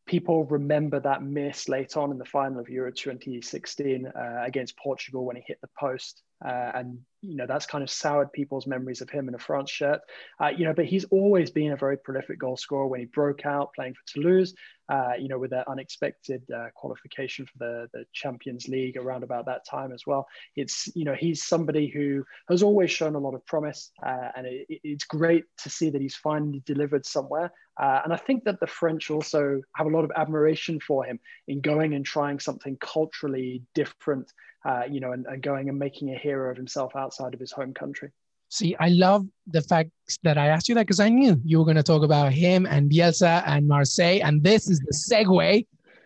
people 0.05 0.45
remember 0.45 0.99
that 0.99 1.22
miss 1.22 1.70
late 1.70 1.97
on 1.97 2.11
in 2.11 2.18
the 2.18 2.26
final 2.26 2.59
of 2.59 2.70
Euro 2.70 2.91
2016 2.91 4.07
uh, 4.07 4.43
against 4.43 4.78
Portugal 4.78 5.26
when 5.26 5.36
he 5.36 5.43
hit 5.45 5.59
the 5.61 5.70
post. 5.80 6.24
Uh, 6.44 6.72
and 6.76 7.00
you 7.22 7.36
know 7.36 7.48
that's 7.48 7.66
kind 7.66 7.84
of 7.84 7.90
soured 7.90 8.32
people's 8.32 8.68
memories 8.68 9.02
of 9.02 9.10
him 9.10 9.28
in 9.28 9.34
a 9.34 9.40
France 9.40 9.72
shirt. 9.72 10.02
Uh, 10.40 10.50
you 10.56 10.66
know, 10.66 10.74
but 10.74 10.86
he's 10.86 11.06
always 11.06 11.50
been 11.50 11.72
a 11.72 11.78
very 11.78 11.98
prolific 11.98 12.40
goal 12.40 12.58
scorer. 12.58 12.88
When 12.88 13.00
he 13.00 13.06
broke 13.08 13.46
out 13.46 13.74
playing 13.74 13.96
for 13.96 14.02
Toulouse, 14.06 14.54
uh, 14.90 15.14
you 15.20 15.28
know, 15.28 15.40
with 15.40 15.52
that 15.52 15.68
unexpected 15.68 16.44
uh, 16.56 16.68
qualification 16.76 17.46
for 17.46 17.58
the 17.58 17.90
the 17.94 18.06
Champions 18.14 18.68
League 18.68 18.98
around 18.98 19.24
about 19.24 19.48
that 19.48 19.66
time 19.66 19.92
as 19.92 20.04
well. 20.06 20.28
It's 20.56 20.88
you 20.96 21.06
know 21.06 21.16
he's 21.16 21.44
somebody 21.44 21.88
who 21.88 22.24
has 22.50 22.62
always 22.62 22.92
shown 22.92 23.16
a 23.16 23.20
lot 23.20 23.34
of 23.34 23.46
promise, 23.46 23.92
uh, 24.06 24.30
and 24.36 24.46
it, 24.46 24.68
it's 24.70 25.06
great 25.06 25.46
to 25.64 25.70
see 25.70 25.90
that 25.90 26.02
he's 26.02 26.16
finally 26.16 26.62
delivered 26.66 27.06
somewhere. 27.06 27.52
Uh, 27.80 28.02
and 28.04 28.14
I 28.14 28.18
think 28.18 28.44
that 28.46 28.60
the 28.60 28.68
French 28.68 29.12
also 29.12 29.62
have 29.76 29.88
a 29.88 29.92
lot 29.92 30.04
of 30.04 30.12
admiration 30.16 30.80
for 30.80 31.04
him 31.04 31.20
in 31.48 31.62
going 31.62 31.94
and 31.94 32.06
trying 32.06 32.40
something 32.40 32.76
culturally 32.80 33.62
different 33.76 34.32
uh, 34.68 34.84
you 34.89 34.99
know, 34.99 35.13
and, 35.13 35.26
and 35.28 35.41
going 35.41 35.70
and 35.70 35.80
making 35.80 36.13
a 36.13 36.18
hero 36.18 36.51
of 36.51 36.57
himself 36.57 36.95
outside 36.95 37.34
of 37.34 37.39
his 37.39 37.51
home 37.51 37.74
country. 37.74 38.11
See, 38.49 38.76
I 38.80 38.89
love 38.89 39.26
the 39.47 39.61
fact 39.61 39.91
that 40.24 40.38
I 40.38 40.47
asked 40.47 40.68
you 40.68 40.76
that 40.76 40.82
because 40.82 40.99
I 40.99 41.09
knew 41.09 41.39
you 41.43 41.59
were 41.59 41.65
going 41.65 41.78
to 41.78 41.84
talk 41.84 42.03
about 42.03 42.34
him 42.34 42.65
and 42.65 42.91
Bielsa 42.91 43.43
and 43.45 43.68
Marseille. 43.68 44.20
And 44.22 44.43
this 44.43 44.70
is 44.70 44.80
the 44.80 44.93
segue 44.93 45.65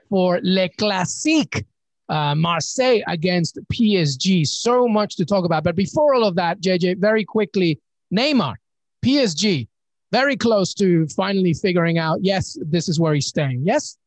for 0.10 0.40
Le 0.44 0.70
Classique, 0.70 1.66
uh, 2.10 2.36
Marseille 2.36 3.02
against 3.08 3.58
PSG. 3.74 4.48
So 4.48 4.88
much 4.88 5.16
to 5.16 5.26
talk 5.26 5.44
about. 5.44 5.64
But 5.64 5.76
before 5.76 6.14
all 6.14 6.24
of 6.24 6.36
that, 6.36 6.62
JJ, 6.62 7.00
very 7.00 7.26
quickly, 7.26 7.80
Neymar, 8.14 8.56
PSG, 9.04 9.68
very 10.12 10.38
close 10.38 10.74
to 10.76 11.08
finally 11.08 11.54
figuring 11.54 11.98
out, 11.98 12.20
yes, 12.22 12.58
this 12.62 12.90
is 12.90 13.00
where 13.00 13.14
he's 13.14 13.28
staying. 13.28 13.62
Yes? 13.66 13.98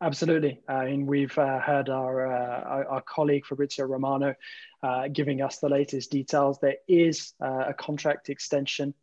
Absolutely. 0.00 0.60
I 0.68 0.86
mean, 0.86 1.06
we've 1.06 1.36
uh, 1.36 1.60
heard 1.60 1.88
our, 1.88 2.26
uh, 2.26 2.60
our, 2.62 2.88
our, 2.88 3.00
colleague 3.02 3.44
Fabrizio 3.44 3.84
Romano 3.86 4.34
uh, 4.82 5.08
giving 5.08 5.42
us 5.42 5.58
the 5.58 5.68
latest 5.68 6.10
details. 6.10 6.58
There 6.60 6.76
is 6.86 7.34
uh, 7.42 7.64
a 7.68 7.74
contract 7.74 8.28
extension 8.30 8.94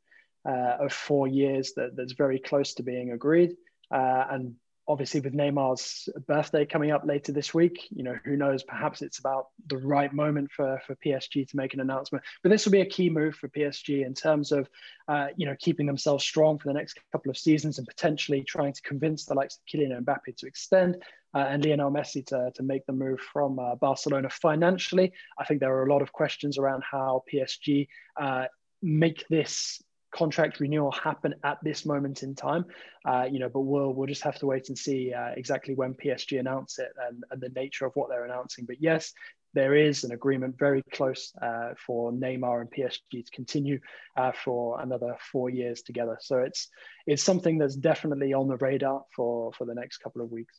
uh, 0.45 0.77
of 0.79 0.93
four 0.93 1.27
years 1.27 1.73
that, 1.73 1.95
that's 1.95 2.13
very 2.13 2.39
close 2.39 2.73
to 2.75 2.83
being 2.83 3.11
agreed. 3.11 3.55
Uh, 3.91 4.25
and 4.29 4.55
obviously 4.87 5.19
with 5.19 5.33
Neymar's 5.33 6.09
birthday 6.27 6.65
coming 6.65 6.91
up 6.91 7.05
later 7.05 7.31
this 7.31 7.53
week, 7.53 7.87
you 7.89 8.03
know, 8.03 8.15
who 8.23 8.35
knows, 8.35 8.63
perhaps 8.63 9.01
it's 9.01 9.19
about 9.19 9.47
the 9.67 9.77
right 9.77 10.13
moment 10.13 10.51
for, 10.51 10.79
for 10.85 10.95
PSG 10.95 11.47
to 11.47 11.57
make 11.57 11.73
an 11.73 11.79
announcement. 11.79 12.23
But 12.43 12.49
this 12.49 12.65
will 12.65 12.71
be 12.71 12.81
a 12.81 12.85
key 12.85 13.09
move 13.09 13.35
for 13.35 13.49
PSG 13.49 14.05
in 14.05 14.13
terms 14.13 14.51
of, 14.51 14.69
uh, 15.07 15.27
you 15.37 15.45
know, 15.45 15.55
keeping 15.59 15.85
themselves 15.85 16.23
strong 16.23 16.59
for 16.59 16.67
the 16.67 16.73
next 16.73 16.99
couple 17.11 17.29
of 17.29 17.37
seasons 17.37 17.77
and 17.77 17.87
potentially 17.87 18.43
trying 18.43 18.73
to 18.73 18.81
convince 18.81 19.25
the 19.25 19.33
likes 19.33 19.57
of 19.57 19.61
Kylian 19.65 19.99
Mbappe 20.03 20.35
to 20.37 20.47
extend 20.47 20.97
uh, 21.33 21.39
and 21.49 21.65
Lionel 21.65 21.91
Messi 21.91 22.25
to, 22.27 22.51
to 22.53 22.63
make 22.63 22.85
the 22.85 22.93
move 22.93 23.19
from 23.19 23.59
uh, 23.59 23.75
Barcelona 23.75 24.29
financially. 24.29 25.11
I 25.39 25.45
think 25.45 25.59
there 25.59 25.75
are 25.75 25.85
a 25.85 25.91
lot 25.91 26.01
of 26.01 26.11
questions 26.11 26.57
around 26.57 26.83
how 26.89 27.23
PSG 27.31 27.87
uh, 28.19 28.45
make 28.81 29.25
this 29.29 29.81
contract 30.15 30.59
renewal 30.59 30.91
happen 30.91 31.35
at 31.43 31.57
this 31.61 31.85
moment 31.85 32.23
in 32.23 32.35
time. 32.35 32.65
Uh, 33.05 33.27
you 33.29 33.39
know, 33.39 33.49
but 33.49 33.61
we'll 33.61 33.93
we'll 33.93 34.07
just 34.07 34.23
have 34.23 34.39
to 34.39 34.45
wait 34.45 34.69
and 34.69 34.77
see 34.77 35.13
uh, 35.13 35.31
exactly 35.35 35.75
when 35.75 35.93
PSG 35.93 36.39
announce 36.39 36.79
it 36.79 36.91
and, 37.07 37.23
and 37.31 37.41
the 37.41 37.49
nature 37.49 37.85
of 37.85 37.91
what 37.95 38.09
they're 38.09 38.25
announcing. 38.25 38.65
But 38.65 38.81
yes, 38.81 39.13
there 39.53 39.75
is 39.75 40.03
an 40.03 40.11
agreement 40.11 40.57
very 40.57 40.83
close 40.91 41.33
uh, 41.41 41.73
for 41.85 42.11
Neymar 42.11 42.61
and 42.61 42.71
PSG 42.71 43.25
to 43.25 43.31
continue 43.31 43.79
uh, 44.15 44.31
for 44.43 44.81
another 44.81 45.15
four 45.31 45.49
years 45.49 45.81
together. 45.81 46.17
So 46.21 46.37
it's 46.37 46.69
it's 47.05 47.23
something 47.23 47.57
that's 47.57 47.75
definitely 47.75 48.33
on 48.33 48.47
the 48.47 48.57
radar 48.57 49.03
for 49.15 49.51
for 49.53 49.65
the 49.65 49.75
next 49.75 49.97
couple 49.97 50.21
of 50.21 50.31
weeks. 50.31 50.55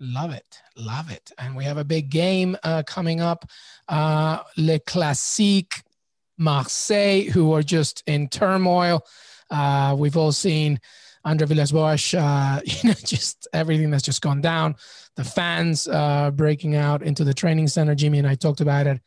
Love 0.00 0.32
it, 0.32 0.62
love 0.76 1.10
it, 1.10 1.32
and 1.38 1.56
we 1.56 1.64
have 1.64 1.76
a 1.76 1.84
big 1.84 2.08
game 2.08 2.56
uh, 2.62 2.84
coming 2.86 3.20
up, 3.20 3.44
uh, 3.88 4.38
Le 4.56 4.78
Classique 4.78 5.82
Marseille, 6.38 7.22
who 7.22 7.52
are 7.52 7.62
just 7.62 8.02
in 8.06 8.28
turmoil. 8.28 9.04
Uh, 9.50 9.94
we've 9.98 10.16
all 10.16 10.32
seen 10.32 10.80
Andre 11.24 11.46
Villas-Boas, 11.46 12.14
uh, 12.14 12.60
you 12.64 12.90
know, 12.90 12.94
just 13.04 13.48
everything 13.52 13.90
that's 13.90 14.04
just 14.04 14.22
gone 14.22 14.40
down. 14.40 14.76
The 15.16 15.24
fans 15.24 15.88
uh, 15.88 16.30
breaking 16.30 16.76
out 16.76 17.02
into 17.02 17.24
the 17.24 17.34
training 17.34 17.68
center. 17.68 17.94
Jimmy 17.94 18.18
and 18.18 18.26
I 18.26 18.34
talked 18.34 18.60
about 18.60 18.86
it 18.86 19.00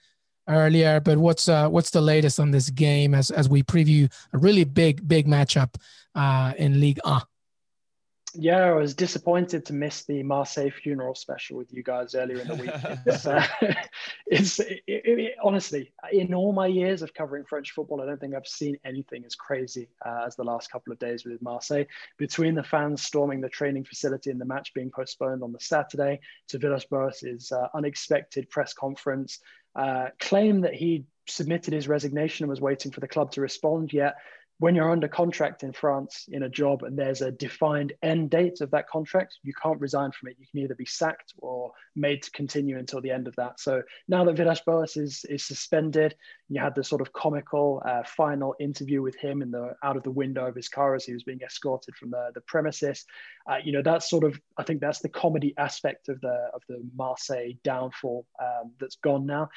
earlier. 0.47 0.99
But 0.99 1.17
what's 1.17 1.47
uh, 1.47 1.69
what's 1.69 1.91
the 1.91 2.01
latest 2.01 2.39
on 2.39 2.51
this 2.51 2.69
game 2.69 3.15
as 3.15 3.31
as 3.31 3.49
we 3.49 3.63
preview 3.63 4.11
a 4.33 4.37
really 4.37 4.63
big 4.63 5.07
big 5.07 5.27
matchup 5.27 5.75
uh, 6.15 6.53
in 6.57 6.79
League 6.79 6.99
1? 7.03 7.21
Yeah, 8.33 8.65
I 8.65 8.71
was 8.71 8.93
disappointed 8.93 9.65
to 9.65 9.73
miss 9.73 10.03
the 10.05 10.23
Marseille 10.23 10.69
funeral 10.69 11.15
special 11.15 11.57
with 11.57 11.73
you 11.73 11.83
guys 11.83 12.15
earlier 12.15 12.39
in 12.39 12.47
the 12.47 12.55
week. 12.55 12.71
It's, 13.05 13.25
uh, 13.25 13.45
it's 14.27 14.59
it, 14.59 14.81
it, 14.87 15.35
honestly, 15.43 15.91
in 16.11 16.33
all 16.33 16.53
my 16.53 16.67
years 16.67 17.01
of 17.01 17.13
covering 17.13 17.45
French 17.45 17.71
football, 17.71 18.01
I 18.01 18.05
don't 18.05 18.19
think 18.19 18.35
I've 18.35 18.47
seen 18.47 18.77
anything 18.85 19.23
as 19.25 19.35
crazy 19.35 19.89
uh, 20.05 20.23
as 20.25 20.35
the 20.35 20.43
last 20.43 20.71
couple 20.71 20.93
of 20.93 20.99
days 20.99 21.25
with 21.25 21.41
Marseille. 21.41 21.85
Between 22.17 22.55
the 22.55 22.63
fans 22.63 23.03
storming 23.03 23.41
the 23.41 23.49
training 23.49 23.85
facility 23.85 24.29
and 24.29 24.39
the 24.39 24.45
match 24.45 24.73
being 24.73 24.91
postponed 24.91 25.43
on 25.43 25.51
the 25.51 25.59
Saturday, 25.59 26.19
to 26.49 26.57
Villas-Boas' 26.57 27.51
uh, 27.51 27.67
unexpected 27.73 28.49
press 28.49 28.73
conference, 28.73 29.39
uh, 29.75 30.07
claim 30.19 30.61
that 30.61 30.73
he 30.73 31.05
submitted 31.27 31.73
his 31.73 31.87
resignation 31.87 32.43
and 32.43 32.49
was 32.49 32.61
waiting 32.61 32.91
for 32.91 32.99
the 32.99 33.07
club 33.07 33.31
to 33.31 33.41
respond. 33.41 33.93
Yet 33.93 34.15
when 34.61 34.75
you're 34.75 34.91
under 34.91 35.07
contract 35.07 35.63
in 35.63 35.73
France 35.73 36.27
in 36.31 36.43
a 36.43 36.49
job 36.49 36.83
and 36.83 36.95
there's 36.95 37.23
a 37.23 37.31
defined 37.31 37.93
end 38.03 38.29
date 38.29 38.61
of 38.61 38.69
that 38.69 38.87
contract, 38.87 39.39
you 39.41 39.53
can't 39.59 39.81
resign 39.81 40.11
from 40.11 40.29
it. 40.29 40.37
You 40.39 40.45
can 40.51 40.59
either 40.59 40.75
be 40.75 40.85
sacked 40.85 41.33
or 41.39 41.71
made 41.95 42.21
to 42.21 42.29
continue 42.29 42.77
until 42.77 43.01
the 43.01 43.09
end 43.09 43.27
of 43.27 43.35
that. 43.37 43.59
So 43.59 43.81
now 44.07 44.23
that 44.23 44.37
Villas-Boas 44.37 44.97
is, 44.97 45.25
is 45.27 45.43
suspended, 45.43 46.13
you 46.47 46.61
had 46.61 46.75
the 46.75 46.83
sort 46.83 47.01
of 47.01 47.11
comical 47.11 47.81
uh, 47.83 48.03
final 48.03 48.53
interview 48.59 49.01
with 49.01 49.15
him 49.15 49.41
in 49.41 49.49
the 49.49 49.73
out 49.83 49.97
of 49.97 50.03
the 50.03 50.11
window 50.11 50.45
of 50.45 50.55
his 50.55 50.69
car 50.69 50.93
as 50.93 51.05
he 51.05 51.13
was 51.13 51.23
being 51.23 51.41
escorted 51.41 51.95
from 51.95 52.11
the, 52.11 52.29
the 52.35 52.41
premises. 52.41 53.03
Uh, 53.49 53.57
you 53.63 53.71
know, 53.71 53.81
that's 53.81 54.09
sort 54.09 54.23
of 54.23 54.39
I 54.57 54.63
think 54.63 54.81
that's 54.81 54.99
the 54.99 55.09
comedy 55.09 55.53
aspect 55.57 56.09
of 56.09 56.19
the 56.21 56.49
of 56.53 56.61
the 56.67 56.81
Marseille 56.95 57.53
downfall 57.63 58.25
um, 58.39 58.71
that's 58.79 58.95
gone 58.97 59.25
now 59.25 59.49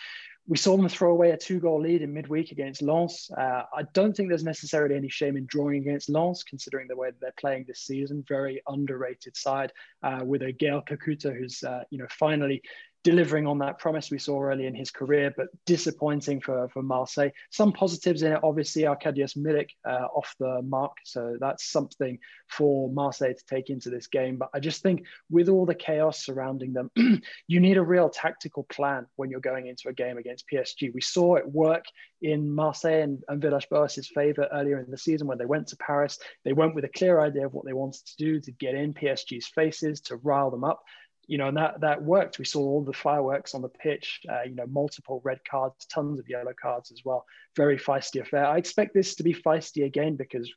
we 0.47 0.59
saw 0.59 0.76
them 0.76 0.89
throw 0.89 1.11
away 1.11 1.30
a 1.30 1.37
two 1.37 1.59
goal 1.59 1.80
lead 1.80 2.03
in 2.03 2.12
midweek 2.12 2.53
against 2.53 2.82
Lens. 2.82 3.30
Uh, 3.37 3.62
I 3.74 3.85
don't 3.95 4.14
think 4.14 4.28
there's 4.28 4.45
necessarily 4.45 4.95
any 4.95 5.09
shame 5.09 5.37
in 5.37 5.47
drawing 5.47 5.80
against 5.80 6.11
Lens, 6.11 6.43
considering 6.43 6.87
the 6.87 6.97
way 6.97 7.11
that 7.11 7.20
they're 7.20 7.32
playing 7.39 7.64
this 7.66 7.80
season. 7.80 8.24
Very 8.28 8.62
underrated 8.68 9.37
side 9.37 9.72
uh, 10.03 10.20
with 10.22 10.43
a 10.43 10.53
Gael 10.53 10.82
Kakuta 10.82 11.35
who's, 11.37 11.62
uh, 11.62 11.85
you 11.91 11.99
know, 11.99 12.07
finally 12.11 12.62
delivering 13.05 13.46
on 13.46 13.59
that 13.59 13.78
promise 13.78 14.11
we 14.11 14.18
saw 14.18 14.42
early 14.42 14.66
in 14.66 14.74
his 14.74 14.90
career, 14.90 15.32
but 15.36 15.48
disappointing 15.66 16.40
for, 16.40 16.68
for 16.70 16.82
Marseille. 16.82 17.28
Some 17.50 17.70
positives 17.70 18.22
in 18.22 18.32
it, 18.32 18.40
obviously, 18.42 18.82
Arkadiusz 18.82 19.36
Milik 19.36 19.68
uh, 19.84 20.07
off 20.16 20.34
the 20.40 20.62
mark. 20.62 20.96
So 21.05 21.36
that's 21.38 21.70
something 21.70 22.18
for 22.48 22.90
Marseille 22.90 23.34
to 23.34 23.44
take 23.46 23.68
into 23.68 23.90
this 23.90 24.07
game. 24.07 24.38
But 24.38 24.48
I 24.55 24.61
just 24.61 24.82
think 24.82 25.05
with 25.30 25.50
all 25.50 25.66
the 25.66 25.74
chaos 25.74 26.24
surrounding 26.24 26.72
them, 26.72 26.90
you 27.46 27.61
need 27.61 27.76
a 27.76 27.82
real 27.82 28.09
tactical 28.09 28.64
plan 28.64 29.07
when 29.16 29.30
you're 29.30 29.40
going 29.40 29.66
into 29.66 29.88
a 29.88 29.92
game 29.92 30.16
against 30.16 30.46
PSG. 30.50 30.92
We 30.94 31.02
saw 31.02 31.36
it 31.36 31.46
work 31.46 31.84
in 32.22 32.55
Marseille 32.55 33.02
and, 33.02 33.22
and 33.28 33.42
Villas-Boas' 33.42 34.11
favour 34.14 34.48
earlier 34.50 34.80
in 34.80 34.90
the 34.90 34.96
season 34.96 35.26
when 35.26 35.36
they 35.36 35.44
went 35.44 35.68
to 35.68 35.76
Paris. 35.76 36.18
They 36.46 36.55
went 36.55 36.74
with 36.74 36.84
a 36.84 36.88
clear 36.88 37.20
idea 37.20 37.44
of 37.44 37.52
what 37.52 37.66
they 37.66 37.74
wanted 37.74 38.07
to 38.07 38.16
do 38.16 38.40
to 38.40 38.52
get 38.52 38.74
in 38.74 38.94
PSG's 38.94 39.48
faces, 39.48 40.00
to 40.02 40.16
rile 40.16 40.50
them 40.50 40.64
up 40.64 40.82
you 41.27 41.39
know, 41.39 41.49
and 41.49 41.57
that 41.57 41.81
that 41.81 42.03
worked. 42.03 42.39
We 42.39 42.45
saw 42.45 42.61
all 42.61 42.85
the 42.85 42.93
fireworks 42.93 43.55
on 43.55 43.62
the 43.62 43.68
pitch. 43.68 44.20
Uh, 44.29 44.43
you 44.43 44.55
know, 44.55 44.66
multiple 44.66 45.20
red 45.25 45.41
cards, 45.49 45.87
tons 45.87 46.18
of 46.18 46.29
yellow 46.29 46.53
cards 46.61 46.91
as 46.91 47.03
well. 47.05 47.25
Very 47.57 47.79
feisty 47.79 48.20
affair. 48.20 48.47
I 48.47 48.59
expect 48.59 48.95
this 48.95 49.14
to 49.16 49.22
be 49.22 49.35
feisty 49.35 49.85
again 49.85 50.16
because 50.16 50.53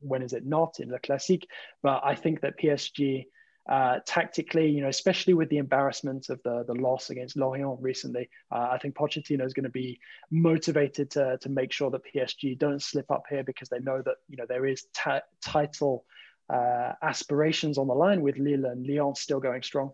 when 0.00 0.22
is 0.22 0.32
it 0.32 0.46
not 0.46 0.80
in 0.80 0.88
the 0.88 0.98
Classique? 0.98 1.46
But 1.82 2.02
I 2.04 2.14
think 2.14 2.40
that 2.40 2.58
PSG. 2.58 3.26
Uh, 3.70 4.00
tactically, 4.04 4.68
you 4.68 4.80
know, 4.80 4.88
especially 4.88 5.34
with 5.34 5.48
the 5.48 5.58
embarrassment 5.58 6.30
of 6.30 6.42
the 6.42 6.64
the 6.66 6.74
loss 6.74 7.10
against 7.10 7.36
Lorient 7.36 7.80
recently, 7.80 8.28
uh, 8.50 8.70
I 8.72 8.78
think 8.78 8.96
Pochettino 8.96 9.46
is 9.46 9.54
going 9.54 9.62
to 9.62 9.70
be 9.70 10.00
motivated 10.32 11.12
to 11.12 11.38
to 11.40 11.48
make 11.48 11.70
sure 11.70 11.88
that 11.92 12.02
PSG 12.12 12.58
don't 12.58 12.82
slip 12.82 13.08
up 13.12 13.22
here 13.30 13.44
because 13.44 13.68
they 13.68 13.78
know 13.78 14.02
that 14.02 14.16
you 14.28 14.36
know 14.36 14.46
there 14.48 14.66
is 14.66 14.86
title 15.40 16.04
uh, 16.52 16.92
aspirations 17.02 17.78
on 17.78 17.86
the 17.86 17.94
line 17.94 18.20
with 18.20 18.36
Lille 18.36 18.66
and 18.66 18.86
Lyon 18.86 19.14
still 19.14 19.40
going 19.40 19.62
strong. 19.62 19.92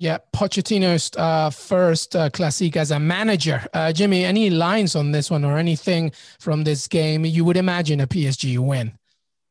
Yeah, 0.00 0.18
Pochettino's 0.32 1.10
uh, 1.16 1.50
first 1.50 2.14
uh, 2.14 2.30
Classique 2.30 2.76
as 2.76 2.92
a 2.92 3.00
manager. 3.00 3.66
Uh, 3.74 3.92
Jimmy, 3.92 4.24
any 4.24 4.48
lines 4.48 4.94
on 4.94 5.10
this 5.10 5.28
one 5.28 5.44
or 5.44 5.58
anything 5.58 6.12
from 6.38 6.62
this 6.62 6.86
game 6.86 7.24
you 7.24 7.44
would 7.44 7.56
imagine 7.56 8.00
a 8.00 8.06
PSG 8.06 8.58
win? 8.58 8.96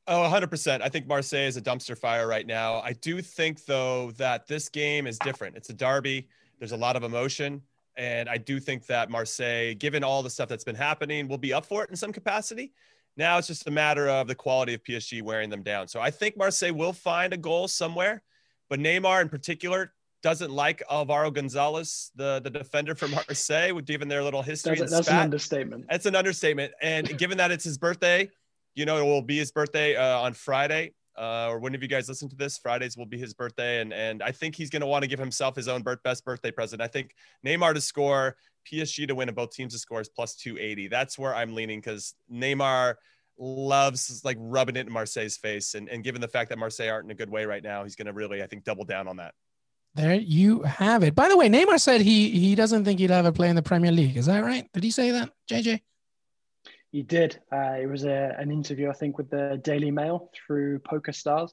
Oh, 0.08 0.22
100%. 0.22 0.82
I 0.82 0.88
think 0.88 1.06
Marseille 1.06 1.48
is 1.48 1.58
a 1.58 1.62
dumpster 1.62 1.98
fire 1.98 2.28
right 2.28 2.48
now. 2.48 2.80
I 2.80 2.94
do 2.94 3.22
think, 3.22 3.66
though, 3.66 4.12
that 4.12 4.48
this 4.48 4.70
game 4.70 5.06
is 5.06 5.20
different. 5.20 5.58
It's 5.58 5.70
a 5.70 5.74
derby, 5.74 6.30
there's 6.60 6.72
a 6.72 6.78
lot 6.78 6.96
of 6.96 7.04
emotion. 7.04 7.62
And 7.98 8.30
I 8.30 8.38
do 8.38 8.62
think 8.62 8.86
that 8.86 9.10
Marseille, 9.10 9.74
given 9.74 10.02
all 10.02 10.24
the 10.24 10.30
stuff 10.30 10.48
that's 10.48 10.64
been 10.64 10.76
happening, 10.76 11.28
will 11.28 11.38
be 11.38 11.52
up 11.52 11.66
for 11.66 11.84
it 11.84 11.90
in 11.90 11.98
some 11.98 12.14
capacity. 12.14 12.72
Now 13.18 13.38
it's 13.38 13.48
just 13.48 13.68
a 13.68 13.72
matter 13.72 14.08
of 14.08 14.28
the 14.28 14.36
quality 14.36 14.76
of 14.76 14.84
PSG 14.84 15.24
wearing 15.24 15.50
them 15.50 15.64
down. 15.64 15.90
So 15.90 16.00
I 16.00 16.12
think 16.12 16.38
Marseille 16.38 16.74
will 16.74 16.94
find 16.94 17.34
a 17.34 17.38
goal 17.38 17.68
somewhere. 17.68 18.22
But 18.70 18.80
Neymar 18.80 19.22
in 19.22 19.30
particular 19.30 19.94
doesn't 20.24 20.52
like 20.52 20.82
Alvaro 20.90 21.32
Gonzalez, 21.32 22.12
the, 22.16 22.42
the 22.44 22.50
defender 22.50 22.96
from 22.96 23.12
Marseille, 23.12 23.80
given 23.82 24.08
their 24.08 24.24
little 24.24 24.42
history. 24.42 24.78
That's, 24.78 24.92
that's 24.92 25.08
an 25.10 25.18
understatement. 25.18 25.86
That's 25.90 26.06
an 26.06 26.16
understatement. 26.16 26.74
And 26.82 27.18
given 27.18 27.38
that 27.38 27.52
it's 27.52 27.64
his 27.64 27.78
birthday, 27.78 28.30
you 28.76 28.86
know, 28.86 28.98
it 28.98 29.04
will 29.04 29.22
be 29.22 29.38
his 29.38 29.52
birthday 29.52 29.96
uh, 29.96 30.20
on 30.20 30.34
Friday. 30.34 30.94
Uh, 31.18 31.48
or 31.50 31.58
whenever 31.58 31.84
you 31.84 31.90
guys 31.90 32.08
listen 32.08 32.30
to 32.30 32.36
this, 32.36 32.60
Fridays 32.60 32.96
will 32.96 33.08
be 33.08 33.18
his 33.18 33.34
birthday, 33.34 33.82
and 33.82 33.92
and 33.92 34.22
I 34.22 34.32
think 34.32 34.56
he's 34.56 34.70
going 34.70 34.82
to 34.82 34.86
want 34.86 35.02
to 35.02 35.08
give 35.08 35.18
himself 35.18 35.56
his 35.56 35.68
own 35.68 35.82
birth, 35.82 36.04
best 36.04 36.24
birthday 36.24 36.52
present. 36.52 36.80
I 36.80 36.86
think 36.86 37.16
Neymar 37.44 37.74
to 37.74 37.82
score, 37.82 38.38
PSG 38.72 39.08
to 39.08 39.16
win, 39.16 39.28
and 39.28 39.36
both 39.36 39.50
teams 39.50 39.74
to 39.74 39.80
score 39.80 40.00
is 40.00 40.10
plus 40.10 40.36
two 40.36 40.60
eighty. 40.60 40.88
That's 40.88 41.18
where 41.18 41.34
I'm 41.34 41.56
leaning 41.56 41.80
because 41.80 42.14
Neymar 42.32 42.96
loves 43.40 44.22
like 44.24 44.38
rubbing 44.40 44.76
it 44.76 44.86
in 44.86 44.94
Marseille's 44.94 45.38
face, 45.38 45.74
and 45.74 45.90
and 45.90 46.04
given 46.04 46.22
the 46.22 46.28
fact 46.28 46.50
that 46.50 46.60
Marseille 46.60 46.92
aren't 46.92 47.06
in 47.06 47.12
a 47.12 47.16
good 47.16 47.32
way 47.32 47.46
right 47.46 47.64
now, 47.64 47.84
he's 47.84 47.96
going 47.96 48.06
to 48.06 48.14
really 48.14 48.44
I 48.44 48.46
think 48.46 48.64
double 48.64 48.86
down 48.86 49.08
on 49.08 49.18
that. 49.18 49.34
There 49.98 50.14
you 50.14 50.62
have 50.62 51.02
it. 51.02 51.16
By 51.16 51.28
the 51.28 51.36
way, 51.36 51.50
Neymar 51.50 51.80
said 51.80 52.02
he 52.02 52.30
he 52.30 52.54
doesn't 52.54 52.86
think 52.86 53.00
he'd 53.00 53.10
ever 53.10 53.32
play 53.32 53.50
in 53.50 53.56
the 53.56 53.64
Premier 53.64 53.92
League. 53.92 54.16
Is 54.16 54.28
that 54.28 54.44
right? 54.44 54.72
Did 54.72 54.84
he 54.84 54.92
say 54.92 55.10
that, 55.10 55.32
JJ? 55.50 55.82
He 56.92 57.02
did. 57.02 57.40
Uh, 57.52 57.78
it 57.82 57.90
was 57.90 58.06
a, 58.06 58.36
an 58.38 58.52
interview, 58.52 58.92
I 58.92 58.94
think, 58.94 59.18
with 59.18 59.32
the 59.32 59.60
Daily 59.64 59.90
Mail 59.90 60.30
through 60.36 60.80
Poker 60.80 61.12
Stars. 61.12 61.52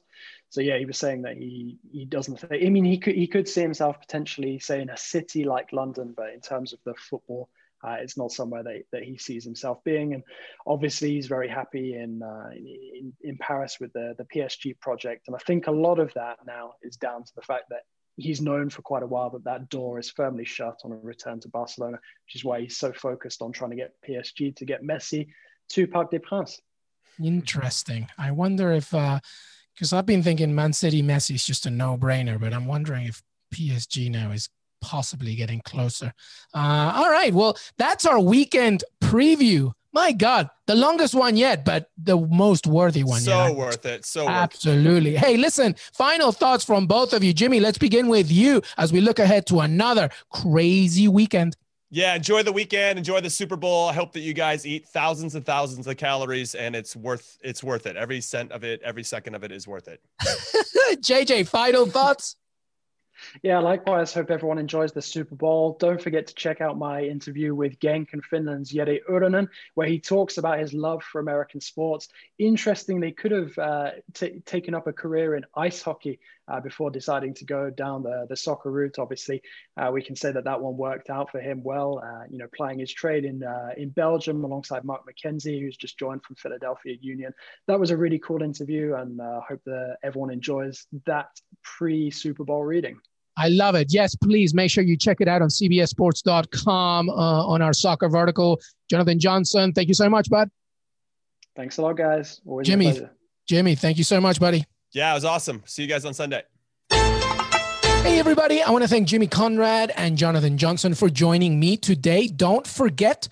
So 0.49 0.61
yeah, 0.61 0.77
he 0.77 0.85
was 0.85 0.99
saying 0.99 1.23
that 1.23 1.37
he 1.37 1.79
he 1.91 2.05
doesn't. 2.05 2.39
Think, 2.39 2.63
I 2.63 2.69
mean, 2.69 2.85
he 2.85 2.99
could 2.99 3.15
he 3.15 3.25
could 3.25 3.49
see 3.49 3.61
himself 3.61 3.99
potentially, 3.99 4.59
say, 4.59 4.79
in 4.79 4.91
a 4.91 4.97
city 4.97 5.43
like 5.43 5.73
London, 5.73 6.13
but 6.15 6.31
in 6.31 6.39
terms 6.39 6.71
of 6.71 6.77
the 6.85 6.93
football, 6.99 7.49
uh, 7.83 7.97
it's 7.99 8.15
not 8.15 8.31
somewhere 8.31 8.61
that, 8.61 8.83
that 8.91 9.03
he 9.03 9.17
sees 9.17 9.43
himself 9.43 9.83
being. 9.83 10.13
And 10.13 10.21
obviously, 10.67 11.15
he's 11.15 11.25
very 11.25 11.49
happy 11.49 11.95
in, 11.95 12.21
uh, 12.21 12.51
in, 12.53 13.11
in 13.23 13.37
Paris 13.39 13.79
with 13.79 13.91
the 13.93 14.13
the 14.19 14.25
PSG 14.25 14.79
project. 14.79 15.29
And 15.29 15.35
I 15.35 15.39
think 15.39 15.65
a 15.65 15.71
lot 15.71 15.97
of 15.97 16.13
that 16.13 16.45
now 16.45 16.73
is 16.83 16.95
down 16.95 17.23
to 17.23 17.31
the 17.35 17.41
fact 17.41 17.65
that 17.71 17.81
he's 18.17 18.41
known 18.41 18.69
for 18.69 18.81
quite 18.81 19.03
a 19.03 19.07
while 19.07 19.29
that 19.31 19.43
that 19.43 19.69
door 19.69 19.99
is 19.99 20.09
firmly 20.09 20.45
shut 20.45 20.79
on 20.83 20.91
a 20.91 20.95
return 20.95 21.39
to 21.41 21.49
Barcelona, 21.49 21.99
which 22.25 22.35
is 22.35 22.45
why 22.45 22.61
he's 22.61 22.77
so 22.77 22.93
focused 22.93 23.41
on 23.41 23.51
trying 23.51 23.71
to 23.71 23.75
get 23.75 23.93
PSG 24.07 24.55
to 24.55 24.65
get 24.65 24.83
Messi 24.83 25.27
to 25.69 25.87
Parc 25.87 26.11
des 26.11 26.19
Princes. 26.19 26.61
Interesting. 27.23 28.07
I 28.17 28.31
wonder 28.31 28.71
if 28.71 28.93
uh, 28.93 29.19
Because 29.73 29.93
I've 29.93 30.05
been 30.05 30.23
thinking 30.23 30.53
Man 30.53 30.73
City 30.73 31.01
Messi 31.01 31.35
is 31.35 31.45
just 31.45 31.65
a 31.65 31.69
no 31.69 31.97
brainer, 31.97 32.39
but 32.39 32.53
I'm 32.53 32.65
wondering 32.65 33.07
if 33.07 33.21
PSG 33.53 34.09
now 34.09 34.31
is 34.31 34.49
possibly 34.81 35.35
getting 35.35 35.61
closer. 35.61 36.13
Uh, 36.53 36.93
all 36.95 37.09
right. 37.09 37.33
Well, 37.33 37.57
that's 37.77 38.05
our 38.05 38.19
weekend 38.19 38.83
preview. 39.01 39.71
My 39.95 40.11
God, 40.11 40.49
the 40.67 40.75
longest 40.75 41.15
one 41.15 41.37
yet, 41.37 41.63
but 41.63 41.89
the 41.97 42.17
most 42.17 42.67
worthy 42.67 43.05
one. 43.05 43.21
So 43.21 43.47
yet. 43.47 43.55
worth 43.55 43.85
it. 43.85 44.03
So 44.03 44.27
absolutely. 44.27 45.15
It. 45.15 45.19
Hey, 45.19 45.37
listen. 45.37 45.73
Final 45.93 46.33
thoughts 46.33 46.65
from 46.65 46.85
both 46.85 47.13
of 47.13 47.23
you, 47.23 47.31
Jimmy. 47.31 47.61
Let's 47.61 47.77
begin 47.77 48.09
with 48.09 48.29
you 48.29 48.61
as 48.77 48.91
we 48.91 48.99
look 48.99 49.19
ahead 49.19 49.45
to 49.47 49.61
another 49.61 50.09
crazy 50.33 51.07
weekend. 51.07 51.55
Yeah, 51.91 52.13
enjoy 52.13 52.43
the 52.43 52.51
weekend, 52.51 52.99
enjoy 52.99 53.21
the 53.21 53.29
Super 53.29 53.55
Bowl. 53.55 53.87
I 53.87 53.93
hope 53.93 54.11
that 54.11 54.19
you 54.19 54.33
guys 54.33 54.67
eat 54.67 54.85
thousands 54.85 55.33
and 55.35 55.45
thousands 55.45 55.87
of 55.87 55.95
calories 55.95 56.55
and 56.55 56.75
it's 56.75 56.93
worth 56.93 57.37
it's 57.41 57.63
worth 57.63 57.85
it. 57.85 57.95
Every 57.95 58.19
cent 58.19 58.51
of 58.51 58.65
it, 58.65 58.81
every 58.83 59.03
second 59.03 59.33
of 59.33 59.45
it 59.45 59.53
is 59.53 59.65
worth 59.65 59.87
it. 59.87 60.01
JJ, 61.01 61.47
final 61.47 61.85
thoughts? 61.85 62.35
Yeah, 63.43 63.59
likewise. 63.59 64.13
Hope 64.13 64.31
everyone 64.31 64.57
enjoys 64.57 64.93
the 64.93 65.01
Super 65.01 65.35
Bowl. 65.35 65.77
Don't 65.79 66.01
forget 66.01 66.27
to 66.27 66.33
check 66.35 66.61
out 66.61 66.77
my 66.77 67.03
interview 67.03 67.53
with 67.53 67.79
Genk 67.79 68.13
and 68.13 68.23
Finland's 68.23 68.71
Jere 68.71 69.01
Uronen, 69.09 69.49
where 69.73 69.87
he 69.87 69.99
talks 69.99 70.37
about 70.37 70.59
his 70.59 70.73
love 70.73 71.03
for 71.03 71.19
American 71.19 71.59
sports. 71.59 72.07
Interestingly, 72.39 73.11
could 73.11 73.31
have 73.31 73.57
uh, 73.57 73.91
t- 74.13 74.41
taken 74.45 74.73
up 74.73 74.87
a 74.87 74.93
career 74.93 75.35
in 75.35 75.45
ice 75.55 75.81
hockey 75.81 76.19
uh, 76.47 76.59
before 76.61 76.91
deciding 76.91 77.33
to 77.33 77.45
go 77.45 77.69
down 77.69 78.03
the, 78.03 78.25
the 78.29 78.37
soccer 78.37 78.71
route. 78.71 78.99
Obviously, 78.99 79.41
uh, 79.77 79.89
we 79.91 80.01
can 80.01 80.15
say 80.15 80.31
that 80.31 80.45
that 80.45 80.61
one 80.61 80.77
worked 80.77 81.09
out 81.09 81.31
for 81.31 81.39
him 81.39 81.61
well. 81.63 82.01
Uh, 82.03 82.25
you 82.29 82.37
know, 82.37 82.47
playing 82.55 82.79
his 82.79 82.93
trade 82.93 83.25
in 83.25 83.43
uh, 83.43 83.69
in 83.75 83.89
Belgium 83.89 84.43
alongside 84.43 84.85
Mark 84.85 85.01
McKenzie, 85.05 85.59
who's 85.59 85.77
just 85.77 85.99
joined 85.99 86.23
from 86.23 86.35
Philadelphia 86.35 86.95
Union. 87.01 87.33
That 87.67 87.79
was 87.79 87.91
a 87.91 87.97
really 87.97 88.19
cool 88.19 88.41
interview, 88.41 88.95
and 88.95 89.21
I 89.21 89.25
uh, 89.25 89.41
hope 89.41 89.61
that 89.65 89.97
everyone 90.03 90.31
enjoys 90.31 90.87
that 91.05 91.29
pre 91.63 92.11
Super 92.11 92.43
Bowl 92.45 92.63
reading. 92.63 92.99
I 93.37 93.49
love 93.49 93.75
it. 93.75 93.93
Yes, 93.93 94.15
please 94.15 94.53
make 94.53 94.71
sure 94.71 94.83
you 94.83 94.97
check 94.97 95.17
it 95.19 95.27
out 95.27 95.41
on 95.41 95.49
CBSSports.com 95.49 97.09
uh, 97.09 97.13
on 97.13 97.61
our 97.61 97.73
soccer 97.73 98.09
vertical. 98.09 98.59
Jonathan 98.89 99.19
Johnson, 99.19 99.73
thank 99.73 99.87
you 99.87 99.93
so 99.93 100.09
much, 100.09 100.29
bud. 100.29 100.49
Thanks 101.55 101.77
a 101.77 101.81
lot, 101.81 101.93
guys. 101.97 102.41
Always 102.45 102.67
Jimmy, 102.67 102.99
Jimmy, 103.47 103.75
thank 103.75 103.97
you 103.97 104.03
so 104.03 104.19
much, 104.19 104.39
buddy. 104.39 104.65
Yeah, 104.93 105.11
it 105.11 105.15
was 105.15 105.25
awesome. 105.25 105.63
See 105.65 105.81
you 105.81 105.87
guys 105.87 106.05
on 106.05 106.13
Sunday. 106.13 106.43
Hey, 108.05 108.19
everybody. 108.19 108.61
I 108.61 108.69
want 108.69 108.83
to 108.83 108.87
thank 108.87 109.07
Jimmy 109.07 109.25
Conrad 109.25 109.91
and 109.95 110.15
Jonathan 110.15 110.59
Johnson 110.59 110.93
for 110.93 111.09
joining 111.09 111.59
me 111.59 111.75
today. 111.75 112.27
Don't 112.27 112.67
forget 112.67 113.27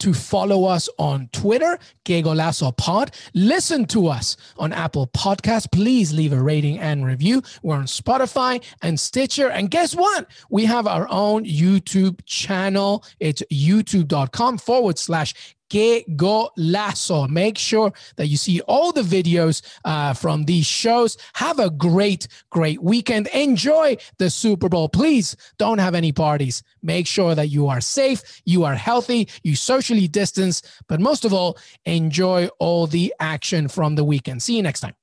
to 0.00 0.12
follow 0.12 0.66
us 0.66 0.86
on 0.98 1.30
Twitter, 1.32 1.78
Que 2.04 2.22
Golazo 2.22 2.76
Pod. 2.76 3.10
Listen 3.32 3.86
to 3.86 4.06
us 4.06 4.36
on 4.58 4.74
Apple 4.74 5.06
Podcasts. 5.06 5.72
Please 5.72 6.12
leave 6.12 6.34
a 6.34 6.42
rating 6.42 6.78
and 6.78 7.06
review. 7.06 7.42
We're 7.62 7.76
on 7.76 7.86
Spotify 7.86 8.62
and 8.82 9.00
Stitcher. 9.00 9.48
And 9.48 9.70
guess 9.70 9.96
what? 9.96 10.26
We 10.50 10.66
have 10.66 10.86
our 10.86 11.08
own 11.08 11.46
YouTube 11.46 12.20
channel. 12.26 13.04
It's 13.18 13.42
youtube.com 13.50 14.58
forward 14.58 14.98
slash 14.98 15.56
que 15.68 16.04
golazo. 16.16 17.28
Make 17.28 17.58
sure 17.58 17.92
that 18.16 18.26
you 18.26 18.36
see 18.36 18.60
all 18.62 18.92
the 18.92 19.02
videos 19.02 19.62
uh, 19.84 20.14
from 20.14 20.44
these 20.44 20.66
shows. 20.66 21.16
Have 21.34 21.58
a 21.58 21.70
great, 21.70 22.28
great 22.50 22.82
weekend. 22.82 23.28
Enjoy 23.28 23.96
the 24.18 24.30
Super 24.30 24.68
Bowl. 24.68 24.88
Please 24.88 25.36
don't 25.58 25.78
have 25.78 25.94
any 25.94 26.12
parties. 26.12 26.62
Make 26.82 27.06
sure 27.06 27.34
that 27.34 27.48
you 27.48 27.68
are 27.68 27.80
safe, 27.80 28.42
you 28.44 28.64
are 28.64 28.74
healthy, 28.74 29.28
you 29.42 29.56
socially 29.56 30.08
distance, 30.08 30.62
but 30.88 31.00
most 31.00 31.24
of 31.24 31.32
all, 31.32 31.58
enjoy 31.84 32.48
all 32.58 32.86
the 32.86 33.14
action 33.20 33.68
from 33.68 33.94
the 33.94 34.04
weekend. 34.04 34.42
See 34.42 34.56
you 34.56 34.62
next 34.62 34.80
time. 34.80 34.94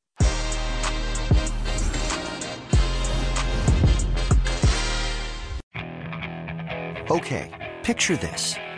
Okay, 7.12 7.52
picture 7.84 8.18
this. 8.18 8.56